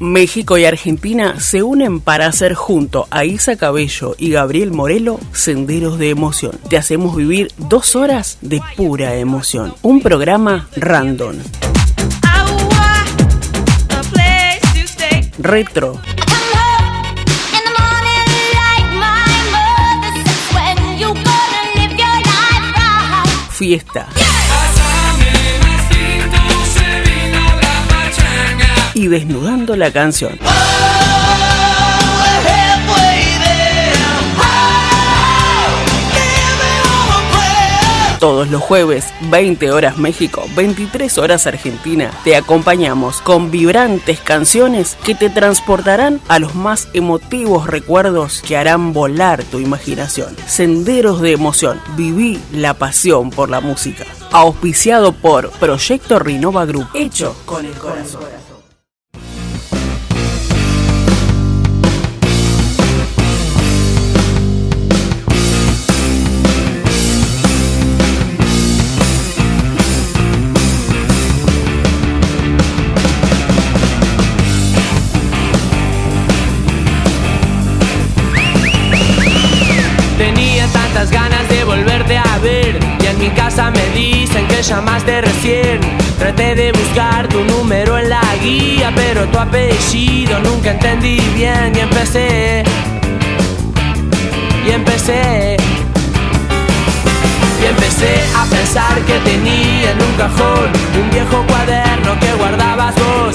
México 0.00 0.58
y 0.58 0.64
Argentina 0.64 1.40
se 1.40 1.62
unen 1.62 2.00
para 2.00 2.26
hacer 2.26 2.54
junto 2.54 3.06
a 3.10 3.24
Isa 3.24 3.56
Cabello 3.56 4.14
y 4.18 4.30
Gabriel 4.30 4.70
Morelo 4.70 5.18
Senderos 5.32 5.98
de 5.98 6.10
Emoción. 6.10 6.52
Te 6.68 6.76
hacemos 6.76 7.16
vivir 7.16 7.52
dos 7.56 7.96
horas 7.96 8.38
de 8.40 8.62
pura 8.76 9.16
emoción. 9.16 9.74
Un 9.82 10.00
programa 10.00 10.68
random. 10.76 11.36
Retro. 15.38 16.00
Fiesta. 23.50 24.06
Desnudando 29.08 29.76
la 29.76 29.90
canción. 29.90 30.38
Todos 38.18 38.50
los 38.50 38.60
jueves, 38.60 39.04
20 39.30 39.70
horas 39.70 39.96
México, 39.96 40.44
23 40.56 41.18
horas 41.18 41.46
Argentina, 41.46 42.10
te 42.24 42.34
acompañamos 42.34 43.20
con 43.20 43.52
vibrantes 43.52 44.18
canciones 44.18 44.96
que 45.04 45.14
te 45.14 45.30
transportarán 45.30 46.20
a 46.26 46.40
los 46.40 46.56
más 46.56 46.88
emotivos 46.94 47.68
recuerdos 47.68 48.42
que 48.42 48.56
harán 48.56 48.92
volar 48.92 49.44
tu 49.44 49.60
imaginación. 49.60 50.34
Senderos 50.46 51.20
de 51.20 51.30
emoción, 51.30 51.80
viví 51.96 52.40
la 52.52 52.74
pasión 52.74 53.30
por 53.30 53.50
la 53.50 53.60
música. 53.60 54.04
Auspiciado 54.32 55.12
por 55.12 55.50
Proyecto 55.52 56.18
Rinova 56.18 56.66
Group, 56.66 56.88
hecho 56.94 57.36
con 57.46 57.66
el 57.66 57.72
corazón. 57.74 58.37
Dicen 83.98 84.46
que 84.46 84.62
llamaste 84.62 85.20
recién. 85.20 85.80
Traté 86.18 86.54
de 86.54 86.70
buscar 86.72 87.28
tu 87.28 87.44
número 87.44 87.98
en 87.98 88.08
la 88.08 88.22
guía, 88.42 88.90
pero 88.94 89.26
tu 89.26 89.38
apellido 89.38 90.38
nunca 90.40 90.70
entendí 90.70 91.20
bien 91.34 91.72
y 91.74 91.80
empecé. 91.80 92.62
Y 94.66 94.70
empecé. 94.70 95.58
Y 97.60 97.64
empecé 97.66 98.14
a 98.40 98.44
pensar 98.44 98.96
que 99.08 99.18
tenía 99.30 99.90
en 99.90 100.00
un 100.08 100.14
cajón 100.16 100.70
un 101.00 101.10
viejo 101.10 101.44
cuaderno 101.48 102.10
que 102.20 102.32
guardabas 102.34 102.94
vos. 102.94 103.34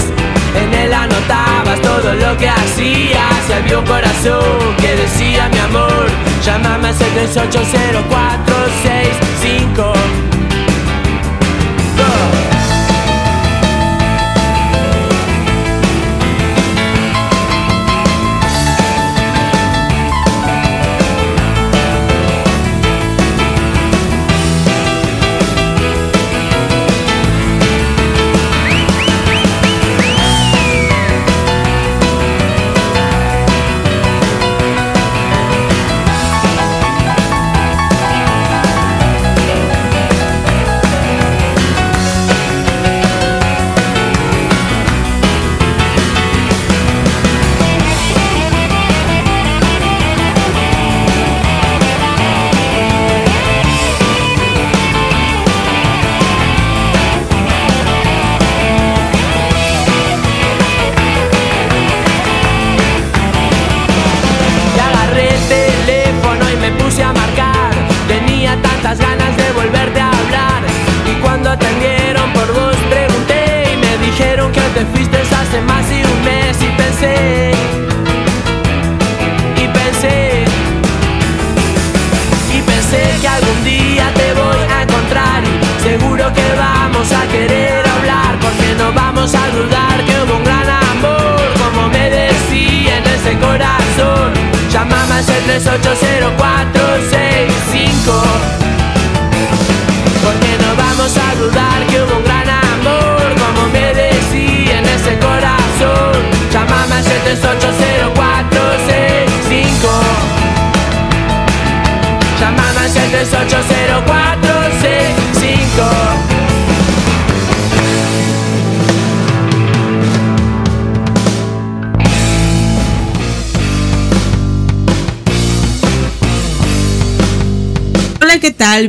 En 0.62 0.74
él 0.74 0.94
anotabas 0.94 1.82
todo 1.82 2.14
lo 2.14 2.38
que 2.38 2.48
hacías 2.48 3.50
y 3.50 3.54
había 3.54 3.80
un 3.80 3.86
corazón 3.86 4.76
que 4.80 4.96
decía 4.96 5.50
mi 5.50 5.58
amor, 5.58 6.06
llámame 6.46 6.90
al 6.90 6.96
7804665 6.96 9.44
¿qué 9.44 10.23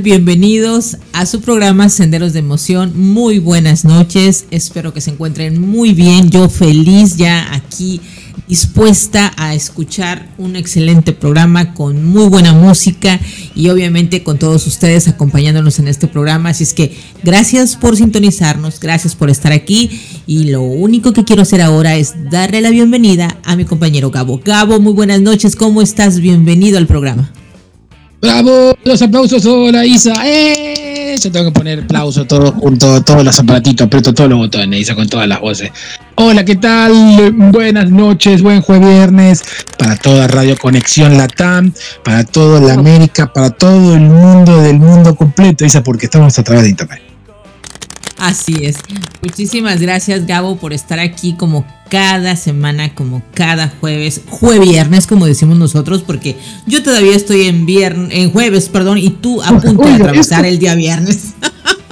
Bienvenidos 0.02 0.96
a 1.12 1.24
su 1.24 1.40
programa 1.40 1.88
Senderos 1.88 2.32
de 2.32 2.40
Emoción. 2.40 2.92
Muy 2.96 3.38
buenas 3.38 3.84
noches. 3.84 4.46
Espero 4.50 4.92
que 4.92 5.00
se 5.00 5.10
encuentren 5.10 5.60
muy 5.60 5.92
bien. 5.92 6.30
Yo 6.30 6.48
feliz 6.48 7.16
ya 7.16 7.54
aquí 7.54 8.00
dispuesta 8.48 9.32
a 9.36 9.54
escuchar 9.54 10.28
un 10.36 10.56
excelente 10.56 11.12
programa 11.12 11.74
con 11.74 12.04
muy 12.04 12.28
buena 12.28 12.52
música 12.52 13.20
y 13.54 13.68
obviamente 13.68 14.22
con 14.22 14.38
todos 14.38 14.66
ustedes 14.66 15.06
acompañándonos 15.06 15.78
en 15.78 15.88
este 15.88 16.08
programa. 16.08 16.50
Así 16.50 16.64
es 16.64 16.74
que 16.74 16.96
gracias 17.22 17.76
por 17.76 17.96
sintonizarnos, 17.96 18.80
gracias 18.80 19.14
por 19.14 19.30
estar 19.30 19.52
aquí 19.52 19.90
y 20.26 20.44
lo 20.44 20.62
único 20.62 21.12
que 21.12 21.24
quiero 21.24 21.42
hacer 21.42 21.62
ahora 21.62 21.96
es 21.96 22.14
darle 22.30 22.60
la 22.60 22.70
bienvenida 22.70 23.38
a 23.44 23.54
mi 23.54 23.64
compañero 23.64 24.10
Gabo. 24.10 24.40
Gabo, 24.44 24.80
muy 24.80 24.92
buenas 24.92 25.20
noches, 25.20 25.56
¿cómo 25.56 25.82
estás? 25.82 26.20
Bienvenido 26.20 26.78
al 26.78 26.86
programa. 26.86 27.32
¡Bravo! 28.24 28.74
Los 28.84 29.02
aplausos, 29.02 29.44
hola 29.44 29.84
Isa. 29.84 30.14
¡Eh! 30.24 31.14
Yo 31.22 31.30
tengo 31.30 31.44
que 31.44 31.52
poner 31.52 31.80
aplausos 31.80 32.26
todos 32.26 32.52
juntos, 32.52 33.04
todos 33.04 33.22
los 33.22 33.38
aparatitos, 33.38 33.86
aprieto 33.86 34.14
todos 34.14 34.30
los 34.30 34.38
botones, 34.38 34.80
Isa, 34.80 34.94
con 34.94 35.06
todas 35.06 35.28
las 35.28 35.40
voces. 35.40 35.70
Hola, 36.14 36.42
¿qué 36.42 36.56
tal? 36.56 37.32
Buenas 37.52 37.90
noches, 37.90 38.40
buen 38.40 38.62
jueves 38.62 38.88
viernes 38.88 39.44
para 39.78 39.96
toda 39.96 40.26
Radio 40.26 40.56
Conexión 40.56 41.18
Latam, 41.18 41.74
para 42.02 42.24
toda 42.24 42.62
la 42.62 42.72
América, 42.72 43.30
para 43.30 43.50
todo 43.50 43.94
el 43.94 44.00
mundo 44.00 44.62
del 44.62 44.78
mundo 44.78 45.14
completo, 45.14 45.66
Isa, 45.66 45.82
porque 45.82 46.06
estamos 46.06 46.38
a 46.38 46.42
través 46.42 46.62
de 46.62 46.70
internet. 46.70 47.13
Así 48.24 48.54
es. 48.62 48.76
Muchísimas 49.22 49.82
gracias, 49.82 50.26
Gabo, 50.26 50.56
por 50.56 50.72
estar 50.72 50.98
aquí 50.98 51.34
como 51.34 51.66
cada 51.90 52.36
semana, 52.36 52.94
como 52.94 53.22
cada 53.34 53.70
jueves, 53.80 54.22
viernes, 54.62 55.06
como 55.06 55.26
decimos 55.26 55.58
nosotros, 55.58 56.02
porque 56.02 56.38
yo 56.66 56.82
todavía 56.82 57.14
estoy 57.14 57.42
en 57.42 57.66
viernes, 57.66 58.08
en 58.12 58.30
jueves, 58.30 58.70
perdón, 58.70 58.96
y 58.96 59.10
tú 59.10 59.42
a 59.42 59.60
punto 59.60 59.82
de 59.82 59.92
atravesar 59.92 60.46
el 60.46 60.58
día 60.58 60.74
viernes. 60.74 61.34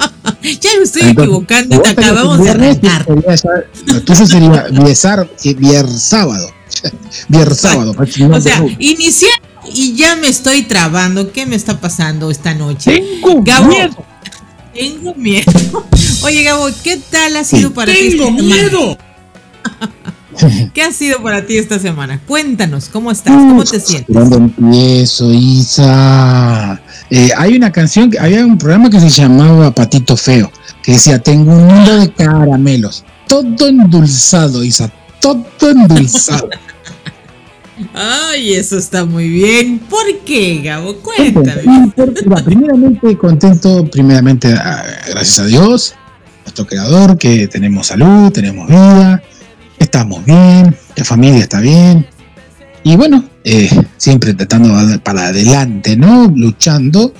ya 0.42 0.70
me 0.78 0.84
estoy 0.84 1.10
equivocando, 1.10 1.82
te 1.82 1.90
acabamos 1.90 2.42
de 2.42 2.50
arrancar. 2.50 3.06
Entonces 3.88 4.30
sería 4.30 4.68
viernes 5.58 6.02
sábado. 6.02 6.50
Viernes 7.28 7.58
sábado. 7.58 7.94
o 7.94 8.40
sea, 8.40 8.64
iniciar 8.78 9.32
y 9.70 9.94
ya 9.94 10.16
me 10.16 10.28
estoy 10.28 10.62
trabando. 10.62 11.30
¿Qué 11.30 11.44
me 11.44 11.56
está 11.56 11.78
pasando 11.78 12.30
esta 12.30 12.54
noche? 12.54 13.04
Tengo 13.22 13.68
miedo. 13.68 14.11
Tengo 14.74 15.14
miedo. 15.14 15.52
Oye, 16.24 16.44
Gabo, 16.44 16.68
¿qué 16.82 17.00
tal 17.10 17.36
ha 17.36 17.44
sido 17.44 17.72
para 17.72 17.92
ti? 17.92 18.16
Tengo 18.16 18.30
miedo. 18.30 18.96
¿Qué 20.74 20.82
ha 20.82 20.92
sido 20.92 21.22
para 21.22 21.44
ti 21.46 21.56
esta 21.56 21.78
semana? 21.78 22.20
Cuéntanos, 22.26 22.88
¿cómo 22.88 23.10
estás? 23.10 23.34
¿Cómo 23.34 23.64
te 23.64 23.78
sientes? 23.78 24.14
¿Dónde 24.14 24.36
empiezo, 24.36 25.30
Isa? 25.32 26.80
Eh, 27.10 27.30
hay 27.36 27.54
una 27.54 27.70
canción, 27.70 28.10
había 28.18 28.44
un 28.44 28.56
programa 28.56 28.88
que 28.88 28.98
se 28.98 29.10
llamaba 29.10 29.74
Patito 29.74 30.16
Feo, 30.16 30.50
que 30.82 30.92
decía, 30.92 31.18
tengo 31.18 31.52
un 31.52 31.66
mundo 31.66 31.98
de 31.98 32.10
caramelos, 32.12 33.04
todo 33.28 33.68
endulzado, 33.68 34.64
Isa, 34.64 34.90
todo 35.20 35.46
endulzado. 35.60 36.48
Ay, 37.94 38.54
eso 38.54 38.78
está 38.78 39.04
muy 39.04 39.28
bien. 39.28 39.78
¿Por 39.78 40.20
qué, 40.24 40.60
Gabo? 40.62 40.96
Cuéntame. 40.96 41.92
primeramente 42.44 43.16
contento, 43.18 43.84
primeramente 43.90 44.52
ah, 44.52 44.84
gracias 45.08 45.38
a 45.38 45.46
Dios, 45.46 45.94
nuestro 46.44 46.66
creador, 46.66 47.18
que 47.18 47.46
tenemos 47.48 47.88
salud, 47.88 48.30
tenemos 48.32 48.68
vida, 48.68 49.22
estamos 49.78 50.24
bien, 50.24 50.76
la 50.96 51.04
familia 51.04 51.40
está 51.40 51.60
bien. 51.60 52.06
Y 52.84 52.96
bueno, 52.96 53.24
eh, 53.44 53.70
siempre 53.96 54.34
tratando 54.34 54.74
para 55.02 55.28
adelante, 55.28 55.96
¿no? 55.96 56.32
Luchando, 56.34 57.14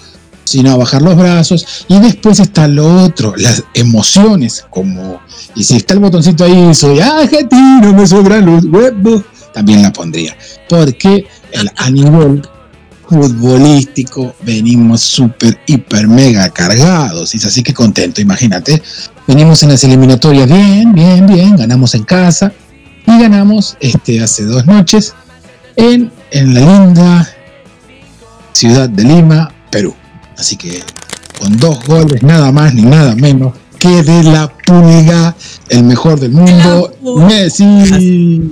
sino 0.44 0.72
a 0.72 0.76
bajar 0.76 1.02
los 1.02 1.16
brazos. 1.16 1.86
Y 1.88 1.98
después 2.00 2.40
está 2.40 2.66
lo 2.66 3.04
otro, 3.04 3.34
las 3.36 3.64
emociones, 3.74 4.64
como, 4.70 5.20
y 5.54 5.64
si 5.64 5.76
está 5.76 5.94
el 5.94 6.00
botoncito 6.00 6.44
ahí, 6.44 6.74
soy 6.74 7.00
argentino, 7.00 7.92
me 7.92 8.06
sobran 8.06 8.46
los 8.46 8.64
huevos 8.64 9.22
también 9.52 9.82
la 9.82 9.92
pondría. 9.92 10.36
Porque 10.68 11.26
a 11.76 11.90
nivel 11.90 12.42
futbolístico 13.08 14.34
venimos 14.42 15.02
súper, 15.02 15.58
hiper, 15.66 16.08
mega 16.08 16.48
cargados. 16.50 17.34
Y 17.34 17.38
es 17.38 17.44
así 17.44 17.62
que 17.62 17.74
contento, 17.74 18.20
imagínate. 18.20 18.82
Venimos 19.26 19.62
en 19.62 19.70
las 19.70 19.84
eliminatorias 19.84 20.48
bien, 20.48 20.92
bien, 20.92 21.26
bien. 21.26 21.56
Ganamos 21.56 21.94
en 21.94 22.04
casa 22.04 22.52
y 23.06 23.20
ganamos 23.20 23.76
este, 23.80 24.22
hace 24.22 24.44
dos 24.44 24.66
noches 24.66 25.14
en, 25.76 26.10
en 26.30 26.54
la 26.54 26.60
linda 26.60 27.28
ciudad 28.52 28.88
de 28.88 29.04
Lima, 29.04 29.52
Perú. 29.70 29.94
Así 30.38 30.56
que 30.56 30.82
con 31.38 31.56
dos 31.56 31.84
goles, 31.86 32.22
nada 32.22 32.52
más 32.52 32.74
ni 32.74 32.82
nada 32.82 33.14
menos 33.14 33.52
que 33.78 34.02
de 34.02 34.22
la 34.22 34.48
pulga, 34.48 35.34
el 35.68 35.82
mejor 35.82 36.20
del 36.20 36.30
mundo, 36.30 36.94
Messi. 37.26 38.50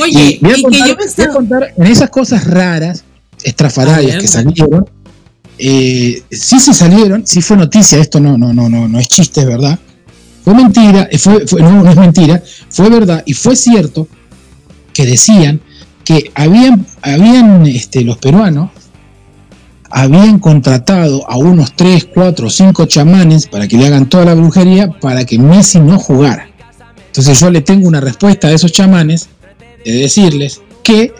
Oye, 0.00 0.38
y, 0.40 0.44
voy 0.44 0.52
a, 0.80 1.32
contar, 1.32 1.74
en 1.76 1.86
esas 1.86 2.10
cosas 2.10 2.46
raras, 2.46 3.04
estrafalarias 3.42 4.20
que 4.20 4.28
salieron, 4.28 4.88
eh, 5.58 6.22
sí 6.30 6.60
se 6.60 6.74
salieron, 6.74 7.26
sí 7.26 7.40
fue 7.40 7.56
noticia, 7.56 7.98
esto 7.98 8.20
no, 8.20 8.36
no, 8.36 8.52
no, 8.52 8.68
no, 8.68 8.88
no 8.88 8.98
es 8.98 9.08
chiste, 9.08 9.40
es 9.40 9.46
verdad. 9.46 9.78
Fue 10.44 10.54
mentira, 10.54 11.08
eh, 11.10 11.18
fue, 11.18 11.44
no, 11.60 11.82
no 11.82 11.90
es 11.90 11.96
mentira, 11.96 12.42
fue 12.70 12.88
verdad 12.88 13.22
y 13.26 13.34
fue 13.34 13.56
cierto 13.56 14.08
que 14.92 15.04
decían 15.04 15.60
que 16.04 16.30
habían, 16.34 16.86
habían 17.02 17.66
este, 17.66 18.02
los 18.02 18.18
peruanos 18.18 18.70
habían 19.90 20.38
contratado 20.38 21.28
a 21.30 21.36
unos 21.36 21.74
3, 21.74 22.08
4, 22.12 22.50
5 22.50 22.86
chamanes 22.86 23.46
para 23.46 23.66
que 23.68 23.78
le 23.78 23.86
hagan 23.86 24.08
toda 24.08 24.24
la 24.24 24.34
brujería 24.34 24.90
para 24.90 25.24
que 25.24 25.38
Messi 25.38 25.80
no 25.80 25.98
jugara. 25.98 26.48
Entonces 27.06 27.38
yo 27.38 27.50
le 27.50 27.62
tengo 27.62 27.88
una 27.88 28.00
respuesta 28.00 28.48
a 28.48 28.52
esos 28.52 28.72
chamanes 28.72 29.28
de 29.92 30.00
decirles 30.00 30.60
que 30.82 31.12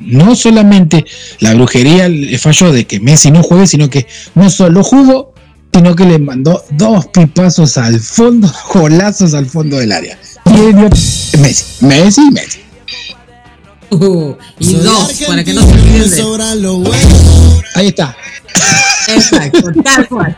no 0.00 0.34
solamente 0.34 1.04
la 1.40 1.54
brujería 1.54 2.08
le 2.08 2.38
falló 2.38 2.72
de 2.72 2.86
que 2.86 3.00
Messi 3.00 3.30
no 3.30 3.42
juegue, 3.42 3.66
sino 3.66 3.88
que 3.88 4.06
no 4.34 4.50
solo 4.50 4.82
jugó, 4.82 5.34
sino 5.72 5.94
que 5.96 6.04
le 6.04 6.18
mandó 6.18 6.62
dos 6.70 7.06
pipazos 7.06 7.76
al 7.78 8.00
fondo, 8.00 8.52
golazos 8.74 9.34
al 9.34 9.46
fondo 9.46 9.78
del 9.78 9.92
área. 9.92 10.18
Y 10.46 11.38
Messi, 11.38 11.66
Messi, 11.80 12.30
Messi. 12.30 12.60
Uh, 13.90 14.34
y 14.58 14.74
dos, 14.74 15.12
para 15.26 15.44
que 15.44 15.54
no 15.54 15.62
se 15.62 16.22
olviden 16.22 16.84
Ahí 17.74 17.88
está. 17.88 18.16
Exacto, 19.08 19.72
tal 19.84 20.08
cual. 20.08 20.36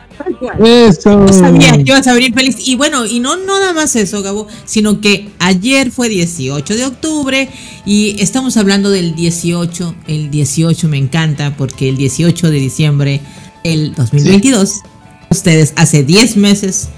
Eso. 0.59 1.25
Yo 1.25 1.33
sabía 1.33 1.71
que 1.73 1.81
ibas 1.81 2.07
a 2.07 2.13
venir 2.13 2.33
feliz. 2.33 2.57
Y 2.65 2.75
bueno, 2.75 3.05
y 3.05 3.19
no 3.19 3.37
nada 3.37 3.73
más 3.73 3.95
eso, 3.95 4.21
Gabo, 4.21 4.47
sino 4.65 5.01
que 5.01 5.29
ayer 5.39 5.91
fue 5.91 6.09
18 6.09 6.75
de 6.75 6.85
octubre 6.85 7.49
y 7.85 8.15
estamos 8.19 8.57
hablando 8.57 8.89
del 8.89 9.15
18. 9.15 9.95
El 10.07 10.31
18 10.31 10.87
me 10.87 10.97
encanta 10.97 11.55
porque 11.57 11.89
el 11.89 11.97
18 11.97 12.51
de 12.51 12.57
diciembre 12.57 13.21
del 13.63 13.93
2022, 13.95 14.81
ustedes 15.29 15.73
hace 15.75 16.03
10 16.03 16.37
meses 16.37 16.89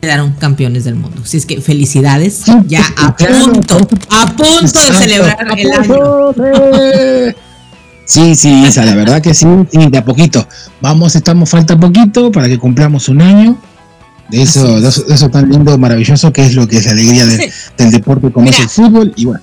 quedaron 0.00 0.32
campeones 0.34 0.84
del 0.84 0.94
mundo. 0.94 1.22
Así 1.24 1.36
es 1.36 1.46
que 1.46 1.60
felicidades. 1.60 2.44
Ya 2.66 2.82
a 2.96 3.16
punto, 3.16 3.76
a 4.10 4.26
punto 4.36 4.80
de 4.80 4.94
celebrar 4.94 5.58
el 5.58 5.72
año. 5.72 7.34
Sí, 8.08 8.34
sí, 8.34 8.48
Isa, 8.66 8.86
la 8.86 8.94
verdad 8.94 9.20
que 9.20 9.34
sí, 9.34 9.46
sí, 9.70 9.78
de 9.90 9.98
a 9.98 10.04
poquito. 10.04 10.48
Vamos, 10.80 11.14
estamos, 11.14 11.50
falta 11.50 11.78
poquito 11.78 12.32
para 12.32 12.48
que 12.48 12.58
cumplamos 12.58 13.10
un 13.10 13.20
año 13.20 13.58
de 14.30 14.40
eso, 14.40 14.80
de 14.80 14.88
eso, 14.88 15.28
tan 15.28 15.50
lindo, 15.50 15.76
maravilloso 15.76 16.32
que 16.32 16.46
es 16.46 16.54
lo 16.54 16.66
que 16.66 16.78
es 16.78 16.86
la 16.86 16.92
alegría 16.92 17.26
del 17.26 17.90
deporte 17.90 18.30
como 18.32 18.48
es 18.48 18.58
el 18.60 18.68
fútbol 18.70 19.12
y 19.14 19.26
bueno. 19.26 19.42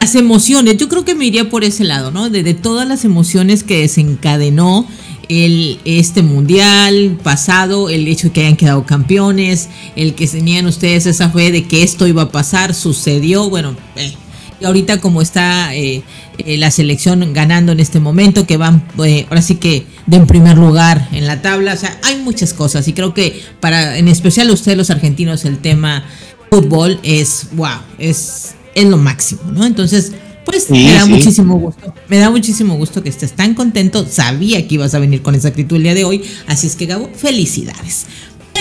Las 0.00 0.14
emociones, 0.16 0.76
yo 0.76 0.90
creo 0.90 1.06
que 1.06 1.14
me 1.14 1.24
iría 1.24 1.48
por 1.48 1.64
ese 1.64 1.84
lado, 1.84 2.10
¿no? 2.10 2.28
De, 2.28 2.52
todas 2.52 2.86
las 2.86 3.06
emociones 3.06 3.64
que 3.64 3.78
desencadenó 3.78 4.86
el, 5.30 5.80
este 5.86 6.20
mundial 6.20 7.18
pasado, 7.22 7.88
el 7.88 8.06
hecho 8.06 8.28
de 8.28 8.32
que 8.34 8.40
hayan 8.42 8.56
quedado 8.56 8.84
campeones, 8.84 9.70
el 9.96 10.14
que 10.14 10.26
tenían 10.26 10.66
ustedes 10.66 11.06
esa 11.06 11.30
fe 11.30 11.50
de 11.50 11.64
que 11.64 11.82
esto 11.82 12.06
iba 12.06 12.22
a 12.22 12.30
pasar, 12.30 12.74
sucedió, 12.74 13.48
bueno, 13.48 13.74
eh, 13.96 14.12
y 14.62 14.64
ahorita 14.64 15.00
como 15.00 15.22
está 15.22 15.74
eh, 15.74 16.02
eh, 16.38 16.56
la 16.56 16.70
selección 16.70 17.32
ganando 17.32 17.72
en 17.72 17.80
este 17.80 18.00
momento, 18.00 18.46
que 18.46 18.56
van 18.56 18.84
eh, 19.04 19.26
ahora 19.28 19.42
sí 19.42 19.56
que 19.56 19.86
de 20.06 20.16
en 20.16 20.26
primer 20.26 20.56
lugar 20.56 21.08
en 21.12 21.26
la 21.26 21.42
tabla, 21.42 21.74
o 21.74 21.76
sea, 21.76 21.98
hay 22.04 22.16
muchas 22.16 22.54
cosas. 22.54 22.86
Y 22.88 22.92
creo 22.92 23.12
que 23.12 23.42
para, 23.60 23.98
en 23.98 24.08
especial 24.08 24.50
ustedes 24.50 24.78
los 24.78 24.90
argentinos, 24.90 25.44
el 25.44 25.58
tema 25.58 26.04
fútbol 26.50 27.00
es, 27.02 27.48
wow, 27.52 27.80
es, 27.98 28.54
es 28.74 28.86
lo 28.86 28.98
máximo, 28.98 29.42
¿no? 29.52 29.66
Entonces, 29.66 30.12
pues 30.44 30.70
me 30.70 30.92
da 30.92 31.06
muchísimo 31.06 31.58
gusto, 31.58 31.94
me 32.08 32.18
da 32.18 32.30
muchísimo 32.30 32.76
gusto 32.76 33.02
que 33.02 33.08
estés 33.08 33.32
tan 33.32 33.54
contento, 33.54 34.06
sabía 34.08 34.66
que 34.66 34.74
ibas 34.74 34.94
a 34.94 34.98
venir 34.98 35.22
con 35.22 35.34
esa 35.34 35.48
actitud 35.48 35.76
el 35.76 35.84
día 35.84 35.94
de 35.94 36.04
hoy, 36.04 36.24
así 36.46 36.66
es 36.66 36.76
que 36.76 36.86
Gabo, 36.86 37.08
felicidades 37.14 38.06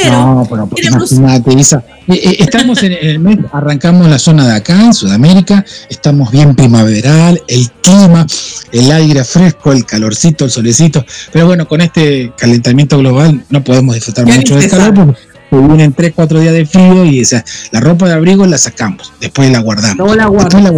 no, 0.09 0.47
pero 0.49 0.69
imagínate, 0.75 1.53
Isa. 1.53 1.83
Eh, 2.07 2.13
eh, 2.13 2.35
estamos 2.39 2.81
en 2.83 2.93
el 2.93 3.19
mes, 3.19 3.37
arrancamos 3.51 4.07
la 4.09 4.19
zona 4.19 4.47
de 4.47 4.55
acá, 4.55 4.85
en 4.85 4.93
Sudamérica, 4.93 5.63
estamos 5.89 6.31
bien 6.31 6.55
primaveral, 6.55 7.41
el 7.47 7.69
clima, 7.81 8.25
el 8.71 8.91
aire 8.91 9.23
fresco, 9.23 9.71
el 9.71 9.85
calorcito, 9.85 10.45
el 10.45 10.51
solecito, 10.51 11.05
pero 11.31 11.45
bueno, 11.45 11.67
con 11.67 11.81
este 11.81 12.31
calentamiento 12.37 12.97
global 12.97 13.43
no 13.49 13.63
podemos 13.63 13.95
disfrutar 13.95 14.25
mucho 14.25 14.55
del 14.55 14.69
calor 14.69 15.15
porque 15.49 15.67
vienen 15.67 15.93
3, 15.93 16.13
4 16.15 16.39
días 16.39 16.53
de 16.53 16.65
frío 16.65 17.05
y 17.05 17.21
o 17.21 17.25
sea, 17.25 17.43
la 17.71 17.81
ropa 17.81 18.07
de 18.07 18.13
abrigo 18.13 18.45
la 18.45 18.57
sacamos, 18.57 19.11
después 19.19 19.51
la 19.51 19.59
guardamos. 19.59 19.97
No 19.97 20.15
la 20.15 20.27
guardamos. 20.27 20.71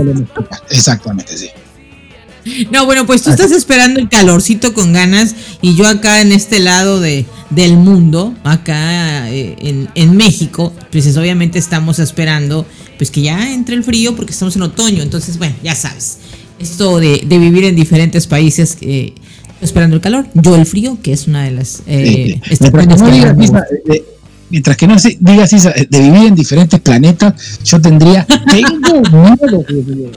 Exactamente, 0.70 1.38
sí. 1.38 1.50
No, 2.71 2.85
bueno, 2.85 3.05
pues 3.05 3.21
tú 3.21 3.29
estás 3.29 3.51
esperando 3.51 4.00
el 4.00 4.09
calorcito 4.09 4.73
con 4.73 4.93
ganas 4.93 5.35
y 5.62 5.75
yo 5.75 5.88
acá 5.88 6.21
en 6.21 6.31
este 6.31 6.59
lado 6.59 7.00
de, 7.00 7.25
del 7.50 7.77
mundo, 7.77 8.35
acá 8.43 9.29
eh, 9.31 9.88
en, 9.95 10.17
México, 10.17 10.73
pues 10.91 11.15
obviamente 11.17 11.59
estamos 11.59 12.00
esperando 12.00 12.65
pues 12.97 13.12
que 13.12 13.21
ya 13.21 13.53
entre 13.53 13.75
el 13.75 13.83
frío 13.83 14.15
porque 14.15 14.31
estamos 14.31 14.55
en 14.55 14.63
otoño, 14.63 15.01
entonces 15.01 15.38
bueno, 15.38 15.55
ya 15.63 15.75
sabes, 15.75 16.17
esto 16.59 17.00
de, 17.00 17.25
vivir 17.25 17.65
en 17.65 17.75
diferentes 17.75 18.27
países 18.27 18.77
eh, 18.81 19.13
esperando 19.62 19.95
el 19.95 20.01
calor, 20.01 20.27
yo 20.33 20.55
el 20.55 20.65
frío, 20.65 20.97
que 21.01 21.13
es 21.13 21.27
una 21.27 21.43
de 21.43 21.51
las... 21.51 21.83
Eh, 21.88 22.39
mientras, 24.50 24.77
que 24.77 24.88
no 24.88 24.95
digas, 25.19 25.51
de 25.51 26.00
vivir 26.00 26.27
en 26.27 26.35
diferentes 26.35 26.79
planetas, 26.79 27.59
yo 27.63 27.81
tendría... 27.81 28.25
Tengo 28.50 29.01
miedo. 29.09 30.12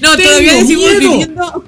No, 0.00 0.16
todavía 0.16 0.54
decimos 0.54 0.98
viviendo, 0.98 1.64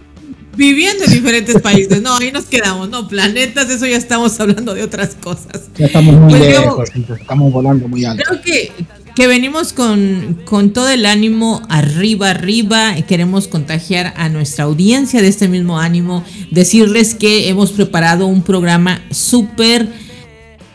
viviendo 0.57 1.05
en 1.05 1.13
diferentes 1.13 1.61
países. 1.61 2.03
No, 2.03 2.17
ahí 2.17 2.33
nos 2.33 2.45
quedamos. 2.47 2.89
No, 2.89 3.09
planetas, 3.09 3.71
eso 3.71 3.87
ya 3.87 3.97
estamos 3.97 4.39
hablando 4.41 4.75
de 4.75 4.83
otras 4.83 5.15
cosas. 5.15 5.63
Ya 5.77 5.87
estamos 5.87 6.15
muy 6.17 6.31
pues 6.31 6.43
lejos, 6.43 6.91
estamos 7.21 7.53
volando 7.53 7.89
muy 7.89 8.05
alto. 8.05 8.23
Creo 8.27 8.43
que, 8.43 8.73
que 9.15 9.27
venimos 9.27 9.73
con, 9.73 10.41
con 10.45 10.73
todo 10.73 10.89
el 10.89 11.07
ánimo 11.07 11.63
arriba, 11.69 12.31
arriba. 12.31 12.95
Queremos 13.09 13.49
contagiar 13.49 14.13
a 14.17 14.29
nuestra 14.29 14.65
audiencia 14.65 15.23
de 15.23 15.29
este 15.29 15.49
mismo 15.49 15.79
ánimo. 15.79 16.25
Decirles 16.51 17.15
que 17.15 17.49
hemos 17.49 17.73
preparado 17.73 18.27
un 18.27 18.43
programa 18.43 19.03
súper 19.11 19.89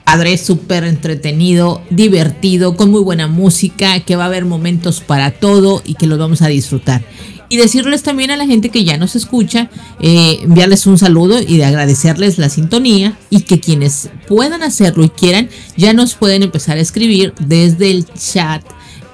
padre, 0.06 0.38
súper 0.38 0.86
entretenido, 0.86 1.82
divertido, 1.90 2.78
con 2.78 2.92
muy 2.92 3.02
buena 3.02 3.28
música, 3.28 4.00
que 4.00 4.16
va 4.16 4.24
a 4.24 4.28
haber 4.28 4.46
momentos 4.46 5.02
para 5.02 5.32
todo 5.32 5.82
y 5.84 5.96
que 5.96 6.08
los 6.08 6.20
vamos 6.20 6.42
a 6.42 6.48
disfrutar. 6.48 7.04
Y 7.50 7.58
decirles 7.58 8.04
también 8.04 8.32
a 8.32 8.38
la 8.38 8.46
gente 8.46 8.70
que 8.70 8.84
ya 8.84 8.98
nos 8.98 9.16
escucha, 9.16 9.70
eh, 10.00 10.40
enviarles 10.42 10.88
un 10.88 10.98
saludo 10.98 11.40
y 11.40 11.58
de 11.58 11.66
agradecerles 11.66 12.38
la 12.38 12.50
sintonía 12.50 13.18
y 13.30 13.42
que 13.42 13.60
quienes 13.60 14.10
puedan 14.28 14.64
hacerlo 14.64 15.04
y 15.04 15.10
quieran, 15.10 15.50
ya 15.76 15.94
nos 15.94 16.16
pueden 16.16 16.44
empezar 16.44 16.78
a 16.78 16.82
escribir 16.82 17.34
desde 17.40 17.92
el 17.92 18.06
chat 18.06 18.64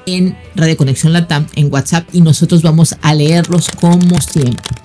en 0.06 0.38
Radio 0.56 0.78
Conexión 0.78 1.14
Latam, 1.14 1.48
en 1.56 1.72
WhatsApp, 1.72 2.08
y 2.14 2.22
nosotros 2.22 2.62
vamos 2.62 2.96
a 3.02 3.14
leerlos 3.14 3.70
como 3.70 4.20
siempre. 4.22 4.76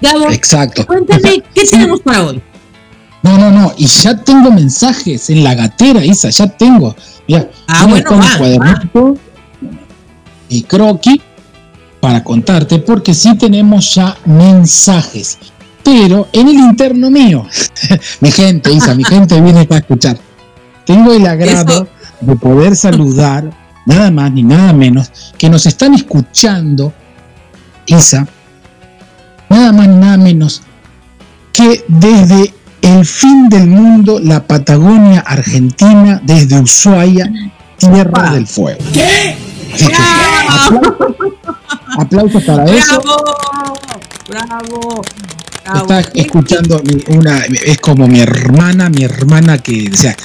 Gabo, 0.00 0.30
Exacto. 0.30 0.86
cuéntame, 0.86 1.42
¿qué 1.54 1.64
tenemos 1.64 2.00
para 2.00 2.26
hoy? 2.26 2.42
No, 3.28 3.36
no, 3.36 3.50
no, 3.50 3.74
y 3.76 3.86
ya 3.86 4.16
tengo 4.16 4.50
mensajes 4.50 5.28
en 5.28 5.44
la 5.44 5.54
gatera, 5.54 6.02
Isa, 6.02 6.30
ya 6.30 6.46
tengo. 6.46 6.96
Ya, 7.26 7.46
ah, 7.66 7.86
bueno, 7.86 8.18
va, 8.18 9.14
y 10.48 10.62
croqui 10.62 11.20
para 12.00 12.24
contarte, 12.24 12.78
porque 12.78 13.12
sí 13.12 13.36
tenemos 13.36 13.94
ya 13.94 14.16
mensajes, 14.24 15.36
pero 15.84 16.28
en 16.32 16.48
el 16.48 16.54
interno 16.54 17.10
mío, 17.10 17.44
mi 18.20 18.32
gente, 18.32 18.72
Isa, 18.72 18.94
mi 18.94 19.04
gente 19.04 19.38
viene 19.42 19.66
para 19.66 19.80
escuchar. 19.80 20.18
Tengo 20.86 21.12
el 21.12 21.26
agrado 21.26 21.86
de 22.22 22.34
poder 22.34 22.76
saludar, 22.76 23.50
nada 23.84 24.10
más 24.10 24.32
ni 24.32 24.42
nada 24.42 24.72
menos, 24.72 25.12
que 25.36 25.50
nos 25.50 25.66
están 25.66 25.92
escuchando, 25.92 26.94
Isa, 27.84 28.26
nada 29.50 29.70
más 29.70 29.86
ni 29.86 29.96
nada 29.96 30.16
menos 30.16 30.62
que 31.52 31.84
desde 31.88 32.54
el 32.88 33.04
fin 33.04 33.48
del 33.48 33.66
mundo, 33.66 34.20
la 34.22 34.46
Patagonia 34.46 35.20
Argentina, 35.20 36.20
desde 36.24 36.60
Ushuaia, 36.60 37.30
Tierra 37.76 38.32
del 38.32 38.46
Fuego. 38.46 38.78
¿Qué? 38.92 39.36
Aplausos 41.98 42.42
para 42.44 42.64
eso. 42.64 43.02
¡Bravo! 44.28 45.02
Está 45.74 46.00
escuchando 46.14 46.82
una, 47.08 47.40
es 47.40 47.78
como 47.78 48.08
mi 48.08 48.20
hermana, 48.20 48.88
mi 48.88 49.04
hermana 49.04 49.58
que, 49.58 49.90
o 49.92 49.96
sea, 49.96 50.16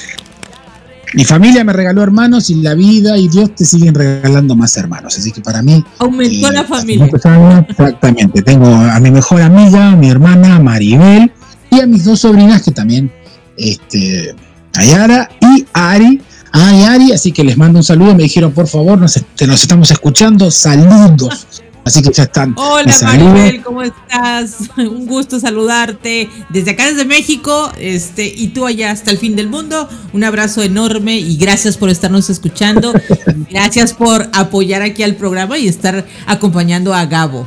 mi 1.14 1.24
familia 1.24 1.62
me 1.64 1.72
regaló 1.72 2.02
hermanos 2.02 2.50
y 2.50 2.56
la 2.56 2.74
vida 2.74 3.16
y 3.18 3.28
Dios 3.28 3.54
te 3.54 3.64
siguen 3.64 3.94
regalando 3.94 4.56
más 4.56 4.76
hermanos. 4.76 5.16
Así 5.16 5.30
que 5.30 5.40
para 5.40 5.62
mí. 5.62 5.84
Aumentó 5.98 6.50
la 6.50 6.62
eh, 6.62 6.64
familia. 6.64 7.06
exactamente. 7.06 8.42
Tengo 8.42 8.66
a 8.66 8.98
mi 9.00 9.10
mejor 9.10 9.42
amiga, 9.42 9.94
mi 9.94 10.10
hermana 10.10 10.58
Maribel, 10.58 11.30
y 11.76 11.80
a 11.80 11.86
mis 11.86 12.04
dos 12.04 12.20
sobrinas 12.20 12.62
que 12.62 12.70
también, 12.70 13.12
este, 13.56 14.34
Ayara 14.74 15.28
y 15.40 15.64
Ari. 15.72 16.20
Ay, 16.52 16.82
Ari, 16.82 17.12
así 17.12 17.32
que 17.32 17.42
les 17.42 17.56
mando 17.56 17.78
un 17.78 17.84
saludo. 17.84 18.14
Me 18.14 18.22
dijeron, 18.24 18.52
por 18.52 18.68
favor, 18.68 18.98
nos, 18.98 19.20
nos 19.46 19.62
estamos 19.62 19.90
escuchando. 19.90 20.50
Saludos. 20.50 21.46
Así 21.84 22.02
que 22.02 22.12
ya 22.12 22.24
están. 22.24 22.54
Hola 22.56 22.94
Maribel, 23.02 23.62
¿cómo 23.62 23.82
estás? 23.82 24.56
Un 24.76 25.06
gusto 25.06 25.38
saludarte 25.38 26.30
desde 26.48 26.72
acá, 26.72 26.86
desde 26.86 27.04
México, 27.04 27.70
este, 27.78 28.26
y 28.26 28.48
tú 28.48 28.66
allá 28.66 28.90
hasta 28.90 29.10
el 29.10 29.18
fin 29.18 29.36
del 29.36 29.48
mundo. 29.48 29.88
Un 30.12 30.24
abrazo 30.24 30.62
enorme 30.62 31.18
y 31.18 31.36
gracias 31.36 31.76
por 31.76 31.90
estarnos 31.90 32.30
escuchando. 32.30 32.92
gracias 33.50 33.92
por 33.92 34.28
apoyar 34.32 34.82
aquí 34.82 35.02
al 35.02 35.16
programa 35.16 35.58
y 35.58 35.68
estar 35.68 36.06
acompañando 36.26 36.94
a 36.94 37.04
Gabo. 37.04 37.46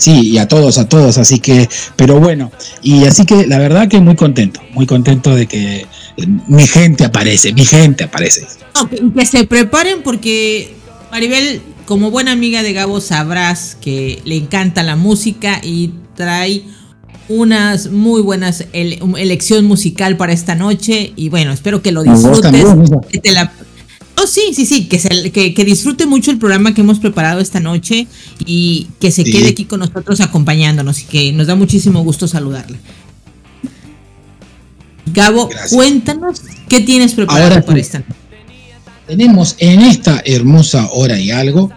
Sí, 0.00 0.30
y 0.30 0.38
a 0.38 0.48
todos, 0.48 0.78
a 0.78 0.88
todos, 0.88 1.18
así 1.18 1.40
que, 1.40 1.68
pero 1.94 2.18
bueno, 2.18 2.50
y 2.82 3.04
así 3.04 3.26
que 3.26 3.46
la 3.46 3.58
verdad 3.58 3.86
que 3.86 4.00
muy 4.00 4.16
contento, 4.16 4.62
muy 4.72 4.86
contento 4.86 5.34
de 5.34 5.46
que 5.46 5.86
mi 6.48 6.66
gente 6.66 7.04
aparece, 7.04 7.52
mi 7.52 7.66
gente 7.66 8.04
aparece. 8.04 8.46
que 9.14 9.26
se 9.26 9.44
preparen 9.44 10.02
porque 10.02 10.72
Maribel, 11.10 11.60
como 11.84 12.10
buena 12.10 12.32
amiga 12.32 12.62
de 12.62 12.72
Gabo, 12.72 13.02
sabrás 13.02 13.76
que 13.78 14.22
le 14.24 14.36
encanta 14.36 14.82
la 14.82 14.96
música 14.96 15.60
y 15.62 15.90
trae 16.16 16.62
unas 17.28 17.90
muy 17.90 18.22
buenas 18.22 18.64
elección 18.72 19.66
musical 19.66 20.16
para 20.16 20.32
esta 20.32 20.54
noche 20.54 21.12
y 21.14 21.28
bueno, 21.28 21.52
espero 21.52 21.82
que 21.82 21.92
lo 21.92 22.04
disfrutes. 22.04 22.64
Oh, 24.22 24.26
sí, 24.26 24.52
sí, 24.54 24.66
sí, 24.66 24.86
que, 24.86 24.98
se, 24.98 25.30
que, 25.32 25.64
disfrute 25.64 26.04
mucho 26.04 26.30
el 26.30 26.38
programa 26.38 26.74
que 26.74 26.82
hemos 26.82 26.98
preparado 26.98 27.40
esta 27.40 27.58
noche 27.58 28.06
y 28.44 28.88
que 29.00 29.10
se 29.10 29.24
quede 29.24 29.48
aquí 29.48 29.64
con 29.64 29.80
nosotros 29.80 30.20
acompañándonos 30.20 31.00
y 31.00 31.04
que 31.04 31.32
nos 31.32 31.46
da 31.46 31.54
muchísimo 31.54 32.02
gusto 32.02 32.28
saludarle. 32.28 32.78
Gabo, 35.06 35.48
cuéntanos 35.70 36.42
qué 36.68 36.80
tienes 36.80 37.14
preparado 37.14 37.64
para 37.64 37.78
esta 37.78 38.00
noche 38.00 38.20
tenemos 39.10 39.56
en 39.58 39.80
esta 39.80 40.22
hermosa 40.24 40.88
hora 40.92 41.18
y 41.18 41.32
algo, 41.32 41.72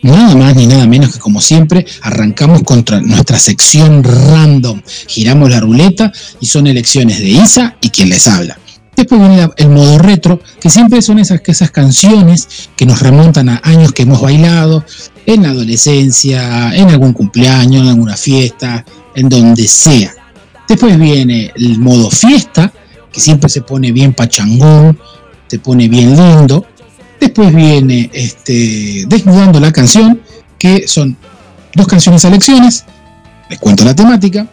nada 0.00 0.34
más 0.34 0.56
ni 0.56 0.66
nada 0.66 0.86
menos 0.86 1.12
que 1.12 1.18
como 1.18 1.38
siempre, 1.38 1.84
arrancamos 2.00 2.62
contra 2.62 2.98
nuestra 3.02 3.38
sección 3.38 4.02
random. 4.02 4.80
Giramos 5.06 5.50
la 5.50 5.60
ruleta 5.60 6.10
y 6.40 6.46
son 6.46 6.66
elecciones 6.66 7.18
de 7.18 7.28
Isa 7.28 7.76
y 7.82 7.90
quien 7.90 8.08
les 8.08 8.26
habla. 8.26 8.58
Después 8.98 9.20
viene 9.20 9.48
el 9.58 9.68
modo 9.68 9.96
retro, 9.96 10.40
que 10.60 10.68
siempre 10.68 11.00
son 11.02 11.20
esas, 11.20 11.40
esas 11.46 11.70
canciones 11.70 12.68
que 12.74 12.84
nos 12.84 13.00
remontan 13.00 13.48
a 13.48 13.60
años 13.62 13.92
que 13.92 14.02
hemos 14.02 14.20
bailado, 14.20 14.84
en 15.24 15.44
la 15.44 15.50
adolescencia, 15.50 16.74
en 16.74 16.88
algún 16.90 17.12
cumpleaños, 17.12 17.82
en 17.82 17.90
alguna 17.90 18.16
fiesta, 18.16 18.84
en 19.14 19.28
donde 19.28 19.68
sea. 19.68 20.12
Después 20.68 20.98
viene 20.98 21.52
el 21.54 21.78
modo 21.78 22.10
fiesta, 22.10 22.72
que 23.12 23.20
siempre 23.20 23.48
se 23.48 23.62
pone 23.62 23.92
bien 23.92 24.14
pachangón, 24.14 24.98
se 25.46 25.60
pone 25.60 25.86
bien 25.86 26.16
lindo. 26.16 26.66
Después 27.20 27.54
viene 27.54 28.10
este, 28.12 29.04
Desnudando 29.06 29.60
la 29.60 29.70
canción, 29.70 30.22
que 30.58 30.88
son 30.88 31.16
dos 31.72 31.86
canciones 31.86 32.24
a 32.24 32.30
lecciones. 32.30 32.84
Les 33.48 33.60
cuento 33.60 33.84
la 33.84 33.94
temática. 33.94 34.48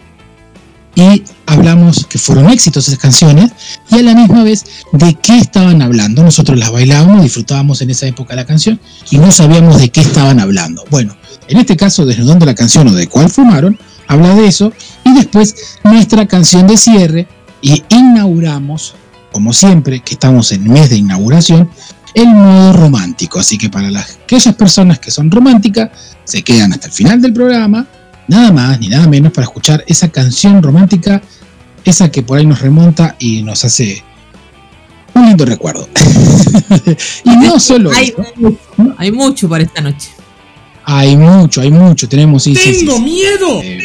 Y 0.96 1.24
hablamos 1.46 2.06
que 2.08 2.18
fueron 2.18 2.50
éxitos 2.50 2.88
esas 2.88 3.00
canciones. 3.00 3.52
Y 3.92 4.00
a 4.00 4.04
la 4.04 4.16
misma 4.16 4.44
vez 4.44 4.66
de 4.94 5.14
qué 5.16 5.38
estaban 5.38 5.82
hablando. 5.82 6.24
Nosotros 6.24 6.58
las 6.58 6.72
bailábamos, 6.72 7.24
disfrutábamos 7.24 7.82
en 7.82 7.90
esa 7.90 8.08
época 8.08 8.36
la 8.36 8.46
canción. 8.46 8.80
Y 9.12 9.18
no 9.18 9.32
sabíamos 9.32 9.80
de 9.80 9.90
qué 9.90 10.02
estaban 10.02 10.40
hablando. 10.40 10.86
Bueno, 10.90 11.16
en 11.48 11.58
este 11.58 11.76
caso, 11.76 12.06
Desnudando 12.06 12.46
la 12.46 12.56
canción 12.56 12.88
o 12.88 12.94
de 12.94 13.08
cuál 13.08 13.30
fumaron, 13.30 13.78
habla 14.08 14.34
de 14.36 14.48
eso. 14.48 14.72
Y 15.04 15.14
después 15.14 15.56
nuestra 15.84 16.26
canción 16.28 16.66
de 16.68 16.78
cierre. 16.78 17.28
Y 17.62 17.84
inauguramos, 17.90 18.96
como 19.32 19.52
siempre, 19.52 20.00
que 20.00 20.14
estamos 20.14 20.52
en 20.52 20.70
mes 20.70 20.90
de 20.90 20.98
inauguración, 20.98 21.70
el 22.14 22.28
modo 22.28 22.74
romántico. 22.74 23.40
Así 23.40 23.58
que 23.58 23.70
para 23.70 23.92
las, 23.92 24.18
aquellas 24.24 24.56
personas 24.56 25.00
que 25.00 25.12
son 25.12 25.30
románticas, 25.30 25.90
se 26.24 26.42
quedan 26.42 26.74
hasta 26.74 26.88
el 26.88 26.94
final 26.94 27.22
del 27.22 27.34
programa, 27.34 27.86
nada 28.28 28.52
más 28.52 28.80
ni 28.80 28.88
nada 28.90 29.08
menos 29.08 29.32
para 29.32 29.46
escuchar 29.46 29.84
esa 29.88 30.10
canción 30.10 30.62
romántica, 30.62 31.22
esa 31.84 32.10
que 32.10 32.24
por 32.24 32.38
ahí 32.38 32.46
nos 32.46 32.62
remonta 32.62 33.16
y 33.20 33.44
nos 33.44 33.64
hace 33.66 34.04
un 35.14 35.28
lindo 35.28 35.46
recuerdo. 35.46 35.88
y 37.24 37.30
no 37.38 37.60
solo 37.60 37.92
hay, 37.92 38.14
hay 38.98 39.12
mucho 39.12 39.48
para 39.48 39.64
esta 39.64 39.82
noche. 39.82 40.10
Hay 40.86 41.18
mucho, 41.18 41.62
hay 41.62 41.72
mucho. 41.72 42.08
Tenemos. 42.08 42.44
¡Tengo 42.44 43.00
miedo! 43.00 43.62
Eh, 43.64 43.80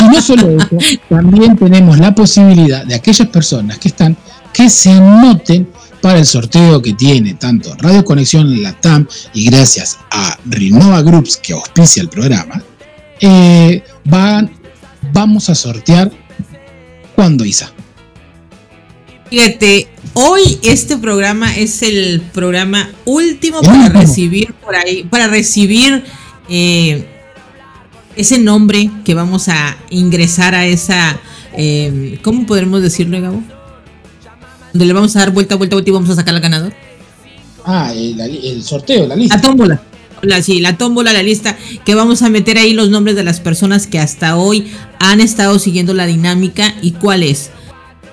y 0.00 0.04
no 0.04 0.20
solo 0.20 0.50
eso, 0.50 0.78
también 1.08 1.56
tenemos 1.56 1.98
la 1.98 2.14
posibilidad 2.14 2.84
de 2.84 2.94
aquellas 2.94 3.28
personas 3.28 3.78
que 3.78 3.88
están 3.88 4.16
que 4.52 4.70
se 4.70 4.92
anoten 4.92 5.68
para 6.00 6.18
el 6.18 6.26
sorteo 6.26 6.80
que 6.80 6.92
tiene 6.92 7.34
tanto 7.34 7.74
Radio 7.78 8.04
Conexión 8.04 8.62
Latam 8.62 9.06
y 9.32 9.46
gracias 9.46 9.98
a 10.10 10.38
Renova 10.44 11.02
Groups 11.02 11.38
que 11.38 11.54
auspicia 11.54 12.02
el 12.02 12.08
programa, 12.08 12.62
eh, 13.20 13.82
van, 14.04 14.50
vamos 15.12 15.50
a 15.50 15.54
sortear 15.54 16.10
cuando 17.14 17.44
Isa. 17.44 17.72
Fíjate, 19.30 19.88
hoy 20.12 20.58
este 20.62 20.96
programa 20.96 21.56
es 21.56 21.82
el 21.82 22.20
programa 22.32 22.90
último 23.04 23.62
para 23.62 23.88
recibir 23.88 24.52
por 24.54 24.76
ahí, 24.76 25.04
para 25.04 25.26
recibir 25.26 26.04
eh, 26.48 27.06
ese 28.16 28.38
nombre 28.38 28.90
que 29.04 29.14
vamos 29.14 29.48
a 29.48 29.76
ingresar 29.90 30.54
a 30.54 30.66
esa, 30.66 31.18
eh, 31.56 32.18
¿cómo 32.22 32.46
podemos 32.46 32.82
decirlo, 32.82 33.20
Gabo? 33.20 33.42
donde 34.74 34.86
le 34.86 34.92
vamos 34.92 35.14
a 35.14 35.20
dar 35.20 35.30
vuelta, 35.30 35.54
vuelta, 35.54 35.76
vuelta 35.76 35.90
y 35.90 35.92
vamos 35.92 36.10
a 36.10 36.16
sacar 36.16 36.34
al 36.34 36.40
ganador. 36.40 36.72
Ah, 37.64 37.92
el, 37.94 38.62
sorteo, 38.62 39.06
la 39.06 39.14
lista. 39.14 39.36
La 39.36 39.40
tómbola. 39.40 39.80
La, 40.24 40.42
sí, 40.42 40.60
la 40.60 40.76
tómbola, 40.76 41.12
la 41.12 41.22
lista, 41.22 41.56
que 41.84 41.94
vamos 41.94 42.22
a 42.22 42.30
meter 42.30 42.58
ahí 42.58 42.72
los 42.72 42.90
nombres 42.90 43.16
de 43.16 43.24
las 43.24 43.40
personas 43.40 43.86
que 43.86 43.98
hasta 43.98 44.36
hoy 44.36 44.66
han 44.98 45.20
estado 45.20 45.58
siguiendo 45.58 45.94
la 45.94 46.06
dinámica 46.06 46.74
y 46.82 46.92
cuál 46.92 47.22
es. 47.22 47.50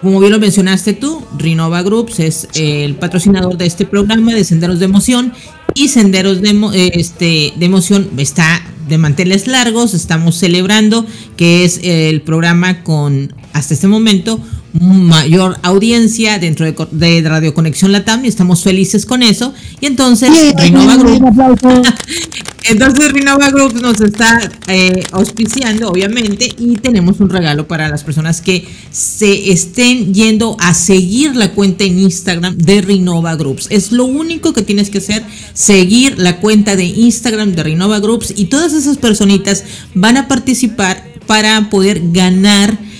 Como 0.01 0.19
bien 0.19 0.31
lo 0.31 0.39
mencionaste 0.39 0.93
tú, 0.93 1.23
Rinova 1.37 1.83
Groups 1.83 2.19
es 2.19 2.47
el 2.55 2.95
patrocinador 2.95 3.55
de 3.57 3.67
este 3.67 3.85
programa 3.85 4.33
de 4.33 4.43
Senderos 4.43 4.79
de 4.79 4.85
Emoción 4.85 5.31
y 5.75 5.89
Senderos 5.89 6.41
de, 6.41 6.49
eh, 6.49 6.91
este, 6.95 7.53
de 7.55 7.65
Emoción 7.65 8.09
está 8.17 8.63
de 8.87 8.97
manteles 8.97 9.45
largos, 9.45 9.93
estamos 9.93 10.35
celebrando 10.35 11.05
que 11.37 11.63
es 11.63 11.79
el 11.83 12.21
programa 12.21 12.83
con 12.83 13.33
hasta 13.53 13.73
este 13.73 13.87
momento 13.87 14.39
mayor 14.73 15.57
audiencia 15.63 16.39
dentro 16.39 16.65
de, 16.91 17.21
Radio 17.21 17.53
Conexión 17.53 17.91
Latam 17.91 18.23
y 18.23 18.27
estamos 18.27 18.63
felices 18.63 19.05
con 19.05 19.21
eso. 19.21 19.53
Y 19.81 19.85
entonces 19.85 20.29
Renova 20.55 20.95
Group, 20.95 21.23
entonces 22.63 23.11
Renova 23.11 23.49
Group 23.49 23.81
nos 23.81 23.99
está 23.99 24.49
eh, 24.67 25.03
auspiciando, 25.11 25.89
obviamente, 25.89 26.53
y 26.57 26.77
tenemos 26.77 27.19
un 27.19 27.29
regalo 27.29 27.67
para 27.67 27.89
las 27.89 28.03
personas 28.03 28.41
que 28.41 28.65
se 28.91 29.51
estén 29.51 30.13
yendo 30.13 30.55
a 30.59 30.73
seguir 30.73 31.35
la 31.35 31.51
cuenta 31.51 31.83
en 31.83 31.99
Instagram 31.99 32.57
de 32.57 32.81
Renova 32.81 33.35
Groups. 33.35 33.67
Es 33.69 33.91
lo 33.91 34.05
único 34.05 34.53
que 34.53 34.61
tienes 34.61 34.89
que 34.89 34.99
hacer, 34.99 35.23
seguir 35.53 36.17
la 36.17 36.37
cuenta 36.37 36.75
de 36.75 36.85
Instagram 36.85 37.53
de 37.53 37.63
Renova 37.63 37.99
Groups 37.99 38.33
y 38.37 38.45
todas 38.45 38.73
esas 38.73 38.97
personitas 38.97 39.65
van 39.93 40.15
a 40.15 40.27
participar 40.29 41.11
para 41.27 41.69
poder 41.69 42.01
ganar 42.11 42.90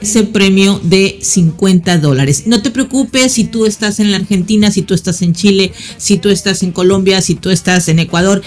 ese 0.00 0.24
premio 0.24 0.80
de 0.82 1.18
50 1.22 1.98
dólares. 1.98 2.44
No 2.46 2.60
te 2.62 2.70
preocupes 2.70 3.32
si 3.32 3.44
tú 3.44 3.66
estás 3.66 3.98
en 3.98 4.10
la 4.10 4.18
Argentina, 4.18 4.70
si 4.70 4.82
tú 4.82 4.94
estás 4.94 5.22
en 5.22 5.32
Chile, 5.32 5.72
si 5.96 6.18
tú 6.18 6.28
estás 6.28 6.62
en 6.62 6.72
Colombia, 6.72 7.22
si 7.22 7.34
tú 7.34 7.50
estás 7.50 7.88
en 7.88 7.98
Ecuador 7.98 8.42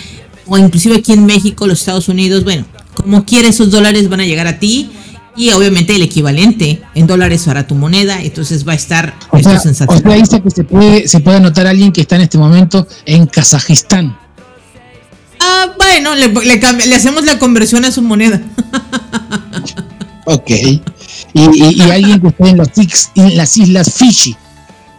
o 0.46 0.58
inclusive 0.58 0.98
aquí 0.98 1.13
en 1.13 1.25
México, 1.25 1.68
los 1.68 1.79
Estados 1.79 2.08
Unidos. 2.08 2.44
Bueno, 2.44 2.65
como 2.94 3.25
quieres, 3.25 3.56
esos 3.56 3.72
dólares 3.72 4.10
van 4.10 4.22
a 4.22 4.25
llegar 4.25 4.48
a 4.48 4.60
ti 4.60 4.91
y 5.36 5.51
obviamente 5.51 5.96
el 5.96 6.03
equivalente 6.03 6.82
en 6.96 7.08
dólares 7.08 7.44
para 7.46 7.65
tu 7.65 7.75
moneda, 7.75 8.22
entonces 8.22 8.68
va 8.68 8.74
a 8.74 8.75
estar 8.75 9.15
o 9.32 9.39
sea, 9.39 9.60
sensacional. 9.60 10.06
O 10.06 10.10
sea, 10.10 10.18
dice 10.18 10.41
que 10.41 10.51
se 10.51 10.63
puede, 10.63 11.08
se 11.08 11.20
puede 11.20 11.38
anotar 11.38 11.65
a 11.65 11.72
alguien 11.72 11.91
que 11.91 12.01
está 12.01 12.15
en 12.15 12.24
este 12.24 12.38
momento 12.38 12.88
en 13.06 13.25
Kazajistán. 13.25 14.18
Ah, 15.39 15.74
bueno, 15.77 16.15
le, 16.15 16.27
le 16.27 16.96
hacemos 16.96 17.25
la 17.25 17.39
conversión 17.39 17.86
a 17.86 17.91
su 17.91 18.01
moneda. 18.01 18.41
ok 20.25 20.51
y, 21.34 21.82
alguien 21.82 22.20
que 22.22 22.28
esté 22.28 22.50
en, 22.50 22.58
los, 22.58 22.68
en 23.16 23.38
las 23.38 23.58
islas 23.58 23.94
Fiji 23.94 24.36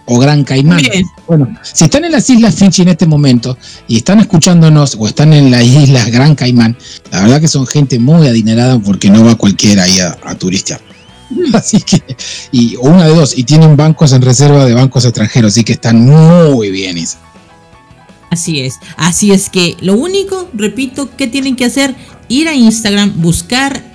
o 0.06 0.18
Gran 0.18 0.44
Caimán. 0.44 0.82
Bueno, 1.26 1.56
si 1.62 1.84
están 1.84 2.04
en 2.04 2.12
las 2.12 2.28
islas 2.28 2.54
Fiji 2.54 2.82
en 2.82 2.88
este 2.88 3.06
momento 3.06 3.56
y 3.86 3.98
están 3.98 4.20
escuchándonos 4.20 4.96
o 4.98 5.06
están 5.06 5.32
en 5.32 5.50
las 5.50 5.64
islas 5.64 6.10
Gran 6.10 6.34
Caimán, 6.34 6.76
la 7.10 7.22
verdad 7.22 7.40
que 7.40 7.48
son 7.48 7.66
gente 7.66 7.98
muy 7.98 8.26
adinerada 8.26 8.78
porque 8.78 9.10
no 9.10 9.24
va 9.24 9.36
cualquiera 9.36 9.84
ahí 9.84 10.00
a, 10.00 10.16
a 10.24 10.34
turistear. 10.34 10.80
Así 11.54 11.80
que, 11.80 12.02
y 12.52 12.76
una 12.76 13.06
de 13.06 13.14
dos, 13.14 13.36
y 13.36 13.44
tienen 13.44 13.76
bancos 13.76 14.12
en 14.12 14.22
reserva 14.22 14.64
de 14.64 14.74
bancos 14.74 15.04
extranjeros, 15.04 15.52
así 15.52 15.64
que 15.64 15.74
están 15.74 16.04
muy 16.04 16.70
bien. 16.70 16.96
Así 18.30 18.60
es, 18.60 18.74
así 18.96 19.32
es 19.32 19.48
que 19.48 19.76
lo 19.80 19.94
único, 19.94 20.48
repito, 20.52 21.14
que 21.16 21.26
tienen 21.26 21.56
que 21.56 21.64
hacer, 21.64 21.94
ir 22.28 22.48
a 22.48 22.54
Instagram, 22.54 23.20
buscar 23.20 23.89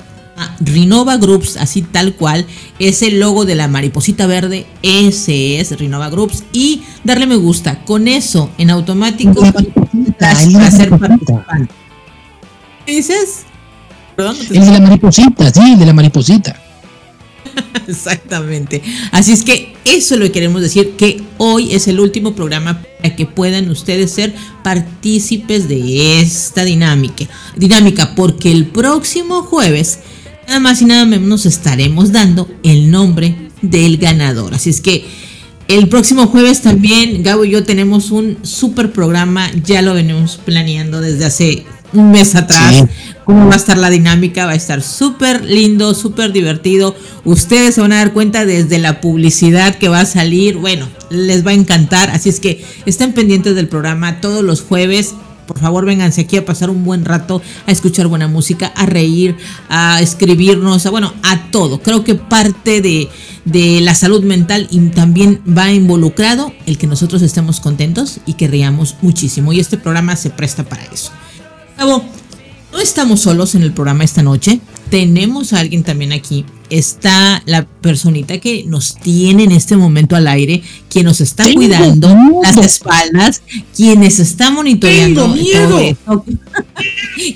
Rinova 0.59 1.17
Groups, 1.17 1.57
así 1.57 1.81
tal 1.81 2.15
cual, 2.15 2.45
es 2.79 3.01
el 3.01 3.19
logo 3.19 3.45
de 3.45 3.55
la 3.55 3.67
mariposita 3.67 4.27
verde, 4.27 4.65
ese 4.81 5.59
es 5.59 5.77
Rinova 5.77 6.09
Groups, 6.09 6.43
y 6.51 6.83
darle 7.03 7.25
me 7.25 7.35
gusta. 7.35 7.83
Con 7.85 8.07
eso, 8.07 8.49
en 8.57 8.69
automático, 8.69 9.43
a 10.19 10.71
ser 10.71 10.89
participante. 10.89 11.73
¿Qué 12.85 12.95
dices? 12.95 13.45
¿Perdón? 14.15 14.37
el 14.39 14.65
de 14.65 14.71
la 14.71 14.79
mariposita, 14.79 15.51
sí, 15.51 15.73
el 15.73 15.79
de 15.79 15.85
la 15.85 15.93
mariposita. 15.93 16.61
Exactamente. 17.87 18.81
Así 19.11 19.31
es 19.31 19.43
que 19.43 19.75
eso 19.85 20.17
lo 20.17 20.31
queremos 20.31 20.61
decir, 20.61 20.95
que 20.97 21.23
hoy 21.37 21.73
es 21.73 21.87
el 21.87 21.99
último 21.99 22.35
programa 22.35 22.81
para 22.97 23.15
que 23.15 23.25
puedan 23.25 23.69
ustedes 23.69 24.11
ser 24.11 24.33
partícipes 24.63 25.67
de 25.67 26.21
esta 26.21 26.63
dinámica. 26.63 27.25
Dinámica, 27.55 28.15
porque 28.15 28.51
el 28.51 28.65
próximo 28.67 29.43
jueves 29.43 29.99
nada 30.47 30.59
más 30.59 30.81
y 30.81 30.85
nada 30.85 31.05
menos 31.05 31.27
nos 31.27 31.45
estaremos 31.45 32.11
dando 32.11 32.49
el 32.63 32.91
nombre 32.91 33.35
del 33.61 33.97
ganador. 33.97 34.53
Así 34.53 34.69
es 34.69 34.81
que 34.81 35.05
el 35.67 35.89
próximo 35.89 36.27
jueves 36.27 36.61
también 36.61 37.23
Gabo 37.23 37.45
y 37.45 37.51
yo 37.51 37.63
tenemos 37.63 38.11
un 38.11 38.37
super 38.43 38.91
programa, 38.91 39.49
ya 39.63 39.81
lo 39.81 39.93
venimos 39.93 40.37
planeando 40.43 41.01
desde 41.01 41.25
hace 41.25 41.65
un 41.93 42.11
mes 42.11 42.35
atrás. 42.35 42.85
Cómo 43.23 43.47
va 43.47 43.53
a 43.53 43.57
estar 43.57 43.77
la 43.77 43.89
dinámica, 43.89 44.45
va 44.45 44.51
a 44.51 44.55
estar 44.55 44.83
súper 44.83 45.43
lindo, 45.43 45.95
súper 45.95 46.31
divertido. 46.31 46.95
Ustedes 47.23 47.75
se 47.75 47.81
van 47.81 47.93
a 47.93 47.97
dar 47.97 48.13
cuenta 48.13 48.45
desde 48.45 48.77
la 48.77 49.01
publicidad 49.01 49.75
que 49.75 49.87
va 49.87 50.01
a 50.01 50.05
salir. 50.05 50.57
Bueno, 50.57 50.87
les 51.09 51.45
va 51.45 51.51
a 51.51 51.55
encantar. 51.55 52.11
Así 52.11 52.29
es 52.29 52.39
que 52.39 52.63
estén 52.85 53.13
pendientes 53.13 53.55
del 53.55 53.67
programa 53.67 54.21
todos 54.21 54.43
los 54.43 54.61
jueves 54.61 55.15
por 55.47 55.59
favor, 55.59 55.85
vénganse 55.85 56.21
aquí 56.21 56.37
a 56.37 56.45
pasar 56.45 56.69
un 56.69 56.83
buen 56.83 57.05
rato, 57.05 57.41
a 57.65 57.71
escuchar 57.71 58.07
buena 58.07 58.27
música, 58.27 58.67
a 58.75 58.85
reír, 58.85 59.35
a 59.69 60.01
escribirnos, 60.01 60.85
a, 60.85 60.89
bueno, 60.89 61.13
a 61.23 61.51
todo. 61.51 61.81
Creo 61.81 62.03
que 62.03 62.15
parte 62.15 62.81
de, 62.81 63.09
de 63.45 63.81
la 63.81 63.95
salud 63.95 64.23
mental 64.23 64.67
y 64.71 64.79
también 64.89 65.41
va 65.45 65.71
involucrado 65.71 66.51
el 66.65 66.77
que 66.77 66.87
nosotros 66.87 67.21
estemos 67.21 67.59
contentos 67.59 68.19
y 68.25 68.33
que 68.33 68.47
riamos 68.47 68.95
muchísimo. 69.01 69.53
Y 69.53 69.59
este 69.59 69.77
programa 69.77 70.15
se 70.15 70.29
presta 70.29 70.63
para 70.63 70.83
eso. 70.85 71.11
no 71.77 72.79
estamos 72.81 73.21
solos 73.21 73.55
en 73.55 73.63
el 73.63 73.71
programa 73.71 74.03
esta 74.03 74.23
noche. 74.23 74.59
Tenemos 74.89 75.53
a 75.53 75.59
alguien 75.59 75.83
también 75.83 76.11
aquí 76.11 76.45
está 76.69 77.41
la 77.45 77.65
personita 77.65 78.39
que 78.39 78.63
nos 78.65 78.95
tiene 78.95 79.43
en 79.43 79.51
este 79.51 79.77
momento 79.77 80.15
al 80.15 80.27
aire, 80.27 80.63
quien 80.89 81.05
nos 81.05 81.21
está 81.21 81.45
cuidando 81.53 82.15
las 82.43 82.57
espaldas, 82.57 83.41
quienes 83.75 84.19
está 84.19 84.49
monitoreando 84.49 85.35
todo 86.05 86.25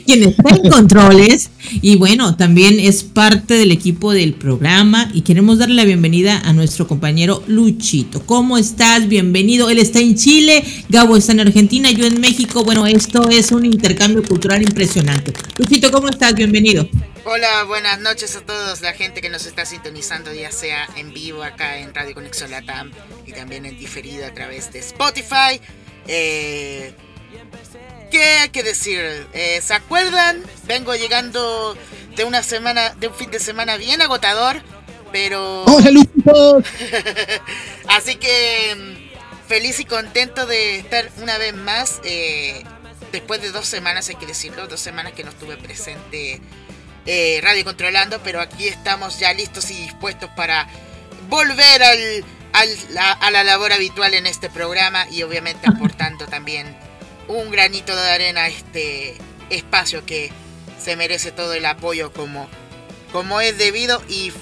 quien 0.05 0.23
está 0.23 0.55
en 0.55 0.69
controles 0.69 1.49
y 1.81 1.95
bueno, 1.95 2.35
también 2.35 2.79
es 2.79 3.03
parte 3.03 3.55
del 3.55 3.71
equipo 3.71 4.11
del 4.11 4.33
programa 4.33 5.09
y 5.13 5.21
queremos 5.21 5.59
darle 5.59 5.75
la 5.75 5.85
bienvenida 5.85 6.39
a 6.39 6.53
nuestro 6.53 6.87
compañero 6.87 7.43
Luchito. 7.47 8.25
¿Cómo 8.25 8.57
estás? 8.57 9.07
Bienvenido. 9.07 9.69
Él 9.69 9.79
está 9.79 9.99
en 9.99 10.15
Chile, 10.15 10.63
Gabo 10.89 11.15
está 11.15 11.33
en 11.33 11.41
Argentina, 11.41 11.91
yo 11.91 12.05
en 12.05 12.19
México. 12.19 12.63
Bueno, 12.63 12.87
esto 12.87 13.29
es 13.29 13.51
un 13.51 13.65
intercambio 13.65 14.23
cultural 14.23 14.61
impresionante. 14.61 15.33
Luchito, 15.57 15.91
¿cómo 15.91 16.09
estás? 16.09 16.33
Bienvenido. 16.33 16.89
Hola, 17.25 17.65
buenas 17.65 17.99
noches 17.99 18.35
a 18.35 18.41
todos 18.41 18.81
la 18.81 18.93
gente 18.93 19.18
que 19.21 19.29
nos 19.29 19.45
está 19.45 19.65
sintonizando, 19.65 20.33
ya 20.33 20.51
sea 20.51 20.87
en 20.95 21.13
vivo 21.13 21.43
acá 21.43 21.77
en 21.77 21.93
Radio 21.93 22.13
Conexión 22.13 22.51
Latam 22.51 22.91
y 23.25 23.33
también 23.33 23.65
en 23.65 23.77
diferido 23.77 24.25
a 24.25 24.33
través 24.33 24.71
de 24.71 24.79
Spotify. 24.79 25.59
Eh, 26.07 26.93
¿Qué 28.11 28.23
hay 28.23 28.49
que 28.49 28.63
decir? 28.63 29.27
Eh, 29.33 29.61
¿Se 29.61 29.73
acuerdan? 29.73 30.43
Vengo 30.65 30.95
llegando 30.95 31.77
de 32.15 32.23
una 32.23 32.43
semana, 32.43 32.95
de 32.95 33.07
un 33.07 33.13
fin 33.13 33.29
de 33.29 33.39
semana 33.39 33.77
bien 33.77 34.01
agotador, 34.01 34.61
pero. 35.11 35.63
¡Hola, 35.65 36.05
Así 37.87 38.15
que 38.15 38.75
mm, 38.75 39.47
feliz 39.47 39.79
y 39.79 39.85
contento 39.85 40.45
de 40.45 40.77
estar 40.77 41.09
una 41.21 41.37
vez 41.37 41.53
más. 41.53 42.01
Eh, 42.03 42.63
después 43.11 43.41
de 43.41 43.51
dos 43.51 43.65
semanas, 43.65 44.09
hay 44.09 44.15
que 44.15 44.25
decirlo, 44.25 44.67
dos 44.67 44.79
semanas 44.79 45.13
que 45.13 45.23
no 45.23 45.29
estuve 45.29 45.57
presente 45.57 46.41
eh, 47.05 47.39
Radio 47.43 47.63
Controlando, 47.63 48.19
pero 48.23 48.41
aquí 48.41 48.67
estamos 48.67 49.19
ya 49.19 49.33
listos 49.33 49.69
y 49.71 49.75
dispuestos 49.75 50.29
para 50.35 50.67
volver 51.29 51.83
al, 51.83 52.25
a 53.19 53.31
la 53.31 53.43
labor 53.43 53.73
habitual 53.73 54.13
en 54.13 54.27
este 54.27 54.49
programa 54.49 55.07
y 55.09 55.23
obviamente 55.23 55.67
aportando 55.69 56.25
también 56.27 56.75
un 57.27 57.51
granito 57.51 57.95
de 57.95 58.11
arena 58.11 58.41
a 58.41 58.47
este 58.47 59.15
espacio 59.49 60.05
que 60.05 60.31
se 60.83 60.95
merece 60.95 61.31
todo 61.31 61.53
el 61.53 61.65
apoyo 61.65 62.11
como, 62.11 62.47
como 63.11 63.39
es 63.41 63.57
debido 63.57 64.01
y, 64.09 64.33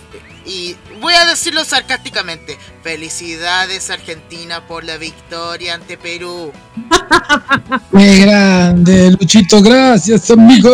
y 0.46 0.78
voy 1.02 1.14
a 1.14 1.26
decirlo 1.26 1.66
sarcásticamente, 1.66 2.58
felicidades 2.84 3.90
Argentina 3.90 4.66
por 4.68 4.84
la 4.84 4.98
victoria 4.98 5.74
ante 5.74 5.98
Perú. 5.98 6.54
Qué 7.98 8.20
grande, 8.20 9.12
Luchito, 9.12 9.62
gracias 9.62 10.32
amigo. 10.32 10.72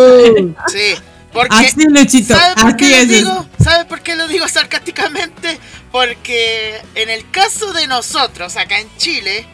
Sí, 0.68 0.94
porque, 1.34 1.68
¿sabe 2.24 2.54
por 2.62 2.76
qué 2.76 2.88
lo 2.90 3.06
digo? 3.06 3.46
¿Sabe 3.62 3.84
por 3.86 4.00
qué 4.00 4.14
lo 4.14 4.28
digo 4.28 4.48
sarcásticamente? 4.48 5.58
Porque 5.90 6.80
en 6.94 7.10
el 7.10 7.28
caso 7.30 7.72
de 7.72 7.88
nosotros 7.88 8.56
acá 8.56 8.78
en 8.78 8.88
Chile, 8.96 9.44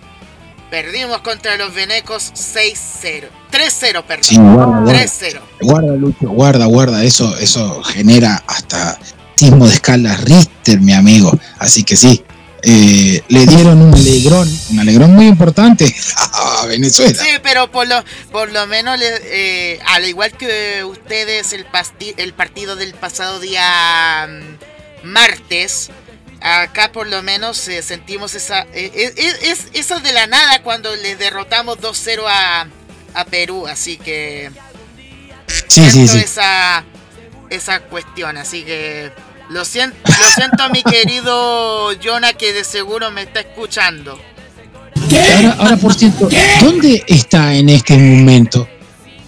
perdimos 0.70 1.22
contra 1.22 1.56
los 1.56 1.74
venecos 1.74 2.32
6-0. 2.34 3.28
3-0, 3.50 4.04
perdón. 4.04 4.24
Sí, 4.24 4.36
guarda, 4.36 4.92
3-0. 4.92 5.40
Guarda, 5.62 5.96
Lucho, 5.96 6.28
guarda, 6.28 6.66
guarda. 6.66 7.02
Eso, 7.02 7.34
eso 7.38 7.82
genera 7.82 8.42
hasta 8.46 8.98
sismo 9.34 9.66
de 9.66 9.72
escala 9.72 10.16
Richter, 10.18 10.80
mi 10.80 10.92
amigo. 10.92 11.32
Así 11.58 11.82
que 11.82 11.96
sí, 11.96 12.22
eh, 12.62 13.22
le 13.28 13.46
dieron 13.46 13.80
un 13.80 13.94
alegrón, 13.94 14.48
un 14.70 14.80
alegrón 14.80 15.14
muy 15.14 15.26
importante 15.26 15.94
a 16.16 16.66
Venezuela. 16.66 17.22
Sí, 17.22 17.30
pero 17.42 17.70
por 17.70 17.86
lo, 17.86 18.02
por 18.30 18.50
lo 18.52 18.66
menos, 18.66 18.98
eh, 19.00 19.78
al 19.86 20.06
igual 20.06 20.32
que 20.32 20.84
ustedes, 20.84 21.52
el, 21.52 21.66
el 22.16 22.32
partido 22.34 22.76
del 22.76 22.94
pasado 22.94 23.40
día 23.40 24.28
mm, 24.28 25.08
martes, 25.08 25.90
acá 26.40 26.92
por 26.92 27.06
lo 27.06 27.22
menos 27.22 27.68
eh, 27.68 27.82
sentimos 27.82 28.34
esa, 28.34 28.66
es, 28.72 29.68
eso 29.72 30.00
de 30.00 30.12
la 30.12 30.26
nada 30.26 30.62
cuando 30.62 30.94
le 30.96 31.16
derrotamos 31.16 31.78
2-0 31.78 32.24
a, 32.26 32.66
a, 33.14 33.24
Perú, 33.26 33.66
así 33.66 33.96
que... 33.96 34.50
Sí, 35.68 35.90
sí, 35.90 36.06
sí. 36.06 36.18
Esa, 36.18 36.84
esa 37.48 37.80
cuestión, 37.80 38.36
así 38.36 38.62
que 38.62 39.12
Lo 39.50 39.64
siento, 39.64 39.96
lo 40.06 40.30
siento 40.32 40.70
mi 40.70 40.80
querido 40.84 41.90
Jonah 42.00 42.34
que 42.34 42.52
de 42.52 42.62
seguro 42.62 43.10
me 43.10 43.22
está 43.22 43.40
escuchando. 43.40 44.16
Ahora, 45.36 45.56
ahora, 45.58 45.76
por 45.76 45.92
cierto, 45.92 46.28
¿dónde 46.60 47.02
está 47.08 47.52
en 47.54 47.68
este 47.68 47.98
momento? 47.98 48.68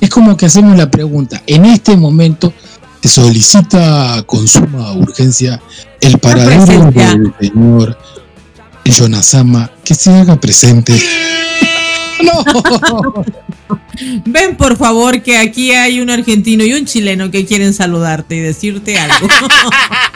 Es 0.01 0.09
como 0.11 0.37
que 0.37 0.47
hacemos 0.47 0.77
la 0.79 0.89
pregunta. 0.89 1.43
En 1.45 1.65
este 1.65 1.97
momento 1.97 2.53
se 3.03 3.09
solicita 3.09 4.23
con 4.25 4.47
suma 4.47 4.93
urgencia 4.93 5.61
el 6.01 6.19
paradero 6.19 6.93
del 6.93 7.35
señor 7.41 7.99
Jonasama 8.85 9.73
que 9.85 9.97
se 9.97 10.13
haga 10.13 10.39
presente. 10.39 10.93
no. 12.23 13.25
Ven 14.25 14.57
por 14.57 14.77
favor 14.77 15.23
que 15.23 15.37
aquí 15.37 15.73
hay 15.73 16.01
un 16.01 16.11
argentino 16.11 16.65
y 16.65 16.73
un 16.75 16.85
chileno 16.87 17.31
que 17.31 17.45
quieren 17.45 17.75
saludarte 17.75 18.37
y 18.37 18.41
decirte 18.41 18.99
algo. 18.99 19.27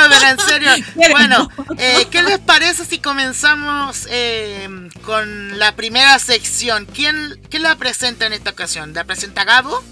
No, 0.00 0.06
pero 0.08 0.30
en 0.30 0.38
serio. 0.38 0.70
Bueno, 1.10 1.48
eh, 1.78 2.06
¿qué 2.10 2.22
les 2.22 2.38
parece 2.38 2.84
si 2.84 2.98
comenzamos 2.98 4.06
eh, 4.10 4.68
con 5.04 5.58
la 5.58 5.74
primera 5.76 6.18
sección? 6.18 6.86
¿Quién, 6.92 7.38
¿Quién 7.48 7.62
la 7.62 7.76
presenta 7.76 8.26
en 8.26 8.32
esta 8.32 8.50
ocasión? 8.50 8.92
¿La 8.94 9.04
presenta 9.04 9.44
Gabo? 9.44 9.82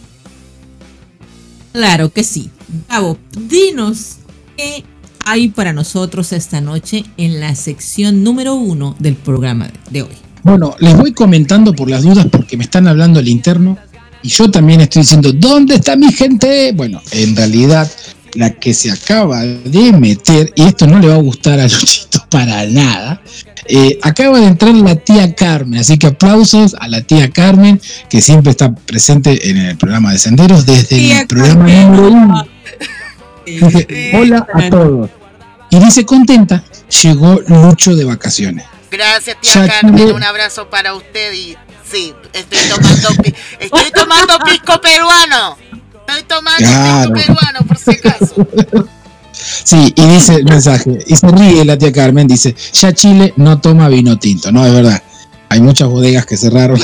Claro 1.72 2.12
que 2.12 2.24
sí. 2.24 2.50
Gabo, 2.88 3.18
dinos 3.32 4.18
qué 4.56 4.84
hay 5.24 5.48
para 5.48 5.72
nosotros 5.72 6.32
esta 6.32 6.60
noche 6.60 7.04
en 7.16 7.40
la 7.40 7.54
sección 7.54 8.22
número 8.24 8.54
uno 8.54 8.96
del 8.98 9.14
programa 9.14 9.70
de 9.90 10.02
hoy. 10.02 10.16
Bueno, 10.42 10.74
les 10.78 10.96
voy 10.96 11.12
comentando 11.12 11.74
por 11.74 11.90
las 11.90 12.02
dudas 12.02 12.26
porque 12.30 12.56
me 12.56 12.64
están 12.64 12.88
hablando 12.88 13.18
al 13.18 13.28
interno 13.28 13.76
y 14.22 14.28
yo 14.28 14.50
también 14.50 14.80
estoy 14.80 15.02
diciendo, 15.02 15.32
¿dónde 15.32 15.76
está 15.76 15.96
mi 15.96 16.12
gente? 16.12 16.72
Bueno, 16.72 17.02
en 17.12 17.36
realidad 17.36 17.90
la 18.34 18.50
que 18.50 18.74
se 18.74 18.90
acaba 18.90 19.42
de 19.42 19.92
meter, 19.92 20.52
y 20.54 20.64
esto 20.64 20.86
no 20.86 20.98
le 20.98 21.08
va 21.08 21.14
a 21.14 21.18
gustar 21.18 21.60
a 21.60 21.64
Luchito 21.64 22.24
para 22.30 22.66
nada, 22.66 23.22
eh, 23.66 23.98
acaba 24.02 24.40
de 24.40 24.46
entrar 24.46 24.74
la 24.74 24.96
tía 24.96 25.34
Carmen, 25.34 25.80
así 25.80 25.98
que 25.98 26.06
aplausos 26.06 26.74
a 26.78 26.88
la 26.88 27.02
tía 27.02 27.30
Carmen, 27.30 27.80
que 28.08 28.22
siempre 28.22 28.50
está 28.50 28.74
presente 28.74 29.50
en 29.50 29.58
el 29.58 29.76
programa 29.76 30.12
de 30.12 30.18
Senderos 30.18 30.64
desde 30.64 31.20
el 31.20 31.26
programa 31.26 31.64
número 31.64 32.08
uno. 32.08 32.48
Dice, 33.44 34.12
hola 34.14 34.46
a 34.54 34.70
todos. 34.70 35.10
Y 35.70 35.78
dice 35.78 36.06
contenta, 36.06 36.64
llegó 37.02 37.40
Lucho 37.46 37.94
de 37.94 38.04
vacaciones. 38.04 38.64
Gracias, 38.90 39.36
tía 39.42 39.68
Carmen, 39.68 40.12
un 40.12 40.24
abrazo 40.24 40.70
para 40.70 40.94
usted 40.94 41.34
y 41.34 41.54
sí, 41.90 42.14
estoy 42.32 42.58
tomando, 42.70 43.08
estoy 43.60 43.90
tomando 43.90 44.38
pisco 44.46 44.80
peruano. 44.80 45.58
Estoy 46.08 46.22
tomando 46.24 46.58
claro. 46.58 47.12
peruano, 47.12 47.60
por 47.66 47.76
si 47.76 47.90
acaso. 47.90 48.34
Sí, 49.62 49.92
y 49.94 50.06
dice 50.06 50.34
el 50.34 50.44
mensaje, 50.44 50.98
y 51.06 51.14
se 51.14 51.28
ríe 51.28 51.64
la 51.64 51.78
tía 51.78 51.92
Carmen, 51.92 52.26
dice, 52.26 52.56
ya 52.72 52.92
Chile 52.92 53.32
no 53.36 53.60
toma 53.60 53.88
vino 53.88 54.18
tinto, 54.18 54.50
no, 54.50 54.66
es 54.66 54.72
verdad. 54.72 55.00
Hay 55.48 55.60
muchas 55.60 55.88
bodegas 55.88 56.26
que 56.26 56.36
cerraron. 56.36 56.80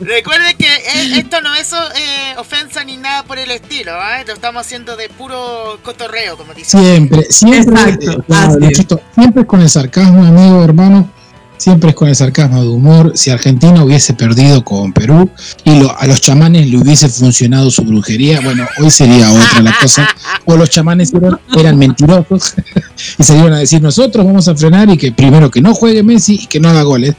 Recuerde 0.00 0.54
que 0.58 0.66
eh, 0.66 1.16
esto 1.16 1.40
no 1.40 1.54
es 1.54 1.72
eh, 1.72 2.34
ofensa 2.36 2.84
ni 2.84 2.98
nada 2.98 3.22
por 3.24 3.38
el 3.38 3.50
estilo, 3.50 3.92
¿eh? 3.92 4.24
lo 4.26 4.34
estamos 4.34 4.66
haciendo 4.66 4.94
de 4.96 5.08
puro 5.08 5.78
cotorreo, 5.82 6.36
como 6.36 6.52
dice. 6.52 6.78
Siempre, 6.78 7.22
siempre, 7.30 7.98
eh, 7.98 8.86
siempre 9.14 9.46
con 9.46 9.62
el 9.62 9.70
sarcasmo, 9.70 10.22
amigo, 10.22 10.62
hermano 10.62 11.10
siempre 11.56 11.90
es 11.90 11.96
con 11.96 12.08
el 12.08 12.16
sarcasmo 12.16 12.62
de 12.62 12.68
humor. 12.68 13.12
Si 13.14 13.30
Argentina 13.30 13.82
hubiese 13.82 14.14
perdido 14.14 14.64
con 14.64 14.92
Perú 14.92 15.30
y 15.64 15.70
a 15.70 16.06
los 16.06 16.20
chamanes 16.20 16.68
le 16.68 16.78
hubiese 16.78 17.08
funcionado 17.08 17.70
su 17.70 17.82
brujería, 17.82 18.40
bueno, 18.40 18.66
hoy 18.78 18.90
sería 18.90 19.30
otra 19.30 19.62
la 19.62 19.76
cosa. 19.80 20.08
O 20.44 20.56
los 20.56 20.70
chamanes 20.70 21.12
eran, 21.56 21.78
mentirosos 21.78 22.54
y 23.18 23.22
salieron 23.22 23.52
a 23.54 23.58
decir 23.58 23.82
nosotros 23.82 24.24
vamos 24.24 24.48
a 24.48 24.54
frenar 24.54 24.90
y 24.90 24.96
que 24.96 25.12
primero 25.12 25.50
que 25.50 25.60
no 25.60 25.74
juegue 25.74 26.02
Messi 26.02 26.40
y 26.42 26.46
que 26.46 26.60
no 26.60 26.68
haga 26.68 26.82
goles. 26.82 27.14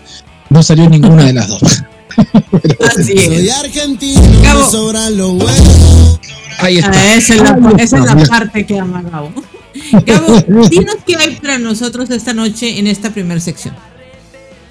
No 0.50 0.62
salió 0.62 0.90
ninguna 0.90 1.26
de 1.26 1.34
las 1.34 1.48
dos. 1.48 1.62
Así 2.98 3.14
es. 3.14 3.46
Ahí 6.60 6.78
está. 6.78 6.92
Ah, 6.94 7.16
esa 7.16 7.36
es 7.36 7.42
la, 7.42 7.74
esa 7.78 7.98
es 7.98 8.06
la 8.06 8.26
parte 8.26 8.66
que 8.66 8.80
ama 8.80 9.02
Gabo. 9.02 9.32
Gabo, 10.06 10.68
dinos 10.70 10.96
qué 11.06 11.16
hay 11.18 11.36
para 11.36 11.58
nosotros 11.58 12.10
esta 12.10 12.34
noche 12.34 12.80
en 12.80 12.88
esta 12.88 13.12
primera 13.12 13.42
sección. 13.42 13.76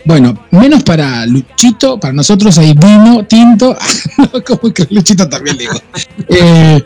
Bueno, 0.04 0.46
menos 0.50 0.82
para 0.82 1.24
Luchito, 1.26 1.98
para 1.98 2.12
nosotros 2.12 2.56
hay 2.58 2.74
vino, 2.74 3.24
tinto, 3.26 3.76
como 4.46 4.72
que 4.72 4.86
Luchito 4.90 5.28
también 5.28 5.56
digo. 5.58 5.74
Eh, 6.28 6.82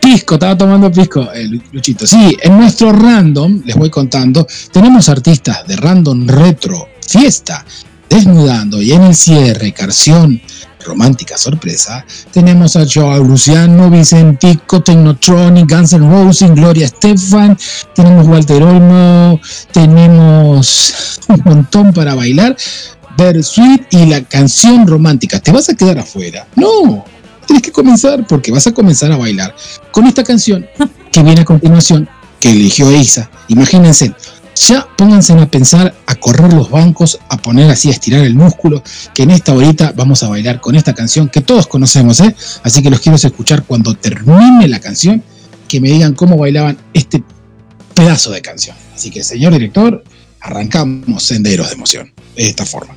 pisco, 0.00 0.34
estaba 0.34 0.56
tomando 0.56 0.90
pisco, 0.92 1.28
eh, 1.32 1.48
Luchito. 1.72 2.06
Sí, 2.06 2.36
en 2.40 2.58
nuestro 2.58 2.92
random, 2.92 3.62
les 3.64 3.76
voy 3.76 3.90
contando, 3.90 4.46
tenemos 4.72 5.08
artistas 5.08 5.66
de 5.66 5.76
random 5.76 6.26
retro, 6.28 6.88
fiesta, 7.06 7.64
desnudando 8.08 8.80
y 8.80 8.92
en 8.92 9.02
el 9.04 9.14
cierre, 9.14 9.72
canción 9.72 10.40
romántica 10.86 11.36
sorpresa, 11.36 12.04
tenemos 12.32 12.76
a 12.76 12.84
Joao 12.86 13.22
Luciano, 13.22 13.90
Vicentico, 13.90 14.82
Technotronic, 14.82 15.70
Guns 15.70 15.92
N' 15.92 16.08
Roses, 16.08 16.54
Gloria 16.54 16.86
Estefan, 16.86 17.58
tenemos 17.94 18.26
Walter 18.26 18.62
Olmo, 18.62 19.40
tenemos 19.72 21.20
un 21.28 21.42
montón 21.44 21.92
para 21.92 22.14
bailar, 22.14 22.56
Sweet 23.42 23.86
y 23.90 24.06
la 24.06 24.22
canción 24.22 24.86
romántica. 24.86 25.40
¿Te 25.40 25.50
vas 25.50 25.68
a 25.68 25.74
quedar 25.74 25.98
afuera? 25.98 26.46
No, 26.54 27.04
tienes 27.46 27.62
que 27.62 27.72
comenzar 27.72 28.26
porque 28.26 28.52
vas 28.52 28.66
a 28.66 28.72
comenzar 28.72 29.10
a 29.12 29.16
bailar 29.16 29.54
con 29.90 30.06
esta 30.06 30.22
canción 30.22 30.66
que 31.10 31.22
viene 31.22 31.40
a 31.40 31.44
continuación, 31.44 32.08
que 32.40 32.50
eligió 32.50 32.94
Isa. 32.94 33.30
Imagínense, 33.48 34.14
ya 34.56 34.88
pónganse 34.96 35.34
a 35.34 35.50
pensar, 35.50 35.94
a 36.06 36.14
correr 36.16 36.52
los 36.52 36.70
bancos, 36.70 37.18
a 37.28 37.36
poner 37.36 37.70
así, 37.70 37.88
a 37.88 37.92
estirar 37.92 38.24
el 38.24 38.34
músculo, 38.34 38.82
que 39.14 39.22
en 39.22 39.30
esta 39.30 39.54
horita 39.54 39.92
vamos 39.94 40.22
a 40.22 40.28
bailar 40.28 40.60
con 40.60 40.74
esta 40.74 40.94
canción 40.94 41.28
que 41.28 41.42
todos 41.42 41.66
conocemos, 41.66 42.20
¿eh? 42.20 42.34
Así 42.62 42.82
que 42.82 42.90
los 42.90 43.00
quiero 43.00 43.16
escuchar 43.16 43.64
cuando 43.64 43.94
termine 43.94 44.66
la 44.68 44.80
canción, 44.80 45.22
que 45.68 45.80
me 45.80 45.90
digan 45.90 46.14
cómo 46.14 46.36
bailaban 46.36 46.78
este 46.92 47.22
pedazo 47.94 48.30
de 48.30 48.42
canción. 48.42 48.76
Así 48.94 49.10
que, 49.10 49.22
señor 49.22 49.52
director, 49.52 50.02
arrancamos 50.40 51.22
senderos 51.22 51.68
de 51.68 51.74
emoción 51.74 52.12
de 52.36 52.48
esta 52.48 52.64
forma. 52.64 52.96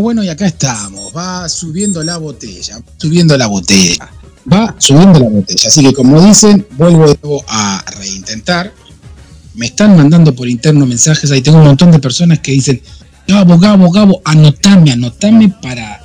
Bueno, 0.00 0.22
y 0.22 0.28
acá 0.28 0.46
estamos. 0.46 1.12
Va 1.16 1.48
subiendo 1.48 2.02
la 2.02 2.16
botella, 2.16 2.80
subiendo 2.96 3.36
la 3.36 3.46
botella, 3.46 4.10
va 4.50 4.74
subiendo 4.78 5.20
la 5.20 5.28
botella. 5.28 5.68
Así 5.68 5.82
que, 5.82 5.92
como 5.92 6.20
dicen, 6.20 6.66
vuelvo 6.72 7.44
a 7.48 7.84
reintentar. 7.98 8.72
Me 9.54 9.66
están 9.66 9.96
mandando 9.96 10.34
por 10.34 10.48
interno 10.48 10.86
mensajes. 10.86 11.30
Ahí 11.30 11.42
tengo 11.42 11.58
un 11.58 11.64
montón 11.64 11.90
de 11.90 11.98
personas 11.98 12.38
que 12.38 12.52
dicen: 12.52 12.80
Gabo, 13.26 13.58
Gabo, 13.58 13.90
Gabo, 13.90 14.22
anotame, 14.24 14.92
anotame 14.92 15.54
para, 15.60 16.02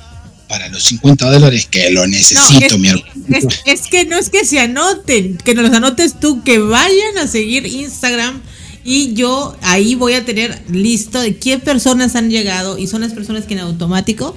para 0.48 0.68
los 0.68 0.84
50 0.84 1.30
dólares 1.30 1.66
que 1.70 1.90
lo 1.90 2.06
necesito, 2.06 2.74
es, 2.74 2.78
mi 2.78 2.88
es, 2.88 3.46
es, 3.64 3.80
que 3.88 4.04
no 4.04 4.18
es 4.18 4.28
que 4.28 4.44
se 4.44 4.60
anoten, 4.60 5.38
que 5.38 5.54
nos 5.54 5.64
los 5.64 5.72
anotes 5.74 6.20
tú, 6.20 6.42
que 6.42 6.58
vayan 6.58 7.18
a 7.18 7.26
seguir 7.26 7.66
Instagram 7.66 8.42
y 8.88 9.12
yo 9.12 9.54
ahí 9.60 9.96
voy 9.96 10.14
a 10.14 10.24
tener 10.24 10.62
listo 10.70 11.20
de 11.20 11.36
qué 11.36 11.58
personas 11.58 12.16
han 12.16 12.30
llegado 12.30 12.78
y 12.78 12.86
son 12.86 13.02
las 13.02 13.12
personas 13.12 13.44
que 13.44 13.52
en 13.52 13.60
automático 13.60 14.34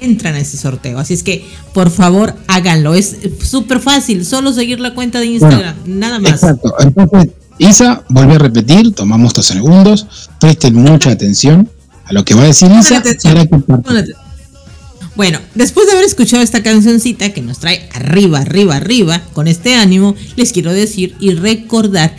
entran 0.00 0.36
a 0.36 0.38
ese 0.38 0.56
sorteo. 0.56 0.98
Así 0.98 1.12
es 1.12 1.22
que, 1.22 1.44
por 1.74 1.90
favor, 1.90 2.34
háganlo. 2.48 2.94
Es 2.94 3.14
súper 3.44 3.78
fácil, 3.78 4.24
solo 4.24 4.54
seguir 4.54 4.80
la 4.80 4.94
cuenta 4.94 5.20
de 5.20 5.26
Instagram, 5.26 5.76
bueno, 5.80 5.98
nada 5.98 6.18
más. 6.18 6.32
Exacto. 6.32 6.74
Entonces, 6.78 7.34
Isa, 7.58 8.02
volví 8.08 8.36
a 8.36 8.38
repetir, 8.38 8.94
tomamos 8.94 9.32
estos 9.32 9.44
segundos, 9.44 10.06
presten 10.40 10.76
mucha 10.76 11.10
atención 11.10 11.68
a 12.06 12.14
lo 12.14 12.24
que 12.24 12.32
va 12.32 12.44
a 12.44 12.46
decir 12.46 12.70
Isa. 12.70 13.02
Bueno, 15.14 15.40
después 15.54 15.86
de 15.86 15.92
haber 15.92 16.06
escuchado 16.06 16.42
esta 16.42 16.62
cancioncita 16.62 17.34
que 17.34 17.42
nos 17.42 17.58
trae 17.58 17.86
arriba, 17.92 18.38
arriba, 18.38 18.76
arriba, 18.76 19.20
con 19.34 19.48
este 19.48 19.74
ánimo, 19.74 20.14
les 20.36 20.52
quiero 20.52 20.72
decir 20.72 21.14
y 21.20 21.34
recordar 21.34 22.16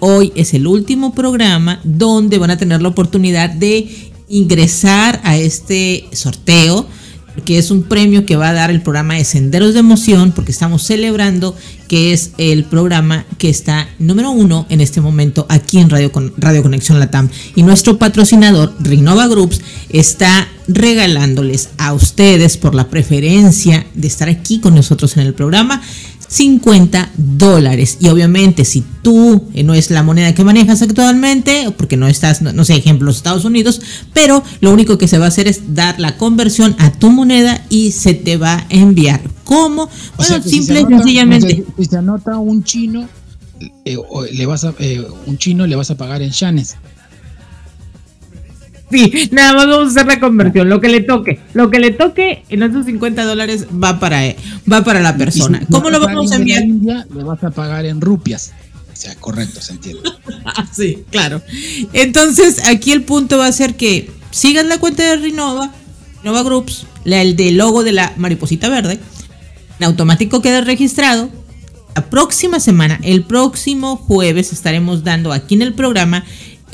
hoy 0.00 0.32
es 0.34 0.54
el 0.54 0.66
último 0.66 1.14
programa 1.14 1.80
donde 1.84 2.38
van 2.38 2.50
a 2.50 2.56
tener 2.56 2.82
la 2.82 2.88
oportunidad 2.88 3.50
de 3.50 4.12
ingresar 4.28 5.20
a 5.22 5.36
este 5.36 6.08
sorteo 6.12 6.86
que 7.44 7.58
es 7.58 7.70
un 7.70 7.82
premio 7.82 8.24
que 8.26 8.36
va 8.36 8.50
a 8.50 8.52
dar 8.52 8.70
el 8.70 8.80
programa 8.80 9.14
de 9.14 9.24
Senderos 9.24 9.74
de 9.74 9.80
Emoción, 9.80 10.32
porque 10.32 10.52
estamos 10.52 10.82
celebrando 10.82 11.56
que 11.88 12.12
es 12.12 12.30
el 12.38 12.64
programa 12.64 13.26
que 13.38 13.48
está 13.48 13.88
número 13.98 14.30
uno 14.30 14.66
en 14.68 14.80
este 14.80 15.00
momento 15.00 15.46
aquí 15.48 15.78
en 15.78 15.90
Radio, 15.90 16.12
Radio 16.36 16.62
Conexión 16.62 17.00
Latam. 17.00 17.28
Y 17.56 17.62
nuestro 17.62 17.98
patrocinador, 17.98 18.72
Renova 18.80 19.26
Groups, 19.26 19.60
está 19.90 20.48
regalándoles 20.68 21.70
a 21.76 21.92
ustedes 21.92 22.56
por 22.56 22.74
la 22.74 22.88
preferencia 22.88 23.86
de 23.94 24.06
estar 24.06 24.28
aquí 24.28 24.60
con 24.60 24.74
nosotros 24.74 25.16
en 25.16 25.26
el 25.26 25.34
programa 25.34 25.82
50 26.34 27.10
dólares. 27.16 27.98
Y 28.00 28.08
obviamente, 28.08 28.64
si 28.64 28.82
tú 29.02 29.44
eh, 29.54 29.62
no 29.62 29.72
es 29.72 29.92
la 29.92 30.02
moneda 30.02 30.34
que 30.34 30.42
manejas 30.42 30.82
actualmente, 30.82 31.72
porque 31.76 31.96
no 31.96 32.08
estás, 32.08 32.42
no, 32.42 32.64
sé, 32.64 32.74
ejemplo, 32.74 33.06
los 33.06 33.18
Estados 33.18 33.44
Unidos, 33.44 33.80
pero 34.12 34.42
lo 34.60 34.72
único 34.72 34.98
que 34.98 35.06
se 35.06 35.18
va 35.18 35.26
a 35.26 35.28
hacer 35.28 35.46
es 35.46 35.74
dar 35.74 36.00
la 36.00 36.16
conversión 36.16 36.74
a 36.80 36.90
tu 36.90 37.10
moneda 37.10 37.64
y 37.68 37.92
se 37.92 38.14
te 38.14 38.36
va 38.36 38.54
a 38.54 38.66
enviar. 38.68 39.20
¿Cómo? 39.44 39.88
Bueno, 40.16 40.42
simple 40.42 40.80
y 40.80 40.84
sencillamente. 40.86 41.64
Si 41.78 41.84
se 41.84 41.98
anota 41.98 42.36
un 42.36 42.64
chino, 42.64 43.08
eh, 43.84 43.96
le 44.32 44.46
vas 44.46 44.64
a, 44.64 44.74
eh, 44.80 45.06
un 45.26 45.38
chino 45.38 45.68
le 45.68 45.76
vas 45.76 45.92
a 45.92 45.96
pagar 45.96 46.20
en 46.20 46.32
yanes. 46.32 46.76
Sí, 48.94 49.28
nada 49.32 49.54
más 49.54 49.66
vamos 49.66 49.88
a 49.88 49.90
hacer 49.90 50.06
la 50.06 50.20
conversión, 50.20 50.68
lo 50.68 50.80
que 50.80 50.88
le 50.88 51.00
toque. 51.00 51.40
Lo 51.52 51.68
que 51.68 51.80
le 51.80 51.90
toque 51.90 52.44
en 52.48 52.62
esos 52.62 52.86
50 52.86 53.24
dólares 53.24 53.66
va 53.72 53.98
para, 53.98 54.22
va 54.70 54.84
para 54.84 55.00
la 55.00 55.16
persona. 55.16 55.60
¿Cómo 55.68 55.90
lo 55.90 55.98
vamos 55.98 56.30
a 56.30 56.36
enviar? 56.36 56.62
le 56.64 57.24
vas 57.24 57.42
a 57.42 57.50
pagar 57.50 57.84
en 57.86 58.00
rupias. 58.00 58.52
O 58.92 58.96
sea, 58.96 59.16
correcto, 59.16 59.60
se 59.60 59.72
entiende. 59.72 60.02
Ah, 60.46 60.68
sí, 60.70 61.04
claro. 61.10 61.40
Entonces, 61.94 62.66
aquí 62.66 62.92
el 62.92 63.02
punto 63.02 63.38
va 63.38 63.46
a 63.46 63.52
ser 63.52 63.76
que 63.76 64.10
sigan 64.30 64.68
la 64.68 64.78
cuenta 64.78 65.02
de 65.02 65.16
Renova, 65.16 65.72
Renova 66.18 66.42
Groups, 66.42 66.86
la, 67.04 67.22
el 67.22 67.34
del 67.34 67.56
logo 67.56 67.82
de 67.82 67.92
la 67.92 68.12
mariposita 68.18 68.68
verde. 68.68 69.00
En 69.80 69.86
automático 69.86 70.42
queda 70.42 70.60
registrado. 70.60 71.30
La 71.96 72.10
próxima 72.10 72.60
semana, 72.60 73.00
el 73.02 73.24
próximo 73.24 73.96
jueves, 73.96 74.52
estaremos 74.52 75.02
dando 75.02 75.32
aquí 75.32 75.54
en 75.54 75.62
el 75.62 75.72
programa 75.72 76.24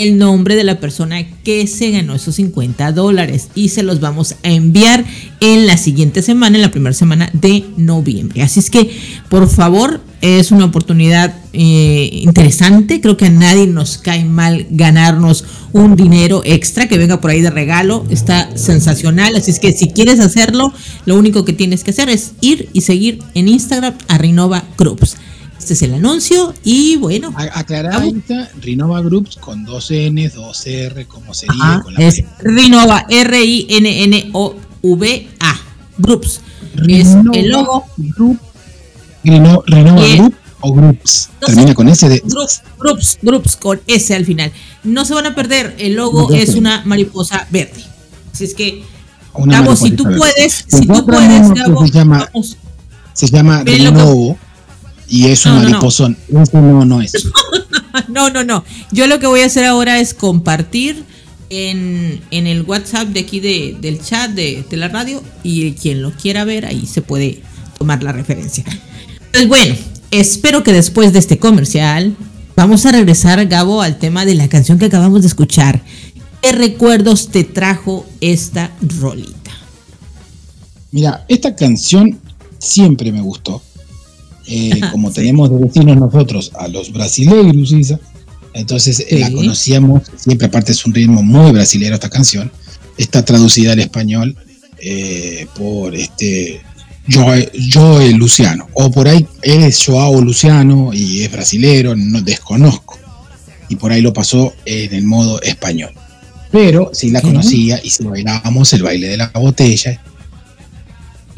el 0.00 0.16
nombre 0.16 0.56
de 0.56 0.64
la 0.64 0.80
persona 0.80 1.22
que 1.44 1.66
se 1.66 1.90
ganó 1.90 2.14
esos 2.14 2.36
50 2.36 2.92
dólares 2.92 3.48
y 3.54 3.68
se 3.68 3.82
los 3.82 4.00
vamos 4.00 4.34
a 4.42 4.48
enviar 4.48 5.04
en 5.40 5.66
la 5.66 5.76
siguiente 5.76 6.22
semana, 6.22 6.56
en 6.56 6.62
la 6.62 6.70
primera 6.70 6.94
semana 6.94 7.28
de 7.34 7.64
noviembre. 7.76 8.42
Así 8.42 8.60
es 8.60 8.70
que, 8.70 8.90
por 9.28 9.48
favor, 9.48 10.00
es 10.22 10.52
una 10.52 10.64
oportunidad 10.64 11.34
eh, 11.52 12.08
interesante. 12.12 13.00
Creo 13.00 13.16
que 13.16 13.26
a 13.26 13.30
nadie 13.30 13.66
nos 13.66 13.98
cae 13.98 14.24
mal 14.24 14.66
ganarnos 14.70 15.44
un 15.72 15.96
dinero 15.96 16.42
extra 16.44 16.88
que 16.88 16.98
venga 16.98 17.20
por 17.20 17.30
ahí 17.30 17.42
de 17.42 17.50
regalo. 17.50 18.06
Está 18.10 18.56
sensacional. 18.56 19.36
Así 19.36 19.50
es 19.50 19.60
que 19.60 19.72
si 19.72 19.88
quieres 19.88 20.18
hacerlo, 20.20 20.72
lo 21.04 21.16
único 21.16 21.44
que 21.44 21.52
tienes 21.52 21.84
que 21.84 21.90
hacer 21.90 22.08
es 22.08 22.32
ir 22.40 22.70
y 22.72 22.80
seguir 22.82 23.18
en 23.34 23.48
Instagram 23.48 23.94
a 24.08 24.16
Renova. 24.16 24.64
Este 25.60 25.74
es 25.74 25.82
el 25.82 25.92
anuncio 25.92 26.54
y 26.64 26.96
bueno. 26.96 27.34
Aclarar 27.36 28.02
Rinova 28.62 29.02
Groups 29.02 29.36
con 29.36 29.62
dos 29.66 29.90
N, 29.90 30.26
dos 30.30 30.66
R, 30.66 31.04
como 31.04 31.34
sería. 31.34 31.82
con 31.82 31.92
la 31.92 32.00
es 32.00 32.24
Rinova, 32.38 33.04
R-I-N-N-O-V-A. 33.10 34.40
Groups. 35.98 36.40
es 36.88 37.08
el 37.34 37.50
logo. 37.50 37.84
Group, 37.98 38.40
Rinova 39.22 39.62
Group 39.66 40.34
o 40.62 40.72
Groups. 40.72 41.28
Termina 41.44 41.74
con 41.74 41.88
S 41.90 42.08
de. 42.08 42.22
Groups, 42.24 42.62
Groups, 42.78 43.18
Groups 43.20 43.56
con 43.56 43.82
S 43.86 44.14
al 44.14 44.24
final. 44.24 44.50
No 44.82 45.04
se 45.04 45.12
van 45.12 45.26
a 45.26 45.34
perder. 45.34 45.74
El 45.78 45.92
logo 45.92 46.32
es 46.32 46.54
una 46.54 46.82
mariposa 46.86 47.46
verde. 47.50 47.84
Así 48.32 48.44
es 48.44 48.54
que. 48.54 48.82
Gabo, 49.34 49.76
si 49.76 49.90
tú 49.90 50.04
puedes, 50.04 50.64
si 50.66 50.86
tú 50.86 51.04
puedes, 51.04 51.50
Gabo, 51.50 51.86
se 51.86 51.92
llama, 51.92 52.26
vamos, 52.32 52.56
se 53.12 53.26
llama 53.28 53.62
Renovo 53.62 54.38
y 55.10 55.26
es 55.26 55.44
un 55.44 55.56
no, 55.56 55.62
mariposón. 55.62 56.16
No, 56.28 56.44
no. 56.52 56.84
no, 56.84 57.02
es. 57.02 57.12
no, 58.08 58.30
no, 58.30 58.44
no. 58.44 58.64
Yo 58.92 59.08
lo 59.08 59.18
que 59.18 59.26
voy 59.26 59.40
a 59.40 59.46
hacer 59.46 59.64
ahora 59.64 59.98
es 59.98 60.14
compartir 60.14 61.04
en, 61.50 62.20
en 62.30 62.46
el 62.46 62.62
WhatsApp 62.62 63.08
de 63.08 63.20
aquí 63.20 63.40
de, 63.40 63.76
del 63.80 64.00
chat 64.00 64.30
de, 64.30 64.64
de, 64.70 64.76
la 64.76 64.88
radio 64.88 65.20
y 65.42 65.72
quien 65.72 66.00
lo 66.00 66.12
quiera 66.12 66.44
ver 66.44 66.64
ahí 66.64 66.86
se 66.86 67.02
puede 67.02 67.42
tomar 67.76 68.04
la 68.04 68.12
referencia. 68.12 68.64
Pues 69.32 69.48
bueno, 69.48 69.74
espero 70.12 70.62
que 70.62 70.72
después 70.72 71.12
de 71.12 71.18
este 71.18 71.38
comercial 71.38 72.16
vamos 72.54 72.86
a 72.86 72.92
regresar, 72.92 73.44
Gabo, 73.46 73.82
al 73.82 73.98
tema 73.98 74.24
de 74.24 74.36
la 74.36 74.48
canción 74.48 74.78
que 74.78 74.86
acabamos 74.86 75.22
de 75.22 75.28
escuchar. 75.28 75.82
¿Qué 76.40 76.52
recuerdos 76.52 77.28
te 77.28 77.42
trajo 77.42 78.06
esta 78.20 78.70
rolita? 78.80 79.50
Mira, 80.92 81.24
esta 81.28 81.54
canción 81.56 82.18
siempre 82.58 83.10
me 83.10 83.20
gustó 83.20 83.60
eh, 84.50 84.80
como 84.90 85.12
tenemos 85.12 85.48
de 85.48 85.58
vecinos 85.64 85.96
nosotros 85.96 86.50
a 86.58 86.66
los 86.66 86.92
brasileiros, 86.92 87.70
Isa, 87.70 88.00
entonces 88.52 89.06
eh, 89.08 89.20
la 89.20 89.30
conocíamos, 89.30 90.02
siempre 90.16 90.48
aparte 90.48 90.72
es 90.72 90.84
un 90.84 90.92
ritmo 90.92 91.22
muy 91.22 91.52
brasilero 91.52 91.94
esta 91.94 92.10
canción, 92.10 92.50
está 92.98 93.24
traducida 93.24 93.72
al 93.72 93.78
español 93.78 94.36
eh, 94.78 95.46
por 95.56 95.94
este 95.94 96.60
Joe, 97.08 98.12
Luciano, 98.12 98.66
o 98.74 98.90
por 98.90 99.06
ahí 99.06 99.24
es 99.42 99.84
Joao 99.84 100.20
Luciano 100.20 100.90
y 100.92 101.22
es 101.22 101.30
brasilero, 101.30 101.94
no 101.94 102.20
desconozco, 102.20 102.98
y 103.68 103.76
por 103.76 103.92
ahí 103.92 104.02
lo 104.02 104.12
pasó 104.12 104.52
en 104.64 104.92
el 104.92 105.04
modo 105.04 105.40
español. 105.42 105.92
Pero 106.50 106.90
sí 106.92 107.10
la 107.10 107.20
conocía 107.20 107.80
y 107.84 107.90
si 107.90 108.02
bailábamos 108.02 108.72
el 108.72 108.82
baile 108.82 109.06
de 109.06 109.16
la 109.16 109.28
botella, 109.28 110.02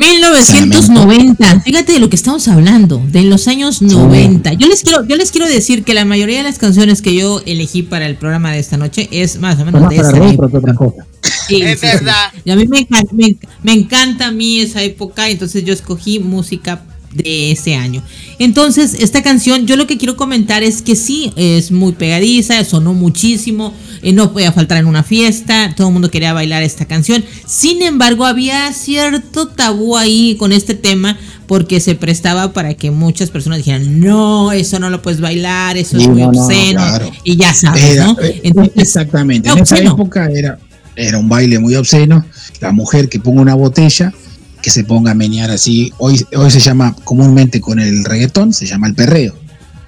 1990, 0.03 1.61
fíjate 1.61 1.93
de 1.93 2.01
lo 2.01 2.11
que 2.11 2.17
estamos 2.17 2.49
hablando, 2.49 3.01
de 3.09 3.23
los 3.23 3.47
años 3.47 3.83
90. 3.83 4.55
Yo 4.55 4.67
les 4.67 4.83
quiero, 4.83 5.07
yo 5.07 5.17
les 5.17 5.31
quiero 5.31 5.47
decir 5.47 5.85
que 5.85 5.95
la 5.95 6.05
mayoría 6.05 6.39
de 6.39 6.43
las 6.43 6.59
canciones 6.59 7.03
que 7.03 7.15
yo 7.15 7.41
elegí 7.47 7.83
para 7.83 8.07
el 8.07 8.17
programa 8.17 8.51
de 8.53 8.59
esta 8.59 8.77
noche 8.77 9.09
es 9.13 9.39
más 9.39 9.61
o 9.61 9.65
menos 9.65 9.89
de 9.89 9.97
esa 9.97 10.29
época. 10.29 11.07
es 11.49 11.81
verdad. 11.81 12.33
Y 12.45 12.51
a 12.51 12.57
mí 12.57 12.67
me 12.67 12.81
encanta, 12.81 13.15
me, 13.15 13.73
encanta 13.73 14.27
a 14.27 14.33
mí 14.33 14.61
esa 14.61 14.83
época, 14.83 15.29
entonces 15.31 15.65
yo 15.65 15.73
escogí 15.73 16.19
música 16.19 16.83
de 17.13 17.53
ese 17.53 17.75
año. 17.75 18.03
Entonces, 18.39 18.95
esta 18.95 19.23
canción, 19.23 19.67
yo 19.67 19.77
lo 19.77 19.87
que 19.87 19.99
quiero 19.99 20.17
comentar 20.17 20.63
es 20.63 20.83
que 20.83 20.97
sí, 20.97 21.33
es 21.37 21.71
muy 21.71 21.93
pegadiza, 21.93 22.65
sonó 22.65 22.95
muchísimo, 22.95 23.75
eh, 24.03 24.13
no 24.13 24.33
podía 24.33 24.53
faltar 24.53 24.79
en 24.79 24.87
una 24.87 25.03
fiesta, 25.03 25.75
todo 25.77 25.89
el 25.89 25.93
mundo 25.93 26.11
quería 26.11 26.33
bailar 26.33 26.63
esta 26.63 26.87
canción. 26.87 27.25
Sin 27.47 27.83
embargo, 27.83 28.25
había 28.25 28.73
cierto 28.73 29.49
tabú 29.49 29.97
ahí 29.97 30.37
con 30.39 30.53
este 30.53 30.75
tema 30.75 31.19
porque 31.47 31.81
se 31.81 31.95
prestaba 31.95 32.53
para 32.53 32.75
que 32.75 32.91
muchas 32.91 33.31
personas 33.31 33.59
dijeran, 33.59 34.01
no, 34.01 34.53
eso 34.53 34.79
no 34.79 34.89
lo 34.89 35.03
puedes 35.03 35.21
bailar, 35.21 35.77
eso 35.77 35.99
es 35.99 36.09
muy 36.09 36.23
obsceno, 36.23 36.83
y 37.25 37.37
ya 37.37 37.53
sabes, 37.53 37.99
¿no? 37.99 38.17
Eh, 38.23 38.53
exactamente, 38.77 39.51
en 39.51 39.59
esa 39.59 39.79
época 39.79 40.31
era, 40.33 40.59
era 40.97 41.19
un 41.19 41.29
baile 41.29 41.59
muy 41.59 41.75
obsceno, 41.75 42.25
la 42.61 42.73
mujer 42.73 43.09
que 43.09 43.19
ponga 43.19 43.43
una 43.43 43.55
botella 43.55 44.15
que 44.63 44.71
se 44.71 44.85
ponga 44.85 45.11
a 45.11 45.15
menear 45.15 45.51
así. 45.51 45.93
Hoy, 45.99 46.25
hoy 46.37 46.51
se 46.51 46.61
llama 46.61 46.95
comúnmente 47.05 47.61
con 47.61 47.81
el 47.81 48.05
reggaetón, 48.05 48.53
se 48.53 48.67
llama 48.67 48.87
el 48.87 48.95
perreo. 48.95 49.35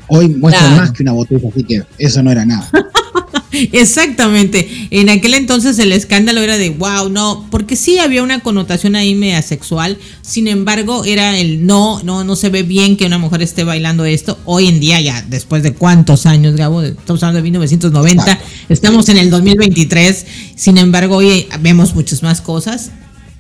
Hoy 0.09 0.29
muestra 0.29 0.69
más 0.71 0.93
que 0.93 1.03
una 1.03 1.13
botella, 1.13 1.49
así 1.51 1.65
que 1.65 1.83
eso 1.99 2.23
no 2.23 2.31
era 2.31 2.45
nada. 2.45 2.69
Exactamente. 3.73 4.89
En 4.91 5.09
aquel 5.09 5.35
entonces 5.35 5.79
el 5.79 5.93
escándalo 5.93 6.41
era 6.41 6.59
de 6.59 6.71
wow, 6.71 7.09
no, 7.09 7.47
porque 7.51 7.77
sí 7.77 7.99
había 7.99 8.23
una 8.23 8.41
connotación 8.41 8.97
ahí 8.97 9.15
media 9.15 9.43
sexual. 9.43 9.99
Sin 10.23 10.49
embargo, 10.49 11.05
era 11.05 11.39
el 11.39 11.65
no, 11.65 12.03
no, 12.03 12.25
no 12.25 12.37
se 12.37 12.49
ve 12.49 12.65
bien 12.65 12.97
que 12.97 13.07
una 13.07 13.19
mujer 13.19 13.43
esté 13.43 13.65
bailando 13.65 14.05
esto. 14.05 14.39
Hoy 14.45 14.67
en 14.67 14.81
día, 14.81 15.01
ya 15.01 15.25
después 15.29 15.63
de 15.63 15.73
cuántos 15.73 16.27
años, 16.27 16.57
Gabo, 16.57 16.83
estamos 16.83 17.23
hablando 17.23 17.39
de 17.39 17.43
1990, 17.45 18.41
estamos 18.69 19.09
en 19.09 19.19
el 19.19 19.31
2023. 19.31 20.27
Sin 20.57 20.77
embargo, 20.77 21.17
hoy 21.17 21.47
vemos 21.61 21.95
muchas 21.95 22.23
más 22.23 22.41
cosas. 22.41 22.91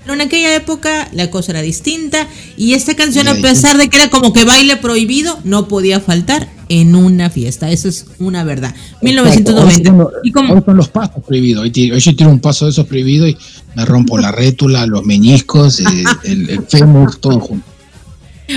Pero 0.05 0.15
en 0.15 0.21
aquella 0.21 0.55
época 0.55 1.09
la 1.13 1.31
cosa 1.31 1.53
era 1.53 1.63
distinta 1.63 2.29
y 2.57 2.75
esta 2.75 2.95
canción, 2.95 3.27
a 3.27 3.35
pesar 3.37 3.79
de 3.79 3.89
que 3.89 3.97
era 3.97 4.11
como 4.11 4.33
que 4.35 4.45
baile 4.45 4.77
prohibido, 4.77 5.39
no 5.45 5.67
podía 5.67 5.99
faltar 5.99 6.49
en 6.69 6.95
una 6.95 7.31
fiesta. 7.31 7.71
Eso 7.71 7.89
es 7.89 8.07
una 8.19 8.45
verdad. 8.45 8.75
1990. 9.01 9.95
Hoy, 9.95 10.63
son 10.65 10.77
los 10.77 10.89
pasos 10.89 11.23
prohibidos. 11.27 11.65
Hoy, 11.65 11.71
yo 11.71 12.17
tiro 12.17 12.29
un 12.29 12.41
paso 12.41 12.67
de 12.67 12.73
esos 12.73 12.87
prohibidos 12.87 13.31
y 13.31 13.37
me 13.75 13.87
rompo 13.87 14.19
la 14.19 14.31
rétula, 14.31 14.87
los 14.87 15.05
meñiscos, 15.05 15.81
eh, 15.81 15.85
el, 16.25 16.51
el, 16.51 16.63
fémur, 16.67 17.17
todo 17.17 17.41
junto. 17.41 17.75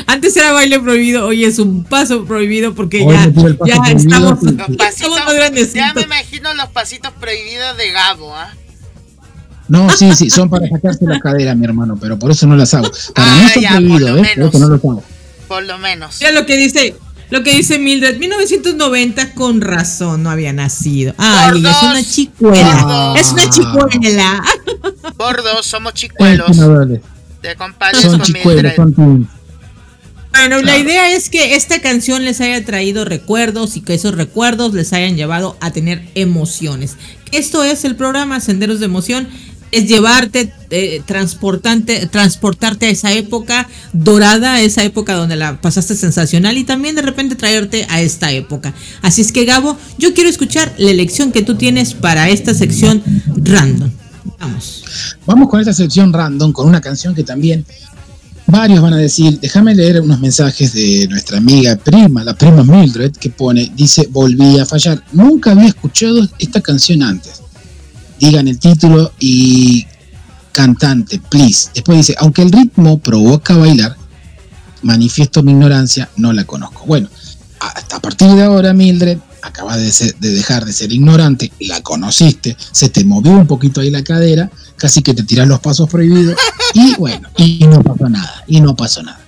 Antes 0.05 0.35
era 0.35 0.51
baile 0.51 0.81
prohibido, 0.81 1.25
hoy 1.25 1.45
es 1.45 1.59
un 1.59 1.85
paso 1.85 2.25
prohibido 2.25 2.75
porque 2.75 2.99
ya, 2.99 3.31
ya 3.65 3.91
estamos, 3.93 4.39
estamos 4.43 5.33
grandes. 5.33 5.73
Ya 5.73 5.93
me 5.93 6.01
imagino 6.03 6.53
los 6.55 6.67
pasitos 6.67 7.13
prohibidos 7.19 7.77
de 7.77 7.91
Gabo, 7.91 8.35
¿ah? 8.35 8.53
No, 9.67 9.89
sí, 9.89 10.13
sí, 10.13 10.29
son 10.29 10.49
para 10.49 10.67
sacarse 10.69 11.05
la 11.05 11.19
cadera, 11.19 11.53
mi 11.55 11.65
hermano, 11.65 11.97
pero 11.99 12.17
por 12.17 12.31
eso 12.31 12.47
no 12.47 12.55
las 12.55 12.73
hago. 12.73 12.89
Para 13.13 13.35
mí 13.35 13.49
son 13.53 13.63
prohibidos, 13.63 14.19
¿eh? 14.19 14.29
Por 14.35 14.47
eso 14.47 14.59
no 14.59 14.67
lo 14.69 14.75
hago. 14.75 15.03
Por 15.47 15.63
lo 15.63 15.77
menos. 15.77 16.19
Ya 16.19 16.31
lo 16.31 16.45
que 16.45 16.57
dice, 16.57 16.95
lo 17.29 17.43
que 17.43 17.53
dice 17.53 17.79
Mildred, 17.79 18.17
1990 18.17 19.33
con 19.33 19.61
razón 19.61 20.23
no 20.23 20.29
había 20.29 20.53
nacido. 20.53 21.13
Ay, 21.17 21.59
es 21.65 21.83
una 21.83 22.03
chicuela. 22.03 23.13
Es 23.17 23.31
una 23.31 23.49
chicuela. 23.49 24.43
Por 25.17 25.43
dos, 25.43 25.65
somos 25.65 25.93
chicuelos. 25.93 26.57
De 27.41 27.55
compadres 27.55 28.01
son 28.01 28.21
chicuelos, 28.21 28.73
son 28.75 29.27
bueno, 30.31 30.61
la 30.61 30.77
idea 30.77 31.15
es 31.15 31.29
que 31.29 31.55
esta 31.55 31.81
canción 31.81 32.23
les 32.23 32.41
haya 32.41 32.63
traído 32.63 33.05
recuerdos 33.05 33.75
y 33.75 33.81
que 33.81 33.95
esos 33.95 34.13
recuerdos 34.13 34.73
les 34.73 34.93
hayan 34.93 35.15
llevado 35.15 35.57
a 35.61 35.71
tener 35.71 36.07
emociones. 36.13 36.95
Esto 37.31 37.63
es 37.63 37.85
el 37.85 37.95
programa 37.95 38.39
Senderos 38.39 38.79
de 38.79 38.85
Emoción 38.85 39.27
es 39.71 39.87
llevarte, 39.87 40.53
eh, 40.69 41.01
transportarte, 41.05 42.07
transportarte 42.07 42.87
a 42.87 42.89
esa 42.89 43.11
época 43.13 43.67
dorada, 43.93 44.53
a 44.53 44.61
esa 44.61 44.83
época 44.83 45.13
donde 45.13 45.35
la 45.35 45.61
pasaste 45.61 45.95
sensacional 45.95 46.57
y 46.57 46.63
también 46.63 46.95
de 46.95 47.01
repente 47.01 47.35
traerte 47.35 47.85
a 47.89 48.01
esta 48.01 48.31
época. 48.31 48.73
Así 49.01 49.21
es 49.21 49.31
que 49.31 49.45
Gabo, 49.45 49.77
yo 49.97 50.13
quiero 50.13 50.29
escuchar 50.29 50.73
la 50.77 50.91
elección 50.91 51.31
que 51.31 51.41
tú 51.41 51.55
tienes 51.55 51.93
para 51.93 52.29
esta 52.29 52.53
sección 52.53 53.03
random. 53.35 53.91
Vamos. 54.39 54.83
Vamos 55.25 55.49
con 55.49 55.59
esta 55.59 55.73
sección 55.73 56.13
random, 56.13 56.51
con 56.51 56.67
una 56.67 56.81
canción 56.81 57.15
que 57.15 57.23
también 57.23 57.65
varios 58.45 58.81
van 58.81 58.93
a 58.93 58.97
decir, 58.97 59.39
déjame 59.41 59.75
leer 59.75 59.99
unos 59.99 60.19
mensajes 60.19 60.73
de 60.73 61.07
nuestra 61.09 61.37
amiga 61.37 61.75
prima, 61.75 62.23
la 62.23 62.33
prima 62.33 62.63
Mildred, 62.63 63.11
que 63.11 63.29
pone, 63.29 63.71
dice, 63.75 64.07
volví 64.09 64.59
a 64.59 64.65
fallar. 64.65 65.03
Nunca 65.11 65.51
había 65.51 65.67
escuchado 65.67 66.27
esta 66.39 66.61
canción 66.61 67.03
antes 67.03 67.41
digan 68.19 68.47
el 68.47 68.59
título 68.59 69.11
y 69.19 69.85
cantante, 70.51 71.19
please. 71.19 71.69
Después 71.73 71.99
dice, 71.99 72.15
aunque 72.19 72.41
el 72.41 72.51
ritmo 72.51 72.99
provoca 72.99 73.55
bailar, 73.55 73.95
manifiesto 74.81 75.43
mi 75.43 75.51
ignorancia, 75.51 76.09
no 76.17 76.33
la 76.33 76.45
conozco. 76.45 76.85
Bueno, 76.85 77.09
hasta 77.59 77.97
a 77.97 78.01
partir 78.01 78.29
de 78.29 78.43
ahora, 78.43 78.73
Mildred, 78.73 79.17
acabas 79.41 79.77
de, 79.77 80.15
de, 80.19 80.29
dejar 80.31 80.65
de 80.65 80.73
ser 80.73 80.91
ignorante, 80.91 81.51
la 81.59 81.81
conociste, 81.81 82.57
se 82.71 82.89
te 82.89 83.03
movió 83.03 83.31
un 83.33 83.47
poquito 83.47 83.81
ahí 83.81 83.89
la 83.89 84.03
cadera, 84.03 84.49
casi 84.75 85.01
que 85.01 85.13
te 85.13 85.23
tiras 85.23 85.47
los 85.47 85.59
pasos 85.59 85.89
prohibidos, 85.89 86.35
y 86.73 86.95
bueno, 86.97 87.29
y 87.37 87.59
no 87.67 87.81
pasó 87.81 88.09
nada, 88.09 88.43
y 88.47 88.61
no 88.61 88.75
pasó 88.75 89.03
nada. 89.03 89.19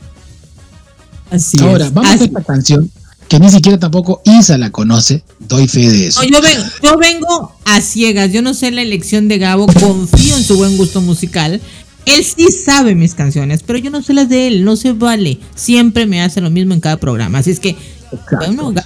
Así 1.31 1.59
ahora, 1.61 1.89
vamos 1.91 2.09
a 2.09 2.15
esta 2.15 2.43
canción 2.43 2.91
que 3.29 3.39
ni 3.39 3.49
siquiera 3.49 3.77
tampoco 3.77 4.21
Isa 4.25 4.57
la 4.57 4.71
conoce, 4.71 5.23
doy 5.39 5.67
fe 5.67 5.87
de 5.89 6.07
eso. 6.07 6.21
yo, 6.23 6.97
vengo, 6.97 7.55
a 7.63 7.79
ciegas, 7.79 8.31
yo 8.33 8.41
no 8.41 8.55
sé 8.55 8.71
la 8.71 8.81
elección 8.81 9.27
de 9.27 9.37
Gabo, 9.37 9.67
confío 9.67 10.35
en 10.35 10.43
su 10.43 10.57
buen 10.57 10.75
gusto 10.75 10.99
musical. 10.99 11.61
Él 12.07 12.25
sí 12.25 12.47
sabe 12.51 12.95
mis 12.95 13.13
canciones, 13.13 13.61
pero 13.61 13.77
yo 13.77 13.91
no 13.91 14.01
sé 14.01 14.15
las 14.15 14.29
de 14.29 14.47
él, 14.47 14.65
no 14.65 14.75
se 14.75 14.93
vale. 14.93 15.39
Siempre 15.53 16.07
me 16.07 16.23
hace 16.23 16.41
lo 16.41 16.49
mismo 16.49 16.73
en 16.73 16.79
cada 16.79 16.97
programa. 16.97 17.37
Así 17.37 17.51
es 17.51 17.59
que, 17.59 17.77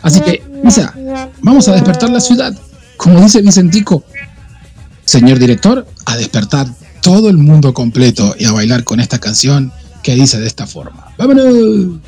Así 0.02 0.20
que, 0.20 0.44
Isa, 0.68 0.94
vamos 1.42 1.70
a 1.70 1.74
despertar 1.74 2.10
la 2.10 2.20
ciudad. 2.20 2.54
Como 2.98 3.22
dice 3.22 3.42
Vicentico, 3.42 4.04
señor 5.06 5.40
director, 5.40 5.88
a 6.06 6.18
despertar 6.18 6.68
todo 7.02 7.30
el 7.30 7.38
mundo 7.38 7.74
completo 7.74 8.36
y 8.38 8.44
a 8.44 8.52
bailar 8.52 8.84
con 8.84 9.00
esta 9.00 9.20
canción 9.20 9.72
que 10.04 10.16
dice 10.16 10.38
de 10.42 10.48
esta 10.48 10.68
forma. 10.68 11.14
¡Vámonos! 11.18 12.02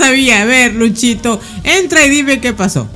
Sabía. 0.00 0.42
A 0.42 0.44
ver, 0.44 0.74
Luchito, 0.74 1.40
entra 1.64 2.04
y 2.06 2.10
dime 2.10 2.40
qué 2.40 2.52
pasó. 2.52 2.88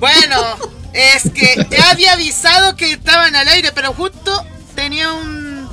Bueno, 0.00 0.36
es 0.92 1.30
que 1.32 1.66
ya 1.70 1.90
había 1.90 2.12
avisado 2.14 2.76
que 2.76 2.92
estaban 2.92 3.34
al 3.36 3.48
aire, 3.48 3.70
pero 3.74 3.92
justo 3.92 4.44
tenía 4.74 5.12
un. 5.12 5.66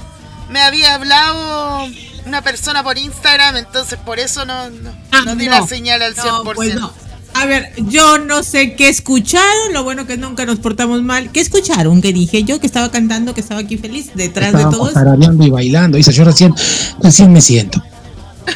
Me 0.49 0.59
había 0.61 0.93
hablado 0.95 1.88
una 2.25 2.41
persona 2.41 2.84
por 2.84 2.97
Instagram, 2.97 3.57
entonces 3.57 3.97
por 4.05 4.19
eso 4.19 4.45
no, 4.45 4.69
no, 4.69 4.91
Ah, 5.11 5.21
no 5.25 5.36
di 5.36 5.45
no. 5.45 5.51
la 5.59 5.67
señal 5.67 6.01
al 6.01 6.15
100%. 6.15 6.25
No, 6.25 6.43
pues 6.53 6.75
no. 6.75 6.93
A 7.36 7.45
ver, 7.47 7.73
yo 7.77 8.19
no 8.19 8.43
sé 8.43 8.75
qué 8.75 8.88
escucharon, 8.89 9.73
lo 9.73 9.84
bueno 9.84 10.05
que 10.05 10.17
nunca 10.17 10.45
nos 10.45 10.59
portamos 10.59 11.01
mal. 11.01 11.31
¿Qué 11.31 11.39
escucharon? 11.41 11.99
Que 11.99 12.13
dije 12.13 12.43
yo 12.43 12.59
que 12.59 12.67
estaba 12.67 12.91
cantando, 12.91 13.34
que 13.34 13.41
estaba 13.41 13.59
aquí 13.61 13.77
feliz 13.77 14.11
detrás 14.13 14.51
de 14.51 14.57
Estábamos 14.59 14.77
todos. 14.79 14.93
tarareando 14.93 15.43
y 15.43 15.49
bailando. 15.49 15.97
Isa, 15.97 16.11
yo 16.11 16.23
recién, 16.25 16.53
recién 17.01 17.34
me 17.34 17.41
siento. 17.41 17.81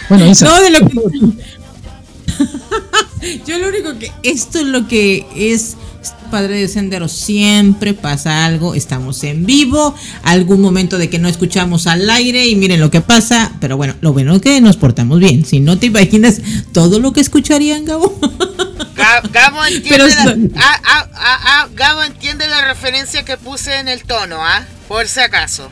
Bueno, 0.09 0.28
Isa. 0.28 0.45
No, 0.45 0.61
de 0.61 0.69
lo 0.69 0.80
que. 0.88 0.95
Esto 4.30 4.59
es 4.59 4.65
lo 4.65 4.88
que 4.88 5.25
es. 5.36 5.75
Padre 6.32 6.57
de 6.59 6.67
Sendero, 6.67 7.07
siempre 7.07 7.93
pasa 7.93 8.45
algo, 8.45 8.75
estamos 8.75 9.23
en 9.23 9.45
vivo, 9.45 9.95
algún 10.23 10.59
momento 10.59 10.97
de 10.97 11.09
que 11.09 11.19
no 11.19 11.30
escuchamos 11.30 11.88
al 11.88 12.09
aire 12.09 12.47
y 12.47 12.55
miren 12.57 12.82
lo 12.82 12.91
que 12.91 12.99
pasa, 12.99 13.53
pero 13.61 13.78
bueno, 13.78 13.95
lo 14.01 14.11
bueno 14.11 14.36
es 14.36 14.41
que 14.41 14.59
nos 14.59 14.75
portamos 14.75 15.19
bien, 15.19 15.45
si 15.45 15.61
no 15.61 15.78
te 15.80 15.86
imaginas 15.86 16.41
todo 16.73 16.99
lo 16.99 17.13
que 17.13 17.21
escucharían, 17.21 17.86
Gabo. 17.86 18.17
Ga- 18.95 19.21
Gabo 19.32 19.63
entiende, 19.65 19.89
Pero 19.89 20.07
la, 20.07 20.38
ah, 20.61 20.82
ah, 20.86 21.07
ah, 21.13 21.39
ah, 21.43 21.67
Gabo 21.75 22.03
entiende 22.03 22.45
la 22.49 22.65
referencia 22.67 23.23
que 23.23 23.38
puse 23.38 23.80
en 23.80 23.88
el 23.88 24.03
tono, 24.03 24.38
¿ah? 24.45 24.65
Por 24.89 25.07
si 25.07 25.21
acaso. 25.21 25.69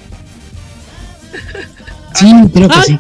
Sí, 2.15 2.31
creo 2.53 2.69
que 2.69 2.81
sí. 2.85 2.99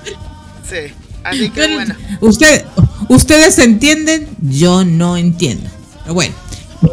Sí. 0.69 0.93
Así 1.23 1.49
que 1.49 1.61
Pero 1.61 1.73
bueno. 1.75 1.95
usted, 2.21 2.65
ustedes 3.09 3.57
entienden, 3.59 4.24
yo 4.49 4.85
no 4.85 5.17
entiendo. 5.17 5.69
Pero 6.03 6.13
bueno, 6.13 6.33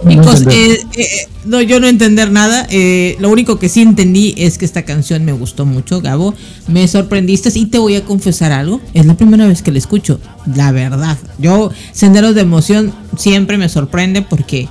No 0.05 0.11
chicos, 0.11 0.45
eh, 0.51 0.81
eh, 0.97 1.07
no, 1.45 1.61
yo 1.61 1.81
no 1.81 1.87
entender 1.87 2.31
nada. 2.31 2.67
eh, 2.71 3.17
lo 3.21 3.31
único 3.31 3.59
que 3.59 3.69
sí 3.69 3.83
entendí 3.83 4.35
es 4.39 4.57
que 4.59 4.65
esta 4.65 4.83
canción 4.85 5.25
me 5.25 5.33
gustó 5.33 5.67
mucho, 5.67 6.01
Gabo. 6.01 6.35
Me 6.69 6.87
sorprendiste 6.89 7.51
y 7.55 7.67
te 7.67 7.79
voy 7.79 7.97
a 7.97 8.05
confesar 8.05 8.53
algo. 8.53 8.81
Es 8.95 9.07
la 9.07 9.15
primera 9.15 9.47
vez 9.47 9.63
que 9.63 9.73
la 9.73 9.79
escucho, 9.79 10.21
la 10.55 10.73
verdad. 10.73 11.19
Yo, 11.39 11.71
Senderos 11.93 12.35
de 12.35 12.43
Emoción, 12.43 12.93
siempre 13.19 13.59
me 13.59 13.69
sorprende 13.69 14.23
porque 14.23 14.69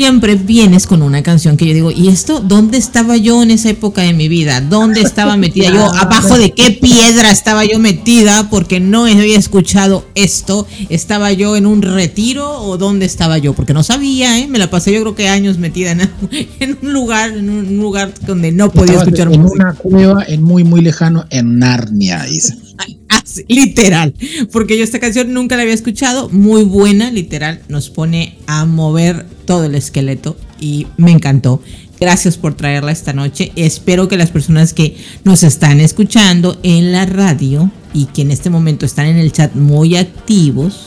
siempre 0.00 0.34
vienes 0.34 0.86
con 0.86 1.02
una 1.02 1.22
canción 1.22 1.58
que 1.58 1.66
yo 1.66 1.74
digo, 1.74 1.90
¿y 1.90 2.08
esto 2.08 2.40
dónde 2.40 2.78
estaba 2.78 3.18
yo 3.18 3.42
en 3.42 3.50
esa 3.50 3.68
época 3.68 4.00
de 4.00 4.14
mi 4.14 4.28
vida? 4.28 4.62
¿Dónde 4.62 5.02
estaba 5.02 5.36
metida 5.36 5.68
yo? 5.70 5.84
¿Abajo 5.94 6.38
de 6.38 6.52
qué 6.52 6.70
piedra 6.70 7.30
estaba 7.30 7.66
yo 7.66 7.78
metida? 7.78 8.48
Porque 8.48 8.80
no 8.80 9.04
había 9.04 9.38
escuchado 9.38 10.06
esto. 10.14 10.66
¿Estaba 10.88 11.32
yo 11.32 11.54
en 11.54 11.66
un 11.66 11.82
retiro 11.82 12.62
o 12.62 12.78
dónde 12.78 13.04
estaba 13.04 13.36
yo? 13.36 13.52
Porque 13.52 13.74
no 13.74 13.82
sabía, 13.82 14.38
¿eh? 14.38 14.48
Me 14.48 14.58
la 14.58 14.70
pasé 14.70 14.90
yo 14.90 15.02
creo 15.02 15.14
que 15.14 15.28
años 15.28 15.58
metida 15.58 15.90
en, 15.90 16.00
en 16.60 16.78
un 16.80 16.92
lugar, 16.94 17.32
en 17.32 17.50
un 17.50 17.76
lugar 17.76 18.14
donde 18.26 18.52
no 18.52 18.70
podía 18.70 18.94
Estabas 18.94 19.08
escuchar 19.08 19.30
en 19.34 19.42
música. 19.42 19.64
una 19.64 19.74
cueva 19.74 20.24
en 20.26 20.42
muy, 20.42 20.64
muy 20.64 20.80
lejano, 20.80 21.26
en 21.28 21.58
Narnia, 21.58 22.26
Isa. 22.26 22.56
Literal, 23.48 24.14
porque 24.52 24.76
yo 24.76 24.84
esta 24.84 24.98
canción 24.98 25.32
nunca 25.32 25.56
la 25.56 25.62
había 25.62 25.74
escuchado, 25.74 26.28
muy 26.30 26.64
buena, 26.64 27.10
literal, 27.10 27.62
nos 27.68 27.90
pone 27.90 28.36
a 28.46 28.64
mover 28.64 29.26
todo 29.44 29.64
el 29.64 29.74
esqueleto 29.74 30.36
y 30.58 30.86
me 30.96 31.12
encantó. 31.12 31.62
Gracias 32.00 32.38
por 32.38 32.54
traerla 32.54 32.92
esta 32.92 33.12
noche. 33.12 33.52
Espero 33.56 34.08
que 34.08 34.16
las 34.16 34.30
personas 34.30 34.72
que 34.72 34.96
nos 35.24 35.42
están 35.42 35.80
escuchando 35.80 36.58
en 36.62 36.92
la 36.92 37.04
radio 37.04 37.70
y 37.92 38.06
que 38.06 38.22
en 38.22 38.30
este 38.30 38.48
momento 38.48 38.86
están 38.86 39.06
en 39.06 39.16
el 39.16 39.32
chat 39.32 39.54
muy 39.54 39.96
activos, 39.96 40.86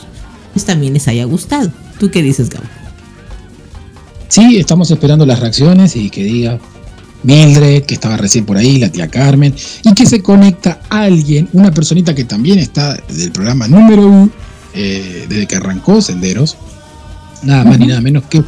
pues 0.52 0.64
también 0.64 0.92
les 0.92 1.06
haya 1.06 1.24
gustado. 1.24 1.72
¿Tú 2.00 2.10
qué 2.10 2.22
dices, 2.22 2.50
Gabo? 2.50 2.66
Sí, 4.28 4.56
estamos 4.56 4.90
esperando 4.90 5.24
las 5.24 5.38
reacciones 5.38 5.94
y 5.94 6.10
que 6.10 6.24
diga 6.24 6.58
Mildred, 7.24 7.84
que 7.84 7.94
estaba 7.94 8.16
recién 8.16 8.44
por 8.44 8.56
ahí, 8.56 8.78
la 8.78 8.90
tía 8.90 9.08
Carmen, 9.08 9.54
y 9.82 9.92
que 9.94 10.06
se 10.06 10.22
conecta 10.22 10.80
alguien, 10.88 11.48
una 11.52 11.72
personita 11.72 12.14
que 12.14 12.24
también 12.24 12.58
está 12.58 12.94
del 13.08 13.32
programa 13.32 13.66
número 13.66 14.06
uno, 14.06 14.30
eh, 14.74 15.26
desde 15.28 15.46
que 15.46 15.56
arrancó 15.56 16.00
Senderos, 16.00 16.56
nada 17.42 17.64
más 17.64 17.78
ni 17.78 17.86
nada 17.86 18.00
menos 18.00 18.24
que 18.24 18.42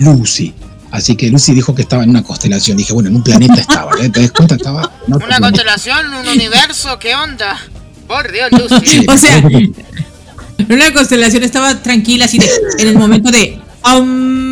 Lucy. 0.00 0.52
Así 0.90 1.16
que 1.16 1.30
Lucy 1.30 1.54
dijo 1.54 1.74
que 1.74 1.82
estaba 1.82 2.04
en 2.04 2.10
una 2.10 2.22
constelación. 2.22 2.76
Dije, 2.76 2.92
bueno, 2.92 3.08
en 3.08 3.16
un 3.16 3.22
planeta 3.24 3.54
estaba, 3.54 3.90
¿eh? 4.00 4.08
¿te 4.10 4.20
das 4.20 4.30
cuenta? 4.30 4.54
Estaba 4.54 4.82
en 5.06 5.14
otro 5.14 5.26
Una 5.26 5.38
planeta. 5.38 5.40
constelación, 5.40 6.14
un 6.14 6.28
universo, 6.28 6.98
¿qué 7.00 7.14
onda? 7.16 7.58
Por 8.06 8.30
Dios, 8.30 8.50
Lucy. 8.52 8.86
Sí. 8.86 9.06
O 9.08 9.16
sea, 9.16 9.42
una 10.68 10.92
constelación 10.92 11.42
estaba 11.42 11.82
tranquila 11.82 12.26
así 12.26 12.38
de, 12.38 12.48
en 12.78 12.88
el 12.88 12.96
momento 12.96 13.30
de... 13.30 13.58
um, 13.92 14.43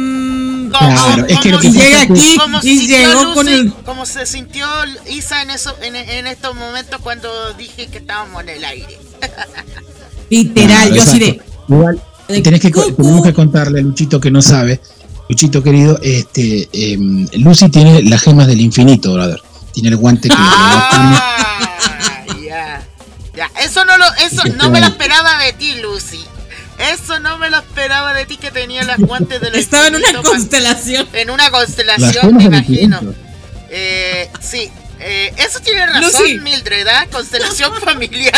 Claro, 0.78 1.26
es 1.26 1.38
que 1.40 1.50
lo 1.50 1.58
que 1.58 1.70
llega 1.70 2.02
aquí 2.02 2.36
como 2.38 2.58
y 2.62 2.86
llegó 2.86 3.34
con 3.34 3.46
Lucy, 3.46 3.58
el... 3.58 3.72
como 3.84 4.06
se 4.06 4.26
sintió 4.26 4.66
Isa 5.08 5.42
en, 5.42 5.50
eso, 5.50 5.76
en, 5.82 5.96
en 5.96 6.26
estos 6.26 6.54
momentos 6.54 7.00
cuando 7.02 7.52
dije 7.54 7.88
que 7.88 7.98
estábamos 7.98 8.42
en 8.42 8.48
el 8.50 8.64
aire. 8.64 8.98
Literal, 10.30 10.88
Claro, 10.88 10.94
yo 10.94 11.02
así 11.02 11.18
de... 11.18 11.42
Igual, 11.68 12.02
tenés 12.26 12.60
que, 12.60 12.70
tenemos 12.70 13.22
que 13.22 13.34
contarle 13.34 13.80
a 13.80 13.82
Luchito 13.82 14.20
que 14.20 14.30
no 14.30 14.40
sabe. 14.42 14.80
Luchito 15.28 15.62
querido, 15.62 15.98
este, 16.02 16.68
em, 16.72 17.26
Lucy 17.34 17.68
tiene 17.68 18.02
las 18.02 18.22
gemas 18.22 18.46
del 18.46 18.60
infinito, 18.60 19.14
brother. 19.14 19.40
Tiene 19.72 19.90
el 19.90 19.96
guante 19.96 20.28
que 20.28 20.34
Ah, 20.38 22.24
ya. 22.46 22.82
Ya, 23.34 23.50
eso 23.62 23.84
no 23.84 23.96
lo, 23.96 24.04
eso 24.26 24.42
que 24.42 24.50
no 24.50 24.68
me 24.70 24.80
lo 24.80 24.86
esperaba 24.86 25.38
de 25.38 25.52
ti, 25.54 25.74
Lucy. 25.80 26.20
Eso 26.90 27.20
no 27.20 27.38
me 27.38 27.48
lo 27.50 27.58
esperaba 27.58 28.12
de 28.14 28.26
ti 28.26 28.36
que 28.36 28.50
tenía 28.50 28.82
las 28.82 28.98
guantes 28.98 29.40
de 29.40 29.50
la 29.50 29.58
Estaba 29.58 29.86
en 29.86 29.96
una 29.96 30.22
constelación. 30.22 31.08
En 31.12 31.30
una 31.30 31.50
constelación, 31.50 32.36
me 32.36 32.44
imagino. 32.44 33.00
Eh, 33.70 34.28
sí, 34.40 34.70
eh, 35.00 35.32
eso 35.36 35.60
tiene 35.60 35.86
razón, 35.86 36.02
Lucy. 36.02 36.40
Mildred, 36.40 36.86
¿ah? 36.88 37.06
Constelación 37.10 37.72
familiar. 37.80 38.32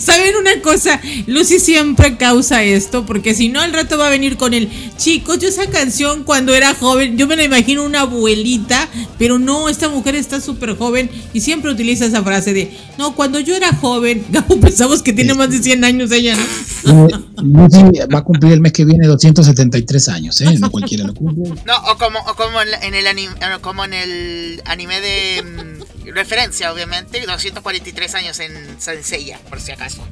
¿Saben 0.00 0.36
una 0.36 0.60
cosa? 0.62 1.00
Lucy 1.26 1.58
siempre 1.58 2.16
causa 2.16 2.62
esto, 2.62 3.04
porque 3.06 3.34
si 3.34 3.48
no, 3.48 3.60
al 3.60 3.72
rato 3.72 3.98
va 3.98 4.06
a 4.06 4.10
venir 4.10 4.36
con 4.36 4.54
el 4.54 4.68
chicos. 4.96 5.38
Yo 5.38 5.48
esa 5.48 5.66
canción 5.68 6.24
cuando 6.24 6.54
era 6.54 6.74
joven, 6.74 7.16
yo 7.18 7.26
me 7.26 7.36
la 7.36 7.44
imagino 7.44 7.84
una 7.84 8.02
abuelita, 8.02 8.88
pero 9.18 9.38
no, 9.38 9.68
esta 9.68 9.88
mujer 9.88 10.14
está 10.14 10.40
súper 10.40 10.76
joven 10.76 11.10
y 11.32 11.40
siempre 11.40 11.70
utiliza 11.70 12.06
esa 12.06 12.22
frase 12.22 12.52
de 12.52 12.70
no, 12.98 13.14
cuando 13.14 13.40
yo 13.40 13.54
era 13.56 13.72
joven, 13.74 14.24
Gabo, 14.30 14.58
pensamos 14.60 15.02
que 15.02 15.12
tiene 15.12 15.34
más 15.34 15.50
de 15.50 15.62
100 15.62 15.84
años 15.84 16.10
ella, 16.12 16.36
¿no? 16.84 17.08
Eh, 17.08 17.12
Lucy 17.42 17.82
va 18.12 18.18
a 18.20 18.24
cumplir 18.24 18.52
el 18.52 18.60
mes 18.60 18.72
que 18.72 18.84
viene 18.84 19.06
273 19.06 20.08
años, 20.08 20.40
¿eh? 20.40 20.56
No 20.58 20.70
cualquiera 20.70 21.04
lo 21.04 21.14
cumple. 21.14 21.54
No, 21.66 21.76
o 21.90 21.98
como, 21.98 22.18
o 22.20 22.34
como 22.36 22.60
en, 22.62 22.70
la- 22.70 22.78
en 22.80 22.94
el 22.94 23.06
anime, 23.06 23.34
como 23.60 23.84
en 23.84 23.94
el 23.94 24.62
anime 24.66 25.00
de 25.00 25.42
mm, 25.42 25.83
referencia, 26.12 26.72
obviamente, 26.72 27.20
243 27.26 28.14
años 28.14 28.38
en 28.40 28.52
Senseiya, 28.80 29.38
por 29.48 29.60
si 29.60 29.72
acaso. 29.72 30.06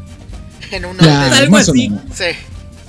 En 0.70 0.84
uno 0.84 0.98
Claro, 0.98 1.34
algo 1.36 1.56
así. 1.56 1.90
Sí. 2.14 2.24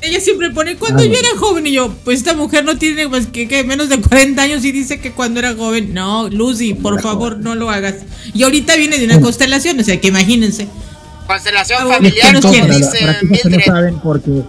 Ella 0.01 0.19
siempre 0.19 0.49
pone 0.51 0.75
cuando 0.75 1.01
Ah, 1.01 1.05
yo 1.05 1.13
era 1.17 1.29
joven 1.37 1.65
y 1.65 1.71
yo, 1.73 1.93
pues 2.03 2.17
esta 2.19 2.33
mujer 2.33 2.65
no 2.65 2.77
tiene 2.77 3.07
más 3.07 3.27
que, 3.27 3.47
que 3.47 3.63
menos 3.63 3.87
de 3.87 4.01
40 4.01 4.41
años 4.41 4.65
y 4.65 4.71
dice 4.73 4.99
que 4.99 5.11
cuando 5.13 5.39
era 5.39 5.53
joven. 5.55 5.93
No, 5.93 6.27
Lucy, 6.29 6.73
por 6.73 7.01
favor, 7.01 7.33
joven. 7.33 7.43
no 7.43 7.55
lo 7.55 7.69
hagas. 7.69 7.95
Y 8.33 8.43
ahorita 8.43 8.75
viene 8.75 8.97
de 8.97 9.05
una 9.05 9.21
constelación, 9.21 9.79
o 9.79 9.83
sea 9.83 9.99
que 10.01 10.09
imagínense. 10.09 10.67
Constelación 11.25 11.79
Ah, 11.83 11.87
familiar, 11.93 12.33
dice 12.33 13.49
no 13.49 13.59
saben, 13.65 13.99
porque, 13.99 14.41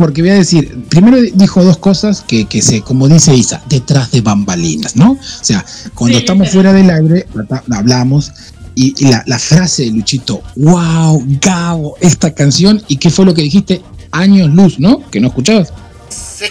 porque 0.00 0.22
voy 0.22 0.30
a 0.30 0.34
decir, 0.34 0.84
primero 0.88 1.18
dijo 1.34 1.62
dos 1.62 1.78
cosas 1.78 2.22
que, 2.26 2.46
que 2.46 2.60
se, 2.62 2.82
como 2.82 3.08
dice 3.08 3.34
Isa, 3.34 3.62
detrás 3.68 4.10
de 4.10 4.20
bambalinas, 4.20 4.96
¿no? 4.96 5.12
O 5.12 5.18
sea, 5.44 5.64
cuando 5.94 6.16
Sí, 6.18 6.24
estamos 6.24 6.50
fuera 6.50 6.72
del 6.72 6.90
aire, 6.90 7.26
hablamos, 7.70 8.32
y, 8.74 8.94
y 8.98 9.10
la, 9.10 9.22
la 9.26 9.38
frase 9.38 9.84
de 9.84 9.90
Luchito, 9.90 10.42
wow, 10.56 11.22
Gabo, 11.40 11.96
esta 12.00 12.34
canción, 12.34 12.82
¿y 12.88 12.96
qué 12.96 13.10
fue 13.10 13.24
lo 13.24 13.34
que 13.34 13.42
dijiste? 13.42 13.82
Años 14.12 14.48
luz, 14.50 14.78
¿no? 14.80 15.08
Que 15.10 15.20
no 15.20 15.28
escuchabas. 15.28 15.72
Sí. 16.08 16.46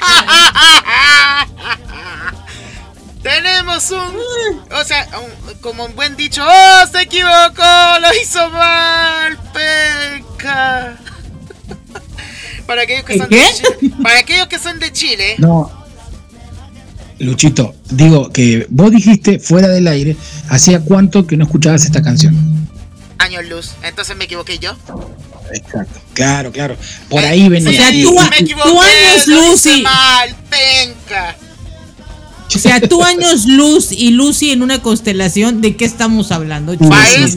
Tenemos 3.22 3.90
un. 3.90 4.16
O 4.72 4.84
sea, 4.84 5.06
un- 5.20 5.54
como 5.60 5.84
un 5.84 5.94
buen 5.94 6.16
dicho. 6.16 6.42
¡Oh, 6.44 6.86
se 6.90 7.02
equivocó! 7.02 7.62
¡Lo 8.00 8.08
hizo 8.22 8.50
mal! 8.50 9.38
¡Peca! 9.52 10.96
Para 12.66 12.82
aquellos 12.82 13.04
que 13.04 13.12
¿El 13.14 13.18
son 13.20 13.28
qué? 13.28 13.36
de 13.36 13.42
Chile. 13.52 13.94
Para 14.02 14.18
aquellos 14.20 14.46
que 14.48 14.58
son 14.58 14.78
de 14.78 14.92
Chile. 14.92 15.34
No. 15.38 15.70
Luchito, 17.18 17.74
digo 17.90 18.30
que 18.32 18.66
vos 18.70 18.90
dijiste 18.90 19.38
fuera 19.38 19.68
del 19.68 19.86
aire, 19.86 20.16
¿hacía 20.48 20.80
cuánto 20.80 21.26
que 21.26 21.36
no 21.36 21.44
escuchabas 21.44 21.84
esta 21.84 22.02
canción? 22.02 22.36
Años 23.18 23.44
luz. 23.48 23.70
Entonces 23.84 24.16
me 24.16 24.24
equivoqué 24.24 24.58
yo. 24.58 24.72
Exacto. 25.54 26.00
Claro, 26.14 26.50
claro. 26.50 26.76
Por 27.08 27.22
Eh, 27.22 27.26
ahí 27.28 27.48
venía. 27.48 27.70
O 27.70 27.72
sea, 27.72 27.90
tú- 27.90 28.14
me 28.18 28.46
tú 28.64 28.80
años 28.80 29.26
luz 29.28 29.66
y- 29.66 29.82
mal! 29.82 30.34
¡Penca! 30.50 31.36
O 32.54 32.58
sea, 32.58 32.80
tú 32.80 33.02
años 33.02 33.46
luz 33.46 33.92
y 33.92 34.10
Lucy 34.10 34.50
en 34.50 34.62
una 34.62 34.82
constelación, 34.82 35.60
¿de 35.62 35.74
qué 35.76 35.84
estamos 35.86 36.32
hablando? 36.32 36.72
Sí, 36.74 36.78
sí, 36.80 37.28
sí, 37.28 37.34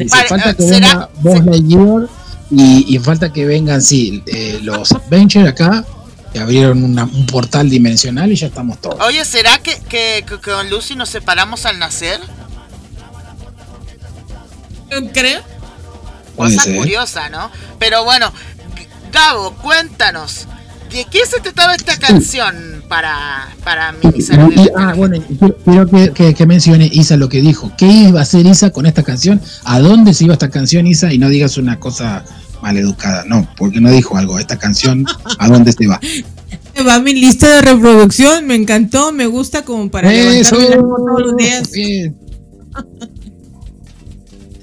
que 0.57 0.63
¿será- 0.63 1.09
venga 1.09 1.09
Buzz 1.21 1.45
Lightyear 1.45 2.09
y, 2.52 2.96
y 2.96 3.00
falta 3.00 3.32
que 3.34 3.46
vengan, 3.46 3.82
sí, 3.82 4.24
eh, 4.28 4.60
los 4.62 4.91
Adventure 4.91 5.48
acá, 5.50 5.86
que 6.34 6.39
abrieron 6.39 6.84
una- 6.84 7.06
un 7.06 7.26
portal 7.26 7.70
dimensional 7.70 8.32
y 8.32 8.36
ya 8.36 8.48
estamos 8.48 8.80
todos. 8.82 9.00
Oye, 9.02 9.24
¿será 9.26 9.58
que, 9.60 9.80
que, 9.89 10.26
que 10.28 10.38
con 10.39 10.70
Lucy 10.70 10.96
nos 10.96 11.10
separamos 11.10 11.66
al 11.66 11.80
nacer? 11.80 12.20
creo. 15.14 15.41
Cosa 16.36 16.64
curiosa, 16.76 17.30
¿no? 17.30 17.50
Pero 17.80 18.04
bueno, 18.04 18.32
Gabo, 19.12 19.54
cuéntanos. 19.56 20.48
¿De 20.96 21.06
qué 21.12 21.20
se 21.30 21.41
trataba 21.41 21.76
esta 21.76 21.98
canción 22.00 22.56
para, 22.88 23.54
para 23.66 23.91
minimizar 23.91 24.50
y- 24.56 24.70
ah, 24.78 24.93
bueno, 24.96 25.22
quiero, 25.66 25.86
que, 25.88 26.12
que- 26.14 26.34
que 26.34 26.46
mencione 26.46 26.89
Isa 26.89 27.18
lo 27.18 27.28
que 27.28 27.41
dijo. 27.41 27.70
¿Qué 27.78 27.86
iba 27.86 28.22
a 28.22 28.24
hacer 28.24 28.46
Isa 28.46 28.70
con 28.70 28.86
esta 28.86 29.04
canción? 29.04 29.41
¿A 29.66 29.80
dónde 29.80 30.14
se 30.14 30.24
iba 30.24 30.34
esta 30.36 30.50
canción, 30.50 30.88
Isa? 30.88 31.12
Y 31.12 31.18
no 31.18 31.28
digas 31.28 31.58
una 31.58 31.82
cosa 31.82 32.24
maleducada. 32.62 33.26
No, 33.28 33.46
porque 33.58 33.82
no 33.82 33.91
dijo 33.91 34.16
algo. 34.16 34.39
Esta 34.39 34.58
canción, 34.58 35.06
¿a 35.38 35.50
dónde 35.50 35.74
se 35.74 35.86
va? 35.86 36.00
Va 36.88 37.00
mi 37.02 37.14
lista 37.14 37.56
de 37.56 37.62
reproducción, 37.62 38.48
me 38.48 38.56
encantó, 38.56 39.12
me 39.12 39.28
gusta 39.28 39.64
como 39.66 39.91
para 39.91 40.14
Eso. 40.14 40.56
levantarme 40.58 40.84
todos 41.06 41.22
los 41.28 41.36
días. 41.38 41.72
Bien. 41.72 42.18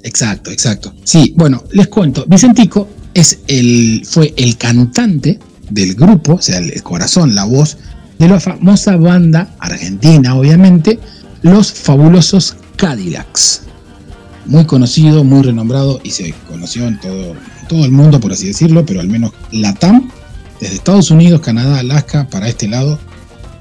Exacto, 0.03 0.51
exacto. 0.51 0.95
Sí, 1.05 1.35
bueno, 1.37 1.62
les 1.72 1.89
cuento. 1.89 2.24
Vicentico 2.26 2.89
es 3.12 3.41
el, 3.47 4.03
fue 4.07 4.33
el 4.37 4.57
cantante 4.57 5.39
del 5.73 5.95
grupo, 5.95 6.35
o 6.35 6.43
sea, 6.43 6.59
el 6.59 6.83
corazón, 6.83 7.35
la 7.35 7.45
voz 7.45 7.79
de 8.18 8.29
la 8.29 8.41
famosa 8.41 8.97
banda 8.97 9.55
argentina, 9.59 10.35
obviamente, 10.37 10.99
Los 11.43 11.73
Fabulosos 11.73 12.57
Cadillacs. 12.77 13.62
Muy 14.47 14.64
conocido, 14.64 15.25
muy 15.25 15.43
renombrado 15.43 16.01
y 16.03 16.11
se 16.11 16.35
conoció 16.49 16.87
en 16.87 16.99
todo, 17.01 17.35
todo 17.68 17.85
el 17.85 17.93
mundo, 17.93 18.20
por 18.20 18.33
así 18.33 18.47
decirlo, 18.47 18.85
pero 18.85 19.01
al 19.01 19.09
menos 19.09 19.33
Latam, 19.53 20.11
desde 20.61 20.77
Estados 20.77 21.11
Unidos, 21.11 21.41
Canadá, 21.41 21.79
Alaska, 21.79 22.29
para 22.29 22.49
este 22.49 22.68
lado, 22.68 22.99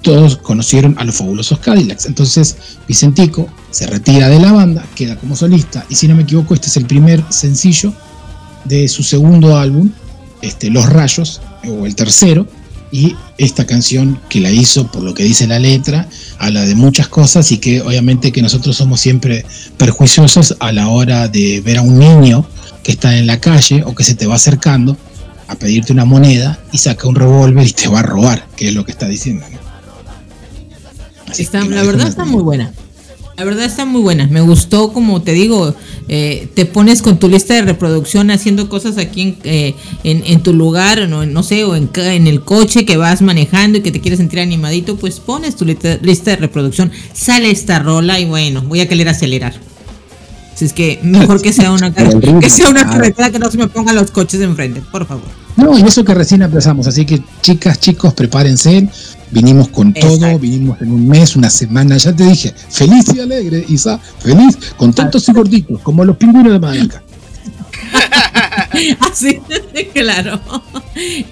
todos 0.02 0.38
conocieron 0.38 0.96
a 0.98 1.04
los 1.04 1.16
fabulosos 1.16 1.60
Cadillacs. 1.60 2.06
Entonces 2.06 2.56
Vicentico 2.88 3.48
se 3.70 3.88
retira 3.88 4.30
de 4.30 4.40
la 4.40 4.52
banda, 4.52 4.86
queda 4.96 5.16
como 5.16 5.36
solista 5.36 5.86
y 5.90 5.96
si 5.96 6.08
no 6.08 6.16
me 6.16 6.24
equivoco 6.24 6.54
este 6.54 6.68
es 6.68 6.78
el 6.78 6.86
primer 6.86 7.24
sencillo 7.30 7.94
de 8.66 8.88
su 8.88 9.04
segundo 9.04 9.58
álbum, 9.58 9.90
este, 10.42 10.70
Los 10.70 10.88
Rayos, 10.88 11.42
o 11.68 11.86
el 11.86 11.96
tercero, 11.96 12.48
y 12.92 13.16
esta 13.38 13.66
canción 13.66 14.20
que 14.30 14.42
la 14.42 14.52
hizo 14.52 14.92
por 14.92 15.02
lo 15.02 15.14
que 15.14 15.24
dice 15.24 15.48
la 15.48 15.60
letra, 15.60 16.08
habla 16.38 16.66
de 16.66 16.76
muchas 16.76 17.08
cosas 17.08 17.52
y 17.52 17.58
que 17.58 17.82
obviamente 17.82 18.32
que 18.32 18.42
nosotros 18.42 18.76
somos 18.76 19.00
siempre 19.00 19.46
perjuiciosos 19.78 20.58
a 20.60 20.72
la 20.72 20.90
hora 20.90 21.28
de 21.30 21.62
ver 21.62 21.78
a 21.78 21.82
un 21.82 21.98
niño 21.98 22.46
que 22.84 22.92
está 22.92 23.18
en 23.18 23.28
la 23.28 23.40
calle 23.40 23.84
o 23.86 23.96
que 23.96 24.04
se 24.04 24.16
te 24.16 24.28
va 24.28 24.36
acercando 24.36 24.98
a 25.48 25.56
pedirte 25.56 25.94
una 25.94 26.06
moneda 26.06 26.60
y 26.72 26.78
saca 26.78 27.08
un 27.08 27.16
revólver 27.16 27.66
y 27.66 27.72
te 27.72 27.88
va 27.88 28.00
a 28.00 28.04
robar, 28.04 28.48
que 28.56 28.70
es 28.70 28.74
lo 28.74 28.86
que 28.86 28.92
está 28.92 29.08
diciendo. 29.08 29.46
la 31.70 31.84
verdad 31.84 32.08
está 32.08 32.26
muy 32.26 32.44
buena. 32.44 32.74
La 33.42 33.46
verdad 33.46 33.66
está 33.66 33.86
muy 33.86 34.02
buena. 34.02 34.28
Me 34.28 34.42
gustó, 34.42 34.94
como 34.94 35.24
te 35.24 35.32
digo, 35.32 35.74
eh, 36.08 36.48
te 36.54 36.68
pones 36.68 37.02
con 37.02 37.18
tu 37.18 37.28
lista 37.28 37.56
de 37.56 37.64
reproducción 37.64 38.30
haciendo 38.30 38.70
cosas 38.70 39.00
aquí 39.00 39.22
en, 39.22 39.38
eh, 39.46 39.76
en, 40.04 40.22
en 40.28 40.44
tu 40.44 40.54
lugar, 40.54 41.10
no, 41.10 41.26
no 41.26 41.42
sé, 41.42 41.64
o 41.64 41.76
en, 41.76 41.90
en 41.96 42.28
el 42.28 42.44
coche 42.44 42.86
que 42.86 42.98
vas 42.98 43.24
manejando 43.24 43.80
y 43.80 43.82
que 43.82 43.92
te 43.92 44.00
quieres 44.00 44.20
sentir 44.20 44.42
animadito, 44.42 44.96
pues 44.96 45.20
pones 45.20 45.56
tu 45.56 45.66
lista, 45.66 45.98
lista 46.04 46.30
de 46.30 46.38
reproducción, 46.38 46.92
sale 47.14 47.50
esta 47.50 47.80
rola 47.80 48.20
y 48.20 48.26
bueno, 48.26 48.62
voy 48.62 48.82
a 48.82 48.88
querer 48.88 49.10
acelerar. 49.10 49.56
Si 50.54 50.66
es 50.66 50.74
que 50.74 51.00
mejor 51.02 51.42
que 51.42 51.52
sea 51.52 51.72
una, 51.72 51.92
que 52.42 52.48
sea 52.48 52.70
una 52.70 52.84
claro. 52.84 53.00
carretera 53.00 53.32
que 53.32 53.40
no 53.40 53.50
se 53.50 53.58
me 53.58 53.68
pongan 53.70 53.96
los 53.96 54.12
coches 54.12 54.40
de 54.40 54.46
enfrente, 54.46 54.84
por 54.92 55.08
favor. 55.08 55.41
No, 55.56 55.78
y 55.78 55.82
eso 55.82 56.04
que 56.04 56.14
recién 56.14 56.42
empezamos, 56.42 56.88
así 56.88 57.06
que 57.06 57.22
chicas, 57.42 57.80
chicos, 57.80 58.14
prepárense. 58.14 58.90
Vinimos 59.32 59.70
con 59.70 59.94
todo, 59.94 60.38
vinimos 60.40 60.82
en 60.82 60.92
un 60.92 61.08
mes, 61.08 61.38
una 61.38 61.50
semana, 61.50 61.96
ya 61.98 62.14
te 62.14 62.26
dije, 62.26 62.54
feliz 62.70 63.06
y 63.16 63.20
alegre, 63.22 63.64
Isa, 63.70 63.98
feliz, 64.20 64.58
contentos 64.76 65.28
y 65.30 65.32
gorditos, 65.32 65.80
como 65.82 66.04
los 66.04 66.18
pingüinos 66.18 66.52
de 66.52 66.60
Madagascar. 66.60 67.04
Así, 69.00 69.40
claro. 69.94 70.42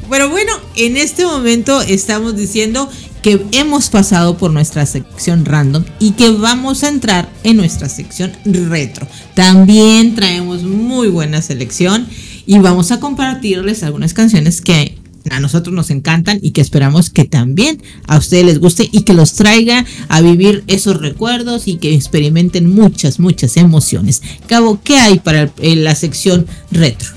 Pero 0.10 0.30
bueno, 0.30 0.54
en 0.76 0.98
este 0.98 1.26
momento 1.26 1.82
estamos 1.82 2.36
diciendo 2.36 2.90
que 3.22 3.46
hemos 3.52 3.90
pasado 3.90 4.38
por 4.38 4.52
nuestra 4.52 4.86
sección 4.86 5.46
random 5.46 5.84
y 6.00 6.12
que 6.12 6.32
vamos 6.32 6.84
a 6.84 6.88
entrar 6.88 7.30
en 7.44 7.58
nuestra 7.58 7.90
sección 7.90 8.32
retro. 8.46 9.08
También 9.34 10.16
traemos 10.16 10.64
muy 10.64 11.10
buena 11.10 11.42
selección 11.42 12.08
y 12.50 12.58
vamos 12.58 12.92
a 12.92 13.00
compartirles 13.00 13.84
algunas 13.84 14.16
canciones 14.16 14.60
que 14.62 14.98
a 15.30 15.40
nosotros 15.40 15.76
nos 15.76 15.92
encantan 15.92 16.40
y 16.42 16.50
que 16.50 16.62
esperamos 16.62 17.12
que 17.12 17.26
también 17.26 17.80
a 18.08 18.18
ustedes 18.18 18.44
les 18.44 18.60
guste 18.60 18.90
y 18.92 19.02
que 19.02 19.14
los 19.14 19.34
traiga 19.34 19.86
a 20.08 20.22
vivir 20.22 20.64
esos 20.66 21.00
recuerdos 21.00 21.68
y 21.68 21.76
que 21.76 21.94
experimenten 21.94 22.68
muchas, 22.68 23.20
muchas 23.20 23.56
emociones. 23.56 24.24
Cabo, 24.48 24.80
¿qué 24.84 24.98
hay 24.98 25.20
para 25.20 25.52
la 25.62 25.94
sección 25.94 26.48
retro? 26.72 27.10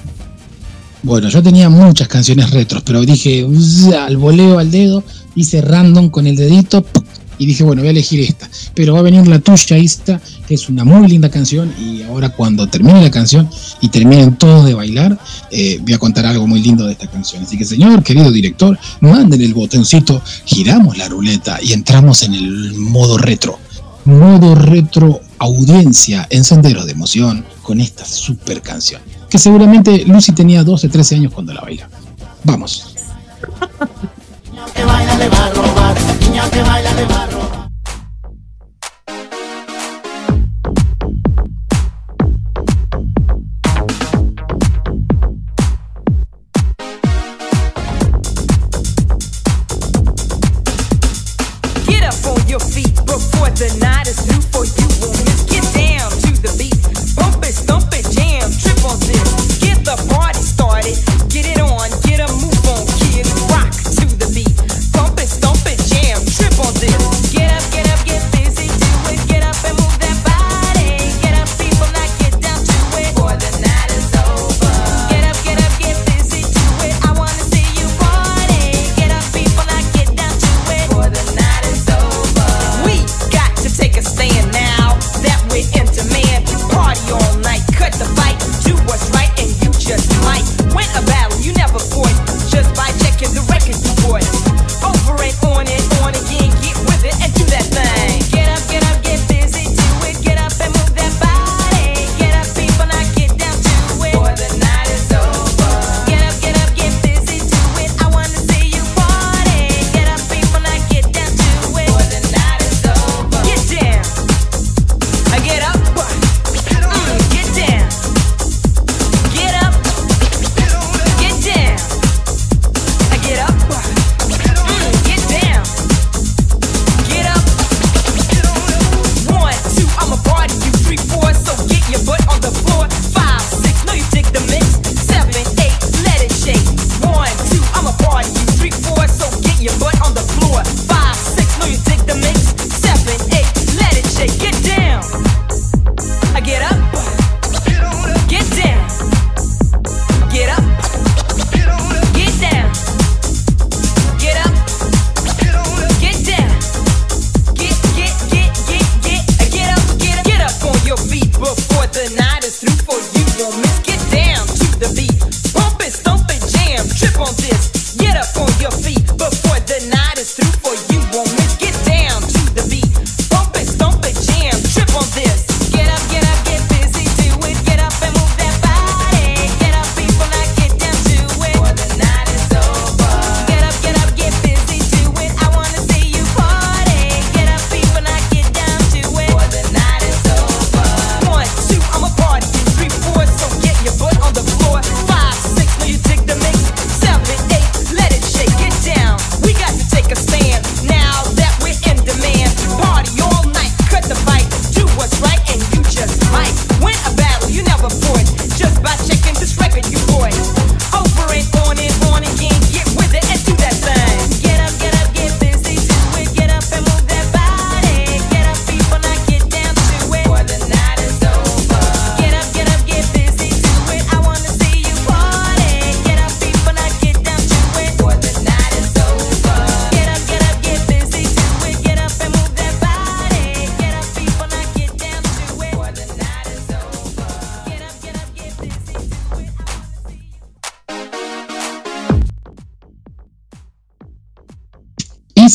Bueno, 1.03 1.30
yo 1.30 1.43
tenía 1.43 1.70
muchas 1.70 2.09
canciones 2.09 2.51
retros, 2.51 2.83
pero 2.85 3.01
dije, 3.01 3.43
"Uy, 3.43 3.91
al 3.95 4.18
voleo 4.18 4.59
al 4.59 4.70
dedo, 4.70 5.03
hice 5.35 5.62
random 5.62 6.11
con 6.11 6.26
el 6.26 6.37
dedito. 6.37 6.85
Y 7.43 7.47
dije, 7.47 7.64
bueno, 7.64 7.82
voy 7.82 7.88
a 7.88 7.90
elegir 7.90 8.20
esta. 8.20 8.49
Pero 8.72 8.95
va 8.95 9.01
a 9.01 9.03
venir 9.03 9.26
la 9.26 9.40
tuya, 9.40 9.76
esta, 9.76 10.20
que 10.47 10.55
es 10.55 10.68
una 10.68 10.84
muy 10.84 11.09
linda 11.09 11.28
canción. 11.28 11.74
Y 11.76 12.03
ahora, 12.03 12.28
cuando 12.28 12.68
termine 12.68 13.03
la 13.03 13.11
canción 13.11 13.51
y 13.80 13.88
terminen 13.88 14.36
todos 14.36 14.64
de 14.64 14.74
bailar, 14.74 15.18
eh, 15.51 15.80
voy 15.82 15.93
a 15.93 15.99
contar 15.99 16.24
algo 16.24 16.47
muy 16.47 16.62
lindo 16.62 16.86
de 16.86 16.93
esta 16.93 17.09
canción. 17.09 17.43
Así 17.43 17.59
que, 17.59 17.64
señor, 17.64 18.05
querido 18.05 18.30
director, 18.30 18.78
manden 19.01 19.40
el 19.40 19.55
botoncito, 19.55 20.22
giramos 20.45 20.97
la 20.99 21.09
ruleta 21.09 21.59
y 21.61 21.72
entramos 21.72 22.22
en 22.22 22.34
el 22.34 22.74
modo 22.74 23.18
retro. 23.18 23.59
Modo 24.05 24.55
retro 24.55 25.20
audiencia 25.38 26.28
en 26.30 26.45
senderos 26.45 26.86
de 26.86 26.93
emoción 26.93 27.45
con 27.62 27.80
esta 27.80 28.05
super 28.05 28.62
canción. 28.62 29.03
Que 29.28 29.38
seguramente 29.38 30.05
Lucy 30.07 30.30
tenía 30.30 30.62
12, 30.62 30.88
13 30.88 31.16
años 31.16 31.32
cuando 31.32 31.53
la 31.53 31.61
baila. 31.62 31.90
Vamos. 32.45 32.95
Get 34.71 34.93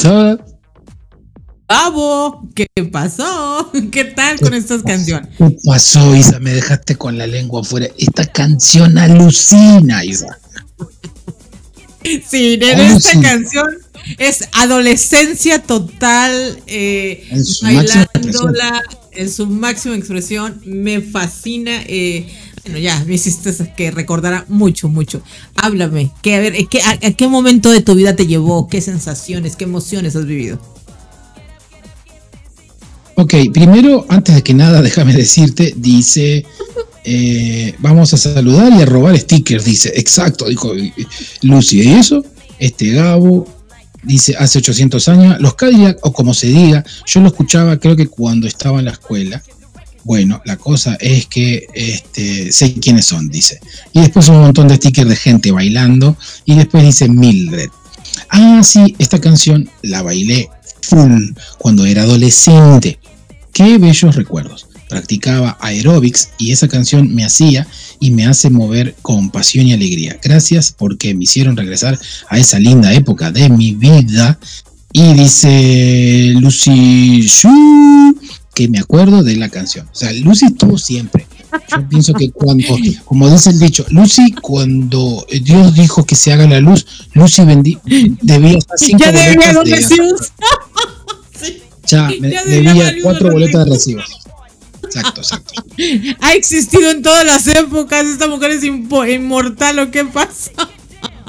Isa, 0.08 0.38
¡Bravo! 1.68 2.48
¿Qué 2.56 2.68
pasó? 2.92 3.70
¿Qué 3.92 4.06
tal 4.06 4.40
con 4.40 4.54
estas 4.54 4.82
canciones? 4.84 5.30
¿qué 5.38 5.58
pasó, 5.66 6.16
Isa? 6.16 6.40
Me 6.40 6.54
dejaste 6.54 6.96
con 6.96 7.18
la 7.18 7.28
lengua 7.28 7.62
afuera. 7.62 7.88
Esta 7.98 8.26
canción 8.26 8.98
alucina, 8.98 10.06
Isa. 10.06 10.40
Sí, 12.30 12.58
Oh, 12.62 12.66
esta 12.66 13.20
canción 13.20 13.68
es 14.18 14.48
adolescencia 14.54 15.62
total, 15.62 16.58
eh, 16.68 17.28
En 17.30 17.44
bailándola 17.62 18.82
en 19.12 19.30
su 19.30 19.46
máxima 19.46 19.96
expresión. 19.96 20.62
Me 20.66 21.02
fascina. 21.02 21.82
eh, 21.86 22.28
bueno, 22.68 22.80
ya 22.80 23.04
me 23.08 23.16
hiciste 23.16 23.54
que 23.76 23.92
recordara 23.92 24.46
mucho, 24.50 24.90
mucho. 24.90 25.22
Háblame, 25.56 26.12
que 26.22 26.36
a 26.36 26.40
ver, 26.40 26.54
¿qué- 26.68 26.82
a, 26.82 26.92
a 26.92 27.12
qué 27.14 27.28
momento 27.28 27.72
de 27.72 27.82
tu 27.82 27.96
vida 27.96 28.16
te 28.16 28.28
llevó? 28.28 28.68
¿Qué 28.68 28.82
sensaciones, 28.82 29.56
qué 29.56 29.64
emociones 29.66 30.16
has 30.16 30.26
vivido? 30.26 30.60
Ok, 33.16 33.34
primero, 33.52 34.06
antes 34.10 34.36
de 34.36 34.44
que 34.44 34.54
nada, 34.54 34.82
déjame 34.84 35.14
decirte, 35.14 35.74
dice, 35.78 36.46
eh, 37.04 37.74
vamos 37.80 38.14
a 38.14 38.18
saludar 38.18 38.72
y 38.74 38.82
a 38.82 38.86
robar 38.86 39.18
stickers, 39.18 39.66
dice, 39.66 39.92
exacto, 39.96 40.46
dijo 40.48 40.72
Lucy. 41.42 41.82
¿Y 41.82 41.94
eso? 41.94 42.24
Este 42.60 42.92
Gabo 42.92 43.48
dice, 44.04 44.36
hace 44.38 44.60
800 44.60 45.08
años, 45.10 45.38
los 45.40 45.56
Cadillac, 45.56 45.98
o 46.06 46.14
como 46.14 46.34
se 46.34 46.48
diga, 46.48 46.84
yo 47.06 47.22
lo 47.22 47.28
escuchaba 47.28 47.78
creo 47.78 47.96
que 47.96 48.08
cuando 48.08 48.48
estaba 48.48 48.80
en 48.80 48.86
la 48.86 48.92
escuela. 48.92 49.42
Bueno, 50.08 50.42
la 50.46 50.56
cosa 50.56 50.96
es 51.02 51.26
que 51.26 51.68
este, 51.74 52.54
sé 52.54 52.74
quiénes 52.76 53.08
son, 53.08 53.28
dice. 53.28 53.60
Y 53.92 54.00
después 54.00 54.30
un 54.30 54.40
montón 54.40 54.70
de 54.70 54.78
stickers 54.78 55.10
de 55.10 55.18
gente 55.18 55.52
bailando. 55.52 56.16
Y 56.46 56.56
después 56.56 56.86
dice 56.86 57.10
Mildred. 57.10 57.68
Ah, 58.30 58.62
sí, 58.64 58.96
esta 59.00 59.20
canción 59.20 59.70
la 59.82 60.04
bailé 60.04 60.50
full 60.82 61.34
cuando 61.58 61.86
era 61.86 62.04
adolescente. 62.04 63.00
Qué 63.52 63.78
bellos 63.80 64.16
recuerdos. 64.16 64.68
Practicaba 64.88 65.58
aeróbics 65.60 66.30
y 66.38 66.54
esa 66.54 66.70
canción 66.70 67.14
me 67.14 67.26
hacía 67.26 67.68
y 68.00 68.12
me 68.12 68.28
hace 68.28 68.50
mover 68.50 68.96
con 69.02 69.30
pasión 69.30 69.68
y 69.68 69.74
alegría. 69.74 70.18
Gracias 70.24 70.72
porque 70.72 71.16
me 71.16 71.26
hicieron 71.26 71.58
regresar 71.58 72.00
a 72.30 72.38
esa 72.38 72.60
linda 72.60 72.94
época 72.94 73.30
de 73.34 73.50
mi 73.50 73.74
vida. 73.74 74.40
Y 74.94 75.14
dice 75.16 76.34
Lucy 76.40 77.24
Shu 77.24 78.18
que 78.58 78.68
me 78.68 78.80
acuerdo 78.80 79.22
de 79.24 79.36
la 79.36 79.50
canción. 79.50 79.88
O 79.92 79.96
sea, 79.96 80.12
Lucy 80.14 80.48
estuvo 80.48 80.80
siempre. 80.80 81.28
Yo 81.72 81.88
pienso 81.88 82.12
que 82.14 82.32
cuando, 82.32 82.66
como 83.06 83.30
dice 83.30 83.52
el 83.52 83.60
dicho, 83.60 83.86
Lucy, 83.90 84.32
cuando 84.32 85.26
Dios 85.44 85.76
dijo 85.76 86.04
que 86.06 86.16
se 86.16 86.34
haga 86.34 86.48
la 86.48 86.60
luz, 86.60 86.86
Lucy 87.14 87.44
bendi- 87.44 87.80
debía 88.22 88.58
estar 88.58 88.78
cinco 88.80 88.98
Ya 89.00 89.12
debía 89.12 89.54
boletas 89.54 89.64
de- 89.64 89.76
recibos. 89.76 90.34
ya, 91.88 92.10
me 92.20 92.32
Ya 92.32 92.44
debía 92.46 92.96
cuatro 93.04 93.32
boletas 93.32 93.66
de 93.66 93.72
recibos. 93.72 94.06
Exacto, 94.84 95.22
exacto. 95.22 95.54
Ha 96.22 96.34
existido 96.34 96.90
en 96.90 97.04
todas 97.04 97.24
las 97.26 97.46
épocas. 97.48 98.06
Esta 98.08 98.28
mujer 98.28 98.52
es 98.52 98.64
inmortal. 98.64 99.78
¿O 99.80 99.92
qué 99.92 100.04
pasa? 100.06 100.52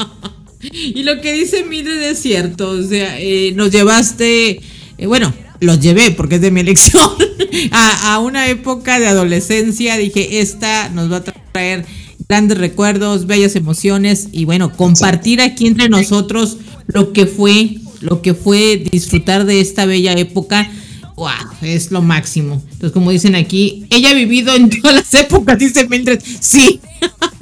y 0.63 1.03
lo 1.03 1.21
que 1.21 1.33
dice 1.35 1.65
Mildred 1.65 2.01
es 2.11 2.21
cierto. 2.21 2.71
O 2.71 2.83
sea, 2.83 3.21
eh, 3.21 3.53
nos 3.55 3.71
llevaste. 3.71 4.61
eh, 4.97 5.07
bueno, 5.07 5.33
los 5.61 5.81
llevé 5.81 6.11
porque 6.13 6.37
es 6.37 6.41
de 6.41 6.51
mi 6.51 6.61
elección. 6.61 7.11
a, 7.73 8.19
una 8.19 8.49
época 8.49 8.99
de 9.01 9.07
adolescencia. 9.07 9.97
Dije, 9.97 10.41
esta 10.41 10.89
nos 10.91 11.11
va 11.11 11.17
a 11.19 11.25
traer 11.25 11.87
grandes 12.29 12.59
recuerdos, 12.59 13.27
bellas 13.27 13.57
emociones. 13.57 14.29
Y 14.33 14.45
bueno, 14.45 14.73
compartir 14.73 15.41
aquí 15.41 15.67
entre 15.67 15.89
nosotros 15.89 16.59
lo 16.87 17.13
que 17.13 17.27
fue. 17.27 17.79
Lo 18.01 18.23
que 18.23 18.35
fue 18.35 18.85
disfrutar 18.93 19.45
de 19.45 19.61
esta 19.61 19.85
bella 19.85 20.13
época 20.13 20.71
wow, 21.19 21.31
es 21.63 21.91
lo 21.91 22.01
máximo. 22.01 22.63
Entonces, 22.65 22.93
como 22.93 23.11
dicen 23.11 23.35
aquí, 23.35 23.87
ella 23.91 24.11
ha 24.11 24.15
vivido 24.15 24.55
en 24.55 24.71
todas 24.71 24.95
las 24.95 25.13
épocas, 25.15 25.59
dice 25.59 25.89
Mildred. 25.89 26.23
Sí. 26.41 26.81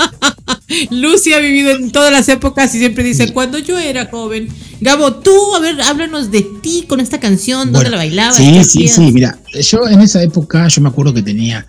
Lucy 0.90 1.34
ha 1.34 1.38
vivido 1.38 1.76
en 1.76 1.90
todas 1.90 2.10
las 2.10 2.28
épocas 2.28 2.74
y 2.74 2.78
siempre 2.78 3.04
dice, 3.04 3.32
cuando 3.32 3.58
yo 3.58 3.78
era 3.78 4.06
joven. 4.06 4.48
Gabo, 4.80 5.14
tú, 5.14 5.54
a 5.54 5.60
ver, 5.60 5.80
háblanos 5.80 6.30
de 6.30 6.42
ti 6.42 6.84
con 6.88 7.00
esta 7.00 7.18
canción, 7.18 7.72
dónde 7.72 7.78
Bueno, 7.78 7.90
la 7.90 7.96
bailabas. 7.96 8.36
Sí, 8.36 8.44
qué 8.52 8.64
sí, 8.64 8.78
hacías? 8.88 8.94
sí. 8.96 9.12
Mira, 9.12 9.38
yo 9.60 9.88
en 9.88 10.00
esa 10.00 10.22
época, 10.22 10.68
yo 10.68 10.82
me 10.82 10.88
acuerdo 10.88 11.14
que 11.14 11.22
tenía. 11.22 11.66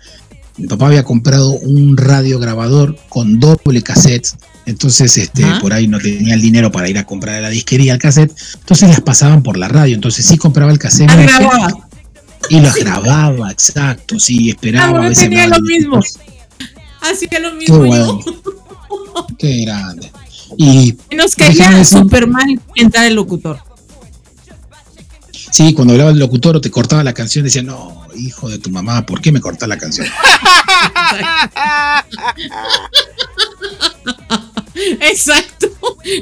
Mi 0.56 0.66
papá 0.66 0.88
había 0.88 1.04
comprado 1.04 1.52
un 1.52 1.96
radio 1.96 2.38
grabador 2.38 2.96
con 3.08 3.38
doble 3.38 3.82
cassette. 3.82 4.28
Entonces, 4.66 5.16
este, 5.16 5.44
Ajá. 5.44 5.60
por 5.60 5.72
ahí 5.72 5.86
no 5.88 5.98
tenía 5.98 6.34
el 6.34 6.42
dinero 6.42 6.70
para 6.70 6.88
ir 6.90 6.98
a 6.98 7.04
comprar 7.06 7.36
a 7.36 7.40
la 7.40 7.48
disquería 7.48 7.92
el 7.94 7.98
cassette. 7.98 8.34
Entonces 8.60 8.88
las 8.90 9.00
pasaban 9.00 9.42
por 9.42 9.56
la 9.56 9.68
radio. 9.68 9.94
Entonces 9.94 10.26
sí 10.26 10.36
compraba 10.36 10.70
el 10.72 10.78
cassette. 10.78 11.10
Ah. 11.10 11.70
Y 12.50 12.60
los 12.60 12.74
grababa, 12.74 13.50
exacto. 13.50 14.18
Sí, 14.18 14.50
esperaba. 14.50 14.98
Ah, 14.98 15.04
a 15.04 15.08
veces 15.08 15.24
tenía 15.24 15.46
lo 15.46 15.60
mismo. 15.60 16.00
Hacía 17.00 17.38
lo 17.38 17.50
Qué 17.50 17.56
mismo 17.56 17.78
bueno. 17.78 18.20
yo. 18.26 19.26
Qué 19.38 19.64
grande. 19.64 20.10
Y 20.56 20.96
Nos 21.14 21.34
caía 21.34 21.84
súper 21.84 22.26
mal 22.26 22.60
entrar 22.74 23.04
el 23.06 23.14
locutor. 23.14 23.58
sí, 25.50 25.72
cuando 25.74 25.92
hablaba 25.94 26.10
el 26.10 26.18
locutor 26.18 26.56
o 26.56 26.60
te 26.60 26.70
cortaba 26.70 27.04
la 27.04 27.12
canción, 27.12 27.44
decía, 27.44 27.62
no, 27.62 28.06
hijo 28.16 28.48
de 28.48 28.58
tu 28.58 28.70
mamá, 28.70 29.04
¿por 29.06 29.20
qué 29.20 29.32
me 29.32 29.40
cortas 29.40 29.68
la 29.68 29.78
canción? 29.78 30.06
Exacto. 35.00 35.68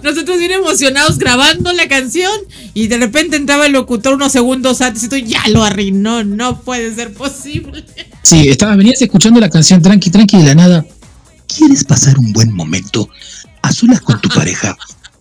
Nosotros 0.02 0.38
bien 0.38 0.52
emocionados 0.52 1.18
grabando 1.18 1.72
la 1.72 1.88
canción 1.88 2.32
y 2.74 2.88
de 2.88 2.98
repente 2.98 3.36
entraba 3.36 3.66
el 3.66 3.72
locutor 3.72 4.14
unos 4.14 4.32
segundos 4.32 4.80
antes 4.80 5.04
y 5.04 5.08
tú 5.08 5.16
ya 5.16 5.42
lo 5.48 5.62
arruinó. 5.62 6.24
No 6.24 6.60
puede 6.60 6.94
ser 6.94 7.12
posible. 7.12 7.84
Sí, 8.22 8.48
estabas, 8.48 8.76
venías 8.76 9.00
escuchando 9.00 9.38
la 9.40 9.50
canción 9.50 9.82
tranqui, 9.82 10.10
tranqui 10.10 10.38
de 10.38 10.44
la 10.44 10.54
nada. 10.54 10.86
¿Quieres 11.46 11.84
pasar 11.84 12.18
un 12.18 12.32
buen 12.32 12.52
momento 12.54 13.08
a 13.66 13.72
solas 13.72 14.00
con 14.00 14.20
tu 14.20 14.28
pareja? 14.28 14.76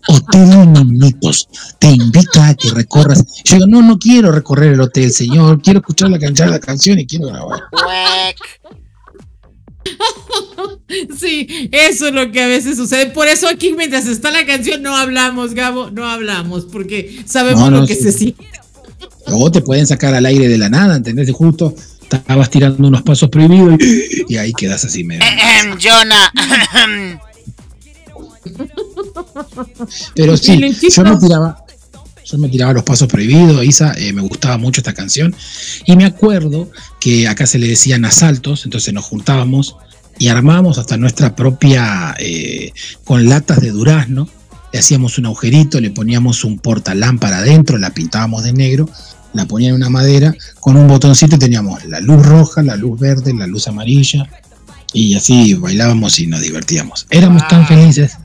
Hotel 0.08 0.68
Minutos 0.86 1.48
te 1.80 1.88
invita 1.90 2.50
a 2.50 2.54
que 2.56 2.70
recorras. 2.70 3.24
Yo 3.44 3.56
digo, 3.56 3.68
no, 3.68 3.82
no 3.82 3.98
quiero 3.98 4.32
recorrer 4.32 4.74
el 4.74 4.82
hotel, 4.82 5.12
señor. 5.12 5.62
Quiero 5.64 5.80
escuchar 5.80 6.10
la, 6.12 6.20
can- 6.20 6.36
la 6.52 6.60
canción 6.60 7.00
y 7.00 7.08
quiero 7.08 7.28
grabar. 7.28 7.60
Sí, 11.20 11.70
eso 11.72 12.08
es 12.08 12.14
lo 12.14 12.32
que 12.32 12.42
a 12.42 12.48
veces 12.48 12.78
sucede. 12.78 13.08
Por 13.08 13.28
eso 13.28 13.48
aquí 13.48 13.74
mientras 13.78 14.06
está 14.08 14.32
la 14.32 14.46
canción 14.46 14.82
no 14.82 14.96
hablamos, 14.96 15.54
Gabo, 15.54 15.90
no 15.92 16.06
hablamos, 16.08 16.66
porque 16.66 17.24
sabemos 17.26 17.62
No, 17.62 17.72
no, 17.72 17.82
lo 17.82 17.88
que 17.88 17.96
sí. 17.96 18.04
se 18.04 18.12
siente. 18.12 18.48
O 19.28 19.52
te 19.52 19.62
pueden 19.62 19.86
sacar 19.88 20.14
al 20.14 20.26
aire 20.26 20.48
de 20.48 20.58
la 20.58 20.70
nada, 20.70 20.96
¿entendés? 20.96 21.32
Justo 21.32 21.74
estabas 22.02 22.50
tirando 22.50 22.88
unos 22.88 23.02
pasos 23.02 23.30
prohibidos 23.30 23.76
y, 23.80 24.34
y 24.34 24.38
ahí 24.38 24.54
quedas 24.54 24.86
así 24.86 25.04
medio. 25.04 25.24
Ejem, 25.24 25.78
Jonah. 25.82 27.20
Pero 30.16 30.38
sí, 30.38 30.60
yo 30.90 31.04
me 31.04 31.18
tiraba, 31.18 31.66
yo 32.26 32.38
me 32.38 32.50
tiraba 32.50 32.74
los 32.74 32.84
pasos 32.84 33.08
prohibidos, 33.08 33.64
Isa, 33.64 33.94
eh, 33.98 34.12
me 34.14 34.22
gustaba 34.22 34.58
mucho 34.58 34.82
esta 34.82 34.94
canción. 34.94 35.36
Y 35.86 35.96
me 35.96 36.06
acuerdo 36.06 36.70
que 37.00 37.28
acá 37.28 37.46
se 37.46 37.60
le 37.60 37.68
decían 37.68 38.06
asaltos, 38.06 38.66
entonces 38.66 38.94
nos 38.94 39.06
juntábamos 39.06 39.78
y 40.18 40.30
armábamos 40.30 40.78
hasta 40.78 40.98
nuestra 40.98 41.36
propia, 41.36 42.16
eh, 42.20 42.72
con 43.04 43.28
latas 43.28 43.62
de 43.62 43.72
durazno, 43.72 44.28
le 44.72 44.80
hacíamos 44.80 45.18
un 45.18 45.28
agujerito, 45.28 45.80
le 45.80 45.92
poníamos 45.92 46.44
un 46.44 46.60
portalámpara 46.60 47.38
adentro, 47.38 47.78
la 47.78 47.92
pintábamos 47.92 48.44
de 48.44 48.54
negro, 48.54 48.90
la 49.34 49.46
ponía 49.46 49.70
en 49.70 49.76
una 49.76 49.90
madera, 49.90 50.34
con 50.60 50.78
un 50.78 50.88
botoncito 50.88 51.36
y 51.36 51.40
teníamos 51.40 51.86
la 51.86 52.00
luz 52.00 52.26
roja, 52.26 52.64
la 52.64 52.76
luz 52.76 53.00
verde, 53.00 53.34
la 53.34 53.48
luz 53.48 53.68
amarilla. 53.68 54.28
Y 54.94 55.16
así 55.16 55.54
bailábamos 55.54 56.20
y 56.20 56.28
nos 56.28 56.42
divertíamos. 56.42 57.06
Éramos 57.10 57.46
tan 57.50 57.68
felices. 57.68 58.18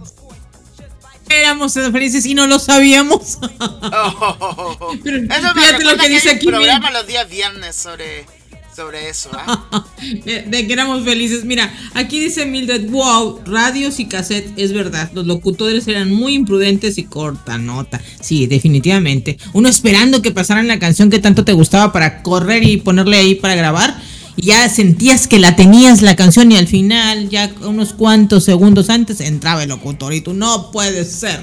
Éramos 1.31 1.73
felices 1.75 2.27
y 2.27 2.35
no 2.35 2.47
lo 2.47 2.59
sabíamos. 2.59 3.39
Oh, 3.59 4.97
Pero 5.03 5.17
Eso 5.19 5.55
me 5.55 5.85
lo 5.85 5.97
que 5.97 6.07
que 6.07 6.09
dice 6.09 6.29
hay 6.31 6.35
un 6.35 6.37
aquí. 6.39 6.47
programa 6.47 6.91
los 6.91 7.07
días 7.07 7.29
viernes 7.31 7.77
sobre, 7.77 8.27
sobre 8.75 9.09
eso. 9.09 9.31
¿ah? 9.35 9.85
De, 10.25 10.43
de 10.43 10.67
que 10.67 10.73
éramos 10.73 11.05
felices. 11.05 11.45
Mira, 11.45 11.73
aquí 11.95 12.19
dice 12.21 12.47
Mildred, 12.47 12.89
wow, 12.91 13.41
radios 13.47 14.01
y 14.01 14.07
cassette, 14.07 14.53
es 14.57 14.73
verdad. 14.73 15.11
Los 15.15 15.27
locutores 15.27 15.87
eran 15.89 16.11
muy 16.11 16.35
imprudentes 16.35 16.99
y 16.99 17.05
corta 17.05 17.59
nota. 17.59 18.01
Sí, 18.21 18.47
definitivamente. 18.47 19.39
Uno 19.53 19.69
esperando 19.69 20.23
que 20.23 20.31
pasaran 20.33 20.69
la 20.69 20.79
canción 20.79 21.11
que 21.11 21.19
tanto 21.19 21.45
te 21.45 21.53
gustaba 21.53 21.93
para 21.93 22.23
correr 22.23 22.65
y 22.65 22.79
ponerle 22.79 23.19
ahí 23.19 23.35
para 23.37 23.55
grabar. 23.55 24.01
Ya 24.41 24.69
sentías 24.69 25.27
que 25.29 25.39
la 25.39 25.57
tenías 25.57 26.03
la 26.03 26.17
canción 26.17 26.51
y 26.53 26.57
al 26.57 26.67
final, 26.67 27.29
ya 27.29 27.51
unos 27.63 27.93
cuantos 27.93 28.45
segundos 28.45 28.89
antes, 28.91 29.21
entraba 29.21 29.63
el 29.63 29.69
locutor 29.69 30.13
y 30.15 30.21
tú 30.21 30.35
no 30.35 30.71
puede 30.71 31.05
ser. 31.05 31.41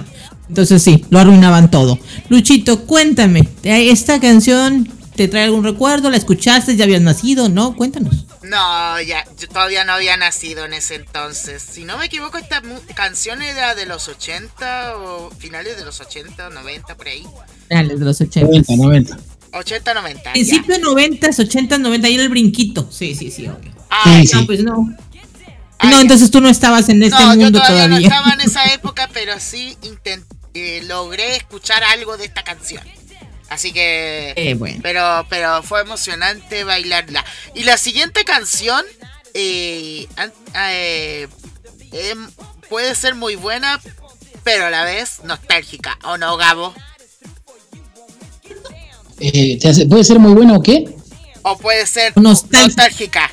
Entonces 0.49 0.81
sí, 0.81 1.05
lo 1.09 1.19
arruinaban 1.19 1.69
todo. 1.69 1.99
Luchito, 2.29 2.85
cuéntame, 2.85 3.47
¿esta 3.63 4.19
canción 4.19 4.87
te 5.15 5.27
trae 5.27 5.43
algún 5.45 5.63
recuerdo? 5.63 6.09
¿La 6.09 6.17
escuchaste? 6.17 6.75
¿Ya 6.75 6.85
habías 6.85 7.01
nacido? 7.01 7.49
¿No? 7.49 7.75
Cuéntanos. 7.75 8.25
No, 8.43 9.01
ya, 9.01 9.25
yo 9.37 9.47
todavía 9.49 9.83
no 9.83 9.91
había 9.91 10.15
nacido 10.15 10.63
en 10.63 10.73
ese 10.73 10.95
entonces. 10.95 11.61
Si 11.61 11.83
no 11.83 11.97
me 11.97 12.05
equivoco, 12.05 12.37
esta 12.37 12.61
mu- 12.61 12.79
canción 12.95 13.41
era 13.41 13.75
de 13.75 13.85
los 13.85 14.07
80 14.07 14.95
o 14.97 15.31
finales 15.37 15.75
de 15.77 15.83
los 15.83 15.99
80, 15.99 16.49
90, 16.51 16.95
por 16.95 17.07
ahí. 17.09 17.25
Dale, 17.69 17.95
de 17.97 18.05
los 18.05 18.21
80. 18.21 18.47
90, 18.47 18.75
90. 18.77 19.17
80, 19.53 19.93
90. 19.93 20.23
ya. 20.23 20.31
Principio 20.33 20.79
90, 20.79 21.29
80, 21.39 21.77
90, 21.77 22.07
ahí 22.07 22.13
era 22.15 22.23
el 22.23 22.29
brinquito. 22.29 22.87
Sí, 22.91 23.15
sí, 23.15 23.31
sí, 23.31 23.47
obvio. 23.47 23.71
Ah, 23.89 24.19
Sí, 24.21 24.27
ya. 24.27 24.39
No, 24.39 24.45
pues 24.45 24.63
no. 24.63 24.89
Ah, 25.79 25.85
no, 25.85 25.91
ya. 25.97 26.01
entonces 26.01 26.31
tú 26.31 26.41
no 26.41 26.49
estabas 26.49 26.89
en 26.89 27.03
este 27.03 27.15
no, 27.21 27.33
yo 27.35 27.41
mundo 27.41 27.59
todavía, 27.59 27.85
todavía. 27.85 28.09
no 28.09 28.15
estaba 28.15 28.33
en 28.33 28.41
esa 28.41 28.65
época, 28.73 29.09
pero 29.13 29.39
sí 29.39 29.77
intent- 29.83 30.25
eh, 30.53 30.81
logré 30.85 31.35
escuchar 31.35 31.83
algo 31.83 32.17
de 32.17 32.25
esta 32.25 32.43
canción. 32.43 32.83
Así 33.49 33.71
que... 33.71 34.33
Eh, 34.35 34.55
bueno. 34.55 34.79
Pero, 34.83 35.25
pero 35.29 35.63
fue 35.63 35.81
emocionante 35.81 36.63
bailarla. 36.65 37.23
Y 37.55 37.63
la 37.63 37.77
siguiente 37.77 38.25
canción 38.25 38.83
eh, 39.33 40.07
eh, 40.55 41.27
em, 41.93 42.27
puede 42.69 42.93
ser 42.95 43.15
muy 43.15 43.35
buena, 43.35 43.79
pero 44.43 44.65
a 44.65 44.69
la 44.69 44.83
vez 44.83 45.21
nostálgica. 45.23 45.97
¿O 46.03 46.17
no, 46.17 46.35
Gabo? 46.37 46.73
Eh, 49.19 49.57
¿te 49.59 49.69
hace- 49.69 49.85
¿Puede 49.87 50.03
ser 50.03 50.19
muy 50.19 50.33
bueno 50.33 50.57
o 50.57 50.61
qué? 50.63 50.95
O 51.43 51.57
puede 51.57 51.85
ser 51.85 52.13
Nostálgica. 52.17 52.65
nostálgica. 52.67 53.31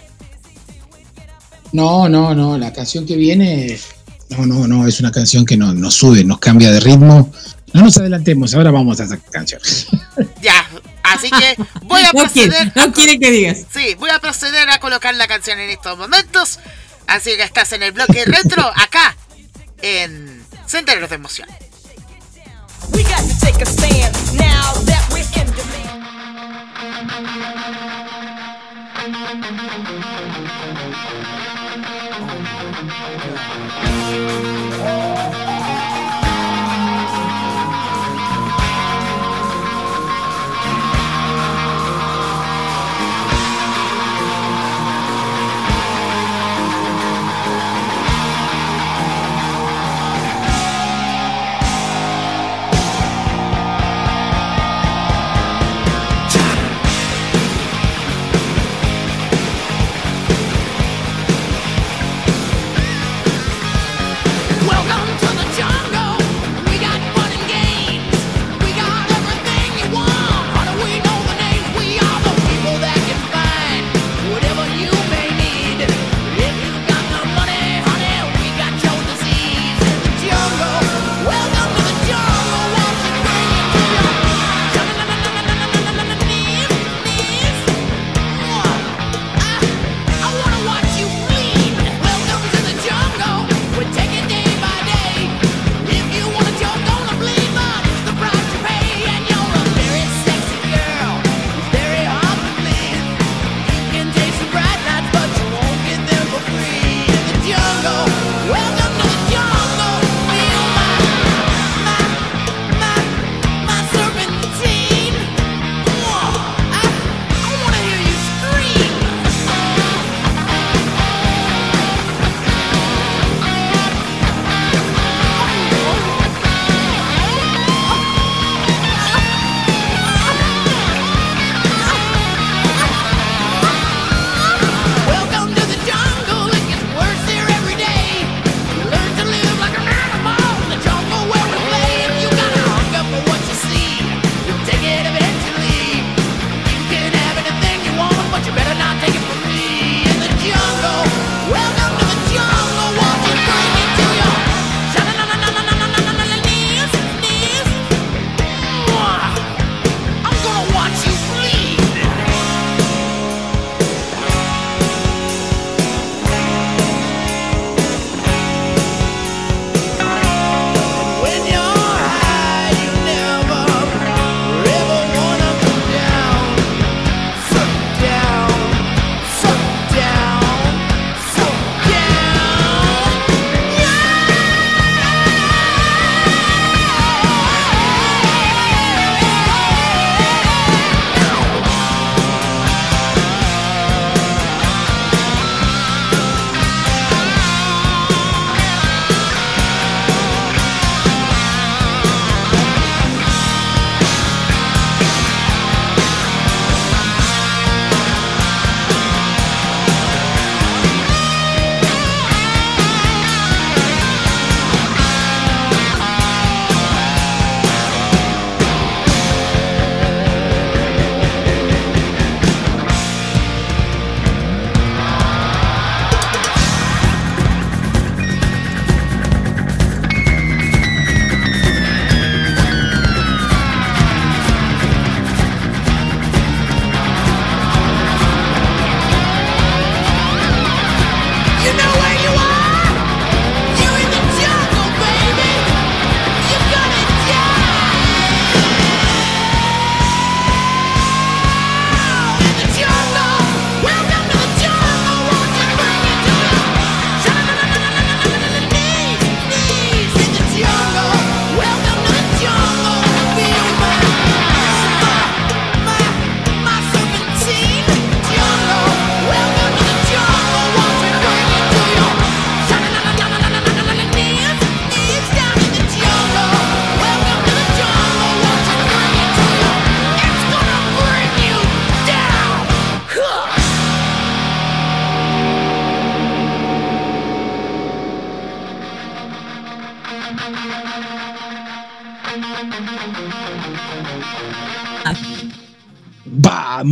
No, 1.72 2.08
no, 2.08 2.34
no. 2.34 2.56
La 2.58 2.72
canción 2.72 3.04
que 3.06 3.16
viene. 3.16 3.78
No, 4.30 4.46
no, 4.46 4.66
no. 4.68 4.86
Es 4.86 5.00
una 5.00 5.10
canción 5.10 5.44
que 5.44 5.56
nos, 5.56 5.74
nos 5.74 5.94
sube, 5.94 6.24
nos 6.24 6.38
cambia 6.38 6.70
de 6.70 6.80
ritmo. 6.80 7.32
No 7.72 7.82
nos 7.82 7.96
adelantemos. 7.96 8.54
Ahora 8.54 8.70
vamos 8.70 9.00
a 9.00 9.04
esa 9.04 9.16
canción. 9.18 9.60
Ya. 10.40 10.68
Así 11.02 11.28
que 11.30 11.56
voy 11.82 12.02
a 12.02 12.12
No 12.14 12.30
quiere, 12.30 12.48
proceder. 12.50 12.72
a 12.76 12.86
no 12.86 12.92
quiere 12.92 13.18
que 13.18 13.30
digas. 13.30 13.58
Sí, 13.74 13.94
voy 13.98 14.10
a 14.10 14.20
proceder 14.20 14.68
a 14.70 14.78
colocar 14.78 15.14
la 15.16 15.26
canción 15.26 15.58
en 15.58 15.70
estos 15.70 15.98
momentos. 15.98 16.60
Así 17.08 17.30
que 17.36 17.42
estás 17.42 17.72
en 17.72 17.82
el 17.82 17.92
bloque 17.92 18.24
retro 18.24 18.62
acá 18.76 19.16
en 19.82 20.42
Senderos 20.66 21.10
de 21.10 21.16
Emoción. 21.16 21.48
We 22.92 23.02
got 23.02 23.18
to 23.18 23.34
take 23.40 23.60
a 23.62 23.66
stand 23.66 24.14
now 24.38 24.72
that 24.86 25.03
Welcome 29.24 29.64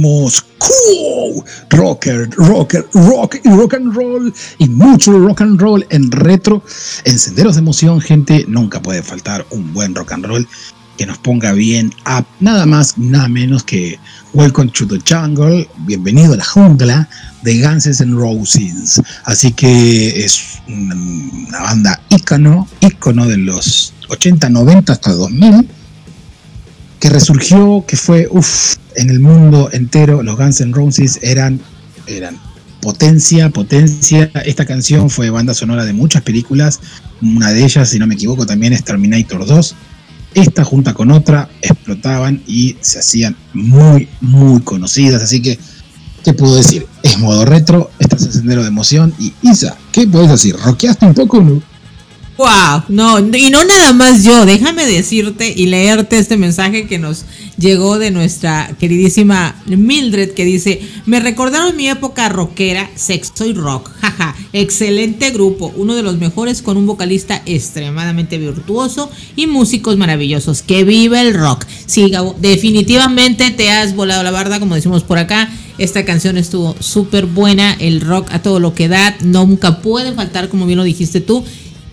Cool, 0.03 1.45
rocker, 1.71 2.29
rocker, 2.37 2.85
rock 2.93 3.37
y 3.45 3.49
rock 3.49 3.75
and 3.75 3.95
roll 3.95 4.35
y 4.59 4.69
mucho 4.69 5.17
rock 5.17 5.43
and 5.43 5.61
roll 5.61 5.87
en 5.91 6.11
retro, 6.11 6.65
en 7.05 7.19
senderos 7.19 7.55
de 7.55 7.61
emoción, 7.61 8.01
gente, 8.01 8.45
nunca 8.49 8.83
puede 8.83 9.03
faltar 9.05 9.47
un 9.51 9.73
buen 9.73 9.95
rock 9.95 10.13
and 10.13 10.27
roll 10.27 10.49
que 10.99 11.07
nos 11.07 11.19
ponga 11.19 11.53
bien 11.53 11.93
nada 12.41 12.67
más, 12.67 12.99
nada 12.99 13.29
menos 13.29 13.63
que 13.63 13.99
Welcome 14.35 14.73
to 14.73 14.89
the 14.89 14.99
Jungle, 15.09 15.69
bienvenido 15.87 16.33
a 16.33 16.37
la 16.37 16.45
jungla 16.45 17.09
de 17.43 17.61
Guns 17.61 18.01
N' 18.01 18.17
Roses. 18.17 19.01
Así 19.25 19.53
que 19.53 20.25
es 20.25 20.61
una 20.67 21.61
banda 21.61 22.01
ícono, 22.09 22.67
ícono 22.81 23.29
de 23.29 23.37
los 23.37 23.93
80, 24.09 24.49
90 24.49 24.93
hasta 24.93 25.13
2000 25.13 25.82
que 27.03 27.11
resurgió, 27.11 27.85
que 27.85 27.97
fue, 27.97 28.29
uff, 28.31 28.77
en 28.95 29.11
el 29.11 29.19
mundo 29.19 29.69
entero, 29.73 30.23
los 30.23 30.37
Guns 30.37 30.61
N' 30.61 30.73
Roses 30.73 31.19
eran, 31.21 31.61
eran 32.07 32.39
potencia, 32.81 33.51
potencia. 33.51 34.31
Esta 34.45 34.65
canción 34.65 35.11
fue 35.11 35.29
banda 35.29 35.53
sonora 35.53 35.85
de 35.85 35.95
muchas 35.95 36.23
películas, 36.23 36.79
una 37.21 37.51
de 37.51 37.65
ellas, 37.65 37.89
si 37.89 37.99
no 37.99 38.07
me 38.07 38.15
equivoco, 38.15 38.47
también 38.47 38.73
es 38.73 38.85
Terminator 38.85 39.45
2. 39.45 39.75
Esta 40.35 40.63
junta 40.63 40.95
con 40.95 41.11
otra 41.11 41.49
explotaban 41.61 42.41
y 42.47 42.77
se 42.83 43.01
hacían 43.01 43.35
muy, 43.53 44.09
muy 44.21 44.61
conocidas. 44.61 45.25
Así 45.25 45.43
que, 45.43 45.59
¿qué 46.23 46.35
puedo 46.35 46.55
decir? 46.55 46.87
Es 47.03 47.19
modo 47.19 47.45
retro, 47.45 47.91
estás 47.99 48.23
en 48.23 48.33
sendero 48.33 48.63
de 48.63 48.69
emoción. 48.69 49.13
Y 49.19 49.33
Isa, 49.43 49.77
¿qué 49.91 50.07
puedes 50.07 50.31
decir? 50.31 50.55
¿Roqueaste 50.55 51.05
un 51.05 51.15
poco 51.15 51.41
no? 51.43 51.61
Wow, 52.43 52.83
no, 52.89 53.21
y 53.21 53.51
no 53.51 53.63
nada 53.63 53.93
más 53.93 54.25
yo, 54.25 54.45
déjame 54.45 54.85
decirte 54.85 55.55
y 55.57 55.67
leerte 55.67 56.19
este 56.19 56.37
mensaje 56.37 56.89
que 56.89 56.99
nos 56.99 57.25
llegó 57.57 58.01
de 58.01 58.11
nuestra 58.11 58.75
queridísima 58.81 59.63
Mildred 59.67 60.33
que 60.33 60.45
dice, 60.45 60.81
me 61.07 61.21
recordaron 61.21 61.77
mi 61.77 61.89
época 61.89 62.29
rockera, 62.29 62.91
sexo 62.97 63.47
y 63.47 63.53
rock, 63.53 63.93
jaja, 64.01 64.35
excelente 64.53 65.31
grupo, 65.31 65.73
uno 65.77 65.95
de 65.95 66.03
los 66.03 66.19
mejores 66.19 66.63
con 66.63 66.77
un 66.77 66.85
vocalista 66.85 67.41
extremadamente 67.47 68.39
virtuoso 68.39 69.09
y 69.37 69.47
músicos 69.47 69.97
maravillosos, 69.97 70.63
que 70.63 70.83
vive 70.83 71.21
el 71.21 71.35
rock. 71.35 71.65
Sí, 71.87 72.11
Gabo, 72.11 72.35
definitivamente 72.41 73.53
te 73.53 73.71
has 73.71 73.95
volado 73.95 74.25
la 74.25 74.33
barda, 74.33 74.59
como 74.59 74.75
decimos 74.75 75.05
por 75.05 75.19
acá, 75.19 75.49
esta 75.79 76.05
canción 76.05 76.37
estuvo 76.37 76.75
súper 76.81 77.27
buena, 77.27 77.73
el 77.75 78.01
rock 78.01 78.33
a 78.33 78.43
todo 78.43 78.59
lo 78.59 78.75
que 78.75 78.89
da, 78.89 79.17
nunca 79.23 79.81
puede 79.81 80.13
faltar, 80.13 80.49
como 80.49 80.67
bien 80.67 80.79
lo 80.79 80.85
dijiste 80.85 81.21
tú, 81.21 81.45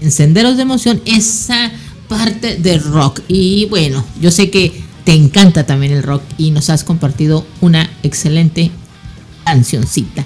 en 0.01 0.11
Senderos 0.11 0.57
de 0.57 0.63
Emoción 0.63 1.01
esa 1.05 1.71
parte 2.07 2.57
de 2.57 2.77
rock. 2.79 3.21
Y 3.27 3.65
bueno, 3.65 4.05
yo 4.19 4.31
sé 4.31 4.49
que 4.49 4.83
te 5.05 5.13
encanta 5.13 5.65
también 5.65 5.93
el 5.93 6.03
rock 6.03 6.23
y 6.37 6.51
nos 6.51 6.69
has 6.69 6.83
compartido 6.83 7.45
una 7.61 7.89
excelente 8.03 8.71
cancioncita. 9.45 10.25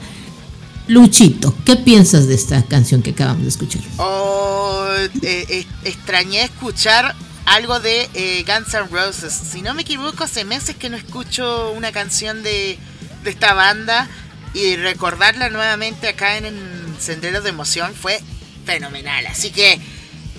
Luchito, 0.87 1.55
¿qué 1.65 1.77
piensas 1.77 2.27
de 2.27 2.35
esta 2.35 2.61
canción 2.63 3.01
que 3.01 3.11
acabamos 3.11 3.43
de 3.43 3.49
escuchar? 3.49 3.81
Oh, 3.97 4.85
eh, 5.21 5.45
eh, 5.49 5.65
extrañé 5.85 6.43
escuchar 6.43 7.15
algo 7.45 7.79
de 7.79 8.09
eh, 8.13 8.43
Guns 8.45 8.73
N' 8.73 8.87
Roses. 8.91 9.33
Si 9.33 9.61
no 9.61 9.73
me 9.73 9.83
equivoco, 9.83 10.25
hace 10.25 10.43
meses 10.43 10.75
que 10.75 10.89
no 10.89 10.97
escucho 10.97 11.71
una 11.71 11.91
canción 11.91 12.43
de, 12.43 12.77
de 13.23 13.29
esta 13.29 13.53
banda 13.53 14.09
y 14.53 14.75
recordarla 14.75 15.49
nuevamente 15.49 16.09
acá 16.09 16.37
en, 16.37 16.45
en 16.45 16.95
Senderos 16.99 17.43
de 17.43 17.49
Emoción 17.49 17.93
fue 17.93 18.21
fenomenal. 18.65 19.25
Así 19.27 19.51
que, 19.51 19.79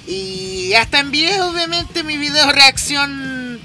y 0.06 0.74
hasta 0.74 1.00
envié 1.00 1.40
obviamente 1.42 2.02
mi 2.04 2.16
video 2.18 2.50
reacción 2.52 3.60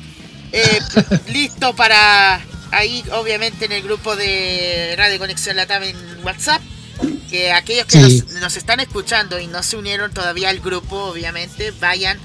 eh, 0.52 0.80
listo 1.28 1.76
para 1.76 2.42
ahí, 2.72 3.04
obviamente 3.14 3.66
en 3.66 3.72
el 3.74 3.84
grupo 3.84 4.16
de 4.16 4.96
Radio 4.98 5.20
Conexión 5.20 5.56
Latam 5.56 5.84
en 5.84 5.98
WhatsApp. 6.24 6.62
Que 7.30 7.52
aquellos 7.52 7.86
que 7.86 8.00
Sí. 8.04 8.24
nos, 8.32 8.42
nos 8.42 8.58
están 8.58 8.80
escuchando 8.80 9.40
y 9.40 9.48
no 9.48 9.64
se 9.64 9.78
unieron 9.78 10.12
todavía 10.14 10.50
al 10.50 10.60
grupo, 10.60 10.96
obviamente, 11.06 11.72
vayan 11.80 12.20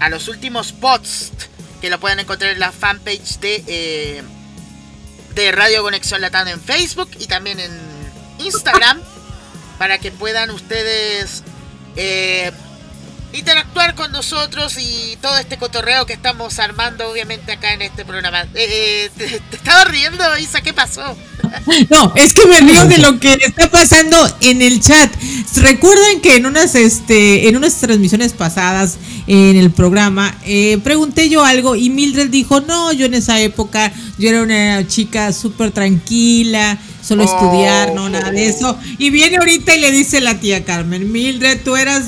a 0.00 0.08
los 0.08 0.28
últimos 0.28 0.72
posts 0.72 1.48
que 1.80 1.90
lo 1.90 2.00
pueden 2.00 2.18
encontrar 2.20 2.52
en 2.52 2.58
la 2.60 2.72
fanpage 2.72 3.38
de, 3.40 3.62
eh, 3.66 4.22
de 5.34 5.52
Radio 5.52 5.82
Conexión 5.82 6.20
Latam 6.22 6.48
en 6.48 6.60
Facebook 6.60 7.10
y 7.18 7.26
también 7.26 7.60
en 7.60 7.70
Instagram 8.38 8.98
para 9.78 9.98
que 9.98 10.10
puedan 10.10 10.50
ustedes 10.50 11.42
eh, 11.96 12.52
interactuar 13.32 13.94
con 13.94 14.10
nosotros 14.12 14.76
y 14.78 15.16
todo 15.20 15.36
este 15.38 15.58
cotorreo 15.58 16.06
que 16.06 16.12
estamos 16.14 16.58
armando 16.58 17.10
obviamente 17.10 17.52
acá 17.52 17.74
en 17.74 17.82
este 17.82 18.04
programa. 18.04 18.42
Eh, 18.42 18.48
eh, 18.54 19.10
te, 19.16 19.26
te 19.26 19.56
estaba 19.56 19.84
riendo, 19.84 20.22
Isa, 20.38 20.60
¿qué 20.60 20.72
pasó? 20.72 21.02
No, 21.90 22.12
es 22.16 22.34
que 22.34 22.44
me 22.46 22.60
río 22.60 22.84
de 22.86 22.98
lo 22.98 23.18
que 23.20 23.32
está 23.40 23.70
pasando 23.70 24.16
en 24.40 24.62
el 24.62 24.80
chat. 24.80 25.10
Recuerden 25.56 26.20
que 26.20 26.36
en 26.36 26.46
unas 26.46 26.74
este 26.74 27.48
en 27.48 27.56
unas 27.56 27.74
transmisiones 27.76 28.32
pasadas 28.32 28.96
en 29.26 29.56
el 29.56 29.70
programa 29.70 30.36
eh, 30.44 30.78
pregunté 30.82 31.28
yo 31.28 31.44
algo 31.44 31.76
y 31.76 31.88
Mildred 31.90 32.30
dijo, 32.30 32.60
"No, 32.60 32.92
yo 32.92 33.06
en 33.06 33.14
esa 33.14 33.40
época 33.40 33.92
yo 34.18 34.28
era 34.28 34.42
una 34.42 34.86
chica 34.88 35.32
súper 35.32 35.70
tranquila, 35.70 36.78
solo 37.02 37.24
Oh. 37.24 37.26
estudiar, 37.26 37.94
no 37.94 38.08
nada 38.08 38.30
de 38.32 38.46
eso." 38.48 38.78
Y 38.98 39.10
viene 39.10 39.36
ahorita 39.38 39.74
y 39.74 39.80
le 39.80 39.90
dice 39.92 40.20
la 40.20 40.38
tía 40.40 40.64
Carmen, 40.64 41.10
"Mildred, 41.10 41.62
tú 41.64 41.76
eras 41.76 42.06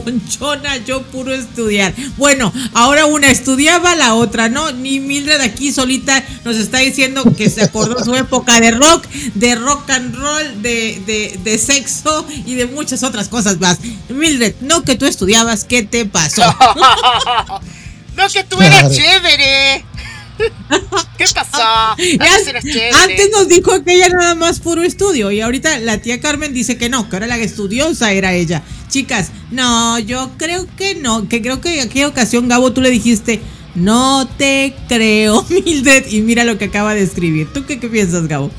ponchona, 0.00 0.76
yo 0.78 1.02
puro 1.02 1.32
estudiar. 1.32 1.94
Bueno, 2.16 2.52
ahora 2.74 3.06
una 3.06 3.30
estudiaba, 3.30 3.94
la 3.96 4.14
otra 4.14 4.48
no. 4.48 4.72
Ni 4.72 5.00
Mildred 5.00 5.40
aquí 5.40 5.72
solita 5.72 6.22
nos 6.44 6.56
está 6.56 6.78
diciendo 6.78 7.24
que 7.36 7.48
se 7.50 7.62
acordó 7.62 8.04
su 8.04 8.14
época 8.14 8.60
de 8.60 8.72
rock, 8.72 9.06
de 9.34 9.54
rock 9.54 9.90
and 9.90 10.14
roll, 10.14 10.62
de, 10.62 11.02
de, 11.06 11.40
de 11.42 11.58
sexo 11.58 12.26
y 12.44 12.54
de 12.54 12.66
muchas 12.66 13.02
otras 13.02 13.28
cosas 13.28 13.58
más. 13.58 13.78
Mildred, 14.08 14.54
no 14.60 14.82
que 14.82 14.96
tú 14.96 15.06
estudiabas, 15.06 15.64
¿qué 15.64 15.82
te 15.82 16.04
pasó? 16.04 16.42
no, 18.16 18.28
que 18.28 18.44
tú 18.44 18.60
eras 18.60 18.94
chévere. 18.94 19.84
¿Qué 21.18 21.24
pasó? 21.34 21.56
Ya- 21.58 21.92
Antes 21.92 22.46
eras 22.48 22.64
chévere. 22.64 22.90
antes 22.92 23.30
nos 23.32 23.48
dijo 23.48 23.82
que 23.84 23.94
ella 23.94 24.08
nada 24.10 24.34
más 24.34 24.60
puro 24.60 24.82
estudio 24.82 25.30
y 25.30 25.40
ahorita 25.40 25.78
la 25.78 25.98
tía 25.98 26.20
Carmen 26.20 26.52
dice 26.52 26.76
que 26.76 26.88
no, 26.88 27.08
que 27.08 27.16
ahora 27.16 27.26
la 27.26 27.38
estudiosa 27.38 28.12
era 28.12 28.34
ella. 28.34 28.62
Chicas, 28.88 29.30
no, 29.50 29.98
yo 29.98 30.30
creo 30.36 30.66
que 30.76 30.94
no, 30.96 31.28
que 31.28 31.40
creo 31.42 31.60
que 31.60 31.80
en 31.80 31.88
aquella 31.88 32.08
ocasión 32.08 32.48
Gabo 32.48 32.72
tú 32.72 32.80
le 32.82 32.90
dijiste, 32.90 33.40
no 33.74 34.26
te 34.38 34.74
creo, 34.88 35.44
Mildred, 35.64 36.06
y 36.10 36.20
mira 36.20 36.44
lo 36.44 36.58
que 36.58 36.66
acaba 36.66 36.94
de 36.94 37.02
escribir. 37.02 37.48
¿Tú 37.52 37.64
qué, 37.66 37.78
qué 37.80 37.88
piensas, 37.88 38.26
Gabo? 38.28 38.50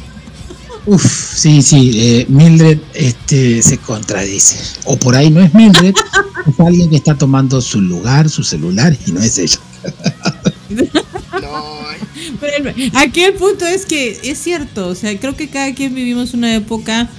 Uf, 0.85 1.03
sí, 1.35 1.61
sí, 1.61 1.91
eh, 1.95 2.25
Mildred 2.29 2.79
este, 2.93 3.61
se 3.61 3.77
contradice. 3.77 4.79
O 4.85 4.97
por 4.97 5.15
ahí 5.15 5.29
no 5.29 5.41
es 5.41 5.53
Mildred, 5.53 5.93
es 6.47 6.59
alguien 6.65 6.89
que 6.89 6.95
está 6.95 7.15
tomando 7.15 7.61
su 7.61 7.81
lugar, 7.81 8.29
su 8.29 8.43
celular, 8.43 8.95
y 9.05 9.11
no 9.11 9.21
es 9.21 9.37
ella. 9.37 9.59
Aquí 12.93 13.23
el 13.23 13.33
punto 13.33 13.65
es 13.65 13.85
que 13.85 14.19
es 14.23 14.37
cierto, 14.37 14.87
o 14.87 14.95
sea, 14.95 15.17
creo 15.19 15.35
que 15.35 15.49
cada 15.49 15.73
quien 15.73 15.93
vivimos 15.93 16.33
una 16.33 16.55
época 16.55 17.09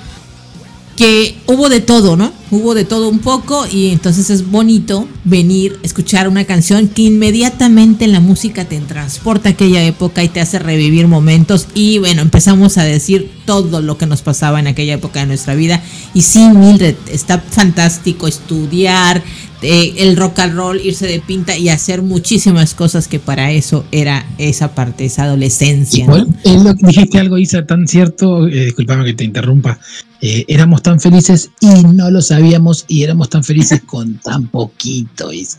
que 0.99 1.37
hubo 1.47 1.69
de 1.69 1.81
todo, 1.81 2.17
¿no? 2.17 2.33
Hubo 2.51 2.75
de 2.75 2.85
todo 2.85 3.09
un 3.09 3.21
poco 3.21 3.65
y 3.71 3.91
entonces 3.91 4.31
es 4.31 4.51
bonito 4.51 5.07
venir, 5.23 5.79
escuchar 5.85 6.27
una 6.27 6.45
canción 6.45 6.89
que 6.89 7.03
inmediatamente 7.03 8.09
la 8.09 8.19
música 8.19 8.65
te 8.65 8.81
transporta 8.81 9.49
a 9.49 9.53
aquella 9.53 9.85
época 9.85 10.25
y 10.25 10.29
te 10.29 10.41
hace 10.41 10.59
revivir 10.59 11.07
momentos 11.07 11.69
y 11.73 11.99
bueno, 11.99 12.21
empezamos 12.21 12.79
a 12.79 12.85
decir 12.85 13.31
todo 13.45 13.81
lo 13.81 13.97
que 13.97 14.07
nos 14.07 14.23
pasaba 14.23 14.59
en 14.59 14.67
aquella 14.67 14.95
época 14.95 15.21
de 15.21 15.27
nuestra 15.27 15.55
vida 15.55 15.81
y 16.15 16.23
sí, 16.23 16.41
Mildred, 16.49 16.97
está 17.13 17.39
fantástico 17.39 18.27
estudiar, 18.27 19.23
eh, 19.63 19.95
el 19.99 20.17
rock 20.17 20.39
and 20.41 20.55
roll, 20.55 20.81
irse 20.81 21.07
de 21.07 21.21
pinta 21.21 21.57
y 21.57 21.69
hacer 21.69 22.03
muchísimas 22.03 22.75
cosas 22.75 23.09
que 23.09 23.19
para 23.19 23.51
eso 23.53 23.85
era 23.91 24.27
esa 24.39 24.75
parte, 24.75 25.05
esa 25.05 25.25
adolescencia. 25.25 26.07
es 26.45 26.63
lo 26.63 26.75
que 26.75 26.87
dijiste 26.87 27.19
algo, 27.19 27.39
Isa, 27.39 27.67
tan 27.67 27.87
cierto, 27.89 28.47
eh, 28.47 28.67
disculpame 28.67 29.05
que 29.05 29.15
te 29.15 29.25
interrumpa. 29.25 29.79
eh, 30.21 30.45
éramos 30.49 30.83
tan 30.83 30.99
felices 30.99 31.51
y 31.61 31.83
no 31.95 32.11
lo 32.11 32.21
sabíamos, 32.23 32.85
y 32.89 33.03
éramos 33.03 33.29
tan 33.29 33.45
felices 33.45 33.83
con 33.85 34.19
tan 34.19 34.49
poquito, 34.49 35.33
Isa. 35.33 35.59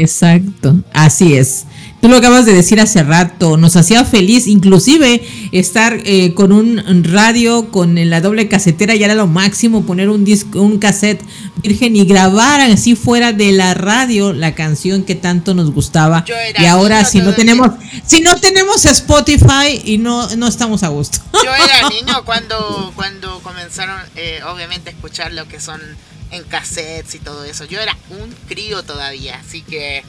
Exacto, 0.00 0.82
así 0.92 1.34
es. 1.34 1.66
Tú 2.00 2.08
lo 2.08 2.16
acabas 2.16 2.46
de 2.46 2.54
decir 2.54 2.80
hace 2.80 3.02
rato, 3.02 3.58
nos 3.58 3.76
hacía 3.76 4.06
feliz 4.06 4.46
inclusive 4.46 5.22
estar 5.52 6.00
eh, 6.06 6.32
con 6.32 6.50
un 6.50 7.04
radio, 7.04 7.70
con 7.70 7.94
la 8.08 8.22
doble 8.22 8.48
casetera, 8.48 8.94
ya 8.94 9.04
era 9.04 9.14
lo 9.14 9.26
máximo, 9.26 9.84
poner 9.84 10.08
un 10.08 10.24
disco, 10.24 10.62
un 10.62 10.78
cassette 10.78 11.22
virgen 11.62 11.96
y 11.96 12.06
grabar 12.06 12.62
así 12.62 12.96
fuera 12.96 13.34
de 13.34 13.52
la 13.52 13.74
radio 13.74 14.32
la 14.32 14.54
canción 14.54 15.02
que 15.02 15.14
tanto 15.14 15.52
nos 15.52 15.72
gustaba. 15.72 16.24
Yo 16.24 16.36
era 16.36 16.62
Y 16.62 16.66
ahora 16.66 17.04
si 17.04 17.18
no 17.18 17.34
tenemos, 17.34 17.72
si 18.06 18.22
no 18.22 18.34
tenemos 18.36 18.86
Spotify 18.86 19.82
y 19.84 19.98
no, 19.98 20.34
no 20.36 20.48
estamos 20.48 20.82
a 20.82 20.88
gusto. 20.88 21.18
Yo 21.34 21.54
era 21.54 21.86
niño 21.90 22.24
cuando, 22.24 22.92
cuando 22.96 23.40
comenzaron, 23.40 24.00
eh, 24.16 24.40
obviamente, 24.50 24.88
a 24.88 24.92
escuchar 24.94 25.34
lo 25.34 25.46
que 25.48 25.60
son 25.60 25.82
en 26.30 26.44
cassettes 26.44 27.14
y 27.14 27.18
todo 27.18 27.44
eso. 27.44 27.64
Yo 27.64 27.80
era 27.80 27.96
un 28.10 28.34
crío 28.48 28.82
todavía, 28.82 29.40
así 29.40 29.62
que... 29.62 30.02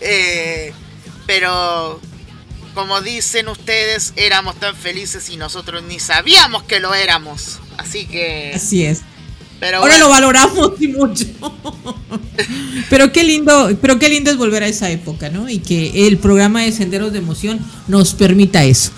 eh, 0.00 0.72
pero 1.26 2.00
como 2.74 3.00
dicen 3.00 3.48
ustedes, 3.48 4.12
éramos 4.16 4.56
tan 4.56 4.74
felices 4.74 5.28
y 5.30 5.36
nosotros 5.36 5.82
ni 5.82 5.98
sabíamos 5.98 6.62
que 6.64 6.80
lo 6.80 6.94
éramos. 6.94 7.58
Así 7.76 8.06
que... 8.06 8.52
Así 8.54 8.84
es. 8.84 9.02
Pero 9.60 9.78
Ahora 9.78 9.92
bueno, 9.92 10.06
lo 10.06 10.10
valoramos 10.10 10.72
y 10.80 10.88
mucho. 10.88 11.24
pero 12.90 13.12
qué 13.12 13.22
lindo, 13.22 13.76
pero 13.80 13.98
qué 13.98 14.08
lindo 14.08 14.30
es 14.30 14.36
volver 14.36 14.64
a 14.64 14.66
esa 14.66 14.90
época, 14.90 15.28
¿no? 15.30 15.48
Y 15.48 15.60
que 15.60 16.08
el 16.08 16.18
programa 16.18 16.62
de 16.62 16.72
Senderos 16.72 17.12
de 17.12 17.18
Emoción 17.18 17.60
nos 17.86 18.14
permita 18.14 18.64
eso. 18.64 18.90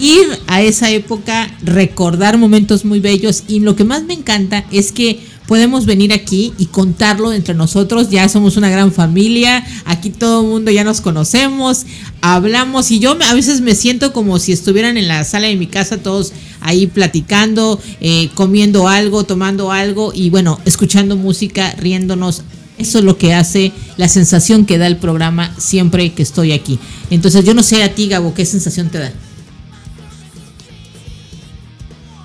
Ir 0.00 0.26
a 0.46 0.62
esa 0.62 0.90
época, 0.90 1.54
recordar 1.62 2.38
momentos 2.38 2.86
muy 2.86 3.00
bellos 3.00 3.44
y 3.48 3.60
lo 3.60 3.76
que 3.76 3.84
más 3.84 4.02
me 4.04 4.14
encanta 4.14 4.64
es 4.72 4.92
que 4.92 5.20
podemos 5.46 5.84
venir 5.84 6.14
aquí 6.14 6.54
y 6.56 6.66
contarlo 6.66 7.34
entre 7.34 7.54
nosotros. 7.54 8.08
Ya 8.08 8.26
somos 8.30 8.56
una 8.56 8.70
gran 8.70 8.92
familia, 8.92 9.62
aquí 9.84 10.08
todo 10.08 10.40
el 10.40 10.46
mundo 10.46 10.70
ya 10.70 10.84
nos 10.84 11.02
conocemos, 11.02 11.84
hablamos 12.22 12.90
y 12.92 12.98
yo 12.98 13.18
a 13.28 13.34
veces 13.34 13.60
me 13.60 13.74
siento 13.74 14.14
como 14.14 14.38
si 14.38 14.52
estuvieran 14.52 14.96
en 14.96 15.06
la 15.06 15.22
sala 15.24 15.48
de 15.48 15.56
mi 15.56 15.66
casa 15.66 15.98
todos 15.98 16.32
ahí 16.62 16.86
platicando, 16.86 17.78
eh, 18.00 18.30
comiendo 18.34 18.88
algo, 18.88 19.24
tomando 19.24 19.70
algo 19.70 20.12
y 20.14 20.30
bueno, 20.30 20.58
escuchando 20.64 21.16
música, 21.16 21.74
riéndonos. 21.76 22.42
Eso 22.78 23.00
es 23.00 23.04
lo 23.04 23.18
que 23.18 23.34
hace 23.34 23.72
la 23.98 24.08
sensación 24.08 24.64
que 24.64 24.78
da 24.78 24.86
el 24.86 24.96
programa 24.96 25.54
siempre 25.58 26.14
que 26.14 26.22
estoy 26.22 26.52
aquí. 26.52 26.78
Entonces 27.10 27.44
yo 27.44 27.52
no 27.52 27.62
sé 27.62 27.82
a 27.82 27.94
ti, 27.94 28.08
Gabo, 28.08 28.32
qué 28.32 28.46
sensación 28.46 28.88
te 28.88 28.98
da. 28.98 29.12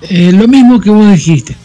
Eh, 0.08 0.32
lo 0.32 0.46
mismo 0.48 0.80
que 0.80 0.90
vos 0.90 1.10
dijiste. 1.12 1.56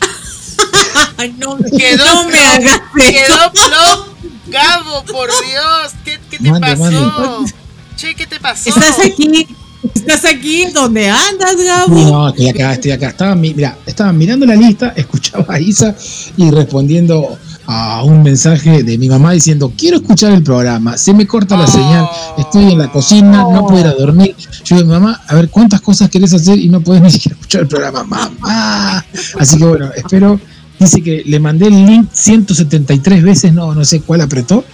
Ay, 1.16 1.34
no, 1.38 1.56
Quedó 1.58 2.04
no 2.24 2.28
me 2.28 2.38
hagas. 2.38 2.80
Quedó 2.94 3.52
plop. 3.52 4.08
Gabo, 4.48 5.04
por 5.04 5.28
Dios. 5.28 5.92
¿Qué, 6.04 6.18
qué 6.30 6.38
te 6.38 6.50
Mande, 6.50 6.66
pasó? 6.76 6.82
mande. 6.90 7.52
Che, 7.96 8.14
¿qué 8.14 8.26
te 8.26 8.40
pasó? 8.40 8.68
Estás 8.70 8.98
aquí, 8.98 9.46
estás 9.94 10.24
aquí 10.24 10.66
donde 10.72 11.08
andas, 11.08 11.56
Gabo. 11.56 11.94
No, 11.94 12.28
estoy 12.30 12.48
acá, 12.48 12.72
estoy 12.72 12.90
acá. 12.92 13.08
Estaba, 13.10 13.34
mi- 13.34 13.54
mira, 13.54 13.78
estaba 13.86 14.12
mirando 14.12 14.46
la 14.46 14.56
lista, 14.56 14.88
escuchaba 14.96 15.44
a 15.54 15.60
Isa 15.60 15.94
y 16.36 16.50
respondiendo 16.50 17.38
a 17.72 18.02
un 18.02 18.22
mensaje 18.24 18.82
de 18.82 18.98
mi 18.98 19.08
mamá 19.08 19.30
diciendo, 19.32 19.72
quiero 19.78 19.98
escuchar 19.98 20.32
el 20.32 20.42
programa, 20.42 20.98
se 20.98 21.14
me 21.14 21.24
corta 21.26 21.56
la 21.56 21.64
Oh. 21.64 21.68
señal, 21.68 22.08
estoy 22.36 22.72
en 22.72 22.78
la 22.78 22.90
cocina, 22.90 23.42
no 23.44 23.64
puedo 23.66 23.80
ir 23.80 23.86
a 23.86 23.92
dormir. 23.94 24.34
Yo 24.64 24.76
digo, 24.76 24.88
mamá, 24.88 25.20
a 25.28 25.34
ver 25.36 25.48
cuántas 25.50 25.80
cosas 25.80 26.10
querés 26.10 26.34
hacer 26.34 26.58
y 26.58 26.68
no 26.68 26.80
podés 26.80 27.00
ni 27.02 27.10
siquiera 27.12 27.36
escuchar 27.36 27.60
el 27.62 27.68
programa, 27.68 28.02
mamá. 28.02 29.04
Así 29.38 29.56
que 29.56 29.64
bueno, 29.64 29.90
espero, 29.94 30.40
dice 30.80 31.00
que 31.00 31.22
le 31.24 31.38
mandé 31.38 31.68
el 31.68 31.86
link 31.86 32.08
173 32.12 33.22
veces, 33.22 33.52
no, 33.52 33.72
no 33.74 33.84
sé 33.84 34.00
cuál 34.00 34.22
apretó, 34.22 34.64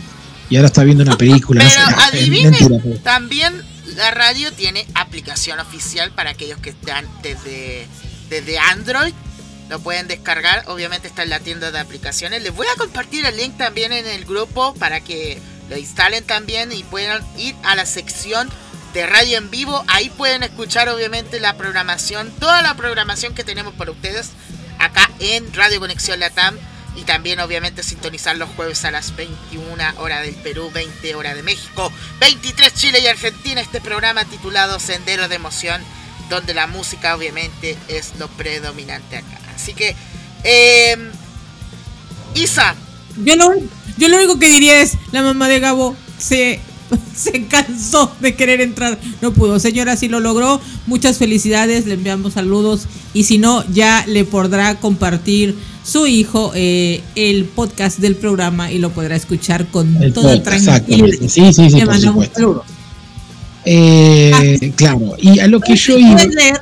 y 0.49 0.57
ahora 0.57 0.69
está 0.69 0.83
viendo 0.83 1.03
una 1.03 1.19
película. 1.19 1.63
Pero 1.69 1.91
no, 1.91 2.03
adivinen, 2.03 2.51
mentira, 2.53 2.81
pero- 2.83 2.99
también 3.01 3.53
la 3.97 4.11
radio 4.11 4.51
tiene 4.53 4.87
aplicación 4.95 5.59
oficial 5.61 6.13
para 6.15 6.31
aquellos 6.31 6.59
que 6.61 6.71
están 6.71 7.05
desde, 7.23 7.87
desde 8.31 8.59
Android. 8.59 9.13
Lo 9.69 9.81
pueden 9.81 10.07
descargar, 10.07 10.65
obviamente 10.69 11.09
está 11.09 11.25
en 11.25 11.31
la 11.31 11.41
tienda 11.41 11.73
de 11.73 11.81
aplicaciones. 11.81 12.43
Les 12.43 12.55
voy 12.55 12.67
a 12.69 12.79
compartir 12.79 13.27
el 13.27 13.37
link 13.37 13.57
también 13.57 13.93
en 13.93 14.07
el 14.07 14.25
grupo 14.25 14.75
para 14.75 15.01
que 15.01 15.41
lo 15.69 15.77
instalen 15.77 16.25
también 16.25 16.71
y 16.71 16.85
puedan 16.85 17.25
ir 17.37 17.57
a 17.65 17.75
la 17.75 17.85
sección 17.85 18.49
de 18.95 19.07
radio 19.07 19.39
en 19.39 19.51
vivo. 19.51 19.85
Ahí 19.89 20.09
pueden 20.11 20.45
escuchar 20.45 20.89
obviamente 20.89 21.41
la 21.41 21.57
programación, 21.57 22.31
toda 22.39 22.63
la 22.63 22.75
programación 22.77 23.35
que 23.35 23.43
tenemos 23.43 23.75
para 23.75 23.91
ustedes 23.91 24.31
acá 24.79 25.11
en 25.19 25.53
Radio 25.53 25.81
Conexión 25.81 26.21
Latam. 26.21 26.57
Y 26.95 27.03
también 27.03 27.41
obviamente 27.41 27.83
sintonizar 27.83 28.39
los 28.39 28.49
jueves 28.57 28.87
a 28.87 28.91
las 28.91 29.15
21 29.17 29.77
horas 29.99 30.23
del 30.23 30.35
Perú, 30.37 30.71
20 30.73 31.15
horas 31.15 31.35
de 31.35 31.43
México, 31.43 31.93
23 32.21 32.73
Chile 32.73 33.01
y 33.01 33.07
Argentina. 33.07 33.61
Este 33.61 33.83
programa 33.83 34.25
titulado 34.25 34.81
Sendero 34.81 35.29
de 35.29 35.35
Emoción, 35.35 35.83
donde 36.31 36.55
la 36.55 36.67
música 36.67 37.15
obviamente 37.15 37.77
es 37.89 38.15
lo 38.19 38.29
predominante 38.29 39.19
acá. 39.19 39.46
Así 39.67 39.75
que, 39.75 39.97
eh, 40.45 40.97
Isa, 42.37 42.77
Yo 43.25 43.35
lo, 43.35 43.51
yo 43.99 44.07
lo 44.09 44.17
único 44.17 44.39
que 44.39 44.49
diría 44.49 44.81
es, 44.81 44.93
la 45.11 45.23
mamá 45.23 45.49
de 45.49 45.59
Gabo 45.59 45.97
se, 46.19 46.61
se 47.17 47.47
cansó 47.47 48.15
de 48.21 48.37
querer 48.37 48.61
entrar, 48.61 48.97
no 49.21 49.33
pudo. 49.33 49.59
Señora, 49.59 49.97
si 49.97 50.07
lo 50.07 50.21
logró, 50.21 50.61
muchas 50.87 51.19
felicidades, 51.19 51.87
le 51.87 51.95
enviamos 51.95 52.35
saludos 52.35 52.87
y 53.13 53.25
si 53.25 53.39
no, 53.39 53.65
ya 53.73 54.05
le 54.07 54.25
podrá 54.25 54.77
compartir 54.77 55.57
su 55.83 56.07
hijo 56.07 56.53
eh, 56.55 57.03
el 57.17 57.45
podcast 57.47 57.99
del 57.99 58.15
programa 58.15 58.71
y 58.71 58.79
lo 58.79 58.91
podrá 58.91 59.17
escuchar 59.17 59.67
con 59.67 60.01
El 60.01 60.13
toda 60.13 60.37
podcast, 60.37 60.65
tranquilidad. 60.65 61.09
exactamente. 61.09 61.29
Sí, 61.29 61.53
sí, 61.53 61.71
sí, 61.71 61.77
Le 61.77 61.87
por 61.87 61.95
mandamos 61.95 62.25
supuesto. 62.27 62.35
saludos. 62.39 62.65
Eh, 63.65 64.73
claro, 64.77 65.17
y 65.19 65.41
a 65.41 65.49
lo 65.49 65.59
que 65.61 65.75
yo 65.75 65.99
iba. 65.99 66.13
¿Puedes 66.13 66.35
leer, 66.37 66.61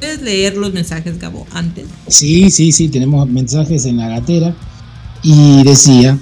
¿Puedes 0.00 0.22
leer 0.22 0.56
los 0.56 0.72
mensajes, 0.72 1.18
Gabo, 1.18 1.46
antes? 1.52 1.84
Sí, 2.08 2.50
sí, 2.50 2.72
sí, 2.72 2.88
tenemos 2.88 3.28
mensajes 3.28 3.84
en 3.84 3.98
la 3.98 4.08
gatera. 4.08 4.54
Y 5.22 5.62
decía: 5.62 6.16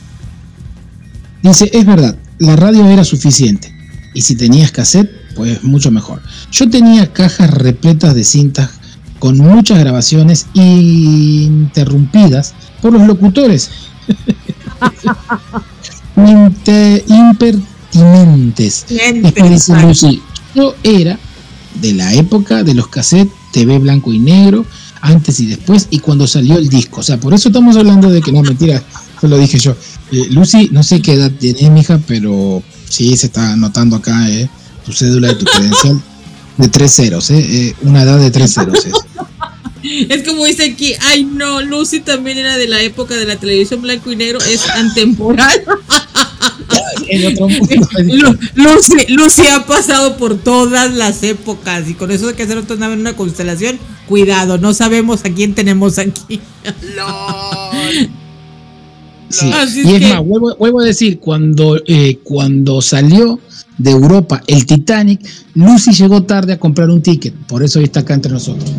Dice, 1.42 1.70
es 1.72 1.86
verdad, 1.86 2.18
la 2.38 2.56
radio 2.56 2.84
era 2.88 3.04
suficiente. 3.04 3.72
Y 4.14 4.22
si 4.22 4.34
tenías 4.34 4.72
cassette, 4.72 5.08
pues 5.36 5.62
mucho 5.62 5.92
mejor. 5.92 6.20
Yo 6.50 6.68
tenía 6.68 7.12
cajas 7.12 7.52
repletas 7.52 8.16
de 8.16 8.24
cintas 8.24 8.70
con 9.20 9.38
muchas 9.38 9.78
grabaciones 9.78 10.46
interrumpidas 10.54 12.54
por 12.82 12.94
los 12.94 13.06
locutores. 13.06 13.70
Inte- 16.16 17.04
impertinentes. 17.06 18.86
Yo 20.54 20.74
era 20.82 21.18
de 21.80 21.92
la 21.94 22.12
época 22.14 22.64
de 22.64 22.74
los 22.74 22.88
cassettes 22.88 23.32
TV 23.58 23.78
blanco 23.80 24.12
y 24.12 24.20
negro, 24.20 24.64
antes 25.00 25.40
y 25.40 25.46
después, 25.46 25.88
y 25.90 25.98
cuando 25.98 26.28
salió 26.28 26.56
el 26.56 26.68
disco. 26.68 27.00
O 27.00 27.02
sea, 27.02 27.18
por 27.18 27.34
eso 27.34 27.48
estamos 27.48 27.76
hablando 27.76 28.08
de 28.08 28.22
que 28.22 28.30
no, 28.30 28.42
mentira, 28.42 28.80
lo 29.22 29.36
dije 29.36 29.58
yo. 29.58 29.74
Eh, 30.12 30.28
Lucy, 30.30 30.68
no 30.70 30.84
sé 30.84 31.02
qué 31.02 31.14
edad 31.14 31.32
tienes, 31.32 31.68
mija, 31.70 32.00
pero 32.06 32.62
sí 32.88 33.16
se 33.16 33.26
está 33.26 33.54
anotando 33.54 33.96
acá 33.96 34.28
eh, 34.30 34.48
tu 34.86 34.92
cédula 34.92 35.28
de 35.28 35.34
tu 35.34 35.44
credencial 35.44 36.00
de 36.56 36.68
tres 36.68 36.94
ceros, 36.94 37.30
eh, 37.30 37.38
eh, 37.38 37.74
una 37.82 38.02
edad 38.02 38.18
de 38.18 38.30
tres 38.30 38.54
ceros. 38.54 38.84
es. 38.86 38.94
Es 40.08 40.26
como 40.26 40.44
dice 40.44 40.72
aquí, 40.72 40.94
ay 41.00 41.24
no, 41.24 41.62
Lucy 41.62 42.00
también 42.00 42.38
era 42.38 42.56
de 42.56 42.66
la 42.66 42.82
época 42.82 43.14
de 43.14 43.24
la 43.24 43.36
televisión 43.36 43.80
blanco 43.80 44.12
y 44.12 44.16
negro, 44.16 44.38
es 44.40 44.68
antemporal. 44.68 45.62
En 47.08 47.32
otro 47.32 47.48
mundo. 47.48 47.88
Lu- 48.04 48.38
Lucy, 48.54 49.06
Lucy 49.12 49.42
ha 49.46 49.64
pasado 49.66 50.16
por 50.16 50.36
todas 50.38 50.92
las 50.94 51.22
épocas 51.22 51.88
y 51.88 51.94
con 51.94 52.10
eso 52.10 52.26
de 52.28 52.34
que 52.34 52.42
hacer 52.42 52.58
otra 52.58 52.76
nave 52.76 52.94
en 52.94 53.00
una 53.00 53.16
constelación, 53.16 53.78
cuidado, 54.06 54.58
no 54.58 54.74
sabemos 54.74 55.24
a 55.24 55.30
quién 55.30 55.54
tenemos 55.54 55.98
aquí. 55.98 56.40
LOL. 56.96 58.10
Sí. 59.30 59.50
Así 59.52 59.82
Y 59.84 59.94
es 59.94 60.00
que- 60.00 60.08
más, 60.14 60.24
vuelvo, 60.24 60.56
vuelvo 60.56 60.80
a 60.80 60.84
decir, 60.84 61.18
cuando, 61.18 61.80
eh, 61.86 62.18
cuando 62.24 62.80
salió 62.80 63.38
de 63.76 63.90
Europa 63.90 64.42
el 64.46 64.64
Titanic, 64.66 65.20
Lucy 65.54 65.92
llegó 65.92 66.22
tarde 66.22 66.54
a 66.54 66.58
comprar 66.58 66.88
un 66.90 67.02
ticket, 67.02 67.34
por 67.46 67.62
eso 67.62 67.78
hoy 67.78 67.84
está 67.86 68.00
acá 68.00 68.14
entre 68.14 68.32
nosotros. 68.32 68.70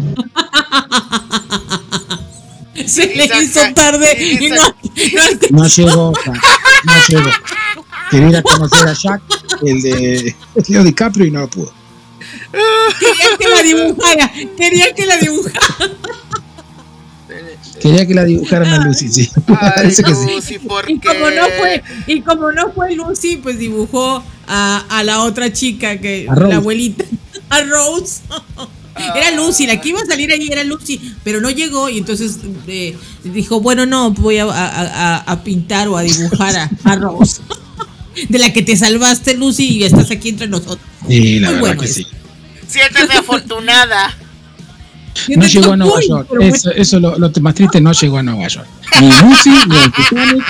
Se 2.86 3.06
le 3.16 3.26
hizo 3.44 3.60
tarde 3.76 4.18
y 4.42 4.50
no, 4.50 4.56
no- 4.56 5.62
No 5.62 5.68
llegó, 5.68 6.12
no 6.86 6.94
llegó. 7.08 7.30
Quería 8.12 8.30
ir 8.30 8.38
a 8.38 8.42
conocer 8.44 8.88
a 8.88 8.94
Jack, 8.94 9.22
el 9.64 9.82
de 9.82 10.36
Leo 10.68 10.84
DiCaprio, 10.84 11.26
y 11.28 11.32
no 11.32 11.42
lo 11.42 11.50
pudo. 11.50 11.72
quería 13.00 13.38
que 13.38 13.48
la 13.48 13.64
dibujara, 13.64 14.32
quería 14.58 14.94
que 14.94 15.06
la 15.06 15.18
dibujara. 15.18 15.62
Quería 17.80 18.06
que 18.08 18.14
la 18.14 18.26
dibujaran 18.26 18.68
a 18.74 18.86
Lucy, 18.86 19.08
sí. 19.08 19.30
Ay, 19.48 19.72
Parece 19.76 20.04
que 20.04 20.16
sí. 20.16 20.26
Lucy, 20.36 20.60
¿por 20.60 20.90
Y 20.90 21.00
como 21.00 21.30
no 21.30 21.46
fue, 21.60 21.84
y 22.08 22.22
como 22.22 22.52
no 22.52 22.72
fue 22.74 22.96
Lucy, 22.96 23.38
pues 23.38 23.58
dibujó 23.60 24.24
a, 24.48 24.86
a 24.90 25.04
la 25.04 25.24
otra 25.24 25.54
chica 25.54 25.98
que 26.00 26.26
A 26.30 26.36
Rose. 26.36 26.50
la 26.50 26.56
abuelita, 26.58 27.06
a 27.50 27.62
Rose. 27.64 28.22
Era 29.16 29.32
Lucy, 29.32 29.66
la 29.66 29.80
que 29.80 29.90
iba 29.90 30.02
a 30.02 30.06
salir 30.06 30.30
ahí 30.32 30.50
era 30.52 30.64
Lucy, 30.66 31.00
pero 31.24 31.40
no 31.40 31.50
llegó 31.50 31.88
y 31.88 32.00
entonces 32.00 32.38
eh, 32.68 32.98
dijo, 33.24 33.62
bueno, 33.62 33.86
no, 33.86 34.12
voy 34.12 34.40
a, 34.40 34.44
a- 34.46 34.50
a- 34.50 35.18
a 35.20 35.44
pintar 35.44 35.88
o 35.88 35.96
a 35.96 36.02
dibujar 36.02 36.56
a, 36.58 36.70
a 36.84 36.96
Rose. 36.96 37.42
De 38.28 38.40
la 38.40 38.52
que 38.52 38.62
te 38.64 38.76
salvaste, 38.76 39.36
Lucy, 39.36 39.68
y 39.78 39.84
estás 39.84 40.10
aquí 40.12 40.30
entre 40.30 40.48
nosotros. 40.48 40.80
Sí, 41.08 41.40
la 41.40 41.48
Muy 41.52 41.56
verdad 41.56 41.60
bueno 41.60 41.82
que 41.82 41.86
eso. 41.88 41.96
sí. 41.96 42.08
Siéntete 42.68 43.18
afortunada. 43.18 44.16
No 45.36 45.46
llegó 45.48 45.72
a 45.74 45.78
Nueva 45.78 46.00
York. 46.08 46.28
bueno. 46.30 46.56
Eso, 46.56 46.72
eso 46.72 46.96
es 46.98 47.02
lo, 47.02 47.18
lo 47.18 47.32
más 47.42 47.56
triste, 47.56 47.82
no 47.82 47.92
llegó 47.92 48.18
a 48.18 48.24
Nueva 48.24 48.48
York. 48.48 48.68
Ni 49.02 49.08
Lucy, 49.22 49.50
ni 49.68 49.78
el 49.78 49.92
Titanic. 49.92 50.46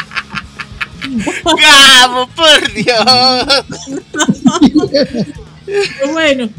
Gabo, 1.61 2.27
por 2.35 2.73
Dios. 2.73 3.65
Bueno. 6.11 6.49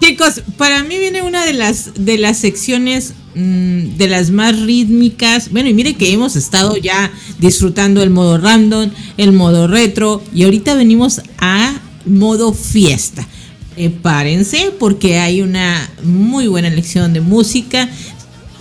Chicos, 0.00 0.42
para 0.58 0.82
mí 0.82 0.98
viene 0.98 1.22
una 1.22 1.44
de 1.44 1.52
las 1.52 1.92
de 1.94 2.18
las 2.18 2.36
secciones 2.38 3.14
mm, 3.34 3.96
de 3.96 4.08
las 4.08 4.30
más 4.30 4.60
rítmicas. 4.60 5.50
Bueno, 5.50 5.68
y 5.68 5.74
mire 5.74 5.94
que 5.94 6.12
hemos 6.12 6.36
estado 6.36 6.76
ya 6.76 7.12
disfrutando 7.38 8.02
el 8.02 8.10
modo 8.10 8.38
random, 8.38 8.90
el 9.16 9.32
modo 9.32 9.66
retro, 9.66 10.22
y 10.34 10.44
ahorita 10.44 10.74
venimos 10.74 11.20
a 11.38 11.74
modo 12.04 12.52
fiesta. 12.52 13.26
Prepárense 13.74 14.72
porque 14.78 15.18
hay 15.18 15.40
una 15.40 15.90
muy 16.02 16.46
buena 16.46 16.68
lección 16.68 17.12
de 17.12 17.20
música. 17.20 17.88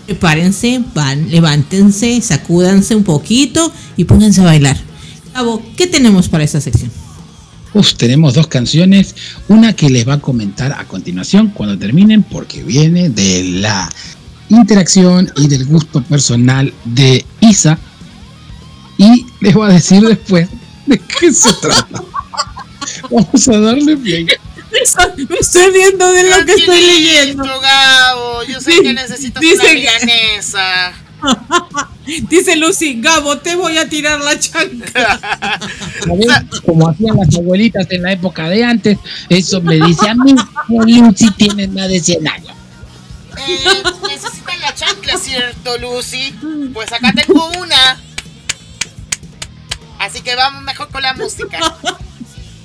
Prepárense, 0.05 0.81
van, 0.93 1.29
levántense, 1.29 2.21
sacúdanse 2.21 2.95
un 2.95 3.03
poquito 3.03 3.71
y 3.97 4.05
pónganse 4.05 4.41
a 4.41 4.45
bailar. 4.45 4.77
Gabo, 5.33 5.61
¿qué 5.75 5.87
tenemos 5.87 6.29
para 6.29 6.43
esta 6.43 6.61
sección? 6.61 6.91
Uf, 7.73 7.95
tenemos 7.95 8.33
dos 8.33 8.47
canciones, 8.47 9.15
una 9.47 9.73
que 9.73 9.89
les 9.89 10.05
va 10.07 10.15
a 10.15 10.21
comentar 10.21 10.73
a 10.73 10.85
continuación 10.85 11.49
cuando 11.49 11.77
terminen, 11.77 12.21
porque 12.23 12.63
viene 12.63 13.09
de 13.09 13.43
la 13.43 13.89
interacción 14.57 15.31
y 15.37 15.47
del 15.47 15.65
gusto 15.65 16.01
personal 16.03 16.73
de 16.85 17.25
Isa. 17.39 17.77
Y 18.97 19.25
les 19.39 19.53
voy 19.53 19.69
a 19.69 19.73
decir 19.73 20.01
después 20.01 20.47
de 20.85 20.99
qué 20.99 21.33
se 21.33 21.53
trata. 21.53 22.03
Vamos 23.09 23.47
a 23.47 23.59
darle 23.59 23.95
bien. 23.95 24.27
Me 24.71 25.39
estoy 25.39 25.71
viendo 25.71 26.11
de 26.11 26.29
lo 26.29 26.45
que 26.45 26.53
estoy 26.53 26.81
leyendo. 26.81 27.43
Gabo, 27.43 28.43
yo 28.43 28.61
sé 28.61 28.81
que 28.81 28.93
necesitas 28.93 29.41
Dice 29.41 29.61
una 29.61 29.73
milanesa. 29.73 30.93
Dice 32.29 32.55
Lucy, 32.55 32.99
Gabo, 33.01 33.37
te 33.37 33.55
voy 33.55 33.77
a 33.77 33.87
tirar 33.87 34.19
la 34.21 34.39
chancla. 34.39 35.19
Como 36.65 36.89
hacían 36.89 37.17
las 37.17 37.35
abuelitas 37.35 37.87
en 37.89 38.01
la 38.03 38.13
época 38.13 38.49
de 38.49 38.63
antes, 38.63 38.97
eso 39.29 39.61
me 39.61 39.75
dice 39.75 40.09
a 40.09 40.15
mí, 40.15 40.33
que 40.67 40.91
Lucy 40.99 41.31
tiene 41.31 41.67
más 41.67 41.89
de 41.89 41.99
100 41.99 42.27
años. 42.27 42.55
Eh, 43.47 43.83
¿cierto, 45.31 45.77
Lucy? 45.77 46.35
Pues 46.73 46.91
acá 46.91 47.13
tengo 47.13 47.49
una. 47.59 48.01
Así 49.99 50.21
que 50.21 50.35
vamos 50.35 50.63
mejor 50.63 50.89
con 50.89 51.01
la 51.01 51.13
música. 51.13 51.59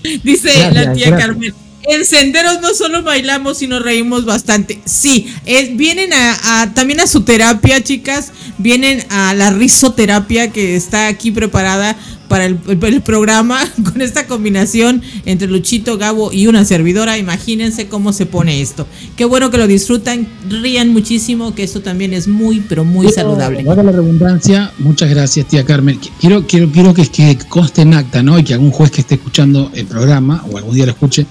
Dice 0.02 0.52
Gracias, 0.52 0.74
la 0.74 0.92
tía 0.92 1.06
gracias. 1.08 1.26
Carmen. 1.28 1.65
En 1.88 2.04
senderos 2.04 2.60
no 2.60 2.74
solo 2.74 3.02
bailamos, 3.02 3.58
sino 3.58 3.78
reímos 3.78 4.24
bastante. 4.24 4.80
Sí, 4.84 5.26
es, 5.44 5.76
vienen 5.76 6.12
a, 6.12 6.62
a- 6.62 6.74
también 6.74 7.00
a 7.00 7.06
su 7.06 7.22
terapia, 7.22 7.82
chicas. 7.82 8.32
Vienen 8.58 9.04
a 9.10 9.34
la 9.34 9.50
risoterapia 9.50 10.50
que 10.50 10.74
está 10.76 11.08
aquí 11.08 11.30
preparada 11.30 11.96
para 12.28 12.46
el, 12.46 12.58
el- 12.68 12.82
el 12.84 13.02
programa 13.02 13.60
con 13.84 14.00
esta 14.02 14.26
combinación 14.26 15.00
entre 15.26 15.46
Luchito, 15.46 15.96
Gabo 15.96 16.32
y 16.32 16.48
una 16.48 16.64
servidora. 16.64 17.18
Imagínense 17.18 17.86
cómo 17.86 18.12
se 18.12 18.26
pone 18.26 18.60
esto. 18.60 18.86
Qué 19.16 19.24
bueno 19.24 19.50
que 19.50 19.58
lo 19.58 19.66
disfrutan, 19.68 20.26
rían 20.48 20.88
muchísimo, 20.88 21.54
que 21.54 21.62
esto 21.62 21.82
también 21.82 22.12
es 22.14 22.26
muy, 22.26 22.60
pero 22.68 22.84
muy 22.84 23.10
saludable. 23.12 23.64
Ahora 23.68 23.84
la 23.84 23.92
redundancia, 23.92 24.72
muchas 24.78 25.08
gracias, 25.10 25.46
tía 25.46 25.64
Carmen. 25.64 26.00
Qu- 26.00 26.10
Quiero, 26.20 26.46
quiero, 26.48 26.70
quiero 26.72 26.94
que, 26.94 27.06
que 27.08 27.38
conste 27.48 27.82
en 27.82 27.94
acta, 27.94 28.22
¿no? 28.24 28.38
Y 28.38 28.42
que 28.44 28.54
algún 28.54 28.72
juez 28.72 28.90
que 28.90 29.02
esté 29.02 29.14
escuchando 29.16 29.70
el 29.74 29.86
programa 29.86 30.44
o 30.50 30.56
algún 30.58 30.74
día 30.74 30.86
lo 30.86 30.92
escuche, 30.92 31.26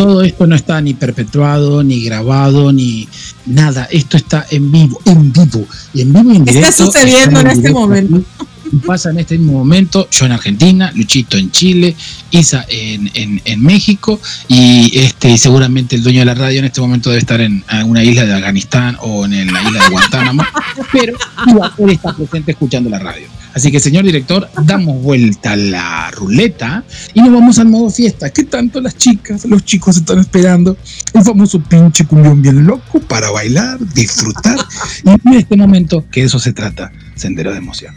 todo 0.00 0.22
esto 0.22 0.46
no 0.46 0.56
está 0.56 0.80
ni 0.80 0.94
perpetuado, 0.94 1.84
ni 1.84 2.02
grabado, 2.02 2.72
ni 2.72 3.06
nada. 3.44 3.86
Esto 3.90 4.16
está 4.16 4.46
en 4.50 4.72
vivo, 4.72 4.98
en 5.04 5.30
vivo. 5.30 5.66
Y 5.92 6.00
en 6.00 6.12
vivo 6.14 6.30
en 6.30 6.48
Está 6.48 6.52
directo. 6.52 6.86
sucediendo 6.86 7.40
en 7.40 7.46
este 7.48 7.70
momento. 7.70 8.22
Pasa 8.86 9.10
en 9.10 9.18
este 9.18 9.36
mismo 9.38 9.58
momento, 9.58 10.08
yo 10.10 10.26
en 10.26 10.32
Argentina, 10.32 10.92
Luchito 10.94 11.36
en 11.36 11.50
Chile, 11.50 11.96
Isa 12.30 12.64
en, 12.68 13.10
en, 13.14 13.42
en 13.44 13.62
México 13.62 14.20
y 14.48 14.98
este 14.98 15.36
seguramente 15.38 15.96
el 15.96 16.02
dueño 16.02 16.20
de 16.20 16.26
la 16.26 16.34
radio 16.34 16.60
en 16.60 16.66
este 16.66 16.80
momento 16.80 17.10
debe 17.10 17.20
estar 17.20 17.40
en 17.40 17.64
alguna 17.68 18.04
isla 18.04 18.24
de 18.24 18.34
Afganistán 18.34 18.96
o 19.00 19.24
en 19.24 19.52
la 19.52 19.62
isla 19.62 19.84
de 19.84 19.90
Guantánamo, 19.90 20.42
pero 20.92 21.16
él 21.78 21.90
está 21.90 22.14
presente 22.14 22.52
escuchando 22.52 22.90
la 22.90 22.98
radio. 22.98 23.26
Así 23.54 23.72
que 23.72 23.80
señor 23.80 24.04
director, 24.04 24.48
damos 24.64 25.02
vuelta 25.02 25.52
a 25.52 25.56
la 25.56 26.10
ruleta 26.12 26.84
y 27.14 27.20
nos 27.20 27.32
vamos 27.32 27.58
al 27.58 27.66
modo 27.66 27.90
fiesta. 27.90 28.30
¿Qué 28.30 28.44
tanto 28.44 28.80
las 28.80 28.96
chicas, 28.96 29.44
los 29.44 29.64
chicos 29.64 29.96
están 29.96 30.20
esperando? 30.20 30.76
El 31.12 31.22
famoso 31.22 31.60
pinche 31.60 32.06
cumbión 32.06 32.40
bien 32.40 32.64
loco 32.64 33.00
para 33.00 33.30
bailar, 33.30 33.78
disfrutar 33.94 34.56
y 35.04 35.10
en 35.10 35.34
este 35.34 35.56
momento 35.56 36.04
que 36.10 36.22
eso 36.22 36.38
se 36.38 36.52
trata, 36.52 36.92
sendero 37.16 37.50
de 37.50 37.58
emoción. 37.58 37.94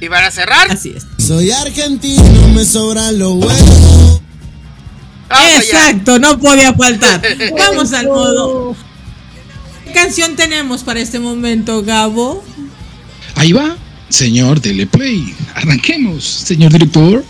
Y 0.00 0.08
para 0.08 0.30
cerrar, 0.30 0.70
Así 0.70 0.94
es. 0.96 1.06
Soy 1.18 1.50
argentino, 1.50 2.48
me 2.54 2.64
sobran 2.64 3.18
los 3.18 3.32
huevos. 3.32 4.20
vamos 5.28 5.46
allá. 5.46 5.58
Exacto, 5.58 6.18
no 6.18 6.38
podía 6.38 6.72
faltar. 6.72 7.20
Vamos 7.58 7.92
al 7.92 8.06
modo. 8.06 8.76
¿Qué 9.84 9.92
canción 9.92 10.36
tenemos 10.36 10.84
para 10.84 11.00
este 11.00 11.18
momento, 11.18 11.82
Gabo? 11.82 12.44
Ahí 13.34 13.52
va, 13.52 13.76
señor 14.08 14.60
Teleplay. 14.60 15.34
Arranquemos, 15.54 16.24
señor 16.24 16.72
director. 16.72 17.24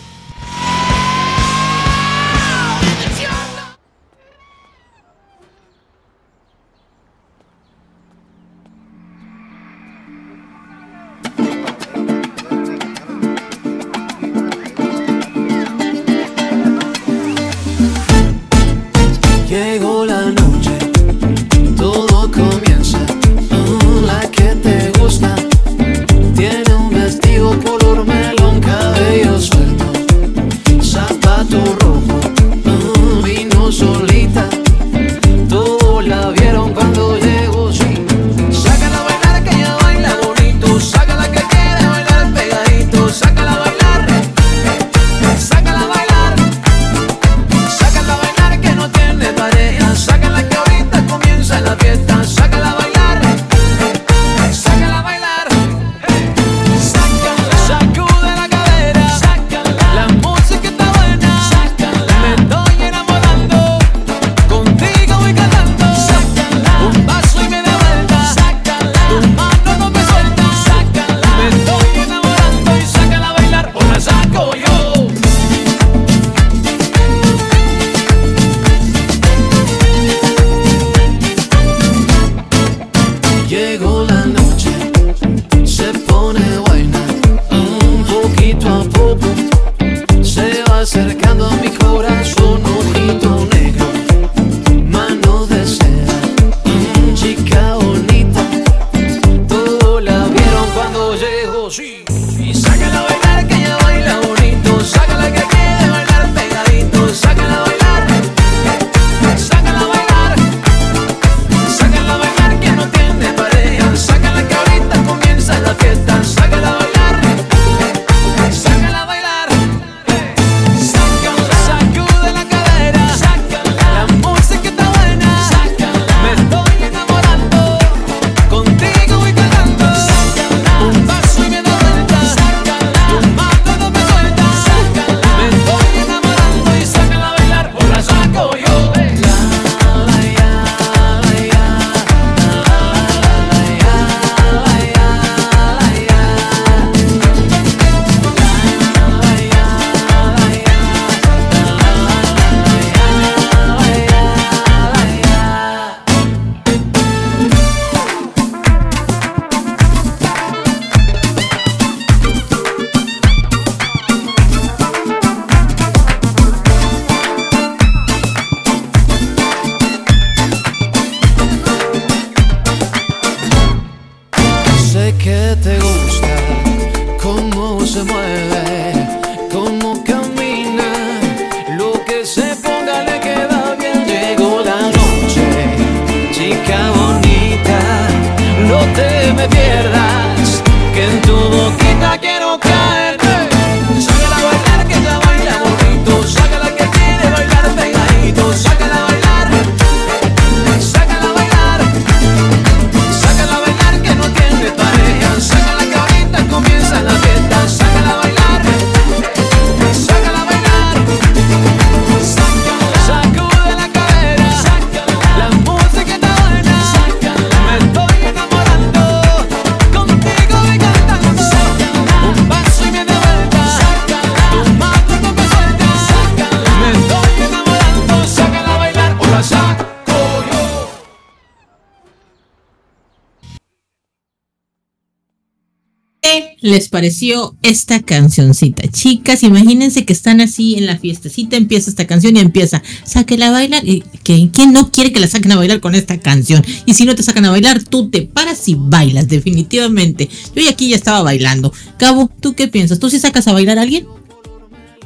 Pareció 236.98 237.54
esta 237.62 238.02
cancioncita? 238.02 238.88
Chicas, 238.88 239.44
imagínense 239.44 240.04
que 240.04 240.12
están 240.12 240.40
así 240.40 240.74
en 240.74 240.86
la 240.86 240.98
fiestecita, 240.98 241.56
empieza 241.56 241.90
esta 241.90 242.08
canción 242.08 242.36
y 242.36 242.40
empieza, 242.40 242.82
sáquela 243.04 243.48
a 243.48 243.50
bailar. 243.52 243.86
¿Y 243.86 244.02
¿Quién, 244.24 244.50
no 244.72 244.90
quiere 244.90 245.12
que 245.12 245.20
la 245.20 245.28
saquen 245.28 245.52
a 245.52 245.56
bailar 245.56 245.78
con 245.78 245.94
esta 245.94 246.18
canción? 246.18 246.60
Y 246.86 246.94
si 246.94 247.04
no 247.04 247.14
te 247.14 247.22
sacan 247.22 247.44
a 247.44 247.50
bailar, 247.52 247.84
tú 247.84 248.10
te 248.10 248.22
paras 248.22 248.66
y 248.68 248.74
bailas, 248.76 249.28
definitivamente. 249.28 250.28
Yo 250.56 250.62
ya 250.62 250.70
aquí 250.70 250.88
ya 250.88 250.96
estaba 250.96 251.22
bailando. 251.22 251.72
Cabo, 252.00 252.32
¿tú 252.40 252.56
qué 252.56 252.66
piensas? 252.66 252.98
¿Tú 252.98 253.08
sí 253.10 253.20
sacas 253.20 253.46
a 253.46 253.52
bailar 253.52 253.78
a 253.78 253.82
alguien? 253.82 254.04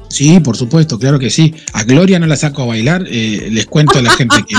Sí, 0.08 0.40
por 0.40 0.56
supuesto, 0.56 0.98
claro 0.98 1.18
que 1.18 1.28
sí. 1.28 1.52
A 1.74 1.84
Gloria 1.84 2.18
no 2.18 2.26
la 2.26 2.36
saco 2.36 2.62
a 2.62 2.66
bailar. 2.66 3.04
eh, 3.10 3.48
les 3.52 3.66
cuento 3.66 3.98
a 3.98 4.02
la 4.02 4.12
gente 4.12 4.36
que 4.48 4.56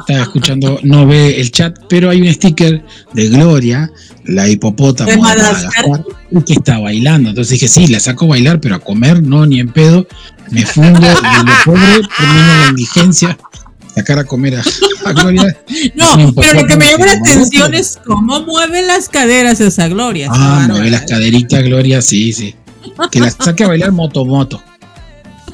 está 0.00 0.22
escuchando, 0.22 0.78
no 0.82 1.06
ve 1.06 1.40
el 1.40 1.50
chat, 1.50 1.78
pero 1.88 2.10
hay 2.10 2.20
un 2.20 2.32
sticker 2.32 2.84
de 3.12 3.28
Gloria, 3.28 3.90
la 4.24 4.48
hipopótamo 4.48 5.10
De 5.10 5.16
Madagascar. 5.16 6.04
Que 6.46 6.54
está 6.54 6.78
bailando. 6.78 7.30
Entonces 7.30 7.52
dije, 7.52 7.68
sí, 7.68 7.86
la 7.86 8.00
saco 8.00 8.24
a 8.26 8.28
bailar, 8.28 8.60
pero 8.60 8.74
a 8.74 8.78
comer 8.78 9.22
no, 9.22 9.46
ni 9.46 9.60
en 9.60 9.72
pedo. 9.72 10.06
Me 10.50 10.66
fundo 10.66 11.00
y 11.00 11.38
de 11.38 11.44
lo 11.44 11.52
pobre 11.64 12.08
termino 12.16 12.58
la 12.60 12.66
indigencia. 12.70 13.38
Sacar 13.94 14.18
a 14.18 14.24
comer 14.24 14.56
a, 14.56 14.62
a 15.04 15.12
Gloria. 15.12 15.56
No, 15.94 16.14
un 16.14 16.34
pero 16.34 16.62
lo 16.62 16.66
que 16.66 16.76
me 16.76 16.90
llama 16.90 17.06
la 17.06 17.12
atención 17.12 17.74
es 17.74 17.98
cómo 18.04 18.40
mueve 18.40 18.82
las 18.82 19.08
caderas 19.08 19.60
esa 19.60 19.88
Gloria. 19.88 20.28
Ah, 20.30 20.66
mueve 20.68 20.90
las 20.90 21.02
caderitas, 21.02 21.62
Gloria, 21.62 22.02
sí, 22.02 22.32
sí. 22.32 22.54
Que 23.10 23.20
la 23.20 23.30
saque 23.30 23.64
a 23.64 23.68
bailar 23.68 23.92
moto 23.92 24.24
moto. 24.24 24.62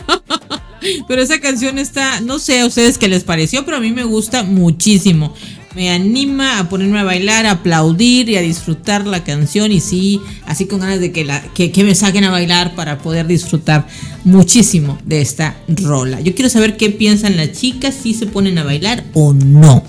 Pero 1.08 1.22
esa 1.22 1.40
canción 1.40 1.78
está, 1.78 2.20
no 2.20 2.38
sé 2.38 2.60
a 2.60 2.66
ustedes 2.66 2.98
qué 2.98 3.08
les 3.08 3.24
pareció, 3.24 3.64
pero 3.64 3.78
a 3.78 3.80
mí 3.80 3.92
me 3.92 4.04
gusta 4.04 4.42
muchísimo. 4.42 5.34
Me 5.74 5.90
anima 5.90 6.58
a 6.58 6.68
ponerme 6.68 6.98
a 6.98 7.04
bailar, 7.04 7.46
a 7.46 7.52
aplaudir 7.52 8.28
y 8.28 8.36
a 8.36 8.40
disfrutar 8.40 9.06
la 9.06 9.22
canción. 9.22 9.70
Y 9.70 9.80
sí, 9.80 10.20
así 10.46 10.66
con 10.66 10.80
ganas 10.80 10.98
de 10.98 11.12
que, 11.12 11.70
que, 11.70 11.84
me 11.84 11.94
saquen 11.94 12.24
a 12.24 12.30
bailar 12.30 12.74
para 12.74 12.98
poder 12.98 13.28
disfrutar 13.28 13.86
muchísimo 14.24 14.98
de 15.04 15.20
esta 15.20 15.56
rola. 15.68 16.20
Yo 16.20 16.34
quiero 16.34 16.50
saber 16.50 16.76
qué 16.76 16.90
piensan 16.90 17.36
las 17.36 17.52
chicas, 17.52 17.94
si 17.94 18.14
se 18.14 18.26
ponen 18.26 18.58
a 18.58 18.64
bailar 18.64 19.04
o 19.14 19.32
no. 19.32 19.84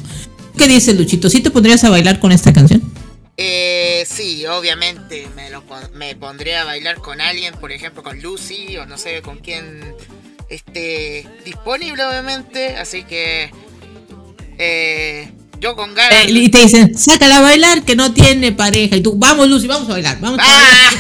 ¿Qué 0.55 0.67
dices, 0.67 0.95
Luchito? 0.95 1.29
¿Sí 1.29 1.41
te 1.41 1.49
pondrías 1.49 1.83
a 1.83 1.89
bailar 1.89 2.19
con 2.19 2.31
esta 2.31 2.53
canción? 2.53 2.83
Eh, 3.37 4.05
sí, 4.07 4.45
obviamente 4.45 5.27
me, 5.35 5.49
lo, 5.49 5.63
me 5.95 6.15
pondré 6.15 6.57
a 6.57 6.63
bailar 6.63 6.97
con 6.97 7.21
alguien, 7.21 7.55
por 7.55 7.71
ejemplo 7.71 8.03
con 8.03 8.21
Lucy 8.21 8.77
o 8.77 8.85
no 8.85 8.99
sé 8.99 9.23
con 9.23 9.39
quién 9.39 9.95
esté 10.55 11.27
disponible, 11.45 12.03
obviamente. 12.03 12.75
Así 12.77 13.03
que 13.03 13.51
eh, 14.57 15.31
yo 15.59 15.75
con 15.75 15.93
ganas. 15.95 16.25
Eh, 16.25 16.31
y 16.31 16.49
te 16.49 16.59
dicen, 16.63 16.97
sácala 16.97 17.37
a 17.37 17.41
bailar 17.41 17.83
que 17.83 17.95
no 17.95 18.13
tiene 18.13 18.51
pareja. 18.51 18.95
Y 18.95 19.01
tú, 19.01 19.15
vamos, 19.17 19.47
Lucy, 19.47 19.67
vamos 19.67 19.89
a 19.89 19.93
bailar. 19.93 20.19
Vamos 20.19 20.39
a 20.39 20.43
bailar. 20.43 20.93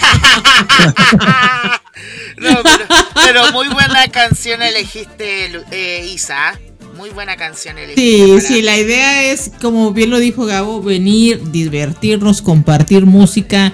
Ah. 1.19 1.81
no, 2.37 2.59
pero, 2.63 2.85
pero 3.13 3.51
muy 3.51 3.67
buena 3.69 4.07
canción 4.09 4.61
elegiste, 4.61 5.51
eh, 5.71 6.09
Isa. 6.13 6.59
Muy 6.97 7.09
buena 7.09 7.35
canción 7.37 7.77
elegiste. 7.77 8.01
Sí, 8.01 8.27
para- 8.27 8.41
sí, 8.41 8.61
la 8.61 8.77
idea 8.77 9.23
es, 9.31 9.51
como 9.61 9.91
bien 9.91 10.09
lo 10.09 10.19
dijo 10.19 10.45
Gabo, 10.45 10.81
venir, 10.81 11.41
divertirnos, 11.51 12.41
compartir 12.41 13.05
música. 13.05 13.73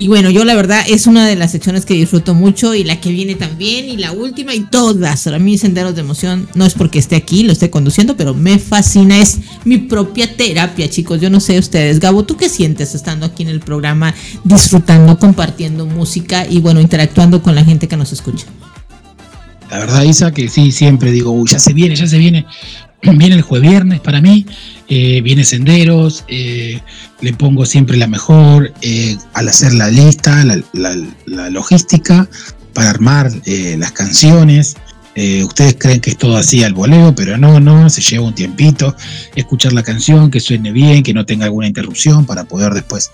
Y 0.00 0.06
bueno, 0.06 0.30
yo 0.30 0.44
la 0.44 0.54
verdad 0.54 0.84
es 0.86 1.08
una 1.08 1.26
de 1.26 1.34
las 1.34 1.50
secciones 1.50 1.84
que 1.84 1.94
disfruto 1.94 2.32
mucho 2.32 2.72
y 2.72 2.84
la 2.84 3.00
que 3.00 3.10
viene 3.10 3.34
también 3.34 3.88
y 3.88 3.96
la 3.96 4.12
última 4.12 4.54
y 4.54 4.60
todas. 4.60 5.24
Para 5.24 5.40
mí 5.40 5.58
Senderos 5.58 5.96
de 5.96 6.02
Emoción 6.02 6.48
no 6.54 6.64
es 6.64 6.74
porque 6.74 7.00
esté 7.00 7.16
aquí, 7.16 7.42
lo 7.42 7.50
esté 7.50 7.68
conduciendo, 7.68 8.16
pero 8.16 8.32
me 8.32 8.60
fascina, 8.60 9.18
es 9.18 9.38
mi 9.64 9.78
propia 9.78 10.36
terapia, 10.36 10.88
chicos. 10.88 11.20
Yo 11.20 11.30
no 11.30 11.40
sé 11.40 11.58
ustedes. 11.58 11.98
Gabo, 11.98 12.24
¿tú 12.24 12.36
qué 12.36 12.48
sientes 12.48 12.94
estando 12.94 13.26
aquí 13.26 13.42
en 13.42 13.48
el 13.48 13.58
programa, 13.58 14.14
disfrutando, 14.44 15.18
compartiendo 15.18 15.84
música 15.84 16.46
y 16.48 16.60
bueno, 16.60 16.80
interactuando 16.80 17.42
con 17.42 17.56
la 17.56 17.64
gente 17.64 17.88
que 17.88 17.96
nos 17.96 18.12
escucha? 18.12 18.46
La 19.68 19.80
verdad, 19.80 20.04
Isa, 20.04 20.32
que 20.32 20.48
sí, 20.48 20.70
siempre 20.70 21.10
digo, 21.10 21.32
uy, 21.32 21.48
ya 21.50 21.58
se 21.58 21.72
viene, 21.72 21.96
ya 21.96 22.06
se 22.06 22.18
viene. 22.18 22.46
Viene 23.02 23.36
el 23.36 23.42
jueves 23.42 23.70
viernes 23.70 24.00
para 24.00 24.20
mí, 24.20 24.44
eh, 24.88 25.20
viene 25.20 25.44
Senderos, 25.44 26.24
eh, 26.28 26.80
le 27.20 27.32
pongo 27.34 27.66
siempre 27.66 27.98
la 27.98 28.06
mejor 28.06 28.72
eh, 28.80 29.18
al 29.34 29.48
hacer 29.48 29.74
la 29.74 29.88
lista, 29.88 30.44
la, 30.72 31.50
logística 31.50 32.28
para 32.72 32.90
armar 32.90 33.30
las 33.44 33.92
canciones. 33.92 34.76
Ustedes 35.44 35.74
creen 35.76 36.00
que 36.00 36.10
es 36.10 36.16
todo 36.16 36.36
así 36.36 36.62
al 36.62 36.74
voleo, 36.74 37.12
pero 37.12 37.36
no, 37.36 37.58
no, 37.58 37.90
se 37.90 38.00
lleva 38.00 38.24
un 38.24 38.36
tiempito 38.36 38.94
escuchar 39.34 39.72
la 39.72 39.82
canción, 39.82 40.30
que 40.30 40.38
suene 40.38 40.70
bien, 40.70 41.02
que 41.02 41.12
no 41.12 41.26
tenga 41.26 41.46
alguna 41.46 41.66
interrupción 41.66 42.24
para 42.24 42.44
poder 42.44 42.72
después, 42.72 43.10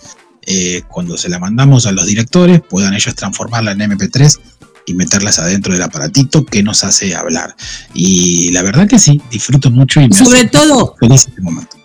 cuando 0.89 1.17
se 1.17 1.31
la 1.31 1.39
mandamos 1.39 1.87
a 1.87 1.93
los 1.93 2.05
directores, 2.05 2.61
puedan 2.61 2.93
ellos 2.93 3.15
transformarla 3.15 3.73
en 3.73 3.79
MP3 3.79 4.39
y 4.87 4.95
meterlas 4.95 5.39
adentro 5.39 5.73
del 5.73 5.83
aparatito 5.83 6.45
que 6.45 6.63
nos 6.63 6.85
hace 6.85 7.15
hablar. 7.15 7.55
Y 7.95 8.51
la 8.51 8.63
verdad 8.63 8.89
que 8.89 8.99
sí, 8.99 9.21
disfruto 9.31 9.71
mucho 9.71 10.01
y 10.01 10.09
me 10.09 10.17
Sobre 10.17 10.47
todo, 10.47 10.97
feliz 11.01 11.27
este 11.29 11.41
momento. 11.41 11.77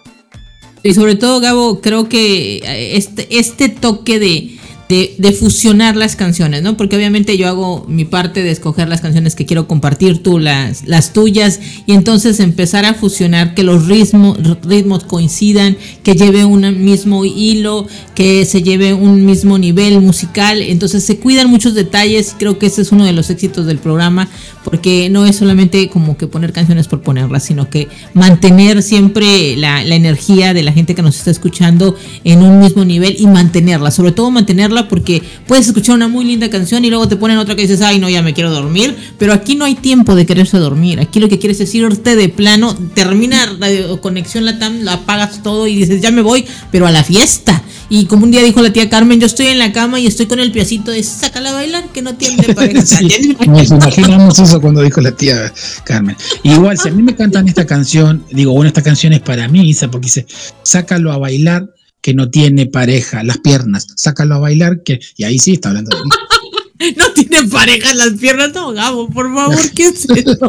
Y 0.84 0.93
sobre 0.93 1.15
todo, 1.15 1.39
Gabo, 1.39 1.81
creo 1.81 2.07
que 2.07 2.57
eh, 2.57 2.97
este, 2.97 3.27
este 3.38 3.69
toque 3.69 4.19
de, 4.19 4.59
de, 4.90 5.14
de 5.20 5.32
fusionar 5.34 5.95
las 5.95 6.16
canciones, 6.16 6.64
¿no? 6.64 6.76
Porque 6.76 6.95
obviamente 6.95 7.38
yo 7.38 7.48
hago 7.48 7.86
mi 7.88 8.06
parte 8.06 8.41
de 8.41 8.49
escoger 8.49 8.90
las 8.90 9.02
canciones 9.02 9.36
que 9.36 9.45
quiero 9.45 9.68
compartir, 9.68 10.24
tú 10.24 10.40
las, 10.40 10.88
las 10.88 11.14
tuyas, 11.14 11.60
y 11.86 11.94
entonces 11.94 12.40
empezar 12.40 12.86
a 12.86 12.95
fusionar, 12.95 13.53
que 13.53 13.61
los 13.61 13.86
ritmos, 13.86 14.40
ritmos 14.64 15.03
coincidan, 15.03 15.78
que 16.02 16.16
lleve 16.16 16.44
un 16.44 16.84
mismo 16.84 17.24
hilo, 17.24 17.88
que 18.16 18.45
se 18.45 18.64
lleve 18.64 18.95
un 18.95 19.28
mismo 19.28 19.60
nivel 19.60 20.02
musical. 20.02 20.60
Entonces 20.64 21.03
se 21.03 21.20
cuidan 21.20 21.52
muchos 21.52 21.76
detalles 21.76 22.32
y 22.32 22.40
creo 22.40 22.57
que 22.57 22.66
ese 22.66 22.82
es 22.82 22.91
uno 22.91 23.06
de 23.06 23.14
los 23.14 23.30
éxitos 23.30 23.68
del 23.68 23.78
programa, 23.78 24.28
porque 24.64 25.10
no 25.11 25.28
es 25.28 25.36
solamente 25.36 25.88
como 25.90 26.18
que 26.18 26.26
poner 26.26 26.52
canciones 26.52 26.88
por 26.88 27.02
ponerlas, 27.02 27.44
sino 27.44 27.70
que 27.70 27.88
mantener 28.16 28.82
siempre 28.82 29.56
la, 29.56 29.84
la 29.84 29.94
energía 29.94 30.56
de 30.56 30.64
la 30.64 30.74
gente 30.74 30.95
que 30.95 31.03
nos 31.03 31.16
está 31.18 31.30
escuchando 31.30 31.95
en 32.24 32.41
un 32.41 32.60
mismo 32.60 32.84
nivel 32.86 33.16
y 33.20 33.28
mantenerla, 33.28 33.91
sobre 33.91 34.14
todo 34.14 34.32
mantenerla 34.32 34.78
porque 34.88 35.22
puedes 35.47 35.68
escuchar 35.68 35.95
una 35.95 36.07
muy 36.07 36.26
linda 36.26 36.49
canción 36.49 36.85
y 36.85 36.89
luego 36.89 37.07
te 37.07 37.15
ponen 37.15 37.38
otra 37.38 37.56
que 37.56 37.64
dices, 37.64 37.81
ay 37.81 37.99
no, 37.99 38.10
ya 38.10 38.22
me 38.22 38.34
quiero 38.34 38.51
dormir, 38.51 38.95
pero 39.18 39.34
aquí 39.34 39.56
no 39.56 39.65
hay 39.65 39.76
tiempo 39.76 40.15
de 40.15 40.26
quererse 40.26 40.57
dormir, 40.57 40.99
aquí 40.99 41.19
lo 41.19 41.30
que 41.30 41.39
quieres 41.39 41.60
es 41.60 41.73
irte 41.76 42.15
de 42.15 42.30
plano, 42.30 42.76
termina 42.93 43.45
Radio 43.60 43.99
Conexión 44.01 44.45
Latam, 44.45 44.81
la 44.84 44.93
apagas 44.93 45.43
todo 45.43 45.68
y 45.68 45.76
dices, 45.76 46.01
ya 46.01 46.11
me 46.11 46.22
voy, 46.22 46.45
pero 46.72 46.88
a 46.88 46.91
la 46.91 47.03
fiesta. 47.03 47.64
Y 47.91 48.06
como 48.06 48.26
un 48.26 48.31
día 48.31 48.43
dijo 48.43 48.61
la 48.61 48.72
tía 48.72 48.88
Carmen, 48.88 49.19
yo 49.19 49.26
estoy 49.26 49.47
en 49.47 49.57
la 49.57 49.72
cama 49.72 49.99
y 49.99 50.06
estoy 50.06 50.27
con 50.27 50.39
el 50.39 50.51
piecito 50.51 50.91
de 50.91 51.01
sácala 51.01 51.49
a 51.49 51.53
bailar 51.53 51.85
que 51.91 52.03
no 52.03 52.14
tiene 52.15 52.43
pareja. 52.53 52.85
Sí, 52.85 53.35
nos 53.47 53.72
imaginamos 53.72 54.38
eso 54.38 54.61
cuando 54.61 54.81
dijo 54.81 55.01
la 55.01 55.11
tía 55.11 55.51
Carmen. 55.85 56.15
Igual, 56.43 56.77
si 56.77 56.89
a 56.89 56.91
mí 56.91 57.01
me 57.01 57.15
cantan 57.15 57.47
esta 57.47 57.65
canción, 57.65 58.23
digo, 58.30 58.53
bueno, 58.53 58.68
esta 58.68 58.84
canción 58.84 59.14
es 59.14 59.22
para 59.22 59.47
mí, 59.47 59.68
Isa, 59.68 59.89
porque 59.89 60.06
dice, 60.06 60.27
sácalo 60.61 61.11
a 61.11 61.18
bailar 61.18 61.68
que 62.01 62.13
no 62.13 62.30
tiene 62.30 62.65
pareja, 62.65 63.23
las 63.23 63.38
piernas, 63.39 63.88
sácalo 63.95 64.35
a 64.35 64.39
bailar 64.39 64.84
que. 64.84 64.99
Y 65.17 65.23
ahí 65.26 65.39
sí 65.39 65.53
está 65.53 65.69
hablando 65.69 65.95
de 65.97 66.03
mí. 66.03 66.09
No 66.95 67.11
tiene 67.11 67.43
pareja 67.43 67.93
las 67.93 68.11
piernas, 68.13 68.53
no, 68.53 68.71
Gabo, 68.71 69.09
por 69.09 69.34
favor, 69.35 69.59
¿qué 69.76 69.88
es 69.88 70.05
eso? 70.09 70.47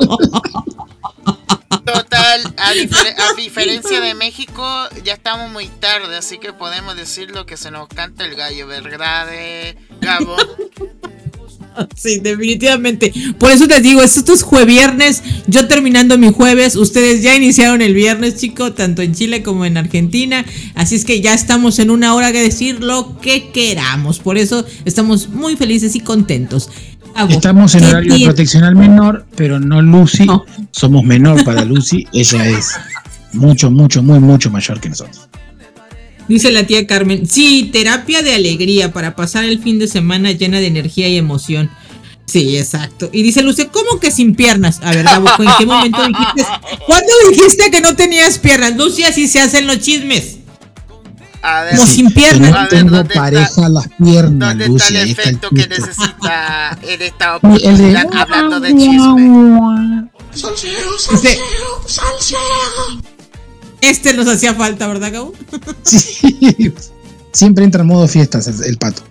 Total, 1.85 2.55
a, 2.57 2.73
difer- 2.73 3.15
a 3.19 3.35
diferencia 3.37 4.01
de 4.01 4.15
México, 4.15 4.65
ya 5.05 5.15
estamos 5.15 5.51
muy 5.51 5.67
tarde, 5.67 6.17
así 6.17 6.39
que 6.39 6.53
podemos 6.53 6.95
decir 6.97 7.33
lo 7.33 7.47
que 7.47 7.57
se 7.57 7.73
nos 7.73 7.89
canta 7.89 8.25
el 8.25 8.37
gallo, 8.37 8.69
¿verdad, 8.69 9.27
eh, 9.33 9.75
Gabo? 10.01 10.37
Sí, 11.97 12.19
definitivamente. 12.21 13.13
Por 13.39 13.51
eso 13.51 13.67
les 13.67 13.83
digo, 13.83 14.03
esto 14.03 14.33
es 14.33 14.43
jueviernes. 14.43 15.23
Yo 15.47 15.69
terminando 15.69 16.17
mi 16.19 16.33
jueves, 16.33 16.77
ustedes 16.77 17.23
ya 17.23 17.37
iniciaron 17.37 17.83
el 17.83 17.95
viernes, 17.95 18.37
chicos, 18.37 18.75
tanto 18.75 19.03
en 19.03 19.15
Chile 19.15 19.43
como 19.43 19.65
en 19.65 19.77
Argentina. 19.77 20.45
Así 20.75 20.95
es 20.97 21.05
que 21.05 21.21
ya 21.21 21.35
estamos 21.35 21.79
en 21.79 21.91
una 21.91 22.15
hora 22.15 22.33
que 22.33 22.43
decir 22.43 22.83
lo 22.83 23.19
que 23.21 23.51
queramos. 23.51 24.19
Por 24.19 24.39
eso 24.39 24.65
estamos 24.85 25.29
muy 25.29 25.57
felices 25.57 25.95
y 25.97 26.01
contentos. 26.01 26.71
Estamos 27.29 27.75
en 27.75 27.81
¿qué 27.81 27.87
horario 27.87 28.11
tiene- 28.15 28.25
proteccional 28.27 28.77
menor, 28.77 29.27
pero 29.37 29.59
no 29.59 29.83
Lucy. 29.83 30.27
No. 30.27 30.45
Somos 30.71 31.03
menor 31.05 31.45
para 31.45 31.65
Lucy. 31.65 32.07
Ella 32.13 32.47
es 32.49 32.73
mucho, 33.33 33.71
mucho, 33.71 34.03
muy, 34.03 34.21
mucho 34.21 34.51
mayor 34.51 34.81
que 34.81 34.89
nosotros. 34.91 35.29
Dice 36.31 36.53
la 36.53 36.65
tía 36.65 36.87
Carmen, 36.87 37.29
sí, 37.29 37.71
terapia 37.73 38.23
de 38.23 38.33
alegría 38.35 38.93
para 38.93 39.17
pasar 39.17 39.45
el 39.47 39.61
fin 39.61 39.81
de 39.81 39.89
semana 39.89 40.31
llena 40.31 40.61
de 40.61 40.69
energía 40.69 41.09
y 41.09 41.17
emoción. 41.17 41.69
Sí, 42.27 42.57
exacto. 42.57 43.11
Y 43.13 43.25
dice 43.25 43.43
Luce, 43.43 43.67
¿cómo 43.67 43.99
que 43.99 44.13
sin 44.13 44.37
piernas? 44.37 44.79
A 44.85 44.93
ver, 44.93 45.03
Gabo, 45.03 45.29
¿en 45.41 45.49
qué 45.59 45.67
momento 45.67 45.99
dijiste? 46.07 46.47
¿Cuándo 46.87 47.13
dijiste 47.31 47.69
que 47.73 47.81
no 47.81 47.97
tenías 47.97 48.39
piernas? 48.39 48.77
Lucy, 48.77 49.03
así 49.03 49.27
se 49.27 49.41
hacen 49.41 49.67
los 49.67 49.81
chismes. 49.81 50.37
A 51.43 51.63
ver, 51.65 51.75
Como 51.75 51.87
sin 51.89 52.13
piernas. 52.13 52.51
no 52.53 52.57
A 52.59 52.61
ver, 52.61 52.69
tengo 52.69 52.91
¿dónde 52.97 53.09
está- 53.09 53.21
pareja 53.23 53.67
a 53.67 53.69
las 53.69 53.89
piernas, 53.89 54.49
¿dónde 54.51 54.67
Lucy. 54.69 54.85
está 54.85 54.89
el 54.91 54.97
Ahí 55.05 55.11
está 55.11 55.23
el 55.23 55.29
efecto 55.31 55.51
que 55.51 55.67
necesita 55.67 56.79
en 56.83 57.03
esta 57.03 57.37
oportunidad 57.37 58.07
hablando 58.15 58.61
de 58.61 58.69
chisme? 58.77 60.11
Dice, 61.11 61.39
este 63.81 64.15
nos 64.15 64.29
hacía 64.29 64.55
falta, 64.55 64.87
¿verdad, 64.89 65.13
Gabo? 65.13 65.33
Sí. 65.83 66.73
Siempre 67.33 67.65
entra 67.65 67.83
en 67.83 67.87
modo 67.89 68.09
fiestas 68.09 68.47
el, 68.49 68.65
el 68.65 68.77
pato. 68.77 69.03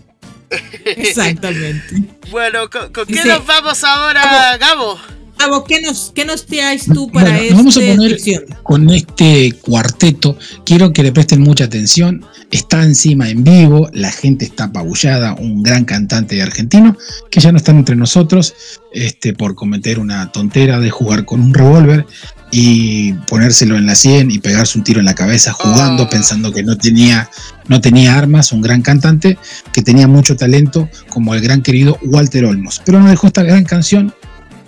Exactamente. 0.85 2.03
Bueno, 2.31 2.69
¿con, 2.69 2.91
con 2.91 3.05
qué 3.05 3.13
Dice- 3.13 3.27
nos 3.27 3.45
vamos 3.45 3.83
ahora, 3.83 4.57
Gabo? 4.57 4.97
Gabo, 5.37 5.63
¿qué 5.63 5.81
nos, 5.81 6.11
qué 6.13 6.25
nos 6.25 6.45
traes 6.45 6.83
tú 6.85 7.09
para 7.09 7.29
Bueno, 7.29 7.43
nos 7.51 7.57
vamos 7.59 7.77
a 7.77 7.79
poner 7.79 8.17
con 8.61 8.89
este 8.89 9.53
cuarteto. 9.61 10.37
Quiero 10.65 10.91
que 10.91 11.01
le 11.01 11.13
presten 11.13 11.39
mucha 11.39 11.63
atención. 11.63 12.25
Está 12.51 12.83
encima 12.83 13.29
en 13.29 13.43
vivo, 13.45 13.89
la 13.93 14.11
gente 14.11 14.43
está 14.43 14.65
apabullada, 14.65 15.35
un 15.35 15.63
gran 15.63 15.85
cantante 15.85 16.41
argentino 16.41 16.97
que 17.31 17.39
ya 17.39 17.51
no 17.53 17.57
está 17.59 17.71
entre 17.71 17.95
nosotros 17.95 18.53
este, 18.91 19.33
por 19.33 19.55
cometer 19.55 19.97
una 19.99 20.29
tontera 20.31 20.79
de 20.79 20.89
jugar 20.89 21.23
con 21.25 21.39
un 21.41 21.53
revólver 21.53 22.05
y 22.51 23.13
ponérselo 23.13 23.77
en 23.77 23.85
la 23.85 23.95
sien 23.95 24.31
y 24.31 24.39
pegarse 24.39 24.77
un 24.77 24.83
tiro 24.83 24.99
en 24.99 25.05
la 25.05 25.15
cabeza 25.15 25.51
jugando, 25.53 26.03
Oh. 26.03 26.09
pensando 26.09 26.51
que 26.51 26.63
no 26.63 26.77
tenía, 26.77 27.29
no 27.67 27.79
tenía 27.81 28.17
armas, 28.17 28.51
un 28.51 28.61
gran 28.61 28.81
cantante 28.81 29.37
que 29.71 29.81
tenía 29.81 30.07
mucho 30.07 30.35
talento 30.35 30.89
como 31.09 31.35
el 31.35 31.41
gran 31.41 31.61
querido 31.61 31.97
Walter 32.03 32.45
Olmos. 32.45 32.81
Pero 32.85 32.99
nos 32.99 33.09
dejó 33.09 33.27
esta 33.27 33.43
gran 33.43 33.63
canción 33.65 34.13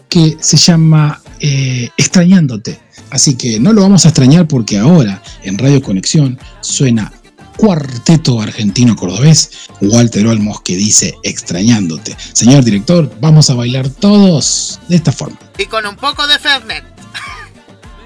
que 0.09 0.37
se 0.39 0.57
llama 0.57 1.21
eh, 1.39 1.89
Extrañándote. 1.97 2.79
Así 3.09 3.35
que 3.35 3.59
no 3.59 3.73
lo 3.73 3.81
vamos 3.81 4.05
a 4.05 4.09
extrañar 4.09 4.47
porque 4.47 4.77
ahora 4.77 5.21
en 5.43 5.57
Radio 5.57 5.81
Conexión 5.81 6.37
suena 6.61 7.11
cuarteto 7.57 8.41
argentino 8.41 8.95
cordobés, 8.95 9.51
Walter 9.81 10.25
Olmos 10.27 10.61
que 10.61 10.75
dice 10.75 11.15
Extrañándote. 11.23 12.15
Señor 12.33 12.63
director, 12.63 13.11
vamos 13.19 13.49
a 13.49 13.53
bailar 13.55 13.89
todos 13.89 14.79
de 14.87 14.95
esta 14.95 15.11
forma. 15.11 15.37
Y 15.57 15.65
con 15.65 15.85
un 15.85 15.95
poco 15.95 16.25
de 16.27 16.39
Fernet. 16.39 16.83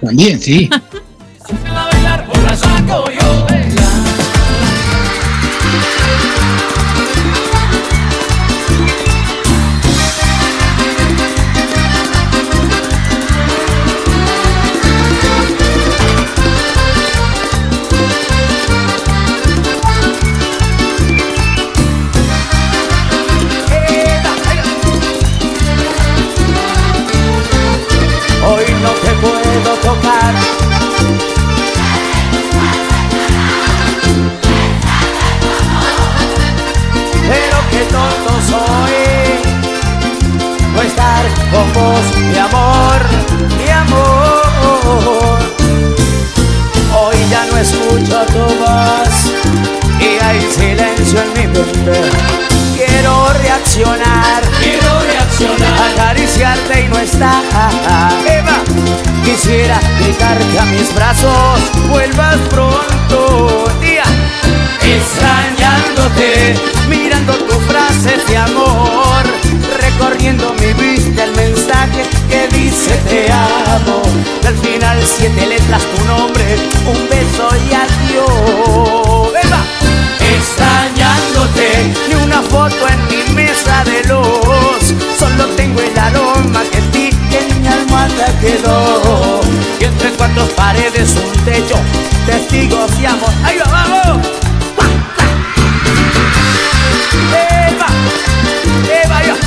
También, 0.01 0.39
sí. 0.39 0.69
Quiero 51.85 53.31
reaccionar, 53.43 54.41
quiero 54.59 55.01
reaccionar, 55.01 55.91
acariciarte 55.93 56.81
y 56.81 56.87
no 56.87 56.97
está. 56.97 57.43
Eva, 58.27 58.57
quisiera 59.23 59.79
gritarte 59.99 60.59
a 60.59 60.65
mis 60.65 60.95
brazos, 60.95 61.59
vuelvas 61.87 62.37
pronto, 62.49 63.65
tía. 63.79 64.03
Extrañándote, 64.81 66.55
mirando 66.89 67.33
tus 67.33 67.63
frases 67.65 68.25
de 68.29 68.37
amor, 68.37 69.23
recorriendo 69.79 70.55
mi 70.55 70.73
vista 70.73 71.23
el 71.23 71.35
mensaje 71.35 72.01
que 72.27 72.47
dice 72.47 72.99
te 73.07 73.31
amo. 73.31 74.01
Y 74.41 74.47
al 74.47 74.57
final 74.57 74.97
siete 75.05 75.45
letras 75.45 75.83
tu 75.83 76.03
nombre, 76.05 76.57
un 76.87 77.09
beso 77.09 77.47
y 77.69 77.73
adiós. 77.75 79.33
Eva, 79.43 79.63
extrañándote, 80.19 81.04
ni 82.07 82.15
una 82.15 82.41
foto 82.41 82.87
en 82.87 83.07
mi 83.07 83.33
mesa 83.33 83.83
de 83.83 84.03
luz. 84.07 84.93
Solo 85.17 85.45
tengo 85.55 85.81
el 85.81 85.97
aroma 85.97 86.61
que 86.71 86.81
ti, 86.93 87.09
en 87.31 87.61
mi 87.61 87.67
almohada 87.67 88.27
quedó. 88.39 89.41
Y 89.79 89.85
entre 89.85 90.11
cuatro 90.11 90.45
paredes 90.55 91.15
un 91.15 91.45
techo, 91.45 91.75
testigos 92.25 92.97
de 92.99 93.07
amor. 93.07 93.31
¡Ahí 93.43 93.57
va, 93.57 93.65
vamos! 93.71 94.27
Eva, 97.31 97.87
Eva, 99.03 99.44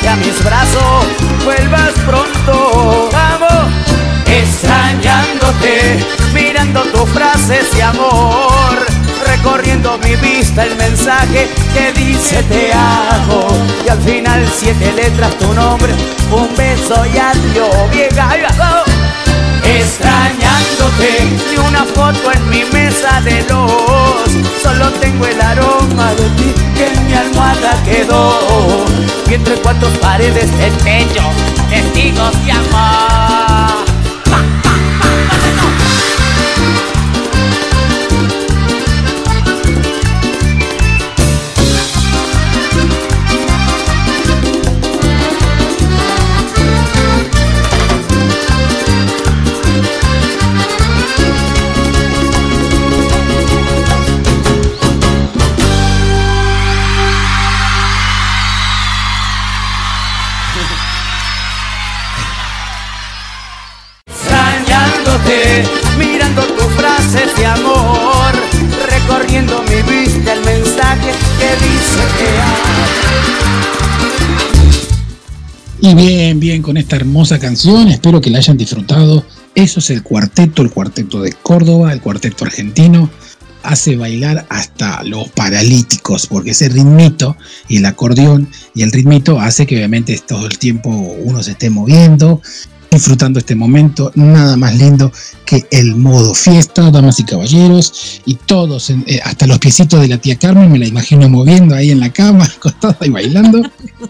que 0.00 0.08
a 0.08 0.16
mis 0.16 0.42
brazos 0.44 1.06
vuelvas 1.44 1.90
pronto. 2.06 3.08
Vamos, 3.10 3.72
extrañándote, 4.26 6.04
mirando 6.32 6.82
tus 6.84 7.10
frases 7.10 7.74
de 7.74 7.82
amor, 7.82 8.86
recorriendo 9.26 9.98
mi 9.98 10.14
vista 10.16 10.64
el 10.64 10.76
mensaje 10.76 11.48
que 11.74 11.92
dice 12.00 12.42
te 12.44 12.72
amo. 12.72 13.48
Y 13.84 13.88
al 13.88 14.00
final 14.02 14.48
siete 14.54 14.92
letras 14.92 15.36
tu 15.38 15.52
nombre, 15.52 15.92
un 16.30 16.54
beso 16.56 17.04
y 17.06 17.18
adiós. 17.18 17.90
Vieja, 17.90 18.28
extrañándote. 19.78 21.38
Ni 21.50 21.56
una 21.68 21.84
foto 21.84 22.32
en 22.32 22.48
mi 22.48 22.64
mesa 22.72 23.20
de 23.22 23.42
luz 23.42 24.46
solo 24.62 24.90
tengo 25.00 25.26
el 25.26 25.40
aroma 25.40 26.12
de 26.14 26.28
ti 26.30 26.54
que 26.76 26.86
en 26.86 27.06
mi 27.06 27.14
almohada 27.14 27.82
quedó. 27.84 28.84
Y 29.28 29.34
entre 29.34 29.56
cuatro 29.56 29.88
paredes 30.00 30.50
del 30.58 30.76
techo 30.78 31.22
testigos 31.70 32.44
de 32.44 32.52
amor 32.52 33.71
hermosa 76.96 77.38
canción, 77.38 77.88
espero 77.88 78.20
que 78.20 78.30
la 78.30 78.38
hayan 78.38 78.56
disfrutado. 78.56 79.24
Eso 79.54 79.80
es 79.80 79.90
el 79.90 80.02
cuarteto, 80.02 80.62
el 80.62 80.70
cuarteto 80.70 81.22
de 81.22 81.32
Córdoba, 81.32 81.92
el 81.92 82.00
cuarteto 82.00 82.44
argentino. 82.44 83.10
Hace 83.62 83.96
bailar 83.96 84.46
hasta 84.48 85.04
los 85.04 85.28
paralíticos, 85.28 86.26
porque 86.26 86.50
ese 86.50 86.68
ritmito 86.68 87.36
y 87.68 87.76
el 87.76 87.86
acordeón 87.86 88.48
y 88.74 88.82
el 88.82 88.90
ritmito 88.90 89.38
hace 89.38 89.66
que 89.66 89.76
obviamente 89.76 90.20
todo 90.26 90.46
el 90.46 90.58
tiempo 90.58 90.90
uno 90.90 91.42
se 91.42 91.52
esté 91.52 91.70
moviendo, 91.70 92.42
disfrutando 92.96 93.38
este 93.38 93.54
momento. 93.54 94.12
Nada 94.14 94.56
más 94.56 94.74
lindo 94.76 95.10
que 95.44 95.66
el 95.70 95.96
modo 95.96 96.34
fiesta, 96.34 96.90
damas 96.90 97.18
y 97.20 97.24
caballeros, 97.24 98.20
y 98.26 98.34
todos, 98.34 98.90
en- 98.90 99.04
eh, 99.06 99.20
hasta 99.24 99.46
los 99.46 99.58
piecitos 99.58 100.00
de 100.00 100.08
la 100.08 100.18
tía 100.18 100.36
Carmen, 100.36 100.70
me 100.70 100.78
la 100.78 100.86
imagino 100.86 101.28
moviendo 101.28 101.74
ahí 101.74 101.90
en 101.90 102.00
la 102.00 102.12
cama, 102.12 102.44
acostada 102.56 102.98
y 103.02 103.10
bailando 103.10 103.62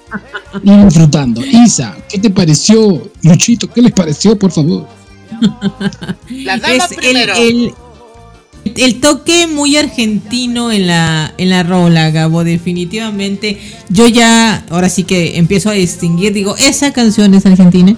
y 0.62 0.70
disfrutando. 0.84 1.44
Isa, 1.44 1.96
¿qué 2.08 2.18
te 2.18 2.30
pareció? 2.30 3.10
Luchito, 3.22 3.68
¿qué 3.72 3.82
les 3.82 3.92
pareció, 3.92 4.38
por 4.38 4.50
favor? 4.52 4.86
La 6.30 6.56
dama 6.58 6.74
Es 6.84 6.90
el, 6.92 6.96
primero. 6.98 7.34
el, 7.36 7.72
el 8.76 9.00
toque 9.00 9.46
muy 9.48 9.76
argentino 9.76 10.70
en 10.70 10.86
la, 10.86 11.34
en 11.36 11.50
la 11.50 11.62
rola, 11.64 12.10
Gabo, 12.10 12.44
definitivamente. 12.44 13.58
Yo 13.88 14.06
ya, 14.06 14.64
ahora 14.70 14.88
sí 14.88 15.02
que 15.04 15.38
empiezo 15.38 15.70
a 15.70 15.72
distinguir, 15.72 16.32
digo, 16.32 16.54
esa 16.58 16.92
canción 16.92 17.34
es 17.34 17.44
argentina, 17.46 17.96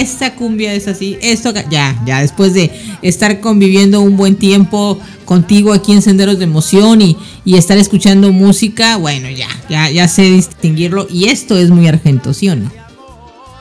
esta 0.00 0.34
cumbia 0.34 0.74
es 0.74 0.88
así, 0.88 1.18
esto, 1.20 1.52
ya, 1.70 2.00
ya, 2.06 2.20
después 2.20 2.54
de 2.54 2.70
estar 3.02 3.40
conviviendo 3.40 4.00
un 4.00 4.16
buen 4.16 4.36
tiempo 4.36 4.98
contigo 5.24 5.72
aquí 5.72 5.92
en 5.92 6.02
Senderos 6.02 6.38
de 6.38 6.44
Emoción 6.44 7.00
y, 7.02 7.16
y 7.44 7.56
estar 7.56 7.78
escuchando 7.78 8.32
música, 8.32 8.96
bueno, 8.96 9.30
ya, 9.30 9.48
ya, 9.68 9.90
ya 9.90 10.08
sé 10.08 10.22
distinguirlo 10.22 11.06
y 11.10 11.28
esto 11.28 11.58
es 11.58 11.70
muy 11.70 11.86
argento, 11.88 12.34
¿sí 12.34 12.48
o 12.48 12.56
no? 12.56 12.70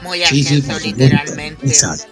Muy 0.03 0.19
Sí, 0.25 0.43
sí, 0.43 0.55
argento, 0.55 0.79
literalmente. 0.79 1.67
Exacto. 1.67 2.05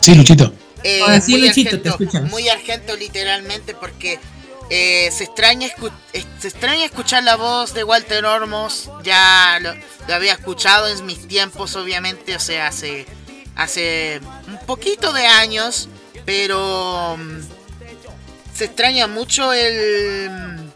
Sí, 0.00 0.14
Luchito. 0.14 0.52
Eh, 0.82 1.00
Ahora 1.02 1.20
sí, 1.20 1.32
muy 1.32 1.46
Luchito, 1.46 1.80
te 1.80 1.88
escuchamos. 1.90 2.30
muy 2.30 2.48
argento 2.48 2.96
literalmente 2.96 3.74
porque 3.78 4.18
eh, 4.70 5.10
se 5.12 5.24
extraña 5.24 5.68
se 6.40 6.48
extraña 6.48 6.84
escuchar 6.84 7.22
la 7.24 7.36
voz 7.36 7.74
de 7.74 7.84
Walter 7.84 8.24
Ormos 8.24 8.90
ya 9.02 9.58
lo, 9.60 9.74
lo 10.08 10.14
había 10.14 10.32
escuchado 10.32 10.88
en 10.88 11.04
mis 11.06 11.26
tiempos 11.28 11.76
obviamente 11.76 12.34
o 12.36 12.40
sea 12.40 12.68
hace 12.68 13.06
hace 13.56 14.20
un 14.48 14.58
poquito 14.66 15.12
de 15.12 15.26
años 15.26 15.88
pero 16.24 17.16
mm, 17.18 17.40
se 18.56 18.64
extraña 18.66 19.06
mucho 19.06 19.52
el 19.52 20.70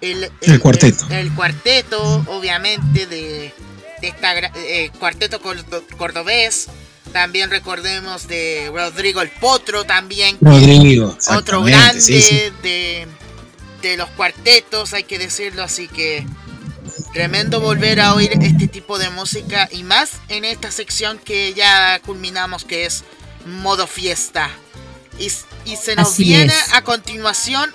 el, 0.00 0.30
El 0.40 0.60
cuarteto. 0.60 1.06
el, 1.10 1.12
el 1.28 1.34
cuarteto 1.34 2.02
obviamente 2.28 3.06
de, 3.06 3.54
de 4.00 4.08
esta 4.08 4.36
eh, 4.56 4.90
cuarteto 4.98 5.40
cordo- 5.40 5.84
cordobés 5.96 6.66
también 7.12 7.50
recordemos 7.50 8.26
de 8.28 8.70
Rodrigo 8.74 9.20
el 9.22 9.30
Potro 9.30 9.84
también 9.84 10.38
Rodrigo. 10.40 11.16
otro 11.30 11.62
grande 11.62 12.00
sí, 12.00 12.20
sí. 12.22 12.40
de 12.62 13.06
de 13.82 13.96
los 13.96 14.08
cuartetos 14.10 14.94
hay 14.94 15.04
que 15.04 15.18
decirlo 15.18 15.62
así 15.62 15.88
que 15.88 16.24
tremendo 17.12 17.60
volver 17.60 18.00
a 18.00 18.14
oír 18.14 18.32
este 18.40 18.68
tipo 18.68 18.98
de 18.98 19.10
música 19.10 19.68
y 19.72 19.82
más 19.82 20.10
en 20.28 20.44
esta 20.44 20.70
sección 20.70 21.18
que 21.18 21.52
ya 21.54 22.00
culminamos 22.04 22.64
que 22.64 22.86
es 22.86 23.04
modo 23.46 23.86
fiesta 23.86 24.50
y, 25.18 25.30
y 25.64 25.76
se 25.76 25.96
nos 25.96 26.08
Así 26.12 26.24
viene 26.24 26.52
es. 26.52 26.72
a 26.74 26.82
continuación 26.82 27.70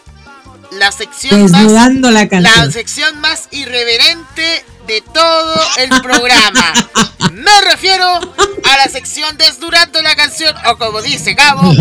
la 0.71 0.91
sección 0.91 1.41
más 1.43 1.51
Desnudando 1.51 2.09
la 2.11 2.27
canción. 2.27 2.65
la 2.67 2.71
sección 2.71 3.19
más 3.21 3.47
irreverente 3.51 4.63
de 4.87 5.01
todo 5.13 5.55
el 5.79 5.89
programa. 6.01 6.73
Me 7.33 7.71
refiero 7.71 8.05
a 8.05 8.77
la 8.77 8.91
sección 8.91 9.35
Desdurando 9.37 10.01
la 10.01 10.15
canción, 10.15 10.53
o 10.71 10.77
como 10.77 11.01
dice 11.01 11.33
Gabo, 11.33 11.71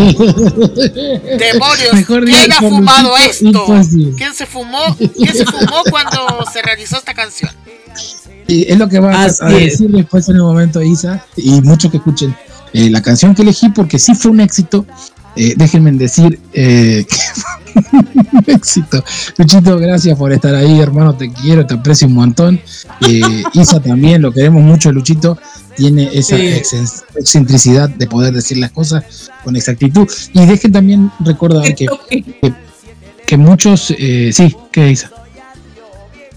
demonios, 1.39 1.95
Mejor 1.95 2.25
¿quién 2.25 2.53
ha 2.53 2.59
fumado 2.59 3.17
esto? 3.17 3.65
¿Quién 4.17 4.35
se 4.35 4.47
fumó? 4.47 4.97
¿Quién 4.97 5.35
se 5.35 5.45
fumó 5.47 5.83
cuando 5.91 6.45
se 6.53 6.63
realizó 6.63 6.99
esta 6.99 7.15
canción? 7.15 7.51
Y 8.49 8.71
es 8.71 8.79
lo 8.79 8.89
que 8.89 9.01
va 9.01 9.13
a, 9.13 9.25
Así 9.25 9.43
a 9.43 9.49
es. 9.51 9.79
decir 9.79 9.91
después 9.91 10.29
en 10.29 10.37
el 10.37 10.43
momento 10.43 10.81
Isa 10.83 11.25
y 11.37 11.61
muchos 11.63 11.91
que 11.91 11.97
escuchen 11.97 12.37
eh, 12.73 12.91
la 12.91 13.03
canción 13.03 13.35
que 13.35 13.43
elegí 13.43 13.69
porque 13.71 13.99
sí 13.99 14.15
fue 14.15 14.31
un 14.31 14.41
éxito. 14.41 14.87
Eh, 15.37 15.55
déjenme 15.57 15.93
decir 15.93 16.39
eh, 16.53 17.05
que 17.09 17.83
fue 17.83 18.01
un 18.01 18.45
éxito. 18.47 19.05
Luchito, 19.37 19.79
gracias 19.79 20.19
por 20.19 20.33
estar 20.33 20.55
ahí, 20.55 20.81
hermano. 20.81 21.15
Te 21.15 21.31
quiero, 21.31 21.67
te 21.67 21.75
aprecio 21.75 22.09
un 22.09 22.15
montón. 22.15 22.61
Eh, 23.07 23.43
Isa 23.53 23.81
también, 23.81 24.23
lo 24.23 24.33
queremos 24.33 24.63
mucho, 24.63 24.91
Luchito. 24.93 25.39
Tiene 25.77 26.09
esa 26.13 26.37
excentricidad 26.39 27.91
de 27.91 28.07
poder 28.07 28.33
decir 28.33 28.57
las 28.57 28.71
cosas 28.73 29.31
con 29.45 29.57
exactitud. 29.57 30.09
Y 30.33 30.47
dejen 30.47 30.73
también 30.73 31.11
recordar 31.21 31.75
que, 31.75 31.87
que 33.27 33.37
muchos. 33.37 33.95
eh, 33.99 34.31
sí, 34.33 34.57
¿qué 34.73 34.91
Isa? 34.93 35.11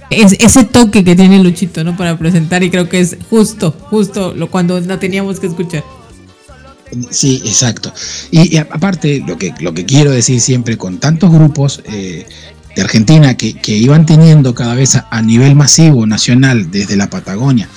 es 0.09 0.35
ese 0.39 0.63
toque 0.63 1.03
que 1.03 1.15
tiene 1.15 1.41
Luchito, 1.43 1.83
¿no? 1.83 1.95
Para 1.95 2.17
presentar 2.17 2.63
y 2.63 2.69
creo 2.69 2.89
que 2.89 2.99
es 2.99 3.17
justo, 3.29 3.71
justo 3.89 4.33
lo 4.33 4.49
cuando 4.49 4.79
la 4.79 4.99
teníamos 4.99 5.39
que 5.39 5.47
escuchar. 5.47 5.83
Sí, 7.09 7.41
exacto. 7.45 7.93
Y, 8.31 8.57
aparte, 8.57 9.23
lo 9.25 9.37
que, 9.37 9.53
lo 9.59 9.73
que 9.73 9.85
quiero 9.85 10.11
decir 10.11 10.41
siempre, 10.41 10.77
con 10.77 10.99
tantos 10.99 11.31
grupos 11.31 11.81
eh, 11.85 12.27
de 12.75 12.81
Argentina 12.81 13.35
que, 13.35 13.53
que 13.53 13.77
iban 13.77 14.05
teniendo 14.05 14.53
cada 14.53 14.75
vez 14.75 14.95
a, 14.95 15.07
a 15.09 15.21
nivel 15.21 15.55
masivo, 15.55 16.05
nacional, 16.05 16.71
desde 16.71 16.95
la 16.95 17.09
Patagonia 17.09 17.69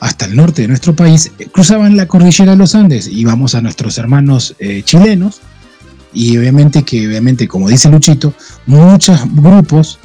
hasta 0.00 0.26
el 0.26 0.36
norte 0.36 0.62
de 0.62 0.68
nuestro 0.68 0.94
país, 0.94 1.32
eh, 1.38 1.46
cruzaban 1.50 1.96
la 1.96 2.06
cordillera 2.06 2.52
de 2.52 2.58
los 2.58 2.74
Andes, 2.74 3.08
íbamos 3.08 3.54
a 3.54 3.62
nuestros 3.62 3.96
hermanos 3.96 4.54
eh, 4.58 4.82
chilenos, 4.84 5.40
y 6.12 6.36
obviamente 6.36 6.82
que, 6.82 7.08
obviamente, 7.08 7.48
como 7.48 7.70
dice 7.70 7.88
Luchito, 7.88 8.34
muchos 8.66 9.20
grupos 9.34 9.98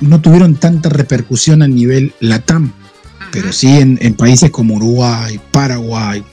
no 0.00 0.20
tuvieron 0.20 0.56
tanta 0.56 0.88
repercusión 0.88 1.62
a 1.62 1.68
nivel 1.68 2.12
LATAM, 2.20 2.72
pero 3.30 3.52
sí 3.52 3.68
en, 3.68 3.98
en 4.02 4.14
países 4.14 4.50
como 4.50 4.74
Uruguay, 4.74 5.40
Paraguay, 5.52 6.24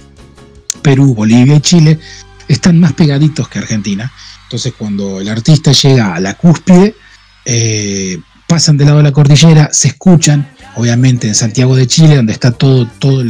Perú, 0.88 1.14
Bolivia 1.14 1.55
y 1.57 1.59
Chile 1.59 1.99
están 2.47 2.80
más 2.80 2.93
pegaditos 2.93 3.49
que 3.49 3.59
Argentina. 3.59 4.09
Entonces 4.43 4.73
cuando 4.77 5.19
el 5.19 5.27
artista 5.27 5.73
llega 5.73 6.15
a 6.15 6.19
la 6.22 6.35
cúspide, 6.35 6.95
eh, 7.45 8.18
pasan 8.47 8.77
del 8.77 8.88
lado 8.88 8.99
de 8.99 9.03
la 9.03 9.11
cordillera, 9.11 9.69
se 9.73 9.89
escuchan, 9.89 10.47
obviamente 10.77 11.27
en 11.27 11.35
Santiago 11.35 11.76
de 11.76 11.88
Chile, 11.88 12.15
donde 12.15 12.31
está 12.31 12.51
todo, 12.51 12.88
todo 12.99 13.22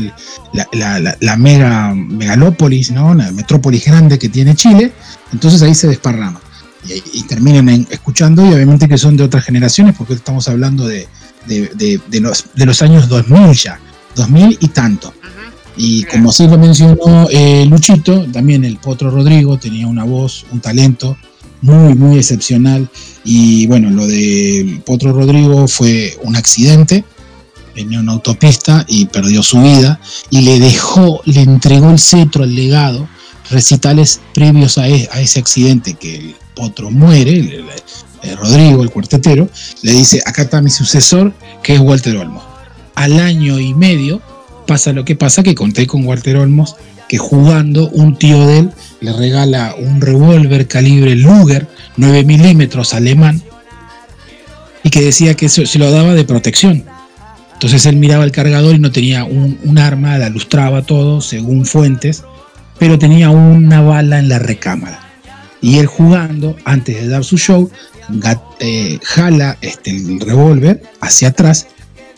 la, 0.54 1.16
la- 1.20 1.38
mega 1.38 1.96
megalópolis, 1.96 2.92
¿no? 2.92 3.16
la 3.16 3.32
metrópolis 3.32 3.86
grande 3.86 4.20
que 4.20 4.30
tiene 4.30 4.54
Chile, 4.54 4.92
entonces 5.34 5.64
ahí 5.64 5.74
se 5.74 5.88
desparrama. 5.88 6.40
Y, 6.88 7.20
y 7.20 7.24
terminan 7.24 7.88
escuchando, 7.90 8.46
y 8.48 8.54
obviamente 8.54 8.88
que 8.88 9.00
son 9.00 9.18
de 9.18 9.24
otras 9.24 9.44
generaciones, 9.44 9.96
porque 9.98 10.14
estamos 10.14 10.48
hablando 10.48 10.86
de, 10.88 11.08
de- 11.48 11.72
de- 11.74 12.00
de 12.08 12.20
los, 12.20 12.46
de 12.54 12.66
los 12.68 12.84
años 12.84 13.10
2000 13.10 13.54
ya, 13.56 13.80
2000 14.16 14.58
y 14.62 14.68
tanto. 14.68 15.12
Y 15.78 16.04
como 16.06 16.30
así 16.32 16.48
lo 16.48 16.58
mencionó 16.58 17.28
eh, 17.30 17.66
Luchito, 17.70 18.26
también 18.32 18.64
el 18.66 18.78
Potro 18.78 19.12
Rodrigo 19.12 19.58
tenía 19.58 19.88
una 19.88 20.04
voz, 20.04 20.46
un 20.52 20.60
talento 20.60 21.18
muy, 21.62 21.94
muy 21.96 22.18
excepcional. 22.18 22.90
Y 23.24 23.68
bueno, 23.68 23.90
lo 23.90 24.08
del 24.08 24.82
Potro 24.86 25.14
Rodrigo 25.14 25.68
fue 25.68 26.18
un 26.24 26.36
accidente, 26.36 27.04
venía 27.76 28.00
una 28.00 28.14
autopista 28.14 28.86
y 28.88 29.06
perdió 29.06 29.44
su 29.44 29.62
vida. 29.62 30.00
Y 30.30 30.42
le 30.42 30.60
dejó, 30.60 31.22
le 31.26 31.42
entregó 31.42 31.92
el 31.92 32.00
cetro, 32.00 32.44
el 32.44 32.56
legado, 32.56 33.08
recitales 33.52 34.20
previos 34.34 34.78
a, 34.78 34.88
e- 34.88 35.08
a 35.12 35.22
ese 35.22 35.40
accidente 35.40 35.94
que 35.94 36.16
el 36.16 36.36
Potro 36.56 36.90
muere, 36.90 37.32
el- 37.40 37.52
el- 37.54 37.66
el 38.24 38.36
Rodrigo, 38.38 38.82
el 38.82 38.90
cuartetero, 38.90 39.48
le 39.84 39.92
dice, 39.92 40.24
acá 40.26 40.42
está 40.42 40.60
mi 40.62 40.72
sucesor, 40.72 41.34
que 41.62 41.76
es 41.76 41.80
Walter 41.80 42.18
Olmo. 42.18 42.44
Al 42.96 43.20
año 43.20 43.60
y 43.60 43.76
medio 43.76 44.22
pasa 44.68 44.94
lo 44.94 45.06
que 45.06 45.16
pasa, 45.16 45.42
que 45.42 45.56
conté 45.56 45.88
con 45.88 46.06
Walter 46.06 46.38
Olmos, 46.38 46.76
que 47.10 47.18
jugando 47.18 47.90
un 47.90 48.18
tío 48.18 48.46
de 48.46 48.60
él 48.60 48.72
le 49.00 49.14
regala 49.14 49.76
un 49.78 50.02
revólver 50.02 50.68
calibre 50.68 51.16
Luger 51.16 51.68
9 51.96 52.24
milímetros 52.26 52.94
alemán 52.94 53.42
y 54.84 54.90
que 54.90 55.02
decía 55.02 55.34
que 55.34 55.48
eso 55.48 55.66
se 55.66 55.80
lo 55.80 55.90
daba 55.90 56.14
de 56.14 56.26
protección. 56.26 56.86
Entonces 57.54 57.86
él 57.88 57.96
miraba 57.96 58.24
el 58.24 58.32
cargador 58.32 58.76
y 58.76 58.80
no 58.80 58.92
tenía 58.92 59.24
un, 59.24 59.78
arma, 59.80 60.18
la 60.18 60.30
lustraba 60.30 60.84
todo 60.84 61.22
según 61.22 61.66
fuentes, 61.66 62.24
pero 62.78 63.00
tenía 63.00 63.32
una 63.32 63.82
bala 63.82 64.20
en 64.20 64.30
la 64.30 64.38
recámara. 64.38 65.00
Y 65.60 65.80
él 65.80 65.88
jugando, 65.88 66.56
antes 66.66 67.02
de 67.02 67.08
dar 67.08 67.24
su 67.24 67.38
show, 67.38 67.72
eh, 68.60 69.00
jala 69.04 69.58
este, 69.62 69.90
el 69.90 70.20
revólver 70.20 70.84
hacia 71.02 71.30
atrás 71.30 71.68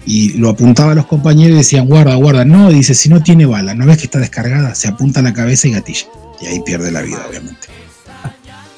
y 0.10 0.34
lo 0.40 0.50
apuntaba 0.50 0.94
a 0.94 0.96
los 0.96 1.06
compañeros 1.06 1.54
y 1.54 1.58
decían, 1.60 1.86
guarda, 1.86 2.16
guarda. 2.16 2.44
No, 2.44 2.72
dice, 2.72 2.96
si 2.96 3.10
no 3.10 3.22
tiene 3.22 3.46
bala, 3.46 3.76
no 3.76 3.86
ves 3.86 4.00
que 4.00 4.06
está 4.06 4.18
descargada, 4.18 4.74
se 4.74 4.88
apunta 4.88 5.20
a 5.20 5.24
la 5.24 5.34
cabeza 5.34 5.68
y 5.68 5.72
gatilla. 5.72 6.08
y 6.42 6.48
ahí 6.48 6.60
pierde 6.66 6.92
la 6.92 7.04
vida, 7.04 7.24
obviamente. 7.30 7.68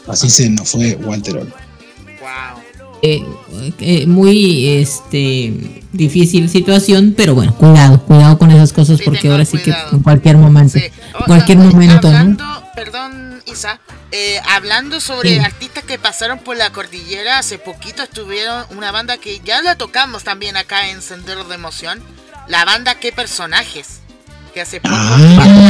Así 0.08 0.30
se 0.30 0.50
nos 0.50 0.70
fue 0.70 0.96
Walter 0.96 1.38
Olo. 1.38 1.52
Wow. 2.20 2.62
Eh, 3.02 3.24
eh, 3.80 4.06
muy 4.08 4.68
este 4.68 5.54
difícil 5.94 6.50
situación, 6.50 7.14
pero 7.16 7.34
bueno, 7.34 7.56
cuidado, 7.56 8.04
cuidado 8.04 8.38
con 8.38 8.52
esas 8.52 8.74
cosas 8.74 8.98
Sí, 8.98 9.04
porque 9.06 9.30
ahora 9.30 9.46
sí 9.46 9.58
que 9.58 9.74
en 9.94 10.00
cualquier 10.00 10.36
momento, 10.36 10.80
Sí. 10.80 10.86
Cualquier 11.26 11.60
momento, 11.60 12.12
¿no? 12.12 12.38
Perdón, 12.76 13.31
Eh, 14.12 14.40
hablando 14.48 15.00
sobre 15.00 15.36
Sí. 15.36 15.40
artistas 15.40 15.84
que 15.84 15.98
pasaron 16.00 16.40
por 16.40 16.58
la 16.58 16.72
cordillera, 16.72 17.38
hace 17.40 17.58
poquito 17.60 18.04
estuvieron 18.04 18.66
una 18.72 18.92
banda 18.92 19.18
que 19.18 19.40
ya 19.40 19.62
la 19.62 19.76
tocamos 19.78 20.24
también 20.24 20.58
acá 20.58 20.90
en 20.90 21.02
Senderos 21.02 21.48
de 21.50 21.56
Emoción. 21.56 22.02
La 22.48 22.66
banda 22.66 22.96
Qué 22.96 23.12
Personajes. 23.12 24.00
Que 24.54 24.60
hace 24.62 24.82
poco 24.82 24.94
Ah, 24.98 25.16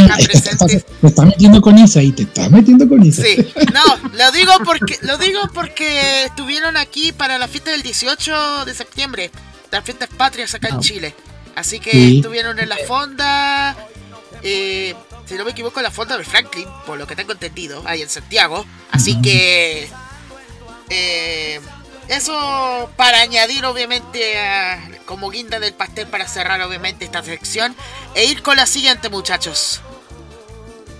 acá 0.05 0.15
te 0.17 0.23
estás, 0.23 0.27
presentes. 0.27 0.85
te 1.01 1.07
estás 1.07 1.25
metiendo 1.25 1.61
con 1.61 1.77
Isa 1.77 2.01
y 2.01 2.11
te 2.13 2.23
estás 2.23 2.49
metiendo 2.49 2.89
con 2.89 3.03
Isa. 3.05 3.21
Sí, 3.21 3.35
no, 3.73 4.09
lo 4.13 4.31
digo 4.31 4.53
porque 4.65 4.97
lo 5.01 5.17
digo 5.19 5.39
porque 5.53 6.23
estuvieron 6.25 6.77
aquí 6.77 7.11
para 7.11 7.37
la 7.37 7.47
fiesta 7.47 7.69
del 7.71 7.83
18 7.83 8.65
de 8.65 8.73
septiembre, 8.73 9.29
las 9.69 9.83
fiestas 9.83 10.09
patrias 10.17 10.55
acá 10.55 10.69
en 10.69 10.75
Ah. 10.77 10.79
Chile. 10.79 11.15
Así 11.55 11.79
que 11.79 11.91
Sí. 11.91 12.15
estuvieron 12.17 12.57
en 12.57 12.69
la 12.69 12.77
fonda, 12.87 13.75
eh, 14.41 14.95
si 15.31 15.37
no 15.37 15.45
me 15.45 15.51
equivoco, 15.51 15.81
la 15.81 15.91
fonda 15.91 16.17
de 16.17 16.25
Franklin, 16.25 16.67
por 16.85 16.97
lo 16.97 17.07
que 17.07 17.15
tengo 17.15 17.31
entendido, 17.31 17.81
ahí 17.85 18.01
en 18.01 18.09
Santiago. 18.09 18.65
Así 18.91 19.21
que 19.21 19.89
eh, 20.89 21.61
eso 22.09 22.91
para 22.97 23.21
añadir 23.21 23.63
obviamente 23.63 24.35
como 25.05 25.29
guinda 25.29 25.61
del 25.61 25.73
pastel 25.73 26.07
para 26.07 26.27
cerrar 26.27 26.61
obviamente 26.61 27.05
esta 27.05 27.23
sección 27.23 27.73
e 28.13 28.25
ir 28.25 28.41
con 28.41 28.57
la 28.57 28.65
siguiente 28.65 29.07
muchachos. 29.07 29.79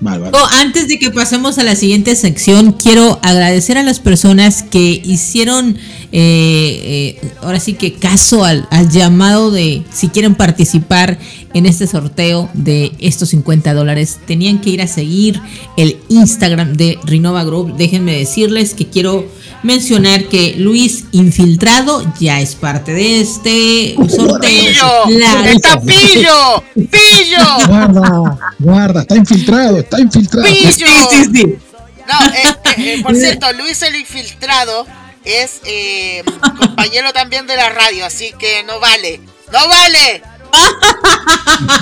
Bárbaro. 0.02 0.36
Oh, 0.36 0.48
antes 0.60 0.88
de 0.88 1.00
que 1.00 1.12
pasemos 1.12 1.58
a 1.60 1.64
la 1.64 1.76
siguiente 1.76 2.16
sección, 2.16 2.74
quiero 2.74 3.20
agradecer 3.22 3.78
a 3.78 3.84
las 3.84 4.00
personas 4.00 4.64
que 4.64 5.02
hicieron, 5.06 5.78
eh, 6.12 7.18
eh, 7.22 7.32
ahora 7.42 7.60
sí 7.60 7.74
que 7.74 7.94
caso 7.94 8.44
al, 8.44 8.68
al 8.72 8.90
llamado 8.90 9.52
de 9.52 9.84
si 9.94 10.10
quieren 10.10 10.36
participar 10.36 11.20
en 11.54 11.66
este 11.66 11.86
sorteo 11.86 12.50
de 12.54 12.92
estos 13.00 13.30
50 13.30 13.74
dólares, 13.74 14.20
tenían 14.26 14.60
que 14.60 14.72
ir 14.72 14.82
a 14.82 14.88
seguir 14.88 15.40
el 15.78 15.98
Instagram 16.10 16.74
de 16.74 16.98
Renova 17.06 17.44
Group. 17.44 17.78
Déjenme 17.78 18.18
decirles 18.18 18.74
que 18.74 18.88
quiero 18.88 19.26
mencionar 19.64 20.26
que 20.26 20.56
Luis 20.58 21.06
Infiltrado 21.12 22.04
ya 22.20 22.40
es 22.42 22.56
parte 22.56 22.94
de 22.94 23.22
este 23.22 23.96
sorteo. 24.10 24.40
¡Pillo! 24.40 25.06
¡Está 25.46 25.80
pillo! 25.82 26.64
¡Pillo! 26.74 27.68
Guarda, 27.68 28.38
guarda, 28.60 29.02
está 29.02 29.16
infiltrado, 29.16 29.78
está 29.80 30.00
infiltrado. 30.00 30.48
¡Pillo! 30.48 30.72
Sí, 30.72 30.86
sí, 31.12 31.26
sí. 31.34 31.46
No, 32.12 32.26
eh, 32.28 32.32
eh, 32.44 32.74
eh, 32.78 33.00
por 33.04 33.16
cierto, 33.16 33.52
Luis 33.54 33.82
el 33.84 33.96
Infiltrado 33.96 34.86
es 35.24 35.62
eh, 35.66 36.24
compañero 36.58 37.14
también 37.14 37.46
de 37.48 37.56
la 37.56 37.70
radio, 37.70 38.06
así 38.06 38.34
que 38.40 38.64
no 38.64 38.80
vale. 38.80 39.22
¡No 39.54 39.68
vale! 39.68 40.24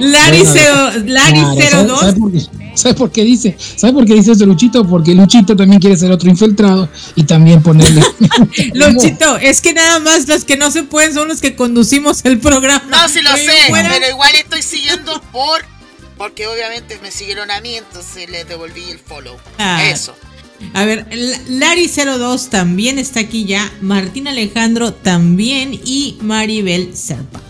Larry, 0.00 0.38
Bueno, 0.38 0.50
cero- 0.52 0.90
Larry 1.06 1.40
Claro, 1.40 1.70
¿sabe- 1.70 1.86
02 1.88 2.00
¿sabe 2.00 2.12
por, 2.14 2.30
qué, 2.72 2.78
¿Sabe 2.78 2.94
por 2.94 3.10
qué 3.12 3.24
dice? 3.24 3.56
¿Sabe 3.76 3.92
por 3.92 4.04
qué 4.06 4.14
dice 4.14 4.32
eso 4.32 4.46
Luchito? 4.46 4.86
Porque 4.86 5.14
Luchito 5.14 5.54
también 5.56 5.80
quiere 5.80 5.96
ser 5.96 6.10
otro 6.10 6.28
infiltrado 6.30 6.88
y 7.14 7.24
también 7.24 7.62
ponerle. 7.62 8.02
Luchito, 8.74 9.36
es 9.36 9.60
que 9.60 9.72
nada 9.74 10.00
más 10.00 10.28
los 10.28 10.44
que 10.44 10.56
no 10.56 10.70
se 10.70 10.82
pueden 10.82 11.14
son 11.14 11.28
los 11.28 11.40
que 11.40 11.54
conducimos 11.54 12.24
el 12.24 12.38
programa. 12.38 12.84
No, 12.88 13.08
sí 13.08 13.20
lo 13.22 13.36
sé, 13.36 13.68
fuera, 13.68 13.90
pero 13.90 14.08
igual 14.10 14.34
estoy 14.34 14.62
siguiendo 14.62 15.20
por... 15.32 15.62
Porque 16.18 16.46
obviamente 16.46 16.98
me 17.02 17.10
siguieron 17.10 17.50
a 17.50 17.60
mí, 17.60 17.74
entonces 17.74 18.30
les 18.30 18.46
devolví 18.46 18.84
el 18.90 18.98
follow. 18.98 19.36
Ah. 19.58 19.82
Eso. 19.90 20.14
A 20.74 20.84
ver, 20.84 21.06
L- 21.10 21.36
Larry02 21.48 22.48
también 22.48 23.00
está 23.00 23.20
aquí 23.20 23.44
ya. 23.44 23.68
Martín 23.80 24.28
Alejandro 24.28 24.92
también. 24.92 25.72
Y 25.84 26.18
Maribel 26.20 26.96
Serpa. 26.96 27.40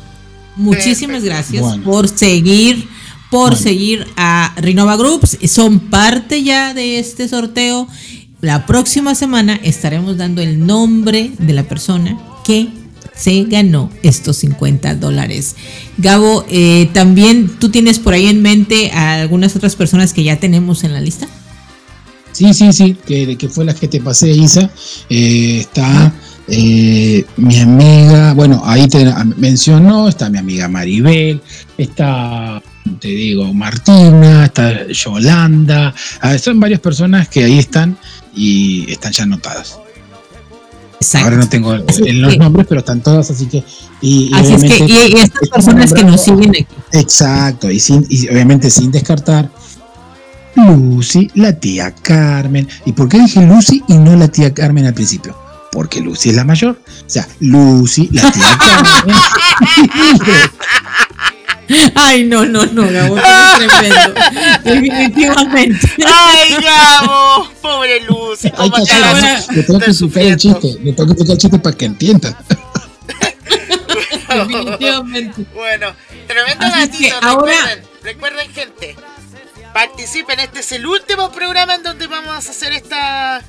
Muchísimas 0.56 1.22
Perfecto. 1.22 1.34
gracias 1.34 1.62
Bueno. 1.62 1.84
por 1.84 2.08
seguir. 2.08 2.88
Por 3.32 3.52
Bueno. 3.52 3.56
seguir 3.62 4.06
a 4.18 4.54
Renova 4.58 4.94
Groups. 4.96 5.38
Son 5.48 5.80
parte 5.80 6.42
ya 6.42 6.74
de 6.74 6.98
este 6.98 7.26
sorteo. 7.28 7.88
La 8.42 8.66
próxima 8.66 9.14
semana 9.14 9.58
estaremos 9.62 10.18
dando 10.18 10.42
el 10.42 10.66
nombre 10.66 11.32
de 11.38 11.52
la 11.54 11.62
persona 11.62 12.20
que 12.44 12.68
se 13.16 13.44
ganó 13.44 13.90
estos 14.02 14.36
50 14.36 14.96
dólares. 14.96 15.56
Gabo, 15.96 16.44
eh, 16.50 16.90
también 16.92 17.48
tú 17.58 17.70
tienes 17.70 17.98
por 17.98 18.12
ahí 18.12 18.26
en 18.26 18.42
mente 18.42 18.90
a 18.92 19.14
algunas 19.22 19.56
otras 19.56 19.76
personas 19.76 20.12
que 20.12 20.24
ya 20.24 20.38
tenemos 20.38 20.84
en 20.84 20.92
la 20.92 21.00
lista. 21.00 21.26
Sí, 22.32 22.52
sí, 22.52 22.70
sí, 22.74 22.98
que, 23.06 23.38
que 23.38 23.48
fue 23.48 23.64
la 23.64 23.74
que 23.74 23.88
te 23.88 24.00
pasé, 24.00 24.30
Isa. 24.30 24.70
Eh, 25.08 25.58
está 25.60 26.12
eh, 26.48 27.24
mi 27.36 27.58
amiga, 27.60 28.34
bueno, 28.34 28.60
ahí 28.64 28.86
te 28.88 29.06
mencionó, 29.38 30.08
está 30.08 30.28
mi 30.28 30.38
amiga 30.38 30.68
Maribel, 30.68 31.40
está, 31.78 32.62
te 33.00 33.08
digo, 33.08 33.52
Martina, 33.54 34.44
está 34.46 34.86
Yolanda, 34.88 35.94
ah, 36.20 36.36
son 36.38 36.58
varias 36.60 36.80
personas 36.80 37.28
que 37.28 37.44
ahí 37.44 37.58
están 37.58 37.96
y 38.34 38.90
están 38.90 39.12
ya 39.12 39.24
anotadas. 39.24 39.78
Exacto. 41.00 41.24
Ahora 41.26 41.36
no 41.38 41.48
tengo 41.48 41.72
Así 41.88 42.12
los 42.12 42.32
que- 42.32 42.38
nombres, 42.38 42.66
pero 42.68 42.80
están 42.80 43.00
todas, 43.00 43.30
así 43.30 43.46
que... 43.46 43.64
Y, 44.00 44.30
y 44.30 44.34
Así 44.34 44.54
es 44.54 44.62
que, 44.64 44.84
y 44.84 45.16
estas 45.16 45.48
personas 45.48 45.92
que 45.92 46.04
nos 46.04 46.20
siguen 46.22 46.50
aquí. 46.50 46.66
Exacto, 46.92 47.70
y, 47.70 47.78
sin, 47.80 48.06
y 48.08 48.28
obviamente 48.28 48.70
sin 48.70 48.90
descartar 48.92 49.48
Lucy, 50.54 51.30
la 51.34 51.52
tía 51.58 51.92
Carmen. 51.92 52.68
¿Y 52.84 52.92
por 52.92 53.08
qué 53.08 53.18
dije 53.20 53.44
Lucy 53.46 53.82
y 53.88 53.94
no 53.94 54.14
la 54.16 54.28
tía 54.28 54.52
Carmen 54.52 54.84
al 54.86 54.94
principio? 54.94 55.36
Porque 55.72 56.00
Lucy 56.00 56.28
es 56.30 56.36
la 56.36 56.44
mayor. 56.44 56.78
O 57.06 57.10
sea, 57.10 57.26
Lucy, 57.40 58.08
la 58.12 58.30
tía 58.30 58.58
Carmen. 58.58 59.16
Ay, 61.94 62.24
no, 62.24 62.44
no, 62.44 62.66
no, 62.66 62.90
Gabo, 62.90 63.14
tú 63.16 63.22
eres 63.22 63.78
tremendo. 63.78 64.14
Definitivamente. 64.64 65.88
¡Ay, 66.06 66.56
Gabo! 66.62 67.48
Pobre 67.62 68.00
Lucy, 68.00 68.48
Hay 68.56 68.70
¿cómo 68.70 68.84
te 68.84 68.92
ahora- 68.92 69.40
le 69.50 69.62
tengo 69.62 69.78
que 69.80 69.90
estoy 69.90 70.06
explicar 70.08 70.22
el 70.32 70.36
chiste, 70.36 70.68
le 70.82 70.92
tengo 70.92 71.06
que 71.06 71.12
explicar 71.12 71.32
el 71.32 71.38
chiste 71.38 71.58
para 71.58 71.76
que 71.76 71.84
entiendan. 71.86 72.36
Definitivamente. 74.28 75.44
Bueno, 75.54 75.94
tremendo 76.26 76.66
gatito. 76.66 77.20
que 77.20 77.26
ahora- 77.26 77.52
Recuerden, 77.52 77.84
recuerden, 78.02 78.52
gente. 78.52 78.96
Participen. 79.74 80.40
Este 80.40 80.60
es 80.60 80.72
el 80.72 80.86
último 80.86 81.30
programa 81.32 81.74
en 81.74 81.82
donde 81.82 82.06
vamos 82.06 82.32
a 82.34 82.38
hacer 82.38 82.72
esta. 82.72 83.42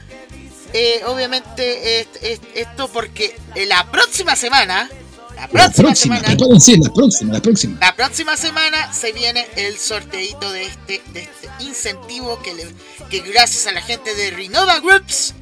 eh, 0.73 1.01
obviamente, 1.05 1.99
est- 2.01 2.15
est- 2.23 2.43
esto 2.55 2.87
porque 2.87 3.35
la 3.67 3.89
próxima 3.91 4.35
semana. 4.35 4.89
La 5.35 5.41
La 5.41 5.47
próxima, 5.47 5.87
próxima, 5.87 6.15
semana. 6.17 6.37
prepárense, 6.37 6.77
la 6.77 6.93
próxima, 6.93 7.33
la 7.33 7.41
próxima. 7.41 7.77
La 7.79 7.95
próxima 7.95 8.37
semana 8.37 8.93
se 8.93 9.11
viene 9.11 9.45
el 9.55 9.77
sorteito 9.77 10.51
de 10.51 10.65
este, 10.65 11.01
de 11.13 11.21
este 11.23 11.49
incentivo 11.59 12.41
que, 12.41 12.53
le- 12.53 12.73
que 13.09 13.19
gracias 13.21 13.67
a 13.67 13.71
la 13.71 13.81
gente 13.81 14.13
de 14.15 14.31
Renova 14.31 14.79
Groups 14.79 15.33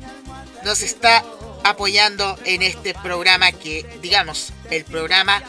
nos 0.66 0.82
está 0.82 1.24
apoyando 1.64 2.38
en 2.46 2.62
este 2.64 2.94
programa 2.94 3.52
que, 3.52 3.86
digamos, 4.02 4.54
el 4.70 4.84
programa 4.86 5.42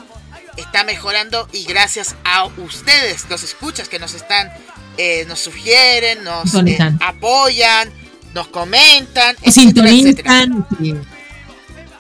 está 0.57 0.85
mejorando 0.85 1.49
y 1.53 1.65
gracias 1.65 2.15
a 2.25 2.45
ustedes, 2.45 3.25
los 3.31 3.43
escuchas 3.43 3.89
que 3.89 3.99
nos 3.99 4.13
están, 4.15 4.51
eh, 4.99 5.25
nos 5.27 5.41
sugieren, 5.41 6.25
nos 6.25 6.53
eh, 6.55 6.79
apoyan, 7.01 7.91
nos 8.35 8.49
comentan, 8.49 9.35
Nos 9.45 9.57
etcétera, 9.57 9.91
etcétera. 9.91 10.47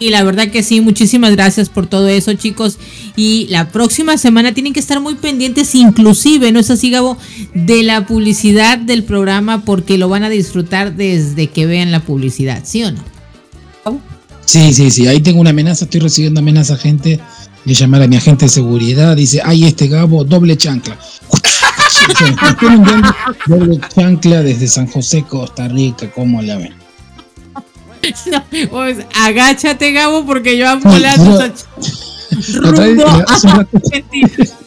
Y 0.02 0.10
la 0.10 0.24
verdad 0.24 0.48
que 0.48 0.64
sí, 0.64 0.80
muchísimas 0.80 1.30
gracias 1.30 1.68
por 1.68 1.86
todo 1.86 2.08
eso, 2.08 2.32
chicos. 2.34 2.76
Y 3.14 3.46
la 3.50 3.68
próxima 3.68 4.18
semana 4.18 4.52
tienen 4.52 4.72
que 4.72 4.80
estar 4.80 4.98
muy 4.98 5.14
pendientes, 5.14 5.76
inclusive, 5.76 6.50
¿no 6.50 6.58
es 6.58 6.70
así, 6.72 6.90
Gabo? 6.90 7.16
De 7.54 7.84
la 7.84 8.04
publicidad 8.04 8.78
del 8.78 9.04
programa, 9.04 9.64
porque 9.64 9.98
lo 9.98 10.08
van 10.08 10.24
a 10.24 10.28
disfrutar 10.28 10.96
desde 10.96 11.46
que 11.46 11.66
vean 11.66 11.92
la 11.92 12.00
publicidad, 12.00 12.62
¿sí 12.64 12.82
o 12.82 12.90
no? 12.90 13.12
Sí, 14.44 14.74
sí, 14.74 14.90
sí, 14.90 15.06
ahí 15.06 15.20
tengo 15.20 15.40
una 15.40 15.50
amenaza, 15.50 15.84
estoy 15.84 16.00
recibiendo 16.00 16.40
amenaza, 16.40 16.76
gente, 16.76 17.20
de 17.64 17.74
llamar 17.74 18.02
a 18.02 18.08
mi 18.08 18.16
agente 18.16 18.46
de 18.46 18.48
seguridad, 18.48 19.16
dice, 19.16 19.40
ay, 19.44 19.66
este 19.66 19.86
Gabo, 19.86 20.24
doble 20.24 20.56
chancla. 20.56 20.98
Doble 23.46 23.80
chancla 23.94 24.42
desde 24.42 24.66
San 24.66 24.88
José, 24.88 25.22
Costa 25.22 25.68
Rica, 25.68 26.10
¿cómo 26.10 26.42
la 26.42 26.58
ven? 26.58 26.81
No, 28.26 28.44
pues, 28.70 28.98
agáchate, 29.14 29.92
Gabo, 29.92 30.24
porque 30.26 30.56
yo 30.56 30.72
un 30.74 30.82
rato- 30.82 31.52
Mentira. 33.90 34.26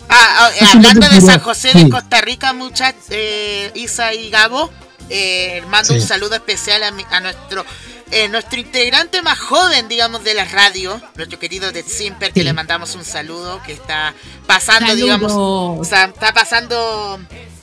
Ah, 0.10 0.50
ah, 0.62 0.72
hablando 0.74 1.10
de 1.10 1.20
San 1.22 1.40
José 1.40 1.74
de 1.74 1.90
Costa 1.90 2.22
Rica, 2.22 2.54
muchachos, 2.54 3.06
eh, 3.10 3.72
Isa 3.76 4.14
y 4.14 4.30
Gabo, 4.30 4.70
eh, 5.10 5.64
mando 5.70 5.94
Sí. 5.94 6.00
un 6.00 6.02
saludo 6.08 6.36
especial 6.36 6.84
a, 6.84 6.92
mi- 6.92 7.06
a 7.10 7.20
nuestro 7.20 7.66
eh, 8.12 8.30
nuestro 8.30 8.60
integrante 8.60 9.24
más 9.24 9.40
joven, 9.40 9.88
digamos, 9.88 10.24
de 10.24 10.36
la 10.36 10.46
radio, 10.46 11.02
nuestro 11.16 11.40
querido 11.40 11.72
Dead 11.72 11.84
Simper, 11.86 12.32
que 12.32 12.42
Sí. 12.42 12.44
le 12.46 12.54
mandamos 12.54 12.94
un 12.94 13.04
saludo, 13.04 13.60
que 13.66 13.74
está 13.74 14.14
pasando, 14.46 14.88
Saludos. 14.90 15.02
digamos, 15.02 15.32
o 15.36 15.84
sea, 15.84 16.06
está 16.06 16.32
pasando 16.32 17.20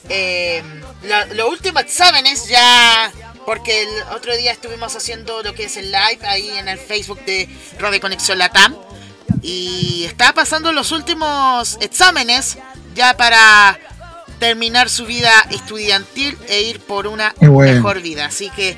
eh, 0.09 0.63
los 1.37 1.49
últimos 1.49 1.83
exámenes 1.83 2.49
ya. 2.49 3.13
Porque 3.47 3.83
el 3.83 3.89
otro 4.15 4.37
día 4.37 4.53
estuvimos 4.53 4.95
haciendo 4.95 5.43
lo 5.43 5.55
que 5.55 5.65
es 5.65 5.77
el 5.77 5.91
live 5.91 6.21
ahí 6.23 6.51
en 6.51 6.69
el 6.69 6.79
Facebook 6.79 7.25
de 7.25 7.49
Radio 7.79 8.01
Conexión 8.01 8.39
Latam. 8.39 8.77
Y 9.43 10.05
estaba 10.05 10.33
pasando 10.33 10.73
los 10.73 10.93
últimos 10.93 11.77
exámenes 11.81 12.59
ya 12.95 13.17
para 13.17 13.79
terminar 14.39 14.91
su 14.91 15.07
vida 15.07 15.33
estudiantil 15.51 16.37
e 16.49 16.63
ir 16.63 16.81
por 16.81 17.07
una 17.07 17.35
bueno. 17.41 17.75
mejor 17.75 18.01
vida. 18.01 18.27
Así 18.27 18.51
que 18.51 18.77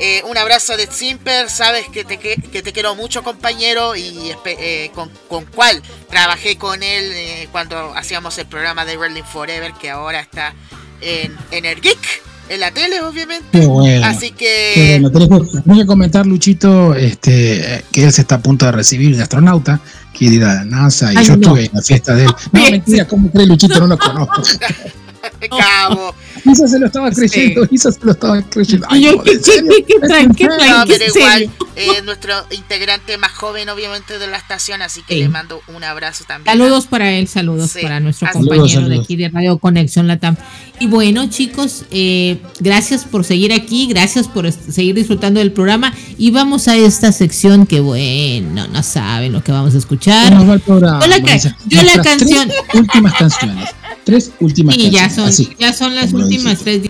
eh, 0.00 0.22
un 0.26 0.38
abrazo 0.38 0.76
de 0.76 0.86
Simper, 0.86 1.50
sabes 1.50 1.88
que 1.88 2.04
te, 2.04 2.18
que, 2.18 2.36
que 2.36 2.62
te 2.62 2.72
quiero 2.72 2.94
mucho 2.94 3.24
compañero 3.24 3.96
y 3.96 4.32
eh, 4.44 4.90
con, 4.94 5.10
con 5.28 5.44
cual 5.46 5.82
trabajé 6.08 6.56
con 6.56 6.84
él 6.84 7.10
eh, 7.14 7.48
cuando 7.50 7.92
hacíamos 7.96 8.38
el 8.38 8.46
programa 8.46 8.84
de 8.84 8.96
Berlin 8.96 9.24
Forever 9.24 9.72
que 9.72 9.90
ahora 9.90 10.20
está 10.20 10.54
en, 11.00 11.36
en 11.50 11.64
el 11.64 11.80
Geek, 11.80 12.22
en 12.48 12.60
la 12.60 12.70
tele 12.70 13.00
obviamente. 13.00 13.60
Qué 13.60 13.66
bueno. 13.66 14.06
Así 14.06 14.30
Qué 14.30 14.72
que 14.74 14.98
bueno. 15.00 15.10
Tenés 15.10 15.52
que, 15.52 15.60
tenés 15.60 15.78
que 15.78 15.86
comentar, 15.86 16.26
Luchito, 16.26 16.94
este, 16.94 17.84
que 17.92 18.04
él 18.04 18.12
se 18.12 18.22
está 18.22 18.36
a 18.36 18.40
punto 18.40 18.66
de 18.66 18.72
recibir 18.72 19.16
de 19.16 19.22
astronauta, 19.22 19.80
quiere 20.16 20.36
ir 20.36 20.44
a 20.44 20.54
la 20.54 20.64
NASA 20.64 21.12
y 21.12 21.16
Ay, 21.16 21.24
yo 21.24 21.36
no. 21.36 21.42
estuve 21.42 21.64
en 21.66 21.70
la 21.72 21.82
fiesta 21.82 22.14
de 22.14 22.24
él. 22.24 22.30
No, 22.52 22.70
mentira, 22.70 23.06
¿cómo 23.06 23.30
cree 23.30 23.46
Luchito? 23.46 23.78
No 23.80 23.86
lo 23.86 23.98
conozco. 23.98 24.42
cabo. 25.58 26.14
Isa 26.52 26.66
se 26.68 26.78
lo 26.78 26.86
estaba 26.86 27.10
creyendo, 27.10 27.66
Isa 27.70 27.92
se 27.92 27.98
lo 28.02 28.12
estaba 28.12 28.40
creyendo. 28.42 28.86
Y 28.92 29.02
yo, 29.02 29.12
no, 29.12 29.22
¿qué, 29.22 29.32
qué, 29.40 29.84
qué? 29.86 30.28
¿Qué 30.36 30.44
No, 30.46 30.84
pero 30.86 31.04
igual 31.14 31.50
eh, 31.76 32.02
nuestro 32.04 32.34
integrante 32.50 33.16
más 33.18 33.32
joven 33.32 33.68
obviamente 33.68 34.18
de 34.18 34.26
la 34.26 34.36
estación, 34.36 34.82
así 34.82 35.02
que 35.02 35.14
Sí. 35.14 35.20
le 35.20 35.28
mando 35.28 35.60
un 35.68 35.84
abrazo 35.84 36.24
también. 36.26 36.56
Saludos 36.58 36.86
para 36.86 37.10
él, 37.12 37.28
saludos 37.28 37.70
Sí. 37.72 37.80
para 37.82 38.00
nuestro 38.00 38.28
Así- 38.28 38.38
compañero 38.38 38.66
Saludos, 38.68 38.80
de 38.88 38.88
saludos. 38.96 39.04
aquí 39.04 39.16
de 39.16 39.28
Radio 39.28 39.58
Conexión 39.58 40.06
Latam. 40.08 40.36
Y 40.80 40.86
bueno, 40.86 41.28
chicos, 41.28 41.84
eh, 41.90 42.38
gracias 42.60 43.04
por 43.04 43.24
seguir 43.24 43.52
aquí, 43.52 43.86
gracias 43.88 44.26
por 44.28 44.50
seguir 44.52 44.94
disfrutando 44.94 45.40
del 45.40 45.52
programa. 45.52 45.92
Y 46.16 46.30
vamos 46.30 46.66
a 46.68 46.76
esta 46.76 47.12
sección 47.12 47.66
que, 47.66 47.80
bueno, 47.80 48.66
no 48.68 48.82
saben 48.82 49.32
lo 49.32 49.42
que 49.42 49.52
vamos 49.52 49.74
a 49.74 49.78
escuchar. 49.78 50.32
¿Cómo 50.32 50.46
va 50.48 50.54
el 50.54 50.60
programa, 50.60 51.00
Yo 51.00 51.08
la 51.08 51.18
yo 51.18 51.82
la 51.82 52.02
canción- 52.02 52.50
últimas 52.74 53.14
canciones. 53.14 53.68
Tres 54.08 54.30
últimas 54.40 54.74
Y 54.74 54.88
ya 54.88 55.02
canciones. 55.02 55.14
son, 55.36 55.44
así. 55.46 55.56
ya 55.60 55.72
son 55.74 55.94
las 55.94 56.14
últimas 56.14 56.60
tres. 56.60 56.80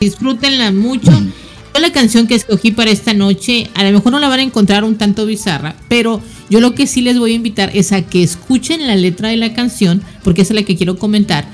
Disfrútenla 0.00 0.70
mucho. 0.70 1.10
Yo 1.10 1.80
la 1.80 1.90
canción 1.90 2.28
que 2.28 2.36
escogí 2.36 2.70
para 2.70 2.92
esta 2.92 3.12
noche, 3.12 3.68
a 3.74 3.82
lo 3.82 3.90
mejor 3.90 4.12
no 4.12 4.20
la 4.20 4.28
van 4.28 4.38
a 4.38 4.42
encontrar 4.44 4.84
un 4.84 4.96
tanto 4.96 5.26
bizarra, 5.26 5.74
pero 5.88 6.20
yo 6.48 6.60
lo 6.60 6.76
que 6.76 6.86
sí 6.86 7.00
les 7.00 7.18
voy 7.18 7.32
a 7.32 7.34
invitar 7.34 7.72
es 7.74 7.90
a 7.90 8.02
que 8.02 8.22
escuchen 8.22 8.86
la 8.86 8.94
letra 8.94 9.30
de 9.30 9.36
la 9.36 9.52
canción, 9.52 10.00
porque 10.22 10.42
esa 10.42 10.54
es 10.54 10.60
la 10.60 10.64
que 10.64 10.76
quiero 10.76 10.96
comentar. 10.96 11.44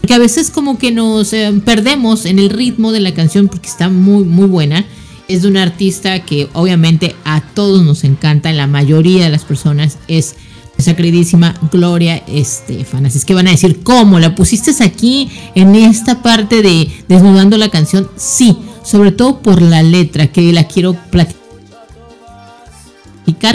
Porque 0.00 0.14
a 0.14 0.18
veces 0.18 0.50
como 0.50 0.76
que 0.76 0.90
nos 0.90 1.32
eh, 1.32 1.52
perdemos 1.64 2.26
en 2.26 2.40
el 2.40 2.50
ritmo 2.50 2.90
de 2.90 2.98
la 2.98 3.14
canción 3.14 3.46
porque 3.46 3.68
está 3.68 3.88
muy, 3.88 4.24
muy 4.24 4.46
buena. 4.48 4.84
Es 5.28 5.42
de 5.42 5.48
un 5.48 5.56
artista 5.56 6.24
que 6.24 6.48
obviamente 6.52 7.14
a 7.24 7.42
todos 7.42 7.84
nos 7.84 8.02
encanta, 8.02 8.52
la 8.52 8.66
mayoría 8.66 9.22
de 9.22 9.30
las 9.30 9.44
personas 9.44 9.98
es 10.08 10.34
esa 10.78 10.94
queridísima 10.96 11.54
Gloria 11.70 12.22
Estefan. 12.28 13.04
Así 13.06 13.18
es 13.18 13.24
que 13.24 13.34
van 13.34 13.48
a 13.48 13.50
decir, 13.50 13.82
¿cómo? 13.82 14.18
¿La 14.20 14.34
pusiste 14.34 14.72
aquí 14.82 15.28
en 15.54 15.74
esta 15.74 16.22
parte 16.22 16.62
de 16.62 16.88
desnudando 17.08 17.58
la 17.58 17.68
canción? 17.68 18.08
Sí, 18.16 18.56
sobre 18.84 19.10
todo 19.12 19.40
por 19.40 19.60
la 19.60 19.82
letra, 19.82 20.28
que 20.28 20.52
la 20.52 20.64
quiero 20.68 20.96
platicar, 21.10 21.34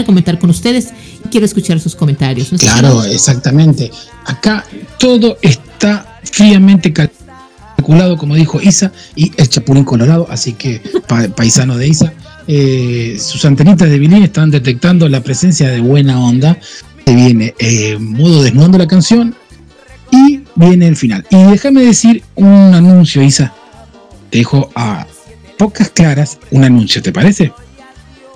comentar 0.04 0.38
con 0.38 0.50
ustedes 0.50 0.88
y 1.24 1.28
quiero 1.28 1.46
escuchar 1.46 1.80
sus 1.80 1.96
comentarios. 1.96 2.50
Claro, 2.58 3.02
exactamente. 3.04 3.90
Acá 4.26 4.64
todo 4.98 5.38
está 5.42 6.20
fríamente 6.30 6.92
cal- 6.92 7.10
calculado, 7.76 8.16
como 8.16 8.34
dijo 8.34 8.60
Isa, 8.60 8.92
y 9.16 9.32
el 9.36 9.48
Chapulín 9.48 9.84
Colorado, 9.84 10.26
así 10.30 10.52
que 10.52 10.80
pa- 11.08 11.28
paisano 11.28 11.76
de 11.76 11.88
Isa. 11.88 12.12
eh, 12.46 13.16
sus 13.18 13.42
antenitas 13.46 13.88
de 13.88 13.98
Bilín 13.98 14.22
están 14.22 14.50
detectando 14.50 15.08
la 15.08 15.22
presencia 15.22 15.70
de 15.70 15.80
buena 15.80 16.20
onda. 16.22 16.58
Se 17.06 17.14
viene 17.14 17.54
eh, 17.58 17.96
modo 17.98 18.42
desnudando 18.42 18.78
la 18.78 18.86
canción 18.86 19.34
y 20.10 20.40
viene 20.54 20.86
el 20.88 20.96
final. 20.96 21.26
Y 21.30 21.36
déjame 21.44 21.82
decir 21.82 22.22
un 22.34 22.74
anuncio, 22.74 23.22
Isa. 23.22 23.52
Te 24.30 24.38
dejo 24.38 24.70
a 24.74 25.06
pocas 25.58 25.90
claras 25.90 26.38
un 26.50 26.64
anuncio, 26.64 27.02
¿te 27.02 27.12
parece? 27.12 27.52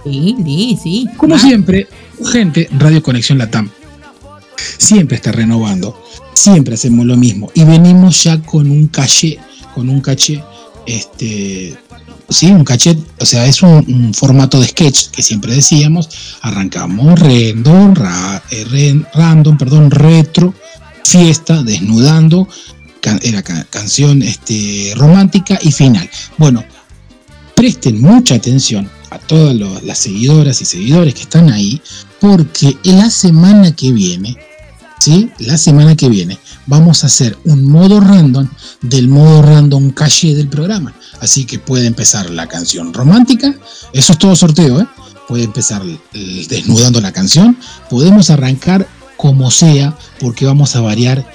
Sí, 0.04 0.36
sí, 0.44 0.78
sí. 0.82 1.06
Como 1.16 1.34
Ah, 1.34 1.38
siempre, 1.38 1.88
gente, 2.30 2.68
Radio 2.78 3.02
Conexión 3.02 3.38
Latam 3.38 3.70
siempre 4.78 5.16
está 5.16 5.32
renovando, 5.32 6.00
siempre 6.34 6.74
hacemos 6.74 7.04
lo 7.06 7.16
mismo 7.16 7.50
y 7.54 7.64
venimos 7.64 8.22
ya 8.24 8.40
con 8.42 8.70
un 8.70 8.88
caché, 8.88 9.38
con 9.74 9.88
un 9.88 10.00
caché, 10.00 10.42
este, 10.86 11.76
sí, 12.28 12.46
un 12.46 12.64
caché, 12.64 12.96
o 13.18 13.26
sea, 13.26 13.46
es 13.46 13.62
un, 13.62 14.12
formato 14.14 14.60
de 14.60 14.68
sketch 14.68 15.08
que 15.10 15.22
siempre 15.22 15.54
decíamos, 15.54 16.08
arrancamos 16.42 17.18
eh, 17.22 17.54
random, 19.14 19.56
retro, 19.90 20.54
fiesta, 21.04 21.62
desnudando, 21.62 22.48
ca- 23.00 23.18
era 23.22 23.42
ca- 23.42 23.64
canción 23.70 24.22
este, 24.22 24.92
romántica 24.96 25.58
y 25.62 25.72
final. 25.72 26.08
Bueno, 26.36 26.64
presten 27.54 28.00
mucha 28.00 28.34
atención 28.36 28.90
a 29.10 29.18
todas 29.18 29.56
las 29.82 29.98
seguidoras 29.98 30.60
y 30.60 30.64
seguidores 30.64 31.14
que 31.14 31.22
están 31.22 31.50
ahí, 31.50 31.80
porque 32.20 32.76
la 32.82 33.08
semana 33.10 33.74
que 33.74 33.92
viene, 33.92 34.36
¿sí? 34.98 35.30
La 35.38 35.56
semana 35.58 35.94
que 35.96 36.08
viene 36.08 36.38
vamos 36.66 37.02
a 37.02 37.06
hacer 37.06 37.36
un 37.44 37.64
modo 37.64 38.00
random 38.00 38.48
del 38.82 39.08
modo 39.08 39.42
random 39.42 39.90
calle 39.90 40.34
del 40.34 40.48
programa. 40.48 40.94
Así 41.20 41.44
que 41.44 41.58
puede 41.58 41.86
empezar 41.86 42.30
la 42.30 42.46
canción 42.46 42.92
romántica, 42.94 43.54
eso 43.92 44.12
es 44.12 44.18
todo 44.18 44.36
sorteo, 44.36 44.80
¿eh? 44.80 44.86
Puede 45.26 45.44
empezar 45.44 45.82
desnudando 46.48 47.00
la 47.00 47.12
canción, 47.12 47.56
podemos 47.90 48.30
arrancar 48.30 48.86
como 49.16 49.50
sea, 49.50 49.96
porque 50.20 50.46
vamos 50.46 50.74
a 50.76 50.80
variar 50.80 51.26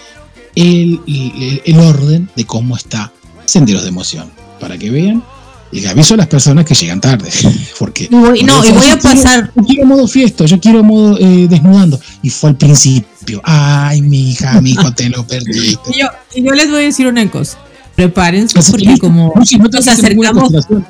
el, 0.55 0.99
el- 1.07 1.61
el 1.65 1.79
orden 1.79 2.29
de 2.35 2.45
cómo 2.45 2.75
está 2.77 3.11
Senderos 3.45 3.83
de 3.83 3.89
Emoción, 3.89 4.29
para 4.59 4.77
que 4.77 4.89
vean. 4.89 5.23
Y 5.71 5.81
le 5.81 5.89
aviso 5.89 6.13
a 6.13 6.17
las 6.17 6.27
personas 6.27 6.65
que 6.65 6.75
llegan 6.75 7.01
tarde, 7.01 7.29
porque... 7.79 8.03
Y 8.05 8.15
voy- 8.15 8.43
no, 8.43 8.63
y 8.63 8.71
voy 8.71 8.87
a 8.87 8.99
pasar- 8.99 9.51
Yo 9.55 9.63
quiero 9.63 9.85
modo 9.87 10.07
fiesta, 10.07 10.45
yo 10.45 10.59
quiero 10.59 10.83
modo 10.83 11.17
eh, 11.19 11.47
desnudando. 11.49 11.99
Y 12.21 12.29
fue 12.29 12.51
al 12.51 12.55
principio. 12.57 13.07
Ay, 13.43 14.01
mi 14.01 14.31
hija, 14.31 14.61
mi 14.61 14.71
hijo, 14.71 14.91
te 14.93 15.09
lo 15.09 15.25
perdiste. 15.25 15.91
Y 15.93 15.99
yo, 16.01 16.07
y 16.35 16.43
yo 16.43 16.51
les 16.53 16.69
voy 16.69 16.81
a 16.81 16.85
decir 16.85 17.07
una 17.07 17.29
cosa. 17.29 17.57
Prepárense 17.95 18.57
Así 18.57 18.71
porque 18.71 18.85
que, 18.85 18.97
como 18.97 19.33
Lucy, 19.35 19.57
no 19.57 19.69
te 19.69 19.77
nos 19.77 19.87
acercamos 19.87 20.51
que 20.51 20.57
estar, 20.57 20.83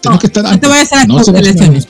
tenés 0.00 0.18
que 0.20 0.26
estar 0.28 0.44
no 0.44 0.60
te 0.60 0.68
vayas 0.68 0.92
a 0.92 0.96
las 0.96 1.08
No 1.08 1.14
vaya 1.16 1.30
a 1.30 1.32
constelaciones. 1.32 1.88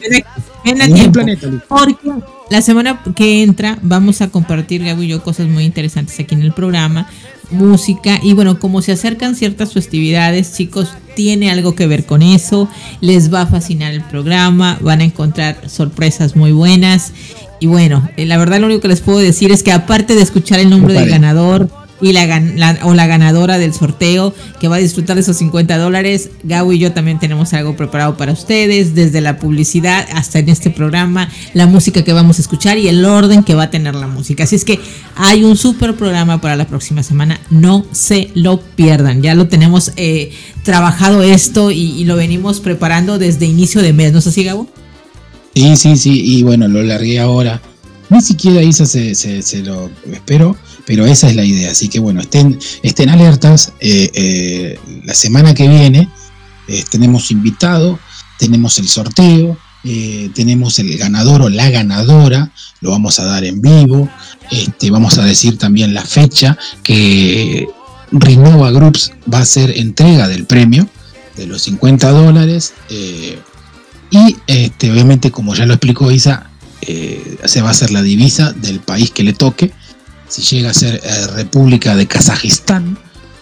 Ven, 0.65 0.83
a 0.83 0.87
tiempo. 0.87 1.13
planeta. 1.13 1.49
Porque 1.69 2.11
la 2.49 2.63
semana 2.63 3.03
que 3.15 3.43
entra 3.43 3.79
vamos 3.83 4.23
a 4.23 4.29
compartir, 4.29 4.85
Gabo 4.85 5.03
y 5.03 5.09
yo, 5.09 5.23
cosas 5.23 5.49
muy 5.49 5.65
interesantes 5.65 6.19
aquí 6.19 6.35
en 6.35 6.43
el 6.43 6.53
programa. 6.53 7.09
Música 7.51 8.19
y 8.23 8.35
bueno, 8.35 8.59
como 8.59 8.83
se 8.83 8.93
acercan 8.93 9.35
ciertas 9.35 9.73
festividades, 9.73 10.55
chicos, 10.55 10.91
tiene 11.15 11.51
algo 11.51 11.75
que 11.75 11.87
ver 11.87 12.07
con 12.07 12.23
eso. 12.23 12.69
Les 13.01 13.33
va 13.33 13.43
a 13.43 13.47
fascinar 13.47 13.93
el 13.93 14.03
programa, 14.03 14.79
van 14.81 15.01
a 15.01 15.05
encontrar 15.05 15.69
sorpresas 15.69 16.37
muy 16.37 16.53
buenas. 16.53 17.13
Y 17.61 17.67
bueno, 17.67 18.09
eh, 18.17 18.27
la 18.27 18.37
verdad 18.39 18.61
lo 18.61 18.67
único 18.67 18.81
que 18.83 18.89
les 18.89 19.01
puedo 19.01 19.19
decir 19.19 19.51
es 19.53 19.63
que 19.63 19.73
aparte 19.73 20.15
de 20.15 20.23
escuchar 20.23 20.59
el 20.61 20.71
nombre 20.71 20.95
del 20.95 21.05
ganador, 21.11 21.69
y 22.01 22.13
la- 22.13 22.79
o 22.85 22.95
la 22.95 23.09
ganadora 23.09 23.59
del 23.59 23.75
sorteo 23.75 24.33
que 24.61 24.69
va 24.69 24.77
a 24.77 24.79
disfrutar 24.79 25.17
de 25.17 25.23
esos 25.23 25.37
50 25.39 25.79
dólares. 25.79 26.31
Gabo 26.45 26.73
y 26.73 26.79
yo 26.79 26.93
también 26.93 27.19
tenemos 27.19 27.53
algo 27.55 27.75
preparado 27.77 28.17
para 28.17 28.31
ustedes, 28.31 28.95
desde 28.95 29.21
la 29.21 29.39
publicidad 29.39 30.07
hasta 30.15 30.39
en 30.39 30.49
este 30.49 30.71
programa, 30.71 31.29
la 31.55 31.67
música 31.67 32.05
que 32.05 32.13
vamos 32.13 32.39
a 32.39 32.43
escuchar 32.43 32.79
y 32.79 32.87
el 32.87 33.05
orden 33.05 33.43
que 33.43 33.57
va 33.57 33.65
a 33.65 33.71
tener 33.71 33.97
la 33.97 34.07
música. 34.07 34.45
Así 34.45 34.55
es 34.55 34.65
que 34.65 34.79
hay 35.17 35.43
un 35.43 35.57
super 35.57 35.97
programa 35.97 36.41
para 36.41 36.55
la 36.55 36.69
próxima 36.69 37.03
semana, 37.03 37.41
no 37.51 37.85
se 37.91 38.31
lo 38.37 38.61
pierdan. 38.61 39.21
Ya 39.21 39.35
lo 39.35 39.49
tenemos 39.49 39.91
eh, 39.97 40.31
trabajado 40.63 41.25
esto 41.25 41.73
y, 41.73 41.81
y 42.01 42.05
lo 42.05 42.15
venimos 42.15 42.61
preparando 42.61 43.19
desde 43.19 43.47
inicio 43.47 43.83
de 43.83 43.93
mes, 43.93 44.13
¿no 44.13 44.21
es 44.21 44.27
así, 44.29 44.45
Gabo? 44.45 44.69
Sí, 45.55 45.77
sí, 45.77 45.97
sí, 45.97 46.23
y 46.25 46.43
bueno, 46.43 46.69
lo 46.69 46.83
largué 46.83 47.19
ahora. 47.19 47.61
Ni 48.11 48.23
siquiera 48.23 48.63
Isa 48.63 48.87
se, 48.87 49.15
se, 49.15 49.63
lo 49.63 49.91
esperó, 50.11 50.57
pero 50.87 51.05
esa 51.05 51.29
es 51.29 51.37
la 51.37 51.45
idea. 51.45 51.71
Así 51.73 51.89
que 51.89 51.99
bueno, 51.99 52.21
estén, 52.21 52.59
estén 52.83 53.11
alertas. 53.11 53.73
eh, 53.81 54.11
eh, 54.15 54.79
la 55.05 55.15
semana 55.15 55.55
que 55.55 55.69
viene 55.69 56.09
eh, 56.69 56.85
tenemos 56.91 57.31
invitado, 57.31 57.99
tenemos 58.39 58.79
el 58.79 58.89
sorteo, 58.89 59.59
tenemos 60.35 60.79
el 60.79 60.99
ganador 60.99 61.43
o 61.43 61.49
la 61.49 61.71
ganadora, 61.71 62.53
lo 62.81 62.91
vamos 62.91 63.19
a 63.19 63.25
dar 63.25 63.45
en 63.45 63.61
vivo. 63.61 64.09
Este, 64.51 64.91
vamos 64.91 65.19
a 65.19 65.25
decir 65.25 65.59
también 65.59 65.95
la 65.95 66.05
fecha 66.05 66.57
que 66.83 67.67
Renova 68.11 68.71
Groups 68.71 69.13
va 69.33 69.39
a 69.39 69.43
hacer 69.43 69.77
entrega 69.77 70.29
del 70.29 70.47
premio 70.47 70.89
de 71.37 71.47
los 71.47 71.63
50 71.63 72.11
dólares. 72.11 72.75
Y 74.11 74.37
este, 74.47 74.91
obviamente, 74.91 75.31
como 75.31 75.55
ya 75.55 75.67
lo 75.67 75.75
explicó 75.75 76.11
Isa, 76.11 76.51
eh, 76.83 77.39
se 77.45 77.61
va 77.61 77.69
a 77.69 77.71
hacer 77.73 77.91
la 77.91 78.03
divisa 78.03 78.53
del 78.53 78.81
país 78.81 79.11
que 79.11 79.23
le 79.23 79.33
toque. 79.33 79.73
Si 80.29 80.43
llega 80.43 80.71
a 80.71 80.75
ser 80.75 81.01
eh, 81.03 81.27
República 81.35 81.97
de 81.97 82.07
Kazajistán, 82.07 82.99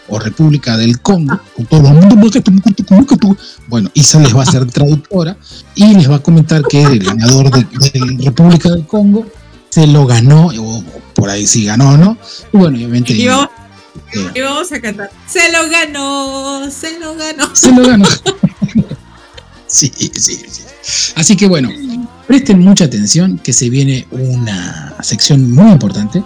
o 0.09 0.19
República 0.19 0.77
del 0.77 1.01
Congo, 1.01 1.41
con 1.55 1.67
todo 1.67 1.89
el 1.89 1.95
mundo, 1.95 2.17
bueno, 3.67 3.91
Isa 3.95 4.21
les 4.21 4.37
va 4.37 4.43
a 4.43 4.47
ser 4.47 4.65
traductora 4.67 5.37
y 5.75 5.95
les 5.95 6.11
va 6.11 6.17
a 6.17 6.19
comentar 6.21 6.63
que 6.63 6.83
el 6.83 7.01
ganador 7.01 7.51
de, 7.51 7.65
de 7.65 8.25
República 8.25 8.71
del 8.71 8.87
Congo 8.87 9.27
se 9.69 9.87
lo 9.87 10.07
ganó, 10.07 10.47
o 10.59 10.85
por 11.15 11.29
ahí 11.29 11.47
sí 11.47 11.65
ganó, 11.65 11.97
¿no? 11.97 12.17
Y 12.53 12.57
bueno, 12.57 12.77
obviamente. 12.77 13.13
Y 13.13 13.27
eh, 13.27 14.31
y 14.35 14.41
vamos 14.41 14.71
a 14.73 14.81
cantar. 14.81 15.11
Se 15.27 15.51
lo 15.53 15.69
ganó, 15.69 16.71
se 16.71 16.99
lo 16.99 17.15
ganó. 17.15 17.55
se 17.55 17.73
lo 17.73 17.87
ganó. 17.87 18.07
sí, 19.93 19.93
sí, 19.97 20.11
sí. 20.15 20.63
Así 21.15 21.37
que 21.37 21.47
bueno, 21.47 21.71
presten 22.27 22.61
mucha 22.61 22.85
atención 22.85 23.39
que 23.39 23.53
se 23.53 23.71
viene 23.71 24.07
una 24.11 24.95
sección 25.03 25.53
muy 25.53 25.73
importante. 25.73 26.23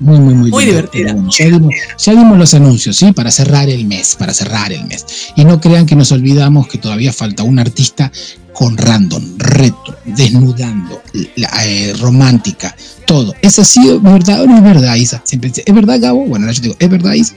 Muy, 0.00 0.18
muy, 0.18 0.34
muy, 0.34 0.50
Muy 0.50 0.64
divertida. 0.64 1.12
Bueno, 1.12 1.30
ya, 1.30 1.44
dimos, 1.44 1.74
ya 1.96 2.12
dimos 2.12 2.36
los 2.36 2.54
anuncios, 2.54 2.96
¿sí? 2.96 3.12
Para 3.12 3.30
cerrar 3.30 3.70
el 3.70 3.84
mes, 3.84 4.16
para 4.16 4.34
cerrar 4.34 4.72
el 4.72 4.84
mes. 4.86 5.06
Y 5.36 5.44
no 5.44 5.60
crean 5.60 5.86
que 5.86 5.94
nos 5.94 6.10
olvidamos 6.10 6.66
que 6.66 6.78
todavía 6.78 7.12
falta 7.12 7.44
un 7.44 7.60
artista 7.60 8.10
con 8.52 8.76
random, 8.76 9.38
reto, 9.38 9.96
desnudando, 10.04 11.00
la, 11.36 11.50
eh, 11.64 11.94
romántica, 12.00 12.74
todo. 13.06 13.34
¿Es 13.42 13.60
así, 13.60 13.80
verdad 14.02 14.42
o 14.42 14.46
no 14.46 14.56
es 14.56 14.64
verdad, 14.64 14.96
Isa? 14.96 15.22
Siempre 15.24 15.50
dice, 15.50 15.62
¿es 15.64 15.74
verdad, 15.74 16.00
Gabo? 16.00 16.24
Bueno, 16.26 16.50
yo 16.50 16.60
digo, 16.60 16.76
¿es 16.80 16.90
verdad, 16.90 17.12
Isa? 17.12 17.34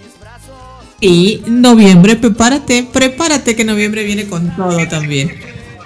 Y 1.08 1.40
noviembre, 1.46 2.16
prepárate, 2.16 2.88
prepárate 2.92 3.56
que 3.56 3.64
noviembre 3.64 4.04
viene 4.04 4.26
con 4.26 4.56
todo 4.56 4.88
también. 4.88 5.32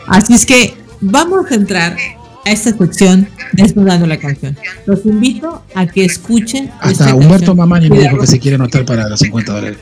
Así 0.08 0.34
es 0.34 0.46
que 0.46 0.76
vamos 1.02 1.52
a 1.52 1.56
entrar 1.56 1.98
a 2.46 2.50
esta 2.50 2.72
sección 2.72 3.28
desnudando 3.52 4.08
la 4.08 4.16
canción. 4.16 4.58
Los 4.86 5.06
invito 5.06 5.62
a 5.76 5.88
que 5.88 6.06
escuchen. 6.06 6.72
Hasta 6.80 7.14
Humberto. 7.14 7.54
Mamani 7.54 7.90
me 7.90 8.00
dijo 8.00 8.18
que 8.18 8.28
se 8.28 8.40
quiere 8.40 8.56
anotar 8.56 8.86
para 8.86 9.10
los 9.10 9.20
50 9.20 9.52
dólares. 9.52 9.78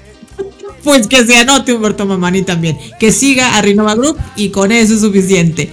Pues 0.84 1.06
que 1.06 1.24
se 1.24 1.38
anote 1.38 1.72
Humberto 1.72 2.08
Mamani 2.08 2.42
también. 2.42 2.76
Que 3.00 3.12
siga 3.12 3.60
a 3.60 3.62
Rinova 3.62 3.94
Group 3.94 4.18
y 4.36 4.50
con 4.50 4.72
eso 4.72 4.96
es 4.96 5.02
suficiente. 5.02 5.70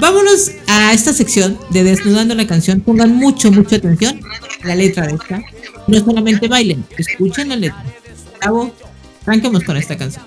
Vámonos 0.00 0.50
a 0.66 0.92
esta 0.92 1.12
sección 1.12 1.56
de 1.70 1.84
Desnudando 1.84 2.34
la 2.34 2.48
canción. 2.48 2.80
Pongan 2.80 3.14
mucho, 3.14 3.52
mucha 3.52 3.76
atención 3.76 4.18
a 4.64 4.66
la 4.66 4.74
letra 4.74 5.06
de 5.06 5.14
esta. 5.14 5.40
No 5.86 6.04
solamente 6.04 6.48
bailen, 6.48 6.84
escuchen 6.98 7.50
la 7.50 7.56
letra. 7.56 7.84
Arranquemos 9.26 9.64
con 9.64 9.76
esta 9.76 9.96
canción. 9.96 10.24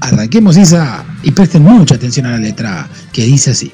Arranquemos, 0.00 0.56
Isa, 0.56 1.04
y 1.22 1.30
presten 1.30 1.62
mucha 1.62 1.94
atención 1.94 2.26
a 2.26 2.32
la 2.32 2.38
letra 2.38 2.88
que 3.12 3.24
dice 3.24 3.50
así. 3.52 3.72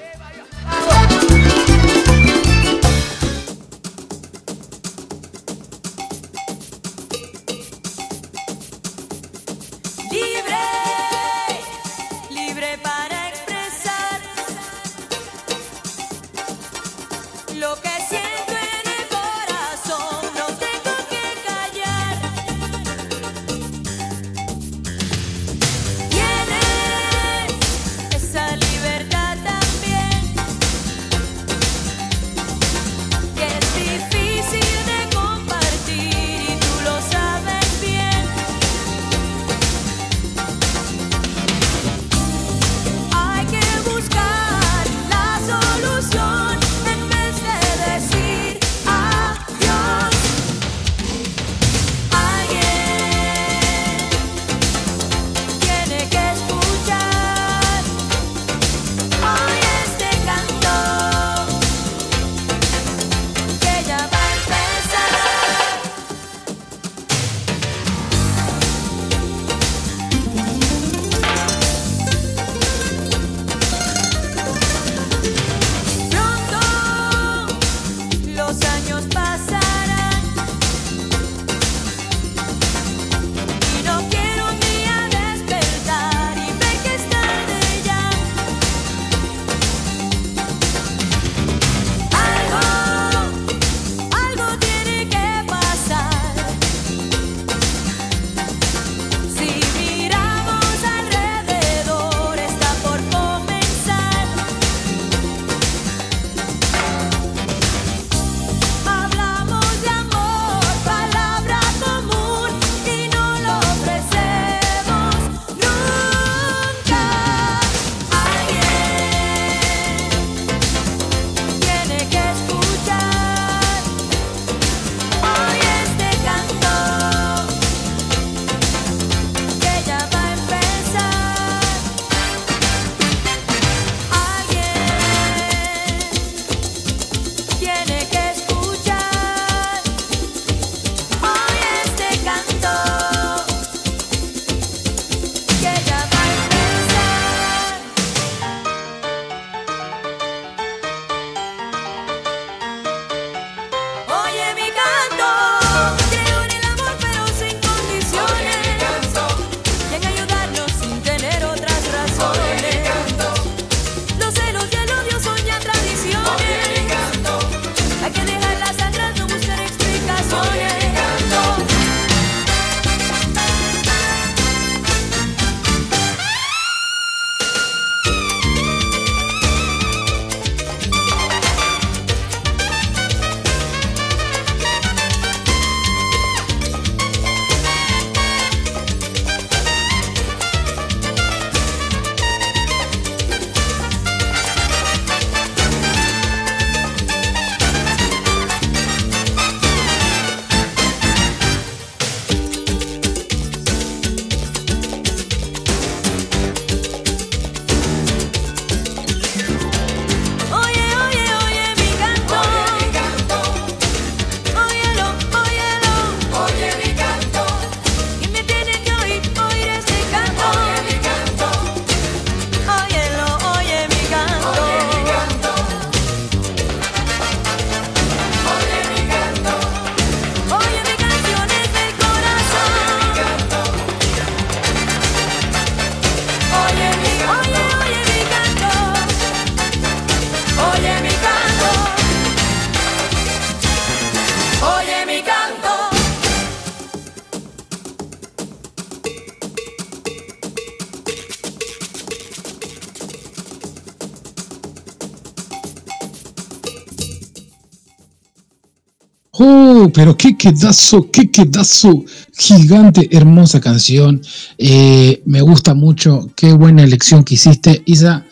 Pero 259.91 260.17
qué 260.17 260.37
quedazo, 260.37 261.11
qué 261.11 261.31
quedazo. 261.31 262.05
Gigante, 262.37 263.09
hermosa 263.11 263.61
canción. 263.61 264.23
Eh, 264.59 265.23
me 265.27 265.41
gusta 265.41 265.75
mucho. 265.75 266.31
Qué 266.37 266.53
buena 266.53 266.83
elección 266.83 267.25
que 267.25 267.35
hiciste. 267.35 267.83
Isa, 267.87 268.25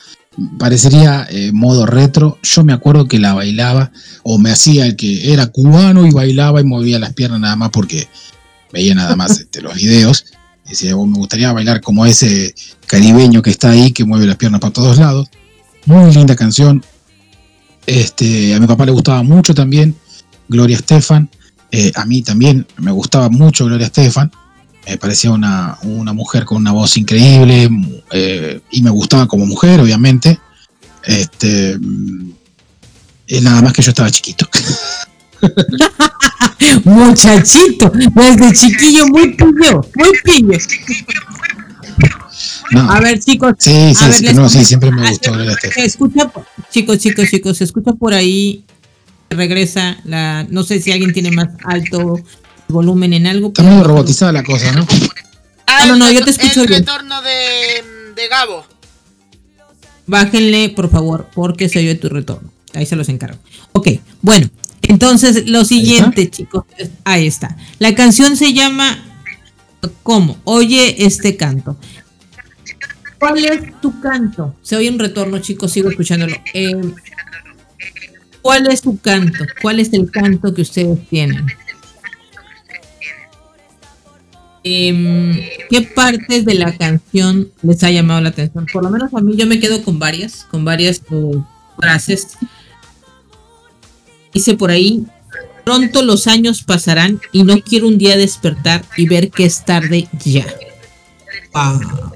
parecería 0.59 1.26
eh, 1.30 1.52
modo 1.52 1.86
retro. 1.86 2.39
Yo 2.43 2.64
me 2.64 2.72
acuerdo 2.72 3.06
que 3.06 3.18
la 3.18 3.35
bailaba 3.35 3.93
o 4.22 4.39
me 4.39 4.51
hacía 4.51 4.86
el 4.86 4.97
que 4.97 5.32
era 5.32 5.47
cubano 5.47 6.06
y 6.06 6.10
bailaba 6.10 6.60
y 6.60 6.64
movía 6.64 6.98
las 6.98 7.14
piernas 7.14 7.40
nada 7.40 7.56
más 7.56 7.70
porque 7.70 8.09
veía 8.72 8.94
nada 8.94 9.16
más 9.16 9.40
este, 9.40 9.62
los 9.62 9.74
videos. 9.74 10.26
Y 10.66 10.70
decía, 10.70 10.97
"Oh, 10.97 11.06
me 11.06 11.18
gustaría 11.18 11.52
bailar 11.52 11.80
como 11.80 12.06
ese 12.06 12.55
caribeño 12.86 13.43
que 13.43 13.51
está 13.51 13.70
ahí, 13.70 13.93
que 13.93 14.05
mueve 14.05 14.26
las 14.26 14.36
piernas 14.36 14.60
para 14.60 14.72
todos 14.72 14.98
lados. 14.98 15.28
Muy 15.86 16.12
linda 16.12 16.35
canción. 16.36 16.85
Este, 17.86 18.55
a 18.55 18.60
mi 18.60 18.66
papá 18.66 18.85
le 18.85 18.93
gustaba 18.93 19.22
mucho 19.22 19.55
también 19.55 19.94
Gloria 20.48 20.76
Estefan. 20.76 21.30
Eh, 21.70 21.93
a 21.95 22.05
mí 22.05 22.23
también 22.23 22.66
me 22.78 22.90
gustaba 22.90 23.28
mucho 23.28 23.66
Gloria 23.66 23.86
Estefan. 23.86 24.31
Me 24.86 24.97
parecía 24.97 25.31
una, 25.31 25.77
una 25.82 26.12
mujer 26.15 26.45
con 26.45 26.57
una 26.59 26.73
voz 26.73 26.97
increíble 26.97 27.69
eh, 28.11 28.61
y 28.70 28.82
me 28.82 28.90
gustaba 28.90 29.27
como 29.27 29.45
mujer, 29.45 29.81
obviamente. 29.81 30.40
Este, 31.05 31.77
mm, 31.78 32.31
eh, 33.28 33.40
nada 33.43 33.61
más 33.62 33.73
que 33.73 33.82
yo 33.82 33.90
estaba 33.90 34.11
chiquito. 34.11 34.49
Muchachito, 36.85 37.90
desde 38.15 38.53
chiquillo 38.53 39.07
muy 39.09 39.35
pillo, 39.35 39.81
muy 39.95 40.11
pillo. 40.24 40.59
No. 42.70 42.90
A 42.90 43.01
ver, 43.01 43.19
chicos. 43.19 43.55
Sí, 43.59 43.95
sí, 43.95 44.05
a 44.05 44.09
ver, 44.09 44.16
sí, 44.16 44.35
no, 44.35 44.49
siempre 44.49 44.90
me 44.90 45.07
Ah, 45.07 45.11
gustó 45.11 45.32
escucha, 45.77 46.31
chicos, 46.70 46.99
chicos, 46.99 47.28
chicos, 47.31 47.57
se 47.57 47.65
escucha 47.65 47.93
por 47.93 48.12
ahí. 48.12 48.65
Regresa 49.31 49.99
la. 50.05 50.47
No 50.51 50.63
sé 50.63 50.81
si 50.81 50.93
alguien 50.93 51.13
tiene 51.13 51.31
más 51.31 51.49
alto 51.65 52.21
volumen 52.69 53.13
en 53.13 53.27
algo. 53.27 53.49
Está 53.49 53.63
medio 53.63 53.85
robotizada 53.85 54.33
la 54.33 54.43
cosa, 54.43 54.73
¿no? 54.73 54.87
Ah, 55.67 55.87
no, 55.87 55.95
el 55.95 55.99
no, 55.99 56.11
yo 56.11 56.25
te 56.25 56.31
escucho 56.31 56.63
el 56.63 56.69
bien. 56.69 56.81
retorno 56.81 57.21
de, 57.23 58.13
de 58.17 58.29
Gabo. 58.29 58.65
Bájenle, 60.07 60.71
por 60.71 60.91
favor, 60.91 61.29
porque 61.35 61.69
se 61.69 61.79
oye 61.81 61.95
tu 61.95 62.09
retorno. 62.09 62.51
Ahí 62.75 62.87
se 62.87 62.97
los 62.97 63.09
encargo. 63.11 63.39
Ok, 63.73 63.89
bueno, 64.23 64.49
entonces 64.83 65.49
lo 65.49 65.65
siguiente, 65.65 66.31
chicos. 66.31 66.65
Ahí 67.05 67.27
está. 67.27 67.57
La 67.79 67.95
canción 67.95 68.37
se 68.37 68.55
llama 68.55 68.99
¿Cómo? 70.03 70.39
Oye 70.45 71.05
este 71.05 71.37
canto. 71.37 71.77
¿Cuál 73.19 73.45
es 73.45 73.81
tu 73.81 74.01
canto? 74.01 74.55
Se 74.63 74.77
oye 74.77 74.89
un 74.91 74.99
retorno, 74.99 75.39
chicos, 75.41 75.73
sigo 75.73 75.91
escuchándolo. 75.91 76.35
Eh, 76.55 76.75
¿Cuál 78.49 78.66
es 78.69 78.81
tu 78.81 78.99
canto? 78.99 79.45
¿Cuál 79.61 79.79
es 79.79 79.93
el 79.93 80.11
canto 80.11 80.55
que 80.55 80.62
ustedes 80.62 81.07
tienen? 81.11 81.45
Em, 84.65 85.39
¿Qué 85.69 85.83
partes 85.83 86.47
de 86.47 86.55
la 86.55 86.75
canción 86.75 87.51
les 87.61 87.85
ha 87.85 87.91
llamado 87.91 88.23
la 88.23 88.31
atención? 88.31 88.65
Por 88.73 88.85
lo 88.85 88.89
menos 88.89 89.12
a 89.12 89.20
mí 89.20 89.37
yo 89.37 89.47
me 89.47 89.61
quedo 89.61 89.85
con 89.85 89.99
varias, 89.99 90.47
con 90.51 90.65
varias 90.65 91.03
eh, 91.11 91.43
frases. 91.79 92.39
Dice 94.33 94.55
por 94.55 94.70
ahí, 94.70 95.05
pronto 95.62 96.01
los 96.01 96.27
años 96.27 96.62
pasarán 96.62 97.20
y 97.33 97.43
no 97.43 97.61
quiero 97.61 97.87
un 97.87 97.99
día 97.99 98.16
despertar 98.16 98.83
y 98.97 99.07
ver 99.07 99.31
que 99.31 99.45
es 99.45 99.62
tarde 99.62 100.09
ya. 100.25 100.47
Wow. 101.53 102.12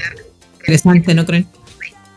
Interesante, 0.61 1.15
¿no 1.15 1.27
creen? 1.27 1.47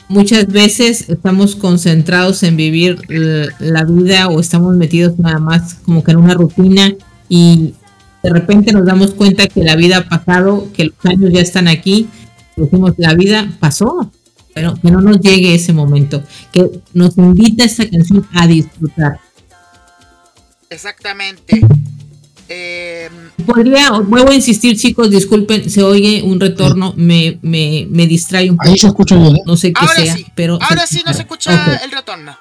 Muchas 0.08 0.48
veces 0.48 1.10
estamos 1.10 1.56
concentrados 1.56 2.44
en 2.44 2.58
vivir 2.58 3.02
eh, 3.10 3.48
la 3.60 3.84
vida 3.84 4.28
o 4.28 4.40
estamos 4.40 4.76
metidos 4.76 5.18
nada 5.18 5.40
más 5.40 5.76
como 5.76 6.04
que 6.04 6.12
en 6.12 6.18
una 6.18 6.36
rutina 6.36 6.94
y 7.28 7.74
de 8.22 8.30
repente 8.30 8.72
nos 8.72 8.86
damos 8.86 9.12
cuenta 9.12 9.48
que 9.48 9.64
la 9.64 9.76
vida 9.76 9.98
ha 9.98 10.10
pasado, 10.10 10.72
que 10.74 10.86
los 10.86 11.06
años 11.06 11.32
ya 11.34 11.42
están 11.42 11.68
aquí, 11.68 12.08
decimos 12.56 12.94
la 12.98 13.16
vida 13.16 13.52
pasó, 13.60 14.12
pero 14.54 14.76
que 14.76 14.92
no 14.92 15.02
nos 15.02 15.20
llegue 15.20 15.56
ese 15.56 15.74
momento, 15.74 16.24
que 16.52 16.82
nos 16.94 17.18
invita 17.18 17.64
esta 17.64 17.90
canción 17.90 18.28
a 18.34 18.48
disfrutar. 18.48 19.20
Exactamente. 20.70 21.62
Eh, 22.48 23.10
Podría, 23.46 23.92
vuelvo 23.92 24.30
a 24.30 24.36
insistir 24.36 24.78
chicos, 24.78 25.10
disculpen, 25.10 25.70
se 25.70 25.84
oye 25.84 26.22
un 26.24 26.40
retorno, 26.40 26.94
me, 26.96 27.40
me, 27.42 27.88
me 27.90 28.08
distrae 28.08 28.50
un 28.50 28.58
poco. 28.58 28.70
Ahí 28.70 28.78
yo 28.78 28.88
escucho 28.88 29.20
bien, 29.20 29.36
¿eh? 29.38 29.42
No 29.46 29.58
sé 29.58 29.74
qué 29.74 29.80
ahora 29.80 29.96
sea, 29.96 30.16
sí. 30.16 30.26
pero... 30.36 30.60
ahora 30.62 30.86
sí 30.86 31.02
no 31.06 31.14
se 31.14 31.22
escucha 31.22 31.82
el 31.84 31.92
retorno. 31.92 32.32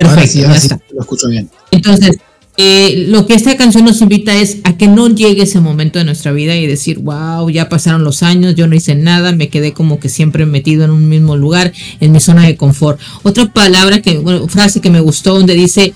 Ahora 0.00 0.14
perfecto, 0.14 0.32
sí, 0.32 0.40
ya 0.40 0.46
ahora 0.48 0.60
sí 0.60 0.66
está. 0.66 0.80
lo 0.92 1.00
escucho 1.00 1.28
bien. 1.28 1.50
Entonces, 1.70 2.18
eh, 2.58 3.04
lo 3.08 3.26
que 3.26 3.34
esta 3.34 3.54
canción 3.58 3.84
nos 3.84 4.00
invita 4.00 4.34
es 4.34 4.58
a 4.64 4.78
que 4.78 4.88
no 4.88 5.08
llegue 5.08 5.42
ese 5.42 5.60
momento 5.60 5.98
de 5.98 6.06
nuestra 6.06 6.32
vida 6.32 6.56
y 6.56 6.66
decir, 6.66 6.98
wow, 7.00 7.50
ya 7.50 7.68
pasaron 7.68 8.02
los 8.02 8.22
años, 8.22 8.54
yo 8.54 8.66
no 8.66 8.74
hice 8.74 8.94
nada, 8.94 9.32
me 9.32 9.50
quedé 9.50 9.74
como 9.74 10.00
que 10.00 10.08
siempre 10.08 10.46
metido 10.46 10.84
en 10.84 10.90
un 10.90 11.08
mismo 11.08 11.36
lugar, 11.36 11.72
en 12.00 12.12
mi 12.12 12.20
zona 12.20 12.46
de 12.46 12.56
confort. 12.56 12.98
Otra 13.22 13.52
palabra 13.52 14.00
que, 14.00 14.18
bueno, 14.18 14.48
frase 14.48 14.80
que 14.80 14.90
me 14.90 15.00
gustó 15.00 15.34
donde 15.34 15.52
dice, 15.52 15.92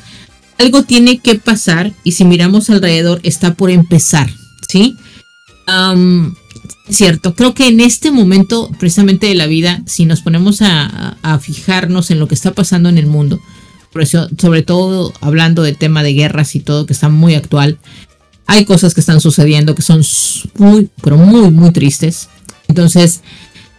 algo 0.60 0.82
tiene 0.84 1.18
que 1.18 1.36
pasar 1.36 1.92
y 2.04 2.12
si 2.12 2.24
miramos 2.24 2.68
alrededor 2.70 3.20
está 3.22 3.54
por 3.54 3.70
empezar, 3.70 4.30
¿sí? 4.68 4.96
Cierto, 6.88 7.34
creo 7.34 7.54
que 7.54 7.68
en 7.68 7.80
este 7.80 8.10
momento 8.10 8.68
precisamente 8.78 9.26
de 9.28 9.34
la 9.36 9.46
vida, 9.46 9.82
si 9.86 10.04
nos 10.06 10.22
ponemos 10.22 10.60
a, 10.60 11.16
a- 11.22 11.38
fijarnos 11.38 12.10
en 12.10 12.18
lo 12.18 12.26
que 12.26 12.34
está 12.34 12.52
pasando 12.52 12.88
en 12.88 12.98
el 12.98 13.06
mundo, 13.06 13.40
sobre 14.38 14.62
todo 14.62 15.12
hablando 15.20 15.62
del 15.62 15.76
tema 15.76 16.02
de 16.02 16.12
guerras 16.14 16.54
y 16.56 16.60
todo 16.60 16.86
que 16.86 16.92
está 16.92 17.08
muy 17.08 17.34
actual, 17.34 17.78
hay 18.46 18.64
cosas 18.64 18.94
que 18.94 19.00
están 19.00 19.20
sucediendo 19.20 19.74
que 19.76 19.82
son 19.82 20.02
muy, 20.58 20.90
pero 21.02 21.16
muy, 21.16 21.50
muy 21.50 21.70
tristes. 21.72 22.28
Entonces, 22.66 23.20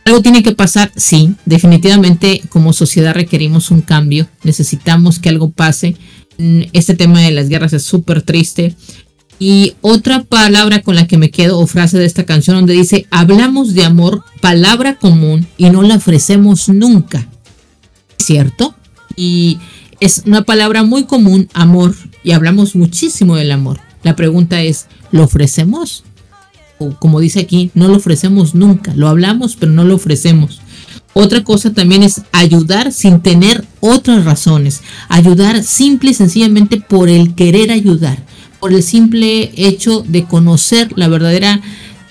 algo 0.06 0.22
tiene 0.22 0.42
que 0.44 0.54
pasar, 0.56 0.92
sí, 0.96 1.36
definitivamente 1.46 2.42
como 2.50 2.72
sociedad 2.72 3.14
requerimos 3.14 3.70
un 3.72 3.82
cambio, 3.82 4.28
necesitamos 4.44 5.20
que 5.20 5.30
algo 5.30 5.52
pase. 5.52 5.98
Mm, 6.42 6.64
Este 6.74 6.96
tema 6.96 7.22
de 7.22 7.32
las 7.32 7.50
guerras 7.50 7.74
es 7.74 7.84
súper 7.84 8.24
triste. 8.24 8.76
Y 9.38 9.74
otra 9.82 10.24
palabra 10.24 10.82
con 10.82 10.96
la 10.96 11.08
que 11.08 11.18
me 11.18 11.32
quedo 11.32 11.60
o 11.60 11.68
frase 11.68 11.98
de 11.98 12.06
esta 12.06 12.26
canción 12.26 12.56
donde 12.58 12.74
dice, 12.74 13.08
hablamos 13.10 13.74
de 13.74 13.84
amor, 13.84 14.24
palabra 14.40 14.98
común 14.98 15.48
y 15.58 15.70
no 15.70 15.82
la 15.82 15.96
ofrecemos 15.96 16.70
nunca. 16.70 17.28
¿Cierto? 18.18 18.76
Y 19.16 19.58
es 20.00 20.24
una 20.26 20.44
palabra 20.44 20.84
muy 20.84 21.06
común, 21.06 21.50
amor, 21.54 21.96
y 22.24 22.32
hablamos 22.32 22.76
muchísimo 22.76 23.36
del 23.36 23.52
amor. 23.52 23.80
La 24.04 24.16
pregunta 24.16 24.62
es, 24.62 24.88
¿lo 25.12 25.24
ofrecemos? 25.24 26.04
O 26.78 26.92
como 27.00 27.20
dice 27.20 27.40
aquí, 27.40 27.72
no 27.74 27.88
lo 27.88 27.98
ofrecemos 27.98 28.54
nunca. 28.54 28.94
Lo 28.96 29.08
hablamos, 29.08 29.56
pero 29.56 29.72
no 29.72 29.84
lo 29.84 29.96
ofrecemos. 29.96 30.61
Otra 31.14 31.44
cosa 31.44 31.74
también 31.74 32.04
es 32.04 32.22
ayudar 32.32 32.92
sin 32.92 33.22
tener 33.22 33.66
otras 33.80 34.24
razones. 34.24 34.82
Ayudar 35.10 35.64
simple 35.64 36.12
y 36.12 36.14
sencillamente 36.14 36.80
por 36.80 37.10
el 37.10 37.36
querer 37.36 37.72
ayudar. 37.72 38.24
Por 38.60 38.74
el 38.74 38.84
simple 38.84 39.52
hecho 39.56 40.04
de 40.08 40.24
conocer 40.24 40.94
la 40.96 41.08
verdadera 41.08 41.60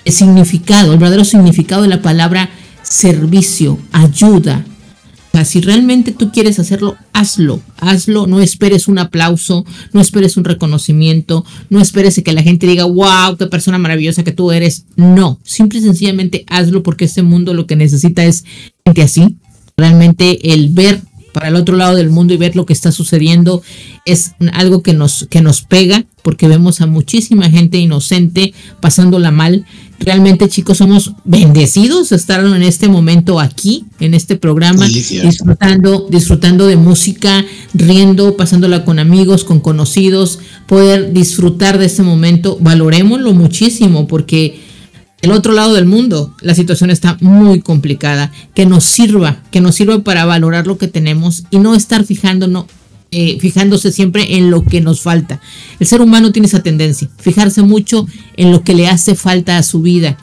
eh, 0.05 0.11
significado, 0.11 0.93
el 0.93 0.99
verdadero 0.99 1.25
significado 1.25 1.83
de 1.83 1.87
la 1.87 2.01
palabra 2.01 2.49
servicio, 2.83 3.79
ayuda, 3.91 4.65
si 5.45 5.61
realmente 5.61 6.11
tú 6.11 6.31
quieres 6.31 6.59
hacerlo, 6.59 6.97
hazlo, 7.13 7.61
hazlo, 7.77 8.27
no 8.27 8.41
esperes 8.41 8.87
un 8.87 8.99
aplauso, 8.99 9.65
no 9.93 10.01
esperes 10.01 10.37
un 10.37 10.43
reconocimiento, 10.43 11.45
no 11.69 11.81
esperes 11.81 12.21
que 12.23 12.33
la 12.33 12.43
gente 12.43 12.67
diga, 12.67 12.85
wow, 12.85 13.37
qué 13.37 13.47
persona 13.47 13.77
maravillosa 13.77 14.23
que 14.23 14.31
tú 14.31 14.51
eres. 14.51 14.85
No, 14.95 15.39
simple 15.43 15.79
y 15.79 15.83
sencillamente 15.83 16.45
hazlo 16.47 16.83
porque 16.83 17.05
este 17.05 17.23
mundo 17.23 17.53
lo 17.53 17.65
que 17.65 17.75
necesita 17.75 18.23
es 18.23 18.43
gente 18.85 19.01
así. 19.01 19.35
Realmente 19.77 20.53
el 20.53 20.69
ver 20.69 21.01
para 21.33 21.47
el 21.47 21.55
otro 21.55 21.75
lado 21.75 21.95
del 21.95 22.09
mundo 22.09 22.33
y 22.33 22.37
ver 22.37 22.55
lo 22.55 22.65
que 22.65 22.73
está 22.73 22.91
sucediendo 22.91 23.63
es 24.05 24.33
algo 24.53 24.83
que 24.83 24.93
nos, 24.93 25.27
que 25.29 25.41
nos 25.41 25.61
pega 25.61 26.05
porque 26.23 26.47
vemos 26.47 26.81
a 26.81 26.87
muchísima 26.87 27.49
gente 27.49 27.77
inocente 27.77 28.53
pasándola 28.79 29.31
mal. 29.31 29.65
Realmente 30.01 30.49
chicos 30.49 30.79
somos 30.79 31.13
bendecidos 31.23 32.09
de 32.09 32.15
estar 32.15 32.43
en 32.43 32.63
este 32.63 32.87
momento 32.87 33.39
aquí, 33.39 33.85
en 33.99 34.15
este 34.15 34.35
programa, 34.35 34.87
disfrutando, 34.87 36.07
disfrutando 36.09 36.65
de 36.65 36.75
música, 36.75 37.45
riendo, 37.75 38.35
pasándola 38.35 38.83
con 38.83 38.97
amigos, 38.97 39.43
con 39.43 39.59
conocidos, 39.59 40.39
poder 40.65 41.13
disfrutar 41.13 41.77
de 41.77 41.85
este 41.85 42.01
momento, 42.01 42.57
valorémoslo 42.59 43.33
muchísimo 43.33 44.07
porque 44.07 44.59
el 45.21 45.31
otro 45.31 45.53
lado 45.53 45.73
del 45.75 45.85
mundo, 45.85 46.35
la 46.41 46.55
situación 46.55 46.89
está 46.89 47.17
muy 47.21 47.61
complicada. 47.61 48.31
Que 48.55 48.65
nos 48.65 48.85
sirva, 48.85 49.43
que 49.51 49.61
nos 49.61 49.75
sirva 49.75 49.99
para 49.99 50.25
valorar 50.25 50.65
lo 50.65 50.79
que 50.79 50.87
tenemos 50.87 51.43
y 51.51 51.59
no 51.59 51.75
estar 51.75 52.03
fijándonos, 52.03 52.65
eh, 53.11 53.37
fijándose 53.39 53.91
siempre 53.91 54.37
en 54.37 54.49
lo 54.49 54.63
que 54.63 54.79
nos 54.81 55.01
falta. 55.01 55.41
El 55.79 55.87
ser 55.87 56.01
humano 56.01 56.31
tiene 56.31 56.47
esa 56.47 56.63
tendencia, 56.63 57.09
fijarse 57.19 57.61
mucho 57.61 58.07
en 58.37 58.51
lo 58.51 58.63
que 58.63 58.73
le 58.73 58.87
hace 58.87 59.15
falta 59.15 59.57
a 59.57 59.63
su 59.63 59.81
vida 59.81 60.17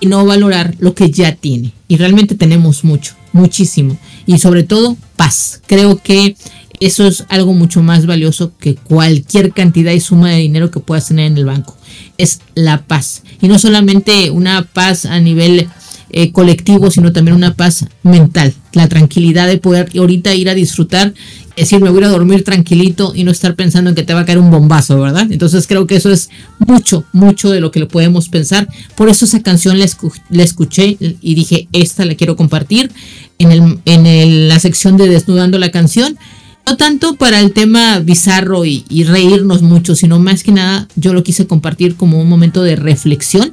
y 0.00 0.06
no 0.06 0.24
valorar 0.24 0.74
lo 0.78 0.94
que 0.94 1.10
ya 1.10 1.34
tiene. 1.34 1.72
Y 1.88 1.96
realmente 1.96 2.34
tenemos 2.34 2.84
mucho, 2.84 3.14
muchísimo. 3.32 3.98
Y 4.26 4.38
sobre 4.38 4.62
todo, 4.62 4.96
paz. 5.16 5.60
Creo 5.66 5.98
que 6.02 6.36
eso 6.80 7.06
es 7.06 7.24
algo 7.28 7.52
mucho 7.52 7.82
más 7.82 8.06
valioso 8.06 8.52
que 8.58 8.74
cualquier 8.74 9.52
cantidad 9.52 9.92
y 9.92 10.00
suma 10.00 10.30
de 10.30 10.38
dinero 10.38 10.70
que 10.70 10.80
puedas 10.80 11.06
tener 11.08 11.26
en 11.26 11.38
el 11.38 11.44
banco. 11.44 11.76
Es 12.18 12.40
la 12.54 12.82
paz. 12.82 13.22
Y 13.40 13.46
no 13.46 13.58
solamente 13.58 14.30
una 14.30 14.64
paz 14.64 15.04
a 15.04 15.20
nivel 15.20 15.68
eh, 16.12 16.30
colectivo, 16.30 16.90
sino 16.90 17.12
también 17.12 17.36
una 17.36 17.54
paz 17.54 17.86
mental. 18.02 18.54
La 18.72 18.88
tranquilidad 18.88 19.48
de 19.48 19.58
poder 19.58 19.90
ahorita 19.98 20.34
ir 20.34 20.48
a 20.48 20.54
disfrutar, 20.54 21.14
decir, 21.56 21.80
me 21.80 21.90
voy 21.90 21.98
a 21.98 22.00
ir 22.00 22.06
a 22.06 22.10
dormir 22.10 22.44
tranquilito 22.44 23.12
y 23.14 23.24
no 23.24 23.30
estar 23.30 23.54
pensando 23.54 23.90
en 23.90 23.96
que 23.96 24.02
te 24.02 24.14
va 24.14 24.20
a 24.20 24.24
caer 24.24 24.38
un 24.38 24.50
bombazo, 24.50 25.00
¿verdad? 25.00 25.26
Entonces 25.30 25.66
creo 25.66 25.86
que 25.86 25.96
eso 25.96 26.10
es 26.10 26.30
mucho, 26.58 27.04
mucho 27.12 27.50
de 27.50 27.60
lo 27.60 27.70
que 27.70 27.80
le 27.80 27.86
podemos 27.86 28.28
pensar. 28.28 28.68
Por 28.94 29.08
eso 29.08 29.24
esa 29.24 29.42
canción 29.42 29.78
la, 29.78 29.84
escu- 29.86 30.12
la 30.30 30.42
escuché 30.42 30.96
y 31.00 31.34
dije, 31.34 31.68
esta 31.72 32.04
la 32.04 32.14
quiero 32.14 32.36
compartir 32.36 32.90
en, 33.38 33.50
el, 33.52 33.78
en 33.84 34.48
la 34.48 34.58
sección 34.58 34.96
de 34.96 35.08
Desnudando 35.08 35.58
la 35.58 35.70
canción. 35.70 36.16
No 36.64 36.76
tanto 36.76 37.16
para 37.16 37.40
el 37.40 37.52
tema 37.52 37.98
bizarro 37.98 38.64
y, 38.64 38.84
y 38.88 39.02
reírnos 39.02 39.62
mucho, 39.62 39.96
sino 39.96 40.20
más 40.20 40.44
que 40.44 40.52
nada 40.52 40.86
yo 40.94 41.12
lo 41.12 41.24
quise 41.24 41.48
compartir 41.48 41.96
como 41.96 42.20
un 42.20 42.28
momento 42.28 42.62
de 42.62 42.76
reflexión 42.76 43.52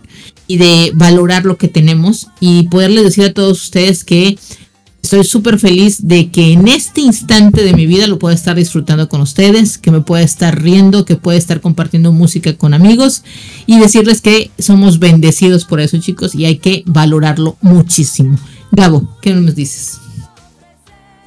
y 0.50 0.58
de 0.58 0.92
valorar 0.96 1.46
lo 1.46 1.58
que 1.58 1.68
tenemos 1.68 2.28
y 2.40 2.64
poderles 2.64 3.04
decir 3.04 3.24
a 3.26 3.34
todos 3.34 3.64
ustedes 3.66 4.04
que 4.04 4.36
estoy 5.04 5.24
súper 5.24 5.60
feliz 5.60 6.08
de 6.08 6.32
que 6.32 6.54
en 6.54 6.68
este 6.68 7.02
instante 7.02 7.64
de 7.64 7.74
mi 7.74 7.86
vida 7.86 8.08
lo 8.08 8.18
pueda 8.18 8.34
estar 8.34 8.56
disfrutando 8.56 9.08
con 9.08 9.22
ustedes, 9.22 9.78
que 9.78 9.92
me 9.92 10.02
pueda 10.02 10.24
estar 10.24 10.60
riendo, 10.60 11.06
que 11.06 11.16
pueda 11.16 11.38
estar 11.38 11.62
compartiendo 11.62 12.12
música 12.12 12.58
con 12.58 12.74
amigos 12.74 13.22
y 13.68 13.78
decirles 13.78 14.22
que 14.22 14.50
somos 14.58 14.98
bendecidos 14.98 15.66
por 15.66 15.82
eso 15.82 16.00
chicos 16.00 16.34
y 16.34 16.46
hay 16.46 16.58
que 16.58 16.82
valorarlo 16.88 17.56
muchísimo. 17.62 18.36
Gabo, 18.72 19.08
¿qué 19.22 19.36
nos 19.36 19.54
dices? 19.54 20.00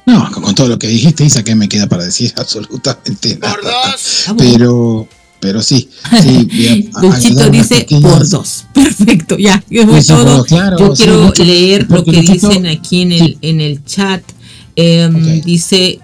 No, 0.05 0.29
con, 0.31 0.53
todo 0.53 0.67
lo 0.67 0.77
que 0.77 0.87
dijiste, 0.87 1.23
Isa, 1.23 1.45
¿qué 1.45 1.55
me 1.55 1.69
queda 1.69 1.87
para 1.87 2.03
decir? 2.03 2.33
Absolutamente 2.37 3.37
nada. 3.37 3.53
Por 3.53 3.63
dos. 3.63 4.25
Pero, 4.37 5.07
pero 5.43 5.61
sí, 5.61 5.89
sí. 6.21 6.89
Luchito 7.01 7.49
dice 7.49 7.85
por 8.01 8.27
dos. 8.29 8.63
Perfecto, 8.73 9.37
ya, 9.37 9.61
Pues 9.69 10.07
todo. 10.07 10.45
claro, 10.45 10.79
Yo 10.79 10.95
sí, 10.95 11.03
quiero 11.03 11.33
leer 11.37 11.85
lo 11.89 12.03
que 12.05 12.11
Luchito- 12.13 12.47
dicen 12.47 12.65
aquí 12.65 13.01
en 13.01 13.11
el, 13.11 13.37
en 13.41 13.59
el 13.61 13.83
chat. 13.83 14.23
Em. 14.75 15.41
Dice, 15.41 15.99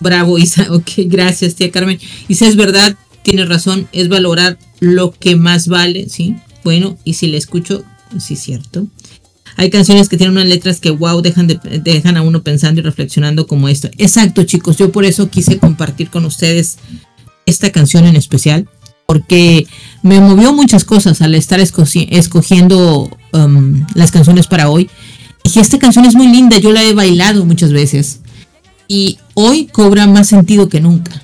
bravo 0.00 0.38
Isa, 0.38 0.66
ok, 0.72 0.90
gracias 1.06 1.54
tía 1.54 1.70
Carmen. 1.70 1.98
Isa, 2.28 2.46
es 2.48 2.56
verdad, 2.56 2.96
tiene 3.22 3.44
razón, 3.44 3.88
es 3.92 4.08
valorar 4.08 4.58
lo 4.80 5.12
que 5.12 5.36
más 5.36 5.68
vale, 5.68 6.08
¿sí? 6.08 6.34
Bueno, 6.64 6.96
y 7.04 7.12
si 7.14 7.26
le 7.26 7.36
escucho, 7.36 7.84
sí 8.18 8.36
cierto. 8.36 8.86
Hay 9.58 9.70
canciones 9.70 10.08
que 10.10 10.16
tienen 10.18 10.36
unas 10.36 10.48
letras 10.48 10.80
que, 10.80 10.90
wow, 10.90 11.22
dejan, 11.22 11.46
de- 11.46 11.58
dejan 11.82 12.16
a 12.16 12.22
uno 12.22 12.42
pensando 12.42 12.80
y 12.80 12.84
reflexionando 12.84 13.46
como 13.46 13.68
esto. 13.68 13.88
Exacto, 13.98 14.42
chicos, 14.44 14.76
yo 14.76 14.90
por 14.92 15.04
eso 15.04 15.30
quise 15.30 15.58
compartir 15.58 16.10
con 16.10 16.24
ustedes 16.26 16.76
esta 17.46 17.70
canción 17.72 18.04
en 18.06 18.16
especial, 18.16 18.68
porque 19.06 19.66
me 20.02 20.20
movió 20.20 20.52
muchas 20.52 20.84
cosas 20.84 21.22
al 21.22 21.34
estar 21.34 21.60
escogiendo 21.60 23.08
um, 23.32 23.86
las 23.94 24.10
canciones 24.10 24.46
para 24.46 24.68
hoy. 24.68 24.90
Dije, 25.44 25.60
esta 25.60 25.78
canción 25.78 26.04
es 26.04 26.14
muy 26.14 26.26
linda, 26.26 26.58
yo 26.58 26.72
la 26.72 26.82
he 26.82 26.92
bailado 26.92 27.44
muchas 27.44 27.72
veces 27.72 28.20
y 28.88 29.18
hoy 29.34 29.66
cobra 29.66 30.06
más 30.06 30.28
sentido 30.28 30.68
que 30.68 30.80
nunca. 30.80 31.22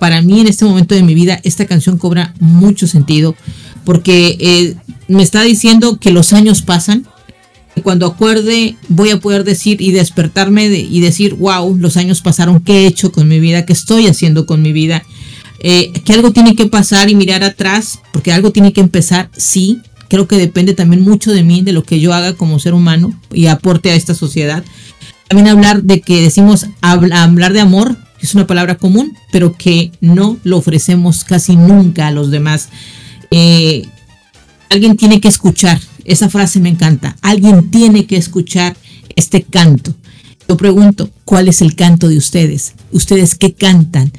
Para 0.00 0.22
mí 0.22 0.40
en 0.40 0.48
este 0.48 0.64
momento 0.64 0.94
de 0.94 1.02
mi 1.04 1.14
vida 1.14 1.40
esta 1.44 1.66
canción 1.66 1.98
cobra 1.98 2.34
mucho 2.40 2.86
sentido 2.88 3.36
porque 3.84 4.36
eh, 4.40 4.74
me 5.06 5.22
está 5.22 5.42
diciendo 5.42 5.98
que 5.98 6.10
los 6.12 6.32
años 6.32 6.62
pasan. 6.62 7.06
que 7.74 7.82
Cuando 7.82 8.06
acuerde 8.06 8.76
voy 8.88 9.10
a 9.10 9.20
poder 9.20 9.44
decir 9.44 9.80
y 9.80 9.92
despertarme 9.92 10.68
de- 10.68 10.80
y 10.80 11.00
decir, 11.00 11.34
wow, 11.34 11.76
los 11.76 11.96
años 11.96 12.22
pasaron, 12.22 12.60
¿qué 12.60 12.82
he 12.82 12.86
hecho 12.86 13.12
con 13.12 13.28
mi 13.28 13.38
vida? 13.38 13.66
¿Qué 13.66 13.72
estoy 13.72 14.06
haciendo 14.08 14.46
con 14.46 14.62
mi 14.62 14.72
vida? 14.72 15.04
Eh, 15.60 15.92
que 16.04 16.12
algo 16.12 16.32
tiene 16.32 16.54
que 16.54 16.66
pasar 16.66 17.10
y 17.10 17.14
mirar 17.16 17.42
atrás, 17.42 18.00
porque 18.12 18.32
algo 18.32 18.52
tiene 18.52 18.72
que 18.72 18.80
empezar, 18.80 19.30
sí. 19.36 19.80
Creo 20.08 20.26
que 20.26 20.36
depende 20.38 20.72
también 20.72 21.02
mucho 21.02 21.32
de 21.32 21.42
mí, 21.42 21.60
de 21.62 21.72
lo 21.72 21.82
que 21.82 22.00
yo 22.00 22.14
haga 22.14 22.32
como 22.34 22.58
ser 22.58 22.74
humano 22.74 23.12
y 23.32 23.46
aporte 23.46 23.90
a 23.90 23.94
esta 23.94 24.14
sociedad. 24.14 24.64
También 25.28 25.48
hablar 25.48 25.82
de 25.82 26.00
que 26.00 26.22
decimos 26.22 26.66
habla- 26.80 27.22
hablar 27.24 27.52
de 27.52 27.60
amor, 27.60 27.96
es 28.20 28.34
una 28.34 28.46
palabra 28.46 28.76
común, 28.76 29.14
pero 29.30 29.52
que 29.52 29.92
no 30.00 30.38
lo 30.44 30.56
ofrecemos 30.56 31.24
casi 31.24 31.56
nunca 31.56 32.06
a 32.06 32.10
los 32.10 32.30
demás. 32.30 32.70
Eh, 33.30 33.86
alguien 34.70 34.96
tiene 34.96 35.20
que 35.20 35.28
escuchar, 35.28 35.78
esa 36.04 36.30
frase 36.30 36.58
me 36.60 36.70
encanta, 36.70 37.16
alguien 37.20 37.70
tiene 37.70 38.06
que 38.06 38.16
escuchar 38.16 38.76
este 39.14 39.42
canto. 39.42 39.94
Yo 40.48 40.56
pregunto, 40.56 41.10
¿cuál 41.26 41.48
es 41.48 41.60
el 41.60 41.74
canto 41.74 42.08
de 42.08 42.16
ustedes? 42.16 42.72
¿Ustedes 42.90 43.34
qué 43.34 43.52
cantan? 43.52 44.10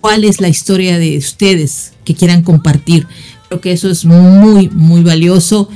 ¿Cuál 0.00 0.24
es 0.24 0.40
la 0.40 0.48
historia 0.48 0.98
de 0.98 1.18
ustedes 1.18 1.92
que 2.04 2.14
quieran 2.14 2.42
compartir? 2.42 3.06
Creo 3.48 3.60
que 3.60 3.72
eso 3.72 3.90
es 3.90 4.04
muy, 4.04 4.68
muy 4.68 5.02
valioso. 5.02 5.68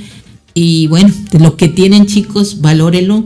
Y 0.53 0.87
bueno, 0.87 1.13
de 1.31 1.39
lo 1.39 1.57
que 1.57 1.67
tienen 1.67 2.05
chicos, 2.05 2.61
valórenlo, 2.61 3.25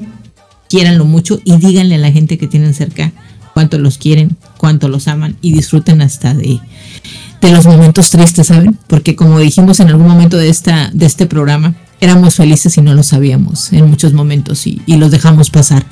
quiéranlo 0.70 1.06
mucho 1.06 1.40
y 1.44 1.58
díganle 1.58 1.96
a 1.96 2.00
la 2.00 2.12
gente 2.12 2.38
que 2.38 2.48
tienen 2.48 2.74
cerca 2.74 3.12
cuánto 3.54 3.80
los 3.80 3.98
quieren, 3.98 4.38
cuánto 4.58 4.88
los 4.88 5.08
aman 5.08 5.36
y 5.42 5.52
disfruten 5.52 6.02
hasta 6.02 6.34
de, 6.36 6.60
de 7.42 7.52
los 7.52 7.66
momentos 7.66 8.12
tristes, 8.12 8.48
¿saben? 8.48 8.78
Porque 8.88 9.16
como 9.16 9.40
dijimos 9.40 9.80
en 9.80 9.88
algún 9.88 10.08
momento 10.08 10.38
de, 10.38 10.50
esta, 10.50 10.92
de 10.94 11.08
este 11.08 11.26
programa, 11.26 11.74
éramos 12.00 12.36
felices 12.36 12.78
y 12.78 12.82
no 12.82 12.94
lo 12.94 13.02
sabíamos 13.02 13.74
en 13.74 13.90
muchos 13.90 14.14
momentos 14.14 14.68
y, 14.68 14.82
y 14.86 14.98
los 14.98 15.10
dejamos 15.10 15.50
pasar. 15.50 15.86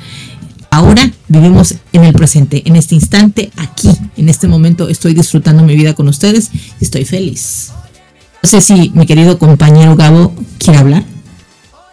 Ahora 0.69 1.11
vivimos 1.27 1.75
en 1.93 2.03
el 2.03 2.13
presente, 2.13 2.63
en 2.65 2.75
este 2.75 2.95
instante, 2.95 3.51
aquí, 3.57 3.89
en 4.17 4.29
este 4.29 4.47
momento 4.47 4.89
estoy 4.89 5.13
disfrutando 5.13 5.63
mi 5.63 5.75
vida 5.75 5.93
con 5.93 6.07
ustedes 6.07 6.51
y 6.79 6.83
estoy 6.83 7.05
feliz. 7.05 7.71
No 8.43 8.49
sé 8.49 8.61
si 8.61 8.91
mi 8.93 9.05
querido 9.05 9.39
compañero 9.39 9.95
Gabo 9.95 10.35
quiere 10.57 10.79
hablar. 10.79 11.03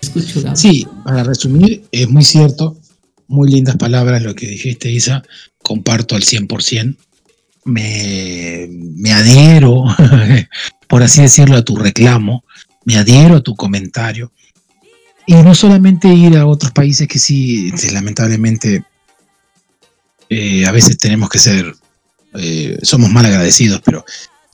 Escucho, 0.01 0.43
Gabo. 0.43 0.57
Sí, 0.57 0.86
para 1.05 1.23
resumir, 1.23 1.85
es 1.93 2.09
muy 2.09 2.24
cierto, 2.24 2.77
muy 3.28 3.51
lindas 3.51 3.77
palabras 3.77 4.23
lo 4.23 4.35
que 4.35 4.47
dijiste, 4.47 4.90
Isa, 4.90 5.23
comparto 5.62 6.16
al 6.16 6.23
100%, 6.23 6.97
me, 7.65 8.69
me 8.70 9.12
adhiero, 9.12 9.85
por 10.89 11.03
así 11.03 11.23
decirlo, 11.23 11.57
a 11.57 11.65
tu 11.65 11.77
reclamo, 11.77 12.44
me 12.85 12.97
adhiero 12.97 13.36
a 13.36 13.40
tu 13.43 13.55
comentario, 13.55 14.32
y 15.27 15.35
no 15.35 15.55
solamente 15.55 16.09
ir 16.09 16.36
a 16.36 16.47
otros 16.47 16.73
países 16.73 17.09
que 17.09 17.19
sí, 17.19 17.70
este, 17.73 17.93
lamentablemente, 17.93 18.85
eh, 20.28 20.66
a 20.66 20.73
veces 20.73 20.99
tenemos 20.99 21.28
que 21.28 21.39
ser, 21.39 21.74
eh, 22.35 22.78
somos 22.82 23.11
mal 23.11 23.27
agradecidos, 23.27 23.81
pero 23.85 24.05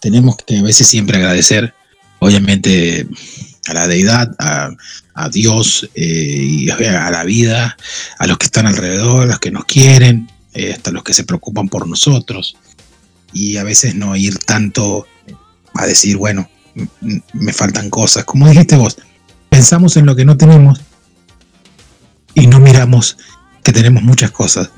tenemos 0.01 0.37
que 0.37 0.59
a 0.59 0.63
veces 0.63 0.87
siempre 0.87 1.19
agradecer, 1.19 1.75
obviamente, 2.19 3.07
a 3.67 3.75
la 3.75 3.87
deidad, 3.87 4.35
a, 4.39 4.71
a 5.15 5.29
Dios 5.29 5.89
eh, 5.95 6.03
y 6.05 6.71
a 6.71 7.11
la 7.11 7.25
vida, 7.25 7.77
a 8.19 8.27
los 8.27 8.39
que 8.39 8.47
están 8.47 8.67
alrededor, 8.67 9.23
a 9.23 9.27
los 9.27 9.39
que 9.39 9.51
nos 9.51 9.65
quieren, 9.65 10.31
hasta 10.73 10.91
los 10.91 11.05
que 11.05 11.15
se 11.15 11.25
preocupan 11.25 11.69
por 11.69 11.87
nosotros. 11.87 12.57
Y 13.33 13.59
a 13.59 13.65
veces 13.65 13.95
no 13.95 14.17
ir 14.17 14.39
tanto 14.39 15.07
a 15.75 15.87
decir, 15.87 16.17
bueno, 16.17 16.51
me 17.33 17.53
faltan 17.53 17.91
cosas. 17.91 18.25
Como 18.25 18.49
dijiste 18.49 18.77
vos, 18.77 18.97
pensamos 19.59 19.97
en 19.97 20.07
lo 20.07 20.15
que 20.15 20.25
no 20.25 20.37
tenemos 20.37 20.81
y 22.33 22.47
no 22.47 22.61
miramos 22.61 23.17
que 23.65 23.73
tenemos 23.73 24.05
muchas 24.05 24.31
cosas 24.31 24.71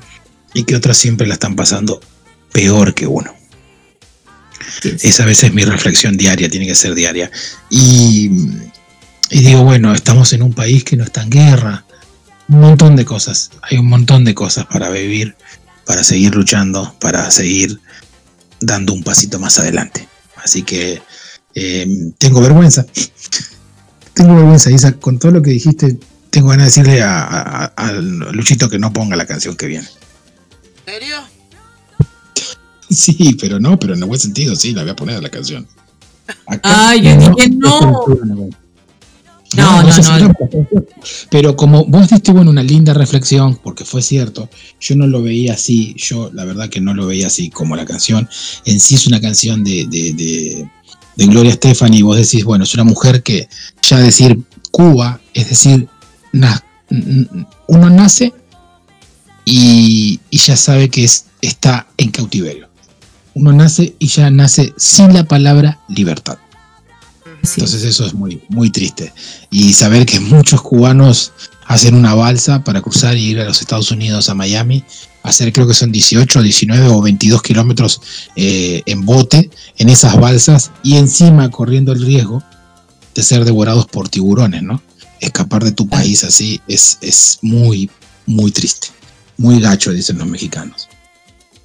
y 0.55 0.63
que 0.63 0.75
otras 0.75 0.97
siempre 0.97 1.27
la 1.27 1.35
están 1.35 1.55
pasando 1.55 2.01
peor 2.51 2.95
que 2.95 3.05
uno. 3.05 3.31
Esa 5.03 5.21
a 5.21 5.25
veces 5.27 5.43
es 5.49 5.53
mi 5.53 5.63
reflexión 5.65 6.17
diaria, 6.17 6.49
tiene 6.49 6.65
que 6.65 6.73
ser 6.73 6.95
diaria. 6.95 7.29
Y, 7.69 8.31
y 9.29 9.41
digo, 9.41 9.63
bueno, 9.63 9.93
estamos 9.93 10.33
en 10.33 10.41
un 10.41 10.53
país 10.53 10.83
que 10.83 10.97
no 10.97 11.03
está 11.03 11.21
en 11.21 11.29
guerra. 11.29 11.85
Un 12.47 12.61
montón 12.61 12.95
de 12.95 13.05
cosas. 13.05 13.51
Hay 13.61 13.77
un 13.77 13.85
montón 13.85 14.25
de 14.25 14.33
cosas 14.33 14.65
para 14.65 14.89
vivir, 14.89 15.35
para 15.85 16.03
seguir 16.03 16.33
luchando, 16.33 16.95
para 16.99 17.29
seguir 17.29 17.79
dando 18.59 18.93
un 18.93 19.03
pasito 19.03 19.37
más 19.37 19.59
adelante. 19.59 20.07
Así 20.43 20.63
que 20.63 21.03
eh, 21.53 21.87
tengo 22.17 22.41
vergüenza. 22.41 22.87
Tengo 24.21 24.35
vergüenza, 24.35 24.69
Isa, 24.69 24.91
con 24.99 25.17
todo 25.17 25.31
lo 25.31 25.41
que 25.41 25.49
dijiste. 25.49 25.97
Tengo 26.29 26.49
ganas 26.49 26.75
de 26.75 26.81
decirle 26.83 27.01
a, 27.01 27.23
a- 27.23 27.65
a 27.75 27.91
Luchito 27.93 28.69
que 28.69 28.77
no 28.77 28.93
ponga 28.93 29.15
la 29.15 29.25
canción 29.25 29.55
que 29.55 29.65
viene. 29.65 29.87
¿En 30.85 30.93
serio? 30.93 31.15
Sí, 32.87 33.35
pero 33.41 33.59
no, 33.59 33.79
pero 33.79 33.95
en 33.95 33.99
el 34.03 34.05
buen 34.07 34.19
sentido, 34.19 34.55
sí, 34.55 34.73
la 34.73 34.83
voy 34.83 34.91
a 34.91 34.95
poner 34.95 35.23
la 35.23 35.29
canción. 35.29 35.67
Acá 36.45 36.89
Ay, 36.89 37.01
yo 37.01 37.15
dije 37.17 37.49
no. 37.49 38.05
No, 39.55 39.83
no, 39.83 40.19
no. 40.19 40.33
Pero 41.31 41.55
como 41.55 41.83
vos 41.85 42.07
diste 42.09 42.31
bueno 42.31 42.51
una 42.51 42.61
linda 42.63 42.93
reflexión, 42.93 43.59
porque 43.63 43.85
fue 43.85 44.03
cierto, 44.03 44.49
yo 44.79 44.95
no 44.95 45.07
lo 45.07 45.23
veía 45.23 45.53
así, 45.55 45.95
yo 45.97 46.29
la 46.31 46.45
verdad 46.45 46.69
que 46.69 46.79
no 46.79 46.93
lo 46.93 47.07
veía 47.07 47.25
así 47.27 47.49
como 47.49 47.75
la 47.75 47.85
canción. 47.85 48.29
En 48.65 48.79
sí 48.79 48.93
es 48.95 49.07
una 49.07 49.19
canción 49.19 49.63
de, 49.63 49.87
de, 49.89 50.13
de, 50.13 50.69
de 51.21 51.27
Gloria 51.27 51.51
Estefan 51.51 51.93
y 51.93 52.01
vos 52.01 52.17
decís, 52.17 52.43
bueno, 52.43 52.63
es 52.63 52.73
una 52.73 52.83
mujer 52.83 53.21
que 53.21 53.47
ya 53.81 53.99
decir 53.99 54.39
Cuba, 54.71 55.19
es 55.33 55.49
decir, 55.49 55.87
na- 56.31 56.63
uno 57.67 57.89
nace 57.89 58.33
y, 59.45 60.19
y 60.29 60.37
ya 60.37 60.57
sabe 60.57 60.89
que 60.89 61.03
es, 61.03 61.25
está 61.41 61.87
en 61.97 62.09
cautiverio. 62.11 62.69
Uno 63.33 63.51
nace 63.53 63.95
y 63.99 64.07
ya 64.07 64.29
nace 64.29 64.73
sin 64.77 65.13
la 65.13 65.23
palabra 65.25 65.79
libertad. 65.87 66.37
Sí. 67.43 67.55
Entonces 67.61 67.83
eso 67.83 68.05
es 68.05 68.13
muy, 68.13 68.41
muy 68.49 68.69
triste. 68.69 69.13
Y 69.49 69.73
saber 69.73 70.05
que 70.05 70.19
muchos 70.19 70.61
cubanos 70.61 71.33
hacen 71.65 71.95
una 71.95 72.13
balsa 72.13 72.63
para 72.63 72.81
cruzar 72.81 73.15
y 73.15 73.23
ir 73.29 73.39
a 73.39 73.45
los 73.45 73.61
Estados 73.61 73.91
Unidos, 73.91 74.29
a 74.29 74.33
Miami, 74.33 74.83
hacer 75.23 75.51
creo 75.53 75.67
que 75.67 75.73
son 75.73 75.91
18, 75.91 76.41
19 76.41 76.87
o 76.87 77.01
22 77.01 77.41
kilómetros 77.41 78.01
eh, 78.35 78.81
en 78.85 79.05
bote 79.05 79.49
en 79.77 79.89
esas 79.89 80.19
balsas 80.19 80.71
y 80.83 80.95
encima 80.97 81.49
corriendo 81.51 81.91
el 81.91 82.01
riesgo 82.03 82.41
de 83.13 83.23
ser 83.23 83.45
devorados 83.45 83.85
por 83.87 84.09
tiburones, 84.09 84.63
¿no? 84.63 84.81
Escapar 85.19 85.63
de 85.63 85.71
tu 85.73 85.87
país 85.87 86.23
así 86.23 86.59
es, 86.67 86.97
es 87.01 87.37
muy, 87.41 87.89
muy 88.25 88.51
triste. 88.51 88.87
Muy 89.37 89.59
gacho, 89.59 89.91
dicen 89.91 90.17
los 90.17 90.27
mexicanos. 90.27 90.87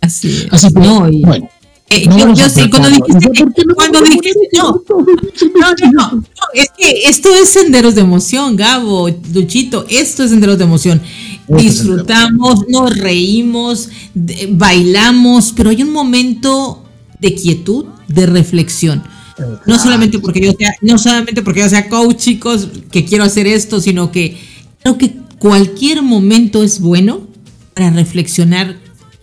Así 0.00 0.28
es. 0.28 0.46
Así 0.50 0.68
que, 0.68 0.80
No, 0.80 1.08
y- 1.08 1.22
bueno, 1.22 1.48
Eh, 1.88 2.06
No 2.08 2.18
yo, 2.18 2.34
yo 2.34 2.48
sí, 2.50 2.68
cuando 2.68 2.88
dijiste, 2.90 3.28
¿Por 3.44 3.54
qué 3.54 3.64
no 3.64 3.74
cuando 3.74 4.00
dijiste, 4.00 4.48
no, 4.54 4.82
no, 4.88 5.70
no, 5.70 5.92
no, 5.92 6.10
no, 6.16 6.24
es 6.52 6.68
que 6.76 6.90
esto 7.08 7.28
es 7.34 7.48
senderos 7.48 7.94
de 7.94 8.00
emoción, 8.00 8.56
Gabo, 8.56 9.08
Luchito, 9.32 9.86
esto 9.88 10.24
es 10.24 10.30
senderos 10.30 10.58
de 10.58 10.64
emoción. 10.64 11.00
Disfrutamos, 11.48 12.64
nos 12.68 12.96
reímos, 12.98 13.88
de- 14.14 14.48
bailamos, 14.52 15.52
pero 15.56 15.70
hay 15.70 15.82
un 15.82 15.92
momento 15.92 16.84
de 17.20 17.34
quietud, 17.34 17.86
de 18.08 18.26
reflexión. 18.26 19.02
No 19.66 19.78
solamente 19.78 20.18
porque 20.18 20.40
yo 20.40 20.52
sea, 20.58 20.72
no 20.80 20.96
solamente 20.98 21.42
porque 21.42 21.60
yo 21.60 21.68
sea 21.68 21.88
coach, 21.88 22.16
chicos, 22.16 22.68
que 22.90 23.04
quiero 23.04 23.24
hacer 23.24 23.46
esto, 23.46 23.80
sino 23.80 24.10
que 24.10 24.36
creo 24.82 24.96
que 24.96 25.16
cualquier 25.38 26.02
momento 26.02 26.62
es 26.62 26.80
bueno 26.80 27.20
para 27.74 27.90
reflexionar 27.90 28.76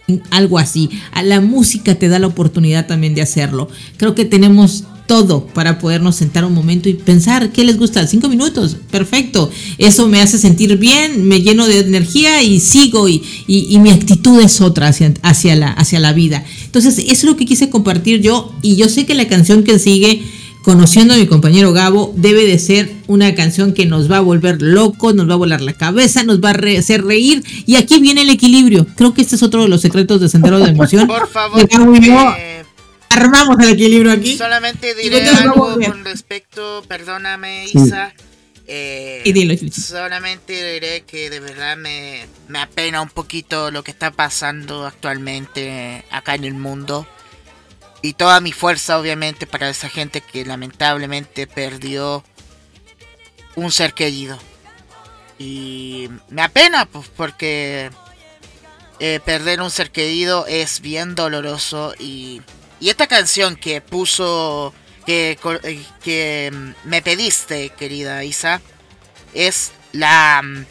en 0.08 0.22
algo 0.30 0.60
así. 0.60 0.90
A 1.14 1.24
la 1.24 1.42
música 1.42 1.96
te 1.96 2.10
da 2.10 2.20
la 2.20 2.28
oportunidad 2.28 2.86
también 2.86 3.16
de 3.16 3.22
hacerlo. 3.24 3.70
Creo 3.98 4.14
que 4.14 4.26
tenemos 4.26 4.84
todo 5.06 5.46
para 5.48 5.80
podernos 5.80 6.16
sentar 6.16 6.46
un 6.46 6.54
momento 6.54 6.88
y 6.90 6.94
pensar 6.94 7.52
qué 7.52 7.64
les 7.64 7.78
gusta. 7.78 8.08
Cinco 8.08 8.30
minutos, 8.30 8.78
perfecto. 8.90 9.50
Eso 9.78 10.08
me 10.08 10.22
hace 10.22 10.38
sentir 10.38 10.78
bien, 10.78 11.26
me 11.28 11.42
lleno 11.42 11.68
de 11.68 11.80
energía 11.80 12.42
y 12.42 12.60
sigo 12.60 13.10
y, 13.10 13.22
y- 13.48 13.68
y 13.70 13.80
mi 13.80 13.90
actitud 13.90 14.40
es 14.42 14.62
otra 14.62 14.88
hacia, 14.88 15.14
hacia, 15.22 15.56
la, 15.56 15.68
hacia 15.70 16.00
la 16.00 16.14
vida. 16.14 16.44
Entonces, 16.66 16.98
eso 17.00 17.10
es 17.12 17.24
lo 17.26 17.36
que 17.36 17.46
quise 17.46 17.70
compartir 17.70 18.22
yo 18.22 18.54
y 18.62 18.76
yo 18.78 18.88
sé 18.90 19.06
que 19.06 19.14
la 19.14 19.28
canción 19.28 19.64
que 19.64 19.78
sigue 19.80 20.24
conociendo 20.64 21.14
a 21.14 21.18
mi 21.18 21.26
compañero 21.28 21.74
Gabo, 21.74 22.14
debe 22.16 22.46
de 22.46 22.58
ser 22.58 22.90
una 23.08 23.36
canción 23.36 23.74
que 23.74 23.86
nos 23.86 24.10
va 24.10 24.18
a 24.18 24.22
volver 24.22 24.62
locos, 24.62 25.14
nos 25.14 25.28
va 25.30 25.34
a 25.34 25.36
volar 25.36 25.60
la 25.60 25.74
cabeza, 25.74 26.24
nos 26.24 26.40
va 26.40 26.52
a 26.52 26.54
re- 26.54 26.78
hacer 26.78 27.04
reír. 27.04 27.44
Y 27.66 27.76
aquí 27.76 28.00
viene 28.00 28.22
el 28.22 28.30
equilibrio. 28.30 28.88
Creo 28.96 29.14
que 29.14 29.22
este 29.22 29.36
es 29.36 29.44
otro 29.44 29.64
de 29.64 29.68
los 29.68 29.82
secretos 29.82 30.22
de 30.22 30.30
Sendero 30.30 30.60
de 30.60 30.70
Emoción. 30.70 31.06
Por 31.08 31.28
favor, 31.28 31.60
armamos 33.14 33.58
el 33.60 33.70
equilibrio 33.72 34.12
aquí. 34.12 34.38
solamente 34.38 34.94
diré 34.96 35.28
algo 35.30 35.80
con 35.80 36.04
respecto, 36.06 36.84
perdóname 36.88 37.68
Sí. 37.68 37.78
Isa. 37.80 38.14
eh, 38.68 39.22
Y 39.26 39.34
dilo, 39.34 39.56
Chucho. 39.56 39.82
solamente 39.82 40.54
diré 40.74 41.02
que 41.02 41.30
de 41.30 41.40
verdad 41.40 41.76
me, 41.78 42.26
me 42.48 42.60
apena 42.60 43.02
un 43.02 43.10
poquito 43.10 43.72
lo 43.72 43.84
que 43.84 43.92
está 43.92 44.12
pasando 44.12 44.86
actualmente 44.86 46.04
acá 46.12 46.36
en 46.36 46.44
el 46.46 46.54
mundo. 46.54 47.08
Y 48.02 48.14
toda 48.14 48.42
mi 48.42 48.52
fuerza, 48.52 49.00
obviamente, 49.00 49.48
para 49.48 49.70
esa 49.70 49.88
gente 49.90 50.20
que 50.22 50.44
lamentablemente 50.46 51.48
perdió 51.48 52.24
un 53.56 53.72
ser 53.72 53.94
querido. 53.94 54.38
Y 55.40 56.10
me 56.30 56.42
apena, 56.42 56.86
pues, 56.86 57.08
porque 57.16 57.90
eh, 59.00 59.20
perder 59.26 59.62
un 59.62 59.72
ser 59.72 59.90
querido 59.92 60.46
es 60.48 60.82
bien 60.82 61.16
doloroso. 61.16 61.94
Y, 61.98 62.42
y 62.84 62.90
esta 62.90 63.08
canción 63.08 63.56
que 63.56 63.80
puso, 63.80 64.74
que, 65.06 65.40
eh, 66.06 66.52
mm, 66.52 66.72
me 66.84 67.02
pediste, 67.02 67.70
querida 67.70 68.26
Isa, 68.26 68.60
es 69.34 69.72
la, 69.94 70.42
mm, 70.44 70.66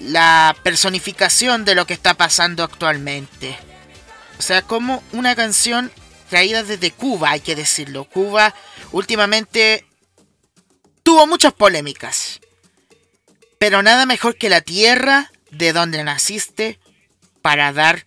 la 0.00 0.54
personificación 0.62 1.64
de 1.64 1.74
lo 1.74 1.86
que 1.86 1.94
está 1.94 2.12
pasando 2.12 2.62
actualmente. 2.62 3.56
O 4.38 4.42
sea, 4.42 4.60
como 4.60 5.02
una 5.12 5.34
canción 5.34 5.90
traída 6.28 6.62
desde 6.62 6.90
Cuba, 6.90 7.30
hay 7.30 7.40
que 7.40 7.56
decirlo. 7.56 8.04
Cuba 8.04 8.54
últimamente 8.92 9.86
tuvo 11.02 11.26
muchas 11.26 11.54
polémicas. 11.54 12.40
Pero 13.58 13.82
nada 13.82 14.04
mejor 14.04 14.36
que 14.36 14.50
la 14.50 14.60
tierra 14.60 15.32
de 15.50 15.72
donde 15.72 16.04
naciste 16.04 16.78
para 17.40 17.72
dar 17.72 18.04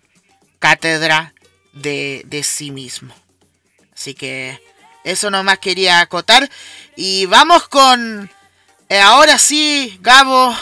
cátedra 0.59 1.33
de, 1.73 2.23
de 2.27 2.43
sí 2.43 2.71
mismo. 2.71 3.13
Así 3.93 4.13
que 4.13 4.59
eso 5.03 5.29
nomás 5.29 5.59
quería 5.59 5.99
acotar. 6.01 6.49
Y 6.95 7.25
vamos 7.27 7.67
con... 7.67 8.29
eh, 8.89 8.99
ahora 8.99 9.37
sí, 9.37 9.97
Gabo. 10.01 10.55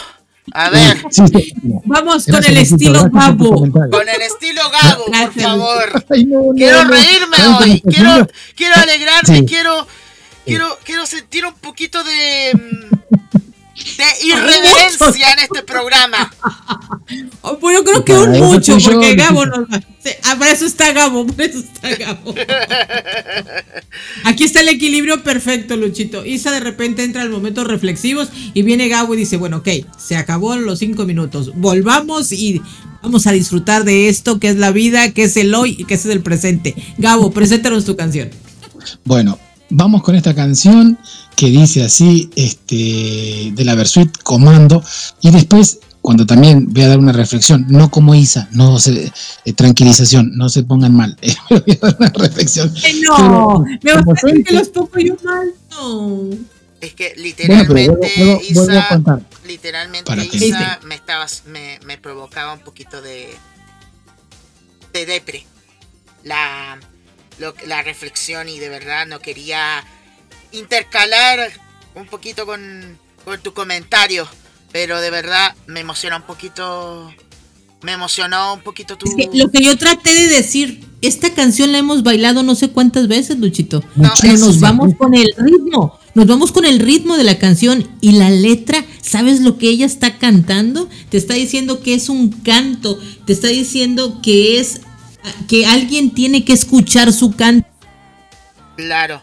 A 0.52 0.70
ver, 0.70 1.02
Sí, 1.10 1.22
sí. 1.28 1.52
Vamos 1.84 2.24
con 2.26 2.42
el 2.44 2.56
estilo 2.56 3.08
Gabo. 3.10 3.50
con 3.90 4.08
el 4.08 4.22
estilo 4.22 4.62
Gabo, 4.70 5.04
por 5.06 5.32
favor. 5.42 6.04
Ay, 6.10 6.24
no, 6.24 6.40
no, 6.40 6.54
Quiero 6.54 6.84
no. 6.84 6.90
reírme 6.90 7.36
¿Saben 7.36 7.52
cómo 7.54 7.58
hoy, 7.72 7.82
quiero, 7.82 8.28
quiero 8.56 8.74
alegrarme, 8.76 9.38
Sí. 9.40 9.46
quiero, 9.46 9.86
quiero, 10.46 10.78
quiero 10.84 11.04
sentir 11.06 11.44
un 11.44 11.54
poquito 11.54 12.02
de, 12.02 12.52
mm, 12.54 13.16
de 13.96 14.26
irreverencia 14.26 15.32
en 15.32 15.38
este 15.40 15.62
programa. 15.62 16.32
Oh, 17.40 17.56
Bueno, 17.56 17.84
creo 17.84 18.04
que 18.04 18.12
un 18.12 18.32
mucho, 18.38 18.76
porque 18.84 19.14
Gabo 19.14 19.42
sí, 20.04 20.10
ah, 20.24 20.36
para 20.38 20.52
eso 20.52 20.66
está 20.66 20.92
Gabo, 20.92 21.26
por 21.26 21.40
eso 21.40 21.58
está 21.58 21.94
Gabo. 21.96 22.34
Aquí 24.24 24.44
está 24.44 24.60
el 24.60 24.68
equilibrio 24.68 25.22
perfecto, 25.22 25.76
Luchito. 25.76 26.24
Isa 26.24 26.50
de 26.50 26.60
repente 26.60 27.04
entra 27.04 27.22
en 27.22 27.30
momentos 27.30 27.66
reflexivos 27.66 28.28
y 28.54 28.62
viene 28.62 28.88
Gabo 28.88 29.14
y 29.14 29.18
dice, 29.18 29.36
bueno, 29.36 29.58
ok, 29.58 29.68
se 29.98 30.16
acabó 30.16 30.56
los 30.56 30.80
cinco 30.80 31.06
minutos. 31.06 31.52
Volvamos 31.54 32.32
y 32.32 32.60
vamos 33.02 33.26
a 33.26 33.32
disfrutar 33.32 33.84
de 33.84 34.08
esto 34.08 34.38
que 34.38 34.48
es 34.48 34.56
la 34.56 34.70
vida, 34.70 35.12
que 35.12 35.24
es 35.24 35.36
el 35.36 35.54
hoy 35.54 35.76
y 35.78 35.84
que 35.84 35.94
es 35.94 36.04
el 36.06 36.20
presente. 36.20 36.74
Gabo, 36.98 37.30
preséntanos 37.30 37.84
tu 37.84 37.96
canción. 37.96 38.30
Bueno, 39.04 39.38
vamos 39.70 40.02
con 40.02 40.14
esta 40.14 40.34
canción 40.34 40.98
que 41.38 41.46
dice 41.50 41.84
así, 41.84 42.28
este, 42.34 43.52
de 43.54 43.64
la 43.64 43.76
Versuit 43.76 44.10
Comando, 44.24 44.82
y 45.20 45.30
después, 45.30 45.78
cuando 46.02 46.26
también 46.26 46.66
voy 46.72 46.82
a 46.82 46.88
dar 46.88 46.98
una 46.98 47.12
reflexión, 47.12 47.64
no 47.68 47.92
como 47.92 48.12
Isa, 48.16 48.48
no 48.50 48.80
se, 48.80 49.12
eh, 49.44 49.52
tranquilización, 49.52 50.32
no 50.36 50.48
se 50.48 50.64
pongan 50.64 50.96
mal, 50.96 51.16
eh, 51.22 51.32
voy 51.48 51.78
a 51.80 51.86
dar 51.86 51.96
una 52.00 52.08
reflexión. 52.08 52.74
Eh, 52.82 53.00
no, 53.02 53.60
me 53.82 53.90
a 53.92 53.96
decir 53.98 54.18
soy- 54.20 54.42
que 54.42 54.54
los 54.54 54.68
pongo 54.70 54.98
yo 54.98 55.16
mal. 55.22 55.52
No. 55.70 56.30
Es 56.80 56.94
que 56.94 57.12
Bueno, 57.46 57.66
pero 57.68 57.98
literalmente 58.00 58.32
a 58.32 58.42
Isa, 58.42 58.88
contar. 58.88 59.22
literalmente 59.46 60.12
que- 60.28 60.36
Isa 60.46 60.80
me 60.86 60.96
estaba, 60.96 61.26
me, 61.46 61.78
me 61.86 61.98
provocaba 61.98 62.52
un 62.52 62.60
poquito 62.60 63.00
de, 63.00 63.28
de 64.92 65.06
depre. 65.06 65.46
La, 66.24 66.78
lo- 67.38 67.54
la 67.68 67.82
reflexión 67.82 68.48
y 68.48 68.58
de 68.58 68.68
verdad 68.68 69.06
no 69.06 69.20
quería 69.20 69.84
intercalar 70.52 71.50
un 71.94 72.06
poquito 72.06 72.46
con, 72.46 72.98
con 73.24 73.40
tu 73.40 73.52
comentario, 73.52 74.28
pero 74.72 75.00
de 75.00 75.10
verdad 75.10 75.54
me 75.66 75.80
emociona 75.80 76.16
un 76.16 76.22
poquito, 76.22 77.12
me 77.82 77.92
emocionó 77.92 78.54
un 78.54 78.60
poquito 78.60 78.96
tu... 78.96 79.06
Es 79.06 79.14
que 79.14 79.36
lo 79.36 79.50
que 79.50 79.62
yo 79.62 79.76
traté 79.76 80.14
de 80.14 80.28
decir, 80.28 80.84
esta 81.02 81.32
canción 81.34 81.72
la 81.72 81.78
hemos 81.78 82.02
bailado 82.02 82.42
no 82.42 82.54
sé 82.54 82.70
cuántas 82.70 83.08
veces, 83.08 83.38
Luchito. 83.38 83.82
No, 83.96 84.12
Pero 84.20 84.38
nos 84.38 84.54
sí. 84.54 84.60
vamos 84.60 84.94
con 84.96 85.14
el 85.14 85.32
ritmo. 85.36 85.98
Nos 86.14 86.26
vamos 86.26 86.50
con 86.50 86.64
el 86.64 86.80
ritmo 86.80 87.16
de 87.16 87.22
la 87.24 87.38
canción 87.38 87.88
y 88.00 88.12
la 88.12 88.30
letra, 88.30 88.84
¿sabes 89.02 89.40
lo 89.40 89.56
que 89.56 89.68
ella 89.68 89.86
está 89.86 90.18
cantando? 90.18 90.88
Te 91.10 91.16
está 91.16 91.34
diciendo 91.34 91.80
que 91.80 91.94
es 91.94 92.08
un 92.08 92.30
canto, 92.30 92.98
te 93.24 93.32
está 93.32 93.46
diciendo 93.48 94.20
que 94.20 94.58
es 94.58 94.80
que 95.46 95.66
alguien 95.66 96.10
tiene 96.14 96.44
que 96.44 96.52
escuchar 96.54 97.12
su 97.12 97.36
canto, 97.36 97.68
Claro. 98.76 99.22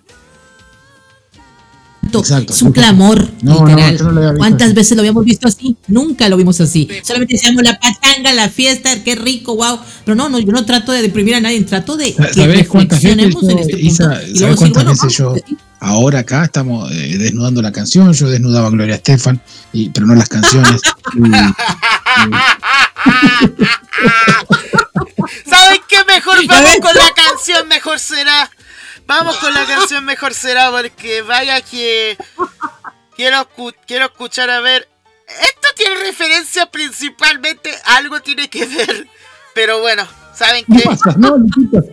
Exacto. 2.13 2.53
su 2.53 2.71
clamor, 2.71 3.27
No, 3.41 3.61
no, 3.61 3.67
literal. 3.67 3.97
no 3.97 4.11
visto 4.21 4.37
¿Cuántas 4.37 4.67
así. 4.67 4.75
veces 4.75 4.95
lo 4.95 5.01
habíamos 5.01 5.25
visto 5.25 5.47
así? 5.47 5.75
Nunca 5.87 6.29
lo 6.29 6.37
vimos 6.37 6.61
así. 6.61 6.87
Solamente 7.03 7.33
decíamos 7.35 7.63
la 7.63 7.79
patanga, 7.79 8.33
la 8.33 8.49
fiesta, 8.49 9.03
qué 9.03 9.15
rico, 9.15 9.55
wow. 9.55 9.79
Pero 10.05 10.15
no, 10.15 10.29
no, 10.29 10.39
yo 10.39 10.51
no 10.51 10.65
trato 10.65 10.91
de 10.91 11.01
deprimir 11.01 11.35
a 11.35 11.41
nadie, 11.41 11.61
trato 11.63 11.97
de 11.97 12.13
que 12.15 12.33
¿Sabes 12.33 12.67
cuántas 12.67 13.01
veces 13.01 13.17
reflexionemos 13.17 13.41
yo, 13.43 13.49
en 13.49 13.59
este 13.59 13.73
punto. 13.73 13.87
Isa, 13.87 14.03
Y 14.03 14.07
¿sabes 14.07 14.39
luego 14.39 14.55
decir, 14.55 14.57
cuántas 14.57 14.83
bueno, 14.83 14.91
veces 14.91 15.17
yo, 15.17 15.35
ahora 15.79 16.19
acá 16.19 16.43
estamos 16.45 16.91
eh, 16.91 17.17
desnudando 17.17 17.61
la 17.61 17.71
canción, 17.71 18.13
yo 18.13 18.29
desnudaba 18.29 18.67
a 18.67 18.71
Gloria 18.71 18.95
Estefan, 18.95 19.41
y, 19.73 19.89
pero 19.89 20.05
no 20.07 20.15
las 20.15 20.29
canciones. 20.29 20.81
¿Saben 25.49 25.79
qué? 25.87 25.97
Mejor 26.07 26.45
vamos 26.47 26.77
con 26.81 26.95
la 26.95 27.11
canción, 27.15 27.67
mejor 27.67 27.99
será. 27.99 28.49
Vamos 29.07 29.37
con 29.37 29.53
la 29.53 29.65
canción, 29.65 30.03
mejor 30.05 30.33
será, 30.33 30.71
porque 30.71 31.21
vaya 31.21 31.61
que 31.61 32.17
quiero, 33.15 33.47
quiero 33.85 34.05
escuchar 34.05 34.49
a 34.49 34.61
ver. 34.61 34.87
Esto 35.27 35.67
tiene 35.75 35.95
referencia 36.01 36.69
principalmente, 36.69 37.71
algo 37.85 38.19
tiene 38.21 38.47
que 38.47 38.63
ver 38.67 39.07
Pero 39.55 39.81
bueno, 39.81 40.07
¿saben 40.35 40.63
¿Qué 40.65 40.83
qué? 40.83 40.83
pasa? 40.83 41.15
No, 41.17 41.37
Luchito. 41.37 41.83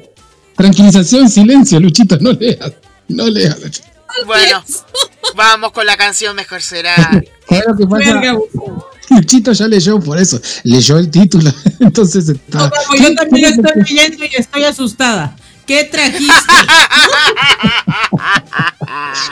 Tranquilización, 0.57 1.29
silencio, 1.31 1.81
Luchito, 1.81 2.19
no 2.21 2.33
leas. 2.33 2.73
No 3.09 3.27
leas, 3.27 3.59
Luchito. 3.61 3.89
Bueno, 4.27 4.63
vamos 5.35 5.73
con 5.73 5.87
la 5.87 5.97
canción 5.97 6.37
Mejor 6.37 6.61
será. 6.61 6.95
¿Sabes 7.49 7.65
lo 7.67 7.77
que 7.77 7.87
pasa? 7.87 8.21
Luchito 9.11 9.53
ya 9.53 9.69
leyó 9.69 10.01
por 10.01 10.19
eso. 10.19 10.41
Leyó 10.65 10.99
el 10.99 11.11
título. 11.11 11.53
Entonces 11.81 12.29
está. 12.29 12.59
No, 12.59 12.71
yo 12.99 13.15
también 13.15 13.53
estoy 13.53 13.83
leyendo 13.83 14.25
y 14.25 14.31
estoy 14.37 14.65
asustada. 14.65 15.37
¿Qué 15.67 15.85
trajiste? 15.85 16.33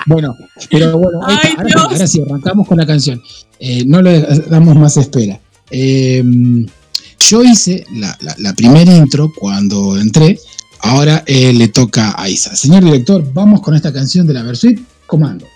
Bueno, 0.06 0.34
pero 0.70 0.98
bueno, 0.98 1.20
ahí 1.26 1.36
Ay, 1.42 1.54
está. 1.66 1.80
ahora, 1.82 2.06
sí, 2.06 2.20
arrancamos 2.26 2.66
con 2.66 2.78
la 2.78 2.86
canción. 2.86 3.22
Eh, 3.58 3.84
no 3.86 4.00
le 4.02 4.20
damos 4.48 4.74
más 4.76 4.96
espera. 4.96 5.38
Eh, 5.70 6.24
yo 7.18 7.42
hice 7.42 7.84
la, 7.94 8.16
la- 8.20 8.34
la 8.38 8.52
primera 8.54 8.94
intro 8.96 9.30
cuando 9.38 9.98
entré. 9.98 10.38
Ahora 10.80 11.22
eh, 11.26 11.52
le 11.52 11.68
toca 11.68 12.14
a 12.16 12.28
Isa. 12.28 12.56
Señor 12.56 12.84
director, 12.84 13.24
vamos 13.34 13.60
con 13.60 13.74
esta 13.74 13.92
canción 13.92 14.26
de 14.26 14.34
la 14.34 14.42
Versuit. 14.42 14.80
Comando. 15.06 15.46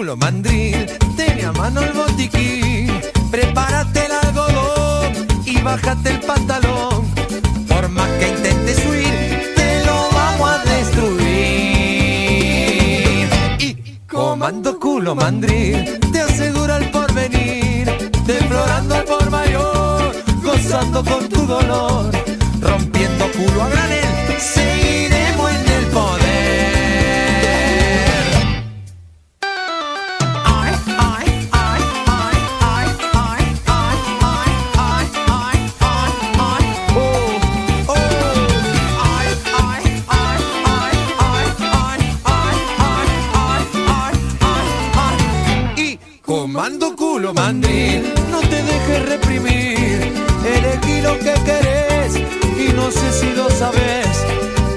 Culo 0.00 0.16
mandril, 0.16 0.86
ten 1.14 1.44
a 1.44 1.52
mano 1.52 1.82
el 1.82 1.92
botiquín, 1.92 2.90
prepárate 3.30 4.06
el 4.06 4.12
algodón 4.12 5.12
y 5.44 5.60
bájate 5.60 6.12
el 6.12 6.20
pantalón. 6.20 7.04
Por 7.68 7.86
más 7.90 8.08
que 8.18 8.28
intentes 8.28 8.78
huir, 8.86 9.52
te 9.54 9.84
lo 9.84 10.08
vamos 10.10 10.48
a 10.52 10.64
destruir. 10.64 11.28
Y 13.58 13.98
comando 14.08 14.78
culo 14.80 15.14
mandril, 15.14 16.00
te 16.10 16.20
asegura 16.22 16.78
el 16.78 16.90
porvenir, 16.90 18.10
deflorando 18.24 18.94
el 18.94 19.04
por 19.04 19.30
mayor, 19.30 20.14
gozando 20.42 21.04
con 21.04 21.28
tu 21.28 21.44
dolor, 21.44 22.10
rompiendo 22.62 23.30
culo 23.32 23.64
a 23.64 23.68
granel, 23.68 23.99
no 47.32 48.40
te 48.40 48.62
dejes 48.62 49.08
reprimir. 49.08 50.12
Elegí 50.44 51.00
lo 51.00 51.16
que 51.18 51.34
querés 51.44 52.16
y 52.16 52.72
no 52.72 52.90
sé 52.90 53.12
si 53.12 53.32
lo 53.34 53.48
sabes. 53.50 54.24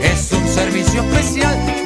Es 0.04 0.32
un 0.32 0.48
servicio 0.48 1.02
especial 1.02 1.83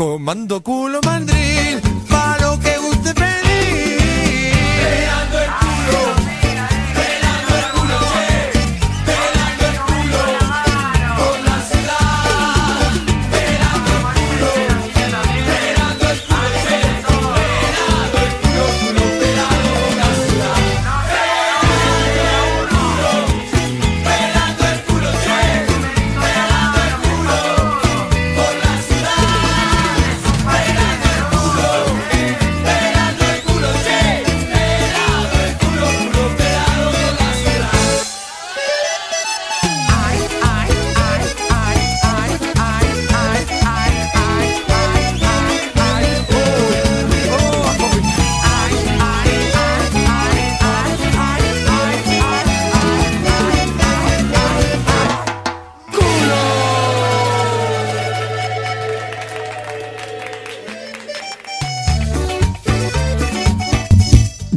comando 0.00 0.62
culo 0.62 0.98
mandril, 1.04 1.78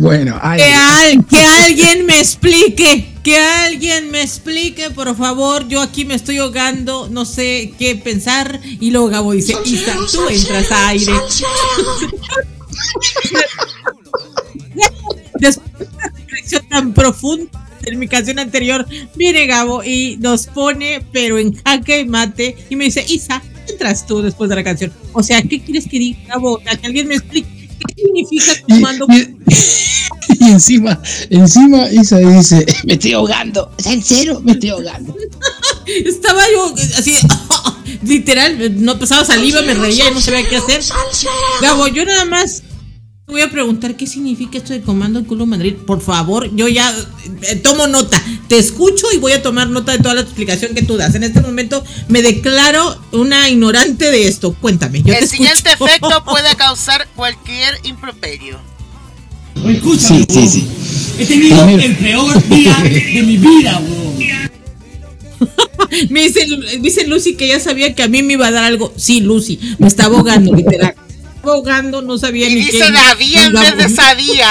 Bueno. 0.03 0.39
Que, 0.57 0.63
al- 0.63 1.25
que 1.25 1.38
alguien 1.41 2.05
me 2.05 2.19
explique, 2.19 3.13
que 3.23 3.38
alguien 3.38 4.11
me 4.11 4.21
explique, 4.21 4.89
por 4.91 5.15
favor. 5.15 5.65
Yo 5.69 5.81
aquí 5.81 6.03
me 6.03 6.13
estoy 6.15 6.38
ahogando, 6.39 7.07
no 7.09 7.23
sé 7.23 7.73
qué 7.80 7.95
pensar. 7.95 8.59
Y 8.81 8.91
luego 8.91 9.07
Gabo 9.07 9.31
dice, 9.31 9.55
Isa, 9.65 9.95
tú 10.11 10.27
entras 10.30 10.69
a 10.71 10.89
aire. 10.89 11.13
Después 15.39 15.80
de 15.80 15.85
una 15.95 16.07
reflexión 16.17 16.67
tan 16.69 16.93
profunda 16.93 17.65
en 17.85 17.99
mi 17.99 18.07
canción 18.07 18.39
anterior, 18.39 18.85
viene 19.15 19.45
Gabo 19.45 19.84
y 19.84 20.17
nos 20.17 20.47
pone, 20.47 21.05
pero 21.11 21.38
en 21.38 21.53
jaque 21.63 21.99
y 22.01 22.05
mate, 22.05 22.55
y 22.69 22.75
me 22.75 22.85
dice, 22.85 23.05
Isa, 23.07 23.41
entras 23.69 24.05
tú 24.05 24.21
después 24.21 24.49
de 24.49 24.55
la 24.55 24.63
canción. 24.63 24.91
O 25.13 25.21
sea, 25.23 25.41
¿qué 25.41 25.61
quieres 25.61 25.88
que 25.88 25.99
diga, 25.99 26.19
Gabo? 26.27 26.53
O 26.55 26.61
sea, 26.61 26.75
que 26.77 26.88
alguien 26.88 27.07
me 27.07 27.15
explique 27.15 27.52
qué 27.79 27.93
significa 28.03 28.53
comando. 28.67 29.07
y- 29.09 29.35
y 30.39 30.43
encima, 30.45 30.99
encima 31.29 31.89
Isa 31.91 32.17
dice, 32.17 32.65
me 32.85 32.93
estoy 32.93 33.13
ahogando. 33.13 33.71
¿En 33.85 34.03
serio? 34.03 34.41
Me 34.43 34.53
estoy 34.53 34.69
ahogando. 34.69 35.15
Estaba 36.05 36.41
yo 36.53 36.73
así, 36.97 37.15
literal, 38.03 38.83
no 38.83 38.97
pasaba 38.99 39.25
saliva, 39.25 39.61
me 39.61 39.73
reía 39.73 40.09
y 40.09 40.13
no 40.13 40.21
sabía 40.21 40.47
qué 40.47 40.57
hacer. 40.57 40.81
Gabo, 41.61 41.87
yo 41.87 42.05
nada 42.05 42.25
más 42.25 42.63
voy 43.27 43.41
a 43.41 43.49
preguntar 43.49 43.95
qué 43.97 44.05
significa 44.07 44.57
esto 44.57 44.73
de 44.73 44.81
comando 44.81 45.23
culo 45.25 45.45
Madrid. 45.45 45.73
Por 45.87 46.01
favor, 46.01 46.53
yo 46.55 46.67
ya 46.67 46.93
eh, 47.43 47.55
tomo 47.57 47.87
nota, 47.87 48.21
te 48.53 48.59
escucho 48.59 49.07
y 49.11 49.17
voy 49.17 49.31
a 49.31 49.41
tomar 49.41 49.67
nota 49.67 49.93
de 49.93 49.97
toda 49.97 50.13
la 50.13 50.21
explicación 50.21 50.75
que 50.75 50.84
tú 50.84 50.95
das. 50.95 51.15
En 51.15 51.23
este 51.23 51.41
momento 51.41 51.84
me 52.07 52.21
declaro 52.21 53.01
una 53.11 53.49
ignorante 53.49 54.11
de 54.11 54.27
esto. 54.27 54.53
Cuéntame, 54.61 54.99
yo 54.99 55.05
te 55.11 55.17
El 55.17 55.27
siguiente 55.27 55.71
escucho. 55.71 55.85
efecto 55.89 56.23
puede 56.30 56.55
causar 56.55 57.07
cualquier 57.15 57.80
improperio. 57.84 58.59
Escúchame, 59.55 60.27
Sí, 60.30 60.47
sí, 60.47 60.47
sí. 60.47 60.67
He 61.17 61.25
tenido 61.25 61.67
el 61.67 61.95
peor 61.95 62.47
día 62.47 62.75
de 62.77 63.23
mi 63.23 63.38
vida. 63.38 63.81
Me 66.11 66.21
dice, 66.21 66.45
dice 66.80 67.07
Lucy 67.07 67.34
que 67.35 67.47
ya 67.47 67.59
sabía 67.59 67.95
que 67.95 68.03
a 68.03 68.07
mí 68.07 68.21
me 68.21 68.34
iba 68.34 68.47
a 68.47 68.51
dar 68.51 68.65
algo. 68.65 68.93
Sí, 68.95 69.19
Lucy, 69.21 69.59
me 69.80 69.88
estaba 69.88 70.17
ahogando, 70.17 70.53
literal. 70.53 70.93
Ahogando, 71.43 72.03
no 72.03 72.19
sabía 72.19 72.47
Y 72.49 72.55
ni 72.55 72.65
qué. 72.67 72.71
dice 72.71 72.91
Davía 72.91 73.45
en 73.45 73.53
vez 73.53 73.77
de 73.77 73.89
sabía. 73.89 74.47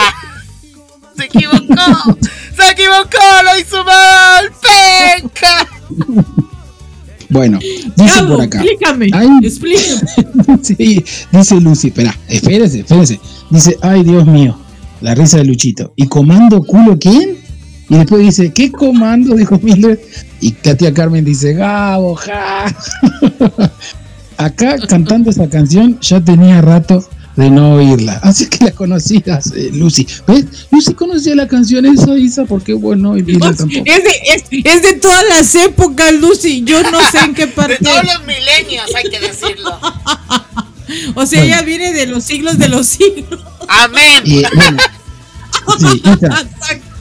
Se 1.17 1.25
equivocó. 1.25 2.19
Se 2.57 2.71
equivocó, 2.71 3.19
lo 3.45 3.61
hizo 3.61 3.85
mal. 3.85 4.51
Penca. 4.61 5.67
Bueno, 7.33 7.59
dice 7.97 8.25
por 8.29 8.43
acá. 8.43 8.61
explícame, 8.61 9.09
Ay. 9.15 9.29
explícame. 9.43 10.59
sí, 10.63 11.03
dice 11.33 11.61
Lucy, 11.63 11.89
espera, 11.89 12.15
espérese, 12.29 12.81
espérese. 12.81 13.21
Dice, 13.49 13.79
ay 13.81 14.03
Dios 14.03 14.27
mío, 14.27 14.59
la 15.01 15.15
risa 15.15 15.39
de 15.39 15.45
Luchito. 15.47 15.95
¿Y 15.97 16.09
comando 16.09 16.63
culo 16.63 16.99
quién? 16.99 17.39
Y 17.89 17.97
después 17.97 18.21
dice, 18.23 18.53
¿qué 18.53 18.71
comando? 18.71 19.35
Dijo 19.37 19.59
Miller. 19.63 19.99
Y 20.43 20.55
la 20.63 20.77
tía 20.77 20.93
Carmen 20.93 21.25
dice, 21.25 21.55
Gabo, 21.55 22.17
ja. 22.17 22.67
acá 24.37 24.77
cantando 24.87 25.31
esa 25.31 25.49
canción 25.49 25.99
ya 26.03 26.21
tenía 26.21 26.61
rato 26.61 27.03
de 27.37 27.51
no 27.51 27.75
oírla. 27.75 28.15
Así 28.23 28.49
que 28.49 28.65
la 28.65 28.73
conocías, 28.73 29.53
eh, 29.55 29.71
Lucy. 29.73 30.07
¿Ves? 30.27 30.67
Lucy 30.71 30.95
conocía 30.95 31.35
la 31.35 31.49
canción 31.49 31.87
esa, 31.87 32.17
Isa, 32.17 32.45
porque 32.45 32.75
bueno, 32.75 33.17
y 33.17 33.23
Mila 33.23 33.53
tampoco. 33.55 33.85
Es 33.87 34.05
de, 34.05 34.11
es, 34.35 34.45
es 34.65 34.83
de 34.83 34.95
todas 34.95 35.25
las 35.29 35.55
épocas, 35.55 36.13
Lucy. 36.15 36.63
Yo 36.65 36.83
no 36.83 36.99
sé 37.11 37.19
en 37.21 37.35
qué 37.35 37.47
De 37.47 37.53
parte. 37.53 37.79
todos 37.83 38.05
los 38.05 38.27
milenios, 38.27 38.87
hay 38.95 39.11
que 39.11 39.21
decirlo. 39.21 39.79
O 41.15 41.25
sea, 41.25 41.43
ella 41.43 41.63
viene 41.63 41.93
de 41.93 42.07
los 42.07 42.25
siglos 42.25 42.59
de 42.59 42.69
los 42.69 42.87
siglos. 42.87 43.41
Amén. 43.69 44.23
Y, 44.25 44.43
bueno, 44.55 44.83
sí, 45.79 46.03
Isa, 46.05 46.49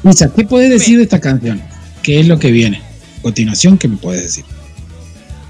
Isa, 0.09 0.33
¿qué 0.33 0.43
puedes 0.45 0.69
decir 0.69 0.97
de 0.97 1.03
esta 1.03 1.19
canción? 1.19 1.61
¿Qué 2.01 2.19
es 2.19 2.27
lo 2.27 2.39
que 2.39 2.51
viene? 2.51 2.81
A 3.19 3.21
continuación, 3.23 3.77
¿qué 3.77 3.87
me 3.89 3.97
puedes 3.97 4.23
decir? 4.23 4.45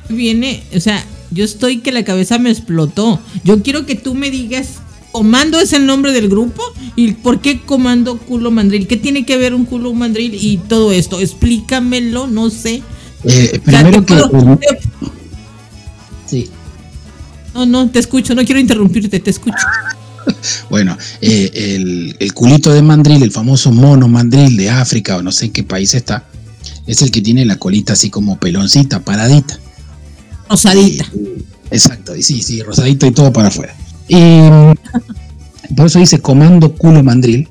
Viene, 0.10 0.64
o 0.76 0.80
sea, 0.80 1.06
yo 1.32 1.44
estoy 1.46 1.80
que 1.80 1.92
la 1.92 2.04
cabeza 2.04 2.38
me 2.40 2.50
explotó. 2.52 3.20
Yo 3.44 3.62
quiero 3.64 3.86
que 3.86 3.96
tú 3.96 4.14
me 4.16 4.30
digas, 4.32 4.68
Comando 5.12 5.60
es 5.60 5.74
el 5.74 5.86
nombre 5.86 6.14
del 6.14 6.30
grupo 6.30 6.62
y 6.96 7.12
por 7.14 7.42
qué 7.42 7.60
Comando 7.62 8.18
Culo 8.18 8.50
Mandril. 8.52 8.88
¿Qué 8.88 8.96
tiene 8.96 9.26
que 9.26 9.36
ver 9.38 9.54
un 9.54 9.66
culo 9.66 9.94
mandril 9.94 10.34
y 10.34 10.58
todo 10.58 10.94
esto? 10.94 11.20
Explícamelo, 11.20 12.28
no 12.28 12.50
sé. 12.50 12.82
Eh, 13.26 13.60
primero 13.64 14.06
que. 14.06 14.14
puedo- 14.16 14.60
Sí. 16.26 16.50
No, 17.54 17.66
no, 17.66 17.90
te 17.90 18.00
escucho, 18.00 18.34
no 18.36 18.46
quiero 18.46 18.62
interrumpirte, 18.62 19.20
te 19.20 19.30
escucho. 19.32 19.58
Bueno, 20.70 20.96
eh, 21.20 21.50
el, 21.76 22.16
el 22.20 22.34
culito 22.36 22.72
de 22.72 22.84
mandril, 22.84 23.24
el 23.24 23.32
famoso 23.32 23.72
mono 23.72 24.08
mandril 24.08 24.56
de 24.56 24.70
África 24.70 25.18
o 25.18 25.24
no 25.24 25.32
sé 25.32 25.46
en 25.46 25.52
qué 25.52 25.64
país 25.64 25.96
está, 25.96 26.26
es 26.86 27.02
el 27.02 27.10
que 27.10 27.22
tiene 27.22 27.44
la 27.44 27.56
colita 27.58 27.94
así 27.94 28.12
como 28.12 28.38
peloncita, 28.38 29.00
paradita. 29.00 29.60
Rosadita. 30.52 31.06
Y- 31.14 31.46
exacto, 31.76 32.16
y 32.16 32.22
sí, 32.24 32.42
sí, 32.42 32.62
rosadito 32.62 33.06
y 33.08 33.12
todo 33.12 33.32
para 33.34 33.48
afuera. 33.48 33.76
Y 34.08 34.16
mm, 34.18 34.74
por 35.76 35.88
eso 35.88 36.00
dice 36.00 36.20
comando 36.20 36.74
culo 36.76 37.04
mandril. 37.04 37.48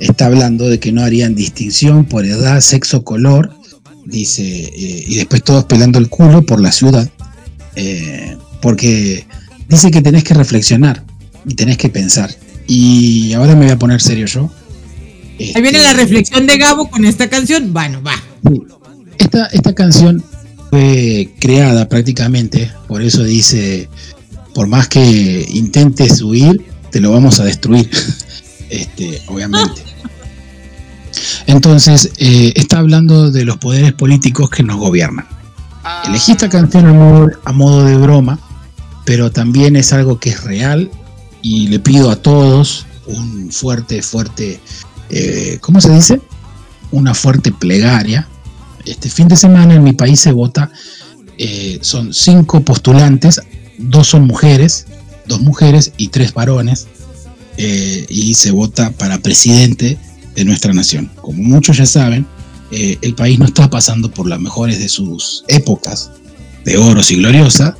Está 0.00 0.26
hablando 0.26 0.68
de 0.68 0.80
que 0.80 0.90
no 0.92 1.02
harían 1.02 1.34
distinción 1.36 2.04
por 2.04 2.24
edad, 2.26 2.60
sexo, 2.60 3.04
color. 3.04 3.54
Dice, 4.04 4.42
eh, 4.42 5.04
y 5.06 5.14
después 5.16 5.42
todos 5.44 5.64
pelando 5.64 5.98
el 5.98 6.08
culo 6.08 6.42
por 6.42 6.60
la 6.60 6.72
ciudad. 6.72 7.08
eh, 7.76 8.36
porque 8.60 9.26
dice 9.68 9.90
que 9.90 10.00
tenés 10.02 10.24
que 10.24 10.32
reflexionar 10.34 11.04
y 11.46 11.54
tenés 11.54 11.76
que 11.76 11.88
pensar. 11.90 12.34
Y 12.66 13.32
ahora 13.34 13.54
me 13.54 13.64
voy 13.66 13.70
a 13.72 13.78
poner 13.78 14.00
serio 14.00 14.26
yo. 14.26 14.50
Ahí 15.38 15.52
viene 15.60 15.78
Este, 15.78 15.82
la 15.82 15.92
reflexión 15.92 16.46
de 16.46 16.56
Gabo 16.56 16.88
con 16.88 17.04
esta 17.04 17.28
canción. 17.28 17.72
Bueno, 17.72 18.02
va. 18.02 18.14
Esta, 19.18 19.46
esta 19.46 19.74
canción 19.74 20.24
fue 20.74 21.32
creada 21.38 21.88
prácticamente, 21.88 22.68
por 22.88 23.00
eso 23.00 23.22
dice, 23.22 23.88
por 24.54 24.66
más 24.66 24.88
que 24.88 25.46
intentes 25.48 26.20
huir, 26.20 26.66
te 26.90 26.98
lo 26.98 27.12
vamos 27.12 27.38
a 27.38 27.44
destruir. 27.44 27.88
Este, 28.70 29.22
obviamente. 29.28 29.84
Entonces, 31.46 32.10
eh, 32.16 32.52
está 32.56 32.78
hablando 32.78 33.30
de 33.30 33.44
los 33.44 33.58
poderes 33.58 33.92
políticos 33.92 34.50
que 34.50 34.64
nos 34.64 34.78
gobiernan. 34.78 35.26
Elegí 36.08 36.32
esta 36.32 36.48
canción 36.48 36.86
a 36.86 36.92
modo, 36.92 37.30
a 37.44 37.52
modo 37.52 37.84
de 37.84 37.96
broma, 37.96 38.40
pero 39.04 39.30
también 39.30 39.76
es 39.76 39.92
algo 39.92 40.18
que 40.18 40.30
es 40.30 40.42
real 40.42 40.90
y 41.40 41.68
le 41.68 41.78
pido 41.78 42.10
a 42.10 42.16
todos 42.16 42.86
un 43.06 43.52
fuerte, 43.52 44.02
fuerte, 44.02 44.58
eh, 45.10 45.58
¿cómo 45.60 45.80
se 45.80 45.94
dice? 45.94 46.20
Una 46.90 47.14
fuerte 47.14 47.52
plegaria. 47.52 48.26
Este 48.86 49.08
fin 49.08 49.28
de 49.28 49.36
semana 49.36 49.74
en 49.74 49.82
mi 49.82 49.92
país 49.92 50.20
se 50.20 50.32
vota, 50.32 50.70
eh, 51.38 51.78
son 51.82 52.12
cinco 52.12 52.60
postulantes, 52.60 53.40
dos 53.78 54.08
son 54.08 54.26
mujeres, 54.26 54.86
dos 55.26 55.40
mujeres 55.40 55.92
y 55.96 56.08
tres 56.08 56.34
varones, 56.34 56.86
eh, 57.56 58.06
y 58.08 58.34
se 58.34 58.50
vota 58.50 58.90
para 58.90 59.18
presidente 59.18 59.98
de 60.34 60.44
nuestra 60.44 60.72
nación. 60.72 61.10
Como 61.20 61.42
muchos 61.42 61.76
ya 61.76 61.86
saben, 61.86 62.26
eh, 62.70 62.98
el 63.02 63.14
país 63.14 63.38
no 63.38 63.46
está 63.46 63.70
pasando 63.70 64.10
por 64.10 64.28
las 64.28 64.40
mejores 64.40 64.78
de 64.78 64.88
sus 64.88 65.44
épocas 65.48 66.10
de 66.64 66.76
oros 66.76 67.10
y 67.10 67.16
gloriosa. 67.16 67.76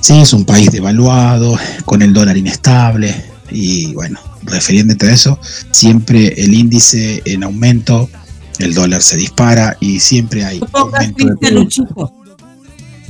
Sí, 0.00 0.14
es 0.18 0.32
un 0.32 0.44
país 0.44 0.70
devaluado, 0.70 1.58
con 1.84 2.02
el 2.02 2.12
dólar 2.12 2.36
inestable 2.36 3.14
y 3.50 3.92
bueno, 3.94 4.18
refiriéndote 4.42 5.06
a 5.06 5.12
eso, 5.12 5.38
siempre 5.70 6.34
el 6.36 6.54
índice 6.54 7.22
en 7.24 7.44
aumento, 7.44 8.08
el 8.58 8.74
dólar 8.74 9.02
se 9.02 9.16
dispara 9.16 9.76
y 9.80 10.00
siempre 10.00 10.44
hay 10.44 10.60
No 10.60 10.66
pongas 10.68 11.12
triste 11.14 11.46
a. 11.46 11.50
Luchito. 11.50 12.12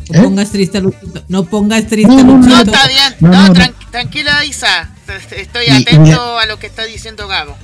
No 0.08 0.18
¿Eh? 0.20 0.22
pongas 0.22 0.50
triste 0.50 0.78
a 0.78 0.80
Luchito. 0.80 1.22
No 1.28 1.44
pongas 1.44 1.86
triste 1.86 2.14
No, 2.24 2.56
a 2.56 2.62
está 2.62 2.86
bien. 2.88 3.14
No, 3.20 3.28
No, 3.28 3.42
no, 3.42 3.48
no. 3.48 3.54
tran- 3.54 3.74
tranquila, 3.90 4.44
Isa. 4.44 4.90
Estoy 5.36 5.64
Y- 5.66 5.70
y 5.70 5.82
atento 5.82 6.38
a 6.38 6.46
lo 6.46 6.58
que 6.58 6.66
está 6.66 6.84
diciendo 6.84 7.26
Gabo. 7.28 7.56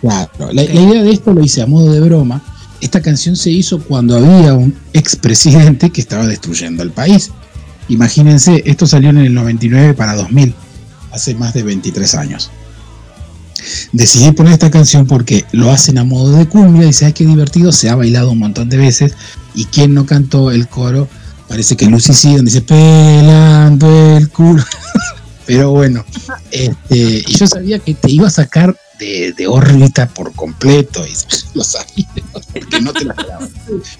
Claro, 0.00 0.30
la, 0.52 0.62
la 0.62 0.62
idea 0.62 1.02
de 1.02 1.10
esto 1.10 1.32
lo 1.32 1.42
hice 1.42 1.62
a 1.62 1.66
modo 1.66 1.92
de 1.92 2.00
broma. 2.00 2.42
Esta 2.80 3.00
canción 3.00 3.34
se 3.36 3.50
hizo 3.50 3.82
cuando 3.82 4.16
había 4.16 4.52
un 4.54 4.76
expresidente 4.92 5.90
que 5.90 6.00
estaba 6.00 6.26
destruyendo 6.26 6.82
el 6.82 6.90
país. 6.90 7.30
Imagínense, 7.88 8.62
esto 8.66 8.86
salió 8.86 9.10
en 9.10 9.18
el 9.18 9.32
99 9.34 9.94
para 9.94 10.14
2000, 10.14 10.54
hace 11.12 11.34
más 11.34 11.54
de 11.54 11.62
23 11.62 12.14
años. 12.16 12.50
Decidí 13.92 14.32
poner 14.32 14.52
esta 14.52 14.70
canción 14.70 15.06
porque 15.06 15.44
lo 15.52 15.70
hacen 15.70 15.98
a 15.98 16.04
modo 16.04 16.32
de 16.32 16.46
cumbia 16.46 16.86
y 16.86 16.92
sabes 16.92 17.14
qué 17.14 17.24
divertido, 17.24 17.72
se 17.72 17.88
ha 17.88 17.94
bailado 17.94 18.32
un 18.32 18.38
montón 18.38 18.68
de 18.68 18.76
veces 18.76 19.14
y 19.54 19.64
quien 19.66 19.94
no 19.94 20.06
cantó 20.06 20.50
el 20.50 20.68
coro, 20.68 21.08
parece 21.48 21.76
que 21.76 21.86
Lucy 21.86 22.12
sí, 22.12 22.36
donde 22.36 22.50
dice 22.50 22.62
pelando 22.62 24.16
el 24.16 24.28
culo. 24.28 24.62
Pero 25.46 25.70
bueno, 25.70 26.04
este, 26.50 27.24
y 27.26 27.36
yo 27.36 27.46
sabía 27.46 27.78
que 27.78 27.94
te 27.94 28.10
iba 28.10 28.26
a 28.26 28.30
sacar 28.30 28.76
de, 28.98 29.32
de 29.32 29.46
órbita 29.46 30.08
por 30.08 30.32
completo, 30.32 31.06
y 31.06 31.12
lo 31.54 31.62
sabía, 31.62 32.08
porque 32.32 32.80
no 32.80 32.92
te 32.92 33.04
la 33.04 33.14
esperaba. 33.14 33.48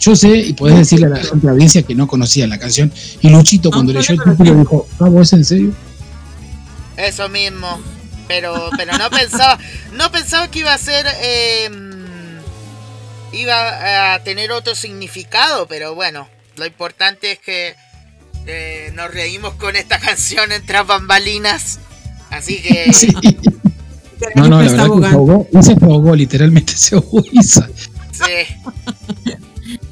Yo 0.01 0.17
sé, 0.17 0.37
y 0.39 0.53
podés 0.55 0.79
decirle 0.79 1.07
a 1.07 1.11
la 1.11 1.17
gente 1.19 1.47
de 1.47 1.53
audiencia 1.53 1.83
que 1.83 1.95
no 1.95 2.09
conocía 2.09 2.47
la 2.49 2.59
canción, 2.59 2.93
y 3.21 3.29
Luchito 3.29 3.71
cuando 3.71 3.93
leyó 3.93 4.15
el 4.15 4.21
título 4.23 4.59
dijo, 4.59 4.89
Gabo, 4.99 5.23
¿es 5.23 5.33
en 5.33 5.45
serio? 5.45 5.73
Eso 6.97 7.29
mismo. 7.29 7.79
Pero, 8.29 8.71
pero 8.77 8.97
no 8.99 9.09
pensaba, 9.11 9.59
no 9.93 10.11
pensaba 10.11 10.51
que 10.51 10.61
iba 10.61 10.73
a 10.75 10.79
ser, 10.79 11.07
eh, 11.23 11.71
iba 13.33 14.15
a 14.15 14.23
tener 14.25 14.51
otro 14.53 14.75
significado, 14.75 15.67
pero 15.67 15.95
bueno, 15.95 16.29
lo 16.57 16.67
importante 16.67 17.33
es 17.33 17.39
que 17.39 17.77
eh, 18.47 18.91
nos 18.95 19.13
reímos 19.13 19.55
con 19.55 19.77
esta 19.77 19.99
canción 20.01 20.51
entre 20.53 20.83
bambalinas, 20.83 21.79
así 22.31 22.61
que 22.63 22.93
Sí. 22.93 23.15
No, 24.35 24.49
no, 24.49 24.61
la 24.63 24.67
Está 24.67 24.83
verdad 24.89 24.97
que 24.97 25.09
se 25.11 25.15
ahogó, 25.15 25.49
se 25.63 25.73
ahogó, 25.85 26.17
literalmente 26.17 26.75
se 26.75 26.95
ahogó 26.95 27.23
Isa. 27.33 27.69
sí. 28.13 28.55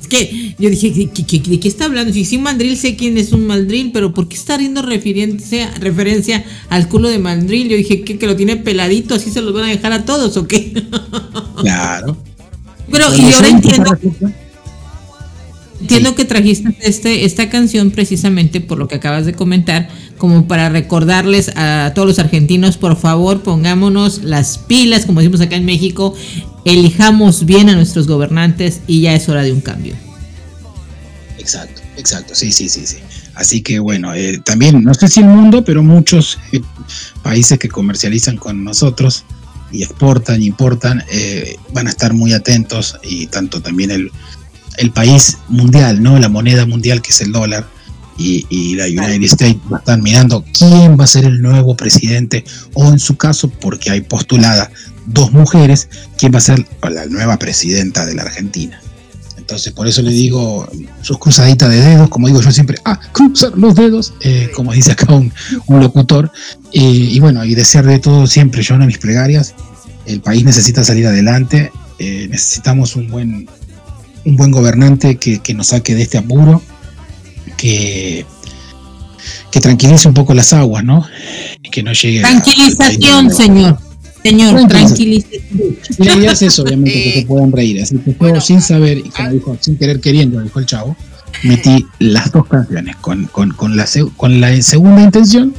Es 0.04 0.08
que 0.08 0.54
yo 0.58 0.68
dije, 0.68 0.90
¿de 0.90 1.08
qué, 1.10 1.24
qué- 1.24 1.38
de 1.50 1.58
qué 1.58 1.66
está 1.68 1.86
hablando? 1.86 2.12
Si 2.12 2.26
sí, 2.26 2.36
mandril 2.36 2.76
sé 2.76 2.94
quién 2.94 3.16
es 3.16 3.32
un 3.32 3.46
mandril, 3.46 3.90
pero 3.90 4.12
¿por 4.12 4.28
qué 4.28 4.36
está 4.36 4.56
haciendo 4.56 4.82
referencia, 4.82 5.72
referencia 5.80 6.44
al 6.68 6.88
culo 6.88 7.08
de 7.08 7.18
mandril? 7.18 7.68
Yo 7.70 7.76
dije 7.78 8.02
que, 8.02 8.18
que 8.18 8.26
lo 8.26 8.36
tiene 8.36 8.56
peladito, 8.56 9.14
así 9.14 9.30
se 9.30 9.40
los 9.40 9.54
van 9.54 9.64
a 9.64 9.68
dejar 9.68 9.92
a 9.92 10.04
todos 10.04 10.36
o 10.36 10.46
qué. 10.46 10.72
Claro. 11.62 12.18
Pero 12.90 13.08
Bueno, 13.08 13.28
y 13.28 13.32
ahora 13.32 13.48
sí, 13.48 14.04
entiendo, 15.84 16.10
sí. 16.10 16.16
que 16.16 16.24
trajiste 16.24 16.76
este, 16.80 17.24
esta 17.24 17.48
canción 17.48 17.90
precisamente 17.90 18.60
por 18.60 18.78
lo 18.78 18.88
que 18.88 18.96
acabas 18.96 19.26
de 19.26 19.34
comentar, 19.34 19.88
como 20.18 20.48
para 20.48 20.68
recordarles 20.68 21.50
a 21.56 21.92
todos 21.94 22.08
los 22.08 22.18
argentinos, 22.18 22.76
por 22.76 22.96
favor, 22.96 23.42
pongámonos 23.42 24.22
las 24.22 24.58
pilas, 24.58 25.06
como 25.06 25.20
decimos 25.20 25.40
acá 25.40 25.56
en 25.56 25.64
México, 25.64 26.14
elijamos 26.64 27.44
bien 27.44 27.68
a 27.68 27.74
nuestros 27.74 28.06
gobernantes 28.06 28.80
y 28.86 29.02
ya 29.02 29.14
es 29.14 29.28
hora 29.28 29.42
de 29.42 29.52
un 29.52 29.60
cambio. 29.60 29.94
Exacto, 31.38 31.82
exacto, 31.96 32.34
sí, 32.34 32.50
sí, 32.50 32.68
sí, 32.68 32.86
sí. 32.86 32.96
Así 33.34 33.62
que 33.62 33.78
bueno, 33.78 34.14
eh, 34.14 34.40
también, 34.44 34.82
no 34.82 34.94
sé 34.94 35.08
si 35.08 35.20
el 35.20 35.26
mundo, 35.26 35.64
pero 35.64 35.82
muchos 35.82 36.38
eh, 36.52 36.60
países 37.22 37.58
que 37.58 37.68
comercializan 37.68 38.36
con 38.36 38.64
nosotros 38.64 39.24
y 39.72 39.82
exportan, 39.82 40.42
importan, 40.42 41.02
eh, 41.10 41.56
van 41.72 41.88
a 41.88 41.90
estar 41.90 42.14
muy 42.14 42.32
atentos 42.32 42.96
y 43.02 43.26
tanto 43.26 43.60
también 43.60 43.90
el, 43.90 44.10
el 44.78 44.90
país 44.90 45.38
mundial, 45.48 46.02
¿no? 46.02 46.18
La 46.18 46.28
moneda 46.28 46.66
mundial 46.66 47.02
que 47.02 47.10
es 47.10 47.20
el 47.20 47.32
dólar 47.32 47.66
y, 48.16 48.46
y 48.48 48.76
la 48.76 48.86
United 48.86 49.24
States 49.24 49.56
están 49.76 50.02
mirando 50.02 50.44
quién 50.56 50.98
va 50.98 51.04
a 51.04 51.08
ser 51.08 51.24
el 51.24 51.42
nuevo 51.42 51.76
presidente 51.76 52.44
o 52.74 52.88
en 52.92 52.98
su 52.98 53.16
caso, 53.16 53.48
porque 53.48 53.90
hay 53.90 54.00
postulada 54.02 54.70
dos 55.06 55.32
mujeres, 55.32 55.88
quién 56.16 56.32
va 56.32 56.38
a 56.38 56.42
ser 56.42 56.66
la 56.82 57.06
nueva 57.06 57.38
presidenta 57.38 58.06
de 58.06 58.14
la 58.14 58.22
Argentina. 58.22 58.80
Entonces, 59.36 59.74
por 59.74 59.86
eso 59.86 60.00
le 60.00 60.10
digo 60.10 60.66
sus 61.02 61.18
cruzaditas 61.18 61.68
de 61.68 61.78
dedos, 61.78 62.08
como 62.08 62.28
digo 62.28 62.40
yo 62.40 62.50
siempre, 62.50 62.78
ah, 62.86 62.98
cruzar 63.12 63.52
los 63.58 63.74
dedos, 63.74 64.14
eh, 64.22 64.48
como 64.54 64.72
dice 64.72 64.92
acá 64.92 65.12
un, 65.12 65.30
un 65.66 65.80
locutor. 65.80 66.32
Eh, 66.72 66.80
y 66.80 67.20
bueno, 67.20 67.44
y 67.44 67.54
desear 67.54 67.84
de 67.84 67.98
todo 67.98 68.26
siempre, 68.26 68.62
yo 68.62 68.74
en 68.74 68.86
mis 68.86 68.96
plegarias, 68.96 69.54
el 70.06 70.22
país 70.22 70.44
necesita 70.44 70.82
salir 70.82 71.06
adelante, 71.06 71.70
eh, 71.98 72.26
necesitamos 72.30 72.96
un 72.96 73.10
buen, 73.10 73.46
un 74.24 74.36
buen 74.36 74.50
gobernante 74.50 75.16
que, 75.16 75.38
que 75.40 75.54
nos 75.54 75.68
saque 75.68 75.94
de 75.94 76.02
este 76.02 76.18
apuro, 76.18 76.62
que, 77.56 78.24
que 79.50 79.60
tranquilice 79.60 80.08
un 80.08 80.14
poco 80.14 80.34
las 80.34 80.52
aguas, 80.52 80.84
¿no? 80.84 81.06
Y 81.62 81.70
que 81.70 81.82
no 81.82 81.92
llegue 81.92 82.20
a- 82.20 82.28
Tranquilización, 82.28 83.26
a- 83.26 83.30
señor. 83.30 83.78
Señor, 84.22 84.66
Tranquilización. 84.68 85.42
Y 85.98 86.04
la 86.04 86.14
idea 86.16 86.32
es 86.32 86.42
eso, 86.42 86.62
obviamente, 86.62 86.92
que 86.92 87.08
Eh, 87.10 87.20
se 87.20 87.26
puedan 87.26 87.52
reír. 87.52 87.82
Así 87.82 87.98
que 87.98 88.12
bueno, 88.12 88.40
sin 88.40 88.62
saber, 88.62 88.98
y 88.98 89.10
como 89.10 89.28
ah. 89.28 89.32
dijo, 89.32 89.58
sin 89.60 89.76
querer 89.76 90.00
queriendo, 90.00 90.40
dijo 90.40 90.58
el 90.58 90.66
chavo, 90.66 90.96
metí 91.42 91.84
las 91.98 92.32
dos 92.32 92.46
canciones, 92.46 92.96
con, 92.96 93.26
con, 93.26 93.50
con, 93.50 93.76
la, 93.76 93.86
con 94.16 94.40
la 94.40 94.62
segunda 94.62 95.02
intención 95.02 95.54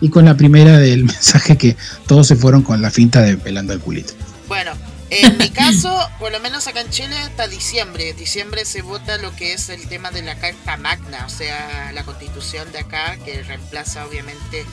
y 0.00 0.08
con 0.08 0.24
la 0.24 0.36
primera 0.38 0.78
del 0.78 1.04
mensaje 1.04 1.58
que 1.58 1.76
todos 2.06 2.26
se 2.26 2.36
fueron 2.36 2.62
con 2.62 2.80
la 2.80 2.90
finta 2.90 3.20
de 3.20 3.36
pelando 3.36 3.74
el 3.74 3.80
culito. 3.80 4.14
Bueno, 4.48 4.70
en 5.10 5.38
mi 5.38 5.50
caso, 5.50 6.08
por 6.18 6.32
lo 6.32 6.40
menos 6.40 6.66
acá 6.66 6.80
en 6.80 6.90
Chile, 6.90 7.16
hasta 7.16 7.48
diciembre. 7.48 8.12
Diciembre 8.12 8.64
se 8.64 8.82
vota 8.82 9.18
lo 9.18 9.34
que 9.34 9.52
es 9.52 9.68
el 9.68 9.88
tema 9.88 10.10
de 10.10 10.22
la 10.22 10.38
Carta 10.38 10.76
Magna, 10.76 11.24
o 11.26 11.30
sea, 11.30 11.92
la 11.92 12.04
constitución 12.04 12.70
de 12.72 12.80
acá, 12.80 13.16
que 13.24 13.42
reemplaza 13.42 14.06
obviamente 14.06 14.64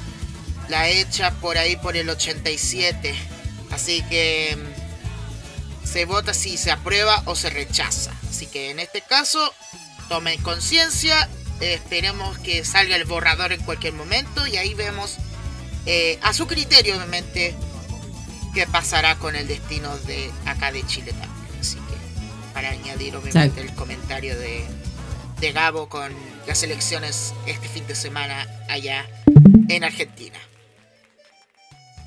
la 0.69 0.89
hecha 0.89 1.31
por 1.35 1.57
ahí 1.57 1.75
por 1.77 1.95
el 1.95 2.09
87. 2.09 3.13
Así 3.71 4.03
que 4.09 4.57
mm, 4.57 5.85
se 5.87 6.05
vota 6.05 6.33
si 6.33 6.57
se 6.57 6.71
aprueba 6.71 7.21
o 7.25 7.35
se 7.35 7.49
rechaza. 7.49 8.11
Así 8.29 8.47
que 8.47 8.71
en 8.71 8.79
este 8.79 9.01
caso, 9.01 9.53
tomen 10.09 10.41
conciencia, 10.41 11.29
esperemos 11.59 12.37
que 12.39 12.65
salga 12.65 12.95
el 12.95 13.05
borrador 13.05 13.53
en 13.53 13.61
cualquier 13.61 13.93
momento 13.93 14.45
y 14.45 14.57
ahí 14.57 14.73
vemos 14.73 15.17
eh, 15.85 16.19
a 16.21 16.33
su 16.33 16.47
criterio, 16.47 16.95
obviamente, 16.95 17.55
qué 18.55 18.65
pasará 18.65 19.15
con 19.19 19.35
el 19.35 19.47
destino 19.47 19.89
de 20.07 20.31
acá 20.45 20.71
de 20.71 20.83
Chile 20.87 21.11
también. 21.11 21.59
Así 21.59 21.75
que 21.75 22.53
para 22.53 22.69
añadir 22.69 23.15
obviamente 23.15 23.61
el 23.61 23.73
comentario 23.75 24.39
de, 24.39 24.63
de 25.41 25.51
Gabo 25.51 25.89
con 25.89 26.11
las 26.47 26.63
elecciones 26.63 27.33
este 27.45 27.67
fin 27.67 27.85
de 27.85 27.95
semana 27.95 28.47
allá 28.69 29.05
en 29.67 29.83
Argentina. 29.83 30.37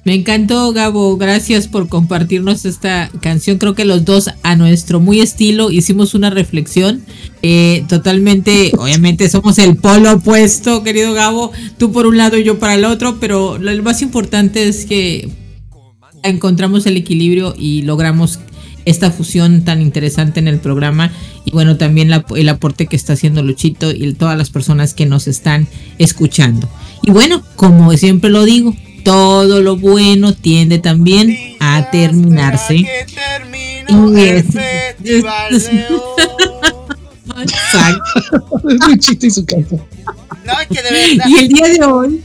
Me 0.04 0.14
encantó, 0.14 0.72
Gabo. 0.72 1.18
Gracias 1.18 1.68
por 1.68 1.86
compartirnos 1.90 2.64
esta 2.64 3.10
canción. 3.20 3.58
Creo 3.58 3.74
que 3.74 3.84
los 3.84 4.06
dos, 4.06 4.30
a 4.42 4.56
nuestro 4.56 5.00
muy 5.00 5.20
estilo, 5.20 5.70
hicimos 5.70 6.14
una 6.14 6.30
reflexión. 6.30 7.04
Eh, 7.42 7.84
totalmente, 7.90 8.72
obviamente, 8.78 9.28
somos 9.28 9.58
el 9.58 9.76
polo 9.76 10.12
opuesto, 10.12 10.82
querido 10.82 11.12
Gabo. 11.12 11.52
Tú 11.76 11.92
por 11.92 12.06
un 12.06 12.16
lado 12.16 12.38
y 12.38 12.44
yo 12.44 12.58
para 12.58 12.74
el 12.76 12.86
otro. 12.86 13.20
Pero 13.20 13.58
lo 13.58 13.82
más 13.82 14.00
importante 14.00 14.66
es 14.66 14.86
que 14.86 15.28
encontramos 16.23 16.86
el 16.86 16.97
equilibrio 16.97 17.55
y 17.59 17.82
logramos 17.82 18.40
esta 18.85 19.11
fusión 19.11 19.65
tan 19.65 19.82
interesante 19.82 20.40
en 20.40 20.49
el 20.49 20.59
programa. 20.59 21.12
Y 21.45 21.51
bueno 21.51 21.77
también 21.77 22.11
la- 22.11 22.24
el 22.36 22.49
aporte 22.49 22.86
que 22.86 22.97
está 22.97 23.15
haciendo 23.15 23.43
Luchito 23.43 23.90
y 23.90 24.12
todas 24.15 24.36
las 24.39 24.51
personas 24.51 24.95
que 24.95 25.07
nos 25.07 25.28
están 25.28 25.66
escuchando. 25.99 26.69
Y 27.03 27.11
bueno 27.11 27.43
como 27.57 27.93
siempre 27.97 28.31
lo 28.31 28.45
digo 28.45 28.74
todo 29.05 29.62
lo 29.62 29.77
bueno 29.77 30.35
tiende 30.35 30.78
también 30.78 31.36
a 31.61 31.90
terminarse. 31.90 32.86
terminó 33.15 34.19
Y 34.19 34.23
es- 34.23 34.45
es- 35.05 35.24
su 39.35 39.45
casa. 39.45 39.77
No, 40.45 40.61
es 40.61 40.66
que 40.69 40.82
de 40.82 40.90
verdad. 41.16 41.27
y 41.28 41.39
el 41.39 41.49
día 41.49 41.69
de 41.69 41.85
hoy 41.85 42.20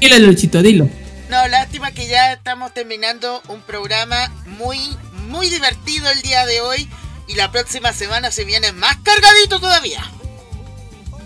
dilo 0.00 0.18
Luchito 0.18 0.62
dilo 0.62 0.88
No, 1.34 1.48
lástima 1.48 1.90
que 1.90 2.06
ya 2.06 2.32
estamos 2.34 2.72
terminando 2.72 3.42
un 3.48 3.60
programa 3.62 4.30
muy, 4.56 4.78
muy 5.26 5.50
divertido 5.50 6.08
el 6.08 6.22
día 6.22 6.46
de 6.46 6.60
hoy. 6.60 6.88
Y 7.26 7.34
la 7.34 7.50
próxima 7.50 7.92
semana 7.92 8.30
se 8.30 8.44
viene 8.44 8.70
más 8.70 8.96
cargadito 9.02 9.58
todavía. 9.58 10.00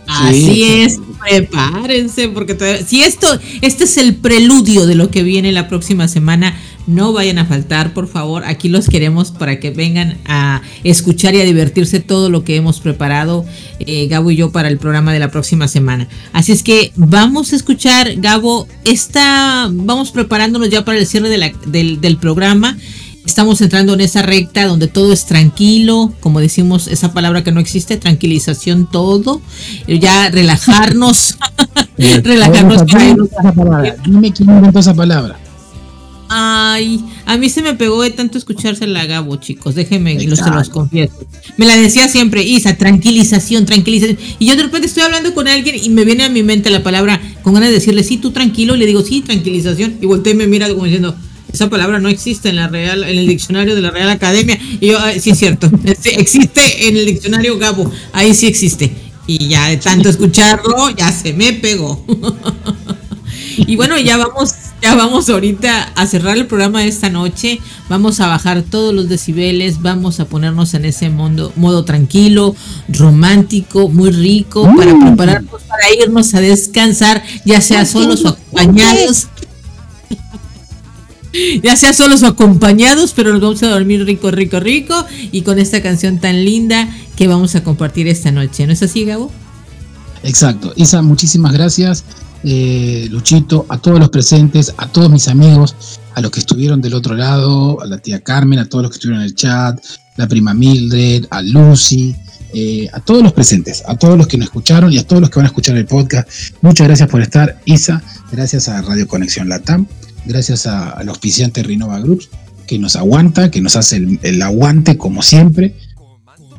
Así 0.07 0.81
es, 0.83 0.99
prepárense, 1.21 2.29
porque 2.31 2.55
todavía- 2.55 2.87
si 2.87 3.03
esto, 3.03 3.39
este 3.61 3.85
es 3.85 3.99
el 3.99 4.17
preludio 4.17 4.87
de 4.87 4.95
lo 4.95 5.11
que 5.11 5.23
viene 5.23 5.53
la 5.53 5.69
próxima 5.69 6.09
semana, 6.09 6.59
no 6.89 7.12
vayan 7.12 7.39
a 7.39 7.44
faltar, 7.44 7.93
por 7.93 8.09
favor, 8.09 8.43
aquí 8.44 8.69
los 8.69 8.89
queremos 8.89 9.31
para 9.31 9.60
que 9.60 9.70
vengan 9.70 10.16
a 10.27 10.62
escuchar 10.85 11.35
y 11.35 11.40
a 11.40 11.44
divertirse 11.44 12.01
todo 12.01 12.31
lo 12.31 12.43
que 12.44 12.56
hemos 12.56 12.81
preparado, 12.81 13.44
eh, 13.81 14.09
Gabo 14.09 14.31
y 14.31 14.36
yo, 14.36 14.51
para 14.51 14.69
el 14.69 14.78
programa 14.78 15.12
de 15.12 15.19
la 15.20 15.31
próxima 15.31 15.69
semana. 15.69 16.09
Así 16.32 16.51
es 16.52 16.62
que 16.62 16.93
vamos 16.97 17.52
a 17.52 17.56
escuchar, 17.56 18.15
Gabo, 18.16 18.66
esta, 18.85 19.69
vamos 19.70 20.10
preparándonos 20.10 20.70
ya 20.70 20.85
para 20.85 20.98
el 20.98 21.06
cierre 21.06 21.28
de 21.28 21.39
la- 21.39 21.52
del, 21.66 22.01
del 22.01 22.16
programa. 22.16 22.77
Estamos 23.27 23.60
entrando 23.60 23.93
en 23.93 24.01
esa 24.01 24.23
recta 24.23 24.65
donde 24.66 24.89
todo 24.89 25.12
es 25.12 25.27
tranquilo, 25.27 26.15
como 26.20 26.40
decimos 26.40 26.86
esa 26.89 27.12
palabra 27.12 27.44
que 27.44 27.52
no 27.52 27.60
existe, 27.60 27.98
tranquilización 27.98 28.89
todo, 28.90 29.43
ya 29.86 30.31
relajarnos, 30.31 31.36
relajarnos 31.98 32.85
para 32.90 33.05
esa 33.10 33.52
palabra. 33.52 33.97
Dime 34.06 34.32
quién 34.32 34.48
inventó 34.48 34.78
esa 34.78 34.94
palabra. 34.94 35.39
Ay, 36.31 37.03
a 37.27 37.37
mí 37.39 37.49
se 37.49 37.63
me 37.63 37.75
pegó 37.75 38.03
de 38.03 38.11
tanto 38.11 38.37
escuchársela 38.39 39.01
a 39.01 39.07
Gabo, 39.07 39.37
chicos. 39.37 39.75
Déjenme, 39.75 40.15
lo- 40.27 40.37
se 40.37 40.43
los 40.51 40.69
confieso. 40.69 41.15
Me 41.57 41.67
la 41.67 41.77
decía 41.77 42.09
siempre, 42.09 42.43
Isa, 42.43 42.77
tranquilización, 42.77 43.65
tranquilización. 43.67 44.19
Y 44.39 44.47
yo 44.47 44.57
de 44.57 44.65
repente 44.65 44.87
estoy 44.87 45.03
hablando 45.05 45.35
con 45.35 45.49
alguien 45.49 45.77
y 45.83 45.89
me 45.91 46.05
viene 46.05 46.25
a 46.25 46.29
mi 46.29 46.43
mente 46.43 46.71
la 46.71 46.83
palabra 46.83 47.21
con 47.43 47.55
ganas 47.55 47.71
de 47.71 47.77
decirle, 47.77 48.03
sí, 48.05 48.19
tú 48.19 48.31
tranquilo. 48.31 48.77
Y 48.77 48.79
le 48.79 48.87
digo, 48.87 49.03
sí, 49.03 49.23
tranquilización. 49.23 49.97
Y 50.03 50.07
volteé 50.07 50.33
y 50.33 50.37
me 50.37 50.47
mira 50.47 50.69
como 50.69 50.85
diciendo, 50.85 51.17
esa 51.53 51.71
palabra 51.71 51.99
no 51.99 52.09
existe 52.11 52.51
en 52.51 52.57
la 52.57 52.69
Real, 52.69 53.05
en 53.05 53.19
el 53.19 53.27
diccionario 53.27 53.75
de 53.75 53.81
la 53.81 53.91
Real 53.91 54.11
Academia. 54.11 54.59
Y 54.81 54.89
yo, 54.89 54.99
"Ay, 55.01 55.19
sí, 55.21 55.31
es 55.31 55.39
cierto. 55.39 55.71
Sí, 56.01 56.11
existe 56.11 56.89
en 56.89 56.97
el 56.97 57.07
diccionario 57.07 57.57
Gabo. 57.59 57.91
Ahí 58.13 58.35
sí 58.35 58.47
existe. 58.47 58.93
Y 59.27 59.49
ya 59.49 59.69
de 59.69 59.79
tanto 59.79 60.09
escucharlo, 60.09 60.91
ya 60.97 61.11
se 61.11 61.33
me 61.33 61.55
pegó. 61.55 62.05
Y 63.67 63.75
bueno, 63.75 63.99
ya 63.99 64.17
vamos, 64.17 64.53
ya 64.81 64.95
vamos 64.95 65.29
ahorita 65.29 65.93
a 65.95 66.07
cerrar 66.07 66.37
el 66.37 66.47
programa 66.47 66.81
de 66.81 66.89
esta 66.89 67.11
noche. 67.11 67.61
Vamos 67.89 68.21
a 68.21 68.29
bajar 68.29 68.63
todos 68.63 68.95
los 68.95 69.09
decibeles, 69.09 69.83
vamos 69.83 70.21
a 70.21 70.27
ponernos 70.27 70.75
en 70.75 70.85
ese 70.85 71.11
modo, 71.11 71.53
modo 71.57 71.85
tranquilo, 71.85 72.55
romántico, 72.89 73.89
muy 73.89 74.11
rico, 74.11 74.71
para 74.77 74.99
prepararnos 74.99 75.63
para 75.63 75.91
irnos 76.01 76.35
a 76.35 76.41
descansar, 76.41 77.23
ya 77.45 77.61
sea 77.61 77.85
solos 77.85 78.25
o 78.25 78.29
acompañados. 78.29 79.29
Ya 81.63 81.77
sea 81.77 81.93
solos 81.93 82.23
o 82.23 82.27
acompañados, 82.27 83.13
pero 83.15 83.33
nos 83.33 83.43
vamos 83.43 83.63
a 83.63 83.69
dormir 83.69 84.03
rico, 84.05 84.31
rico, 84.31 84.61
rico. 84.61 85.05
Y 85.31 85.43
con 85.43 85.59
esta 85.59 85.83
canción 85.83 86.19
tan 86.19 86.43
linda 86.45 86.89
que 87.17 87.29
vamos 87.29 87.55
a 87.55 87.63
compartir 87.63 88.09
esta 88.09 88.33
noche. 88.33 88.67
¿No 88.67 88.73
es 88.73 88.83
así, 88.83 89.05
Gabo? 89.05 89.31
Exacto. 90.23 90.73
Isa, 90.75 91.03
muchísimas 91.03 91.53
gracias. 91.53 92.03
Eh, 92.44 93.09
Luchito, 93.10 93.66
a 93.69 93.78
todos 93.78 93.98
los 93.98 94.09
presentes, 94.10 94.74
a 94.77 94.86
todos 94.89 95.10
mis 95.10 95.28
amigos, 95.28 95.74
a 96.15 96.20
los 96.20 96.31
que 96.31 96.40
estuvieron 96.40 96.81
del 96.81 96.94
otro 96.94 97.15
lado, 97.15 97.81
a 97.82 97.86
la 97.86 97.98
tía 97.98 98.20
Carmen, 98.20 98.59
a 98.59 98.69
todos 98.69 98.82
los 98.82 98.90
que 98.93 98.97
estuvieron 98.97 99.23
en 99.23 99.27
el 99.28 99.35
chat, 99.35 99.78
la 100.16 100.27
prima 100.28 100.55
Mildred, 100.55 101.27
a 101.31 101.43
Lucy, 101.43 102.15
eh, 102.55 102.89
a 102.93 103.01
todos 103.01 103.23
los 103.23 103.32
presentes, 103.32 103.82
a 103.86 103.94
todos 103.97 104.16
los 104.16 104.27
que 104.27 104.36
nos 104.39 104.47
escucharon 104.47 104.93
y 104.93 104.98
a 104.98 105.06
todos 105.06 105.20
los 105.20 105.31
que 105.31 105.36
van 105.36 105.47
a 105.47 105.48
escuchar 105.48 105.77
el 105.77 105.85
podcast. 105.86 106.28
Muchas 106.62 106.86
gracias 106.86 107.09
por 107.09 107.20
estar, 107.23 107.60
Isa. 107.66 108.02
Gracias 108.32 108.69
a 108.69 108.81
Radio 108.82 109.06
Conexión 109.06 109.48
Latam. 109.48 109.86
Gracias 110.25 110.67
a- 110.67 110.91
al 110.91 111.08
auspiciante 111.08 111.62
Rinova 111.62 112.00
Groups, 112.00 112.28
que 112.67 112.78
nos 112.78 112.97
aguanta, 112.97 113.50
que 113.50 113.60
nos 113.60 113.76
hace 113.76 113.97
el, 113.97 114.18
el 114.23 114.42
aguante 114.42 114.97
como 114.99 115.23
siempre. 115.23 115.75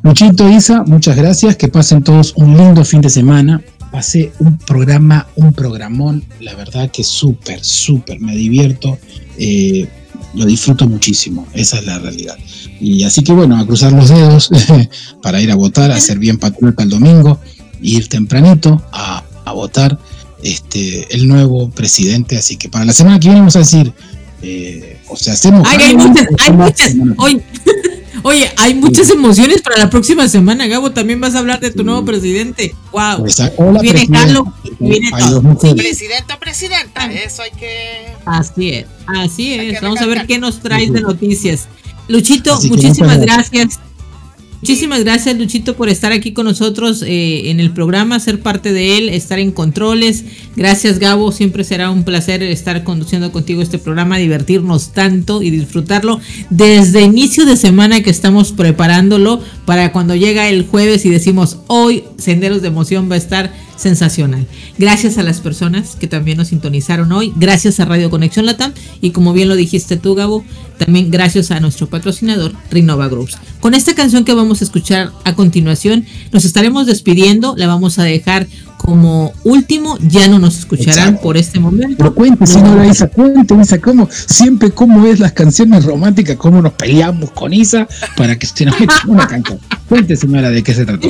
Luchito, 0.02 0.48
Isa, 0.48 0.82
muchas 0.86 1.16
gracias. 1.16 1.56
Que 1.56 1.68
pasen 1.68 2.02
todos 2.02 2.32
un 2.36 2.56
lindo 2.56 2.84
fin 2.84 3.00
de 3.00 3.10
semana. 3.10 3.60
Pasé 3.90 4.32
un 4.38 4.58
programa, 4.58 5.26
un 5.36 5.52
programón, 5.52 6.24
la 6.40 6.54
verdad 6.54 6.90
que 6.90 7.02
súper, 7.02 7.64
súper, 7.64 8.20
me 8.20 8.36
divierto, 8.36 8.98
eh, 9.36 9.88
lo 10.34 10.44
disfruto 10.44 10.86
muchísimo, 10.86 11.46
esa 11.54 11.78
es 11.78 11.86
la 11.86 11.98
realidad. 11.98 12.38
Y 12.80 13.02
así 13.02 13.22
que 13.22 13.32
bueno, 13.32 13.58
a 13.58 13.66
cruzar 13.66 13.92
los 13.92 14.08
dedos 14.08 14.50
para 15.22 15.40
ir 15.40 15.50
a 15.50 15.56
votar, 15.56 15.90
a 15.90 16.00
ser 16.00 16.18
bien 16.18 16.38
patriota 16.38 16.82
el 16.82 16.90
domingo, 16.90 17.40
ir 17.82 18.08
tempranito 18.08 18.82
a, 18.92 19.24
a 19.44 19.52
votar 19.52 19.98
este, 20.42 21.14
el 21.14 21.28
nuevo 21.28 21.70
presidente. 21.70 22.36
Así 22.36 22.56
que 22.56 22.68
para 22.68 22.84
la 22.84 22.92
semana 22.92 23.18
que 23.18 23.28
viene 23.28 23.40
vamos 23.40 23.56
a 23.56 23.60
decir, 23.60 23.92
eh, 24.42 24.98
o 25.08 25.16
sea, 25.16 25.34
hacemos... 25.34 25.66
Ay, 25.68 25.78
hay 25.82 25.96
muchas, 25.96 26.26
hay 26.38 26.52
muchas. 26.52 26.94
Oye, 27.18 27.42
oye, 28.22 28.50
hay 28.56 28.74
muchas 28.74 29.10
emociones 29.10 29.62
para 29.62 29.78
la 29.78 29.90
próxima 29.90 30.28
semana, 30.28 30.66
Gabo. 30.66 30.90
También 30.92 31.20
vas 31.20 31.34
a 31.34 31.40
hablar 31.40 31.60
de 31.60 31.70
tu 31.70 31.84
nuevo 31.84 32.04
presidente. 32.04 32.74
Wow. 32.92 33.26
Hola, 33.56 33.80
viene 33.80 34.06
presidenta. 34.06 34.22
Halo, 34.22 34.54
viene 34.78 35.10
todo. 35.10 35.74
Presidenta 35.76 36.38
presidenta, 36.38 37.12
eso 37.12 37.42
hay 37.42 37.50
que. 37.52 38.14
Así 38.24 38.70
es, 38.70 38.86
así 39.06 39.54
es. 39.54 39.80
Vamos 39.80 40.00
a 40.00 40.06
ver 40.06 40.26
qué 40.26 40.38
nos 40.38 40.60
traes 40.60 40.92
de 40.92 41.00
noticias. 41.00 41.68
Luchito, 42.08 42.60
muchísimas 42.62 43.20
gracias. 43.20 43.78
Muchísimas 44.60 45.04
gracias, 45.04 45.38
Luchito, 45.38 45.74
por 45.74 45.88
estar 45.88 46.12
aquí 46.12 46.32
con 46.32 46.44
nosotros 46.44 47.02
eh, 47.02 47.50
en 47.50 47.60
el 47.60 47.70
programa, 47.70 48.20
ser 48.20 48.40
parte 48.40 48.74
de 48.74 48.98
él, 48.98 49.08
estar 49.08 49.38
en 49.38 49.52
controles. 49.52 50.24
Gracias, 50.54 50.98
Gabo. 50.98 51.32
Siempre 51.32 51.64
será 51.64 51.90
un 51.90 52.04
placer 52.04 52.42
estar 52.42 52.84
conduciendo 52.84 53.32
contigo 53.32 53.62
este 53.62 53.78
programa, 53.78 54.18
divertirnos 54.18 54.92
tanto 54.92 55.40
y 55.40 55.48
disfrutarlo 55.48 56.20
desde 56.50 57.00
inicio 57.00 57.46
de 57.46 57.56
semana 57.56 58.02
que 58.02 58.10
estamos 58.10 58.52
preparándolo 58.52 59.40
para 59.64 59.92
cuando 59.92 60.14
llega 60.14 60.50
el 60.50 60.66
jueves 60.66 61.06
y 61.06 61.10
decimos 61.10 61.56
hoy 61.66 62.04
Senderos 62.18 62.60
de 62.60 62.68
Emoción 62.68 63.10
va 63.10 63.14
a 63.14 63.18
estar 63.18 63.69
sensacional. 63.80 64.46
Gracias 64.78 65.16
a 65.16 65.22
las 65.22 65.40
personas 65.40 65.96
que 65.98 66.06
también 66.06 66.36
nos 66.36 66.48
sintonizaron 66.48 67.10
hoy, 67.12 67.32
gracias 67.36 67.80
a 67.80 67.86
Radio 67.86 68.10
Conexión 68.10 68.44
Latam 68.44 68.72
y 69.00 69.10
como 69.10 69.32
bien 69.32 69.48
lo 69.48 69.56
dijiste 69.56 69.96
tú, 69.96 70.14
Gabo, 70.14 70.44
también 70.78 71.10
gracias 71.10 71.50
a 71.50 71.60
nuestro 71.60 71.88
patrocinador 71.88 72.52
Renova 72.70 73.08
Groups. 73.08 73.38
Con 73.60 73.74
esta 73.74 73.94
canción 73.94 74.24
que 74.24 74.34
vamos 74.34 74.60
a 74.60 74.64
escuchar 74.64 75.12
a 75.24 75.34
continuación, 75.34 76.04
nos 76.32 76.44
estaremos 76.44 76.86
despidiendo, 76.86 77.54
la 77.56 77.66
vamos 77.66 77.98
a 77.98 78.04
dejar 78.04 78.46
como 78.76 79.32
último, 79.44 79.98
ya 80.00 80.28
no 80.28 80.38
nos 80.38 80.58
escucharán 80.58 81.08
Exacto. 81.08 81.22
por 81.22 81.36
este 81.36 81.60
momento. 81.60 81.96
Pero 81.98 82.14
cuente, 82.14 82.46
señora 82.46 82.86
Isa, 82.86 83.08
cuente, 83.08 83.54
Isa, 83.60 83.78
cómo, 83.78 84.08
siempre 84.10 84.70
cómo 84.70 85.06
es 85.06 85.20
las 85.20 85.32
canciones 85.32 85.84
románticas, 85.84 86.36
cómo 86.36 86.62
nos 86.62 86.72
peleamos 86.74 87.30
con 87.30 87.52
Isa 87.52 87.86
para 88.16 88.38
que 88.38 88.46
se 88.46 88.64
nos 88.64 88.78
meta 88.78 88.94
una 89.06 89.26
canción. 89.26 89.58
Cuente, 89.88 90.16
señora, 90.16 90.50
de 90.50 90.62
qué 90.62 90.74
se 90.74 90.86
trató. 90.86 91.08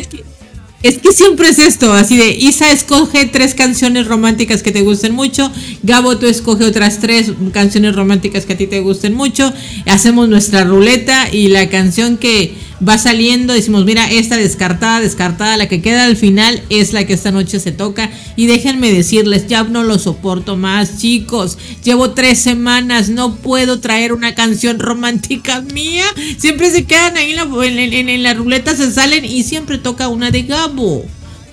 Es 0.83 0.97
que 0.97 1.13
siempre 1.13 1.51
es 1.51 1.59
esto, 1.59 1.93
así 1.93 2.17
de 2.17 2.31
Isa 2.31 2.73
escoge 2.73 3.27
tres 3.27 3.55
canciones 3.55 4.07
románticas 4.07 4.63
que 4.63 4.73
te 4.73 4.81
gusten 4.81 5.15
mucho, 5.15 5.53
Gabo 5.83 6.17
tú 6.17 6.25
escoge 6.25 6.65
otras 6.65 7.01
tres 7.01 7.33
canciones 7.53 7.95
románticas 7.95 8.47
que 8.47 8.55
a 8.55 8.57
ti 8.57 8.67
te 8.67 8.81
gusten 8.81 9.15
mucho, 9.15 9.53
hacemos 9.85 10.31
nuestra 10.31 10.65
ruleta 10.65 11.29
y 11.31 11.49
la 11.49 11.69
canción 11.69 12.17
que 12.17 12.55
va 12.87 12.99
saliendo 12.99 13.53
decimos, 13.53 13.85
mira, 13.85 14.11
esta 14.11 14.37
descartada, 14.37 15.01
descartada, 15.01 15.57
la 15.57 15.69
que 15.69 15.83
queda 15.83 16.05
al 16.05 16.17
final 16.17 16.63
es 16.71 16.93
la 16.93 17.07
que 17.07 17.13
esta 17.13 17.31
noche 17.31 17.61
se 17.61 17.73
toca 17.73 18.11
y 18.37 18.47
déjenme 18.47 18.93
decirles, 18.93 19.47
ya 19.47 19.65
no 19.65 19.83
lo 19.83 19.99
soporto 19.99 20.57
más 20.57 20.99
chicos, 20.99 21.59
llevo 21.85 22.13
tres 22.13 22.39
semanas, 22.39 23.09
no 23.09 23.37
puedo 23.37 23.81
traer 23.81 24.13
una 24.13 24.35
canción 24.35 24.79
romántica 24.79 25.61
mía, 25.61 26.05
siempre 26.39 26.71
se 26.71 26.85
quedan 26.85 27.17
ahí 27.17 27.33
en 27.33 28.23
la, 28.23 28.35
ruleta, 28.35 28.75
se 28.75 28.91
salen 28.91 29.25
y 29.25 29.43
siempre 29.45 29.79
toca 29.79 30.09
una 30.09 30.31
de 30.31 30.43
Gabo. 30.43 31.05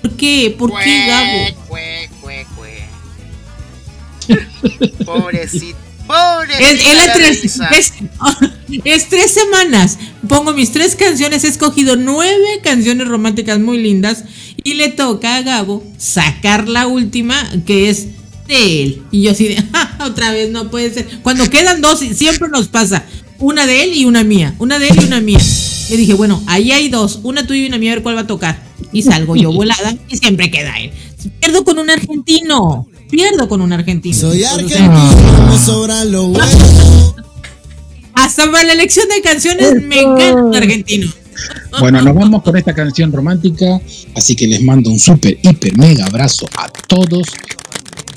¿Por 0.02 0.12
qué? 0.12 0.54
¿Por 0.56 0.72
qué 0.80 1.06
Gabo? 1.06 1.66
Cue, 1.68 2.10
cue. 2.20 2.88
Es, 6.58 6.80
tres, 7.14 7.44
es, 7.70 7.92
es 8.84 9.08
tres 9.08 9.32
semanas. 9.32 9.98
Pongo 10.28 10.52
mis 10.52 10.72
tres 10.72 10.96
canciones. 10.96 11.44
He 11.44 11.48
escogido 11.48 11.96
nueve 11.96 12.60
canciones 12.62 13.08
románticas 13.08 13.58
muy 13.58 13.78
lindas. 13.78 14.24
Y 14.64 14.74
le 14.74 14.88
toca 14.88 15.36
a 15.36 15.42
Gabo 15.42 15.84
sacar 15.98 16.68
la 16.68 16.86
última, 16.86 17.36
que 17.66 17.88
es 17.90 18.08
de 18.48 18.82
él. 18.82 19.02
Y 19.10 19.22
yo 19.22 19.30
así 19.32 19.48
de, 19.48 19.62
"Ah, 19.72 19.98
otra 20.06 20.32
vez 20.32 20.50
no 20.50 20.70
puede 20.70 20.92
ser. 20.92 21.06
Cuando 21.22 21.48
quedan 21.48 21.80
dos, 21.80 22.00
siempre 22.00 22.48
nos 22.48 22.68
pasa. 22.68 23.04
Una 23.38 23.66
de 23.66 23.84
él 23.84 23.94
y 23.94 24.04
una 24.04 24.24
mía. 24.24 24.54
Una 24.58 24.78
de 24.78 24.88
él 24.88 24.96
y 25.00 25.04
una 25.04 25.20
mía. 25.20 25.38
Y 25.90 25.96
dije, 25.96 26.14
bueno, 26.14 26.42
ahí 26.46 26.72
hay 26.72 26.88
dos. 26.88 27.20
Una 27.22 27.46
tuya 27.46 27.62
y 27.62 27.66
una 27.66 27.78
mía, 27.78 27.92
a 27.92 27.94
ver 27.96 28.02
cuál 28.02 28.16
va 28.16 28.22
a 28.22 28.26
tocar. 28.26 28.66
Y 28.92 29.02
salgo 29.02 29.36
yo 29.36 29.52
volada 29.52 29.94
y 30.08 30.16
siempre 30.16 30.50
queda 30.50 30.76
él. 30.80 30.90
Pierdo 31.40 31.64
con 31.64 31.78
un 31.78 31.88
argentino. 31.90 32.88
Pierdo 33.10 33.48
con 33.48 33.60
un 33.60 33.72
argentino. 33.72 34.16
Soy 34.16 34.44
argentino, 34.44 35.46
me 35.50 35.58
sobra 35.58 36.04
lo 36.04 36.28
bueno. 36.28 37.14
Hasta 38.14 38.50
para 38.50 38.64
la 38.64 38.72
elección 38.74 39.06
de 39.08 39.22
canciones 39.22 39.82
me 39.82 40.00
encanta 40.00 40.34
un 40.44 40.54
argentino. 40.56 41.10
Bueno, 41.78 42.02
nos 42.02 42.16
vamos 42.16 42.42
con 42.42 42.56
esta 42.56 42.74
canción 42.74 43.12
romántica, 43.12 43.80
así 44.16 44.34
que 44.34 44.48
les 44.48 44.60
mando 44.60 44.90
un 44.90 44.98
súper, 44.98 45.38
hiper, 45.40 45.78
mega 45.78 46.04
abrazo 46.06 46.48
a 46.56 46.68
todos. 46.68 47.28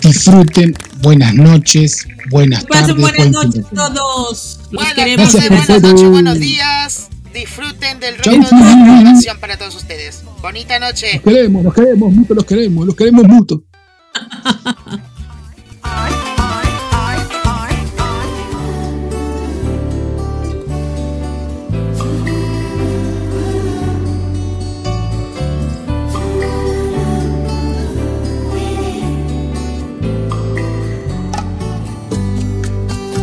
Disfruten, 0.01 0.73
buenas 1.03 1.35
noches, 1.35 2.07
buenas 2.31 2.65
Pasen 2.65 2.87
tardes. 2.87 3.01
buenas 3.01 3.17
buen 3.17 3.31
noches 3.31 3.65
semana. 3.69 3.93
todos. 3.93 4.59
Los 4.63 4.71
Buenas 4.71 4.93
queremos. 4.95 5.33
noches, 5.35 5.49
buenas 5.49 5.81
noches, 5.83 6.09
buenos 6.09 6.39
días. 6.39 7.07
Disfruten 7.31 7.99
del 7.99 8.19
Chau, 8.21 8.33
ruido 8.33 8.43
de 8.43 8.49
chau. 8.49 8.59
la 8.59 8.83
programación 8.85 9.39
para 9.39 9.57
todos 9.59 9.75
ustedes. 9.75 10.23
Bonita 10.41 10.79
noche. 10.79 11.21
Los 11.23 11.23
queremos, 11.35 11.63
los 11.63 11.73
queremos, 11.75 12.11
mucho 12.13 12.33
los 12.33 12.45
queremos, 12.45 12.85
los 12.87 12.95
queremos 12.95 13.23
mucho. 13.27 13.63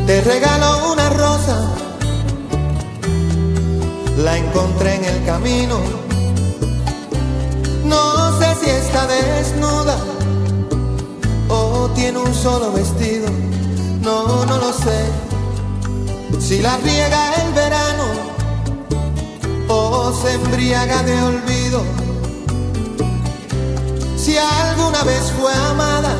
Te 0.06 0.22
regalo 0.22 0.92
una 0.92 1.10
rosa, 1.10 1.74
la 4.16 4.38
encontré 4.38 4.94
en 4.94 5.04
el 5.04 5.24
camino. 5.26 5.78
No 7.84 8.38
sé 8.38 8.54
si 8.60 8.70
está 8.70 9.06
desnuda 9.06 10.17
tiene 11.94 12.18
un 12.18 12.34
solo 12.34 12.72
vestido. 12.72 13.28
No, 14.02 14.44
no 14.46 14.56
lo 14.58 14.72
sé. 14.72 15.06
Si 16.40 16.60
la 16.60 16.76
riega 16.78 17.34
el 17.42 17.52
verano 17.52 18.04
o 19.68 20.12
se 20.12 20.34
embriaga 20.34 21.02
de 21.02 21.22
olvido. 21.22 21.82
Si 24.16 24.36
alguna 24.36 25.02
vez 25.04 25.32
fue 25.38 25.52
amada 25.52 26.14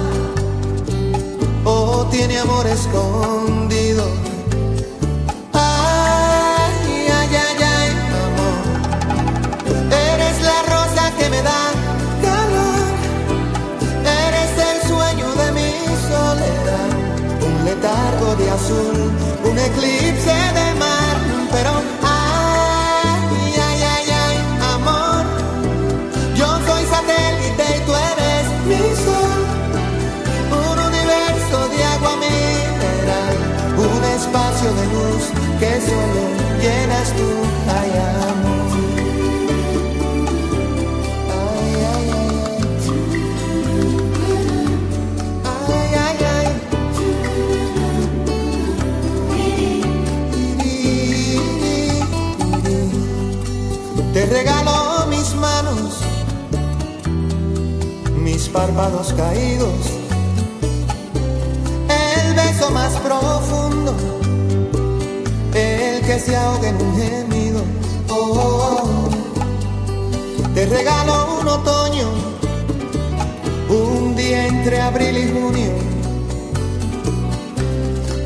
o 1.65 2.07
tiene 2.11 2.39
amor 2.39 2.67
escondido. 2.67 4.05
Ay, 5.53 7.07
ay, 7.19 7.37
ay, 7.47 7.63
ay, 7.77 7.91
amor. 8.27 8.59
Eres 9.93 10.43
la 10.43 10.63
rosa 10.63 11.13
que 11.19 11.29
me 11.31 11.43
da 11.43 11.68
un 19.45 19.59
eclipse 19.59 20.37
de 20.59 20.75
mar. 20.79 21.17
Pero, 21.51 21.71
ay, 22.03 23.55
ay, 23.69 23.83
ay, 23.95 24.07
ay, 24.25 24.37
amor. 24.75 25.25
Yo 26.37 26.47
soy 26.67 26.85
satélite 26.87 27.65
y 27.77 27.81
tú 27.87 27.93
eres 28.11 28.45
mi 28.69 28.83
sol 29.05 29.41
un 30.51 30.79
universo 30.91 31.69
de 31.69 31.85
agua 31.85 32.17
mineral, 32.17 33.37
un 33.77 34.05
espacio 34.05 34.73
de 34.75 34.85
luz 34.95 35.25
que 35.59 35.81
solo 35.81 36.23
llenas 36.63 37.09
tú, 37.17 37.29
ay 37.81 38.28
regalo 54.29 55.07
mis 55.09 55.35
manos, 55.35 56.01
mis 58.17 58.49
párpados 58.49 59.13
caídos 59.15 59.99
el 61.89 62.35
beso 62.35 62.71
más 62.71 62.93
profundo, 62.97 63.95
el 65.55 66.01
que 66.03 66.19
se 66.19 66.37
ahoga 66.37 66.69
en 66.69 66.77
un 66.77 66.97
gemido. 66.97 67.63
Oh. 68.11 69.09
Te 70.55 70.67
regalo 70.67 71.41
un 71.41 71.49
otoño, 71.49 72.09
un 73.69 74.17
día 74.17 74.47
entre 74.47 74.81
abril 74.81 75.17
y 75.19 75.33
junio, 75.33 75.71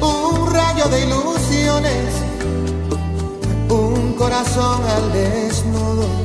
un 0.01 0.53
rayo 0.53 0.89
de 0.89 1.05
ilusiones, 1.05 2.22
corazón 4.23 4.81
al 4.85 5.13
desnudo. 5.13 6.22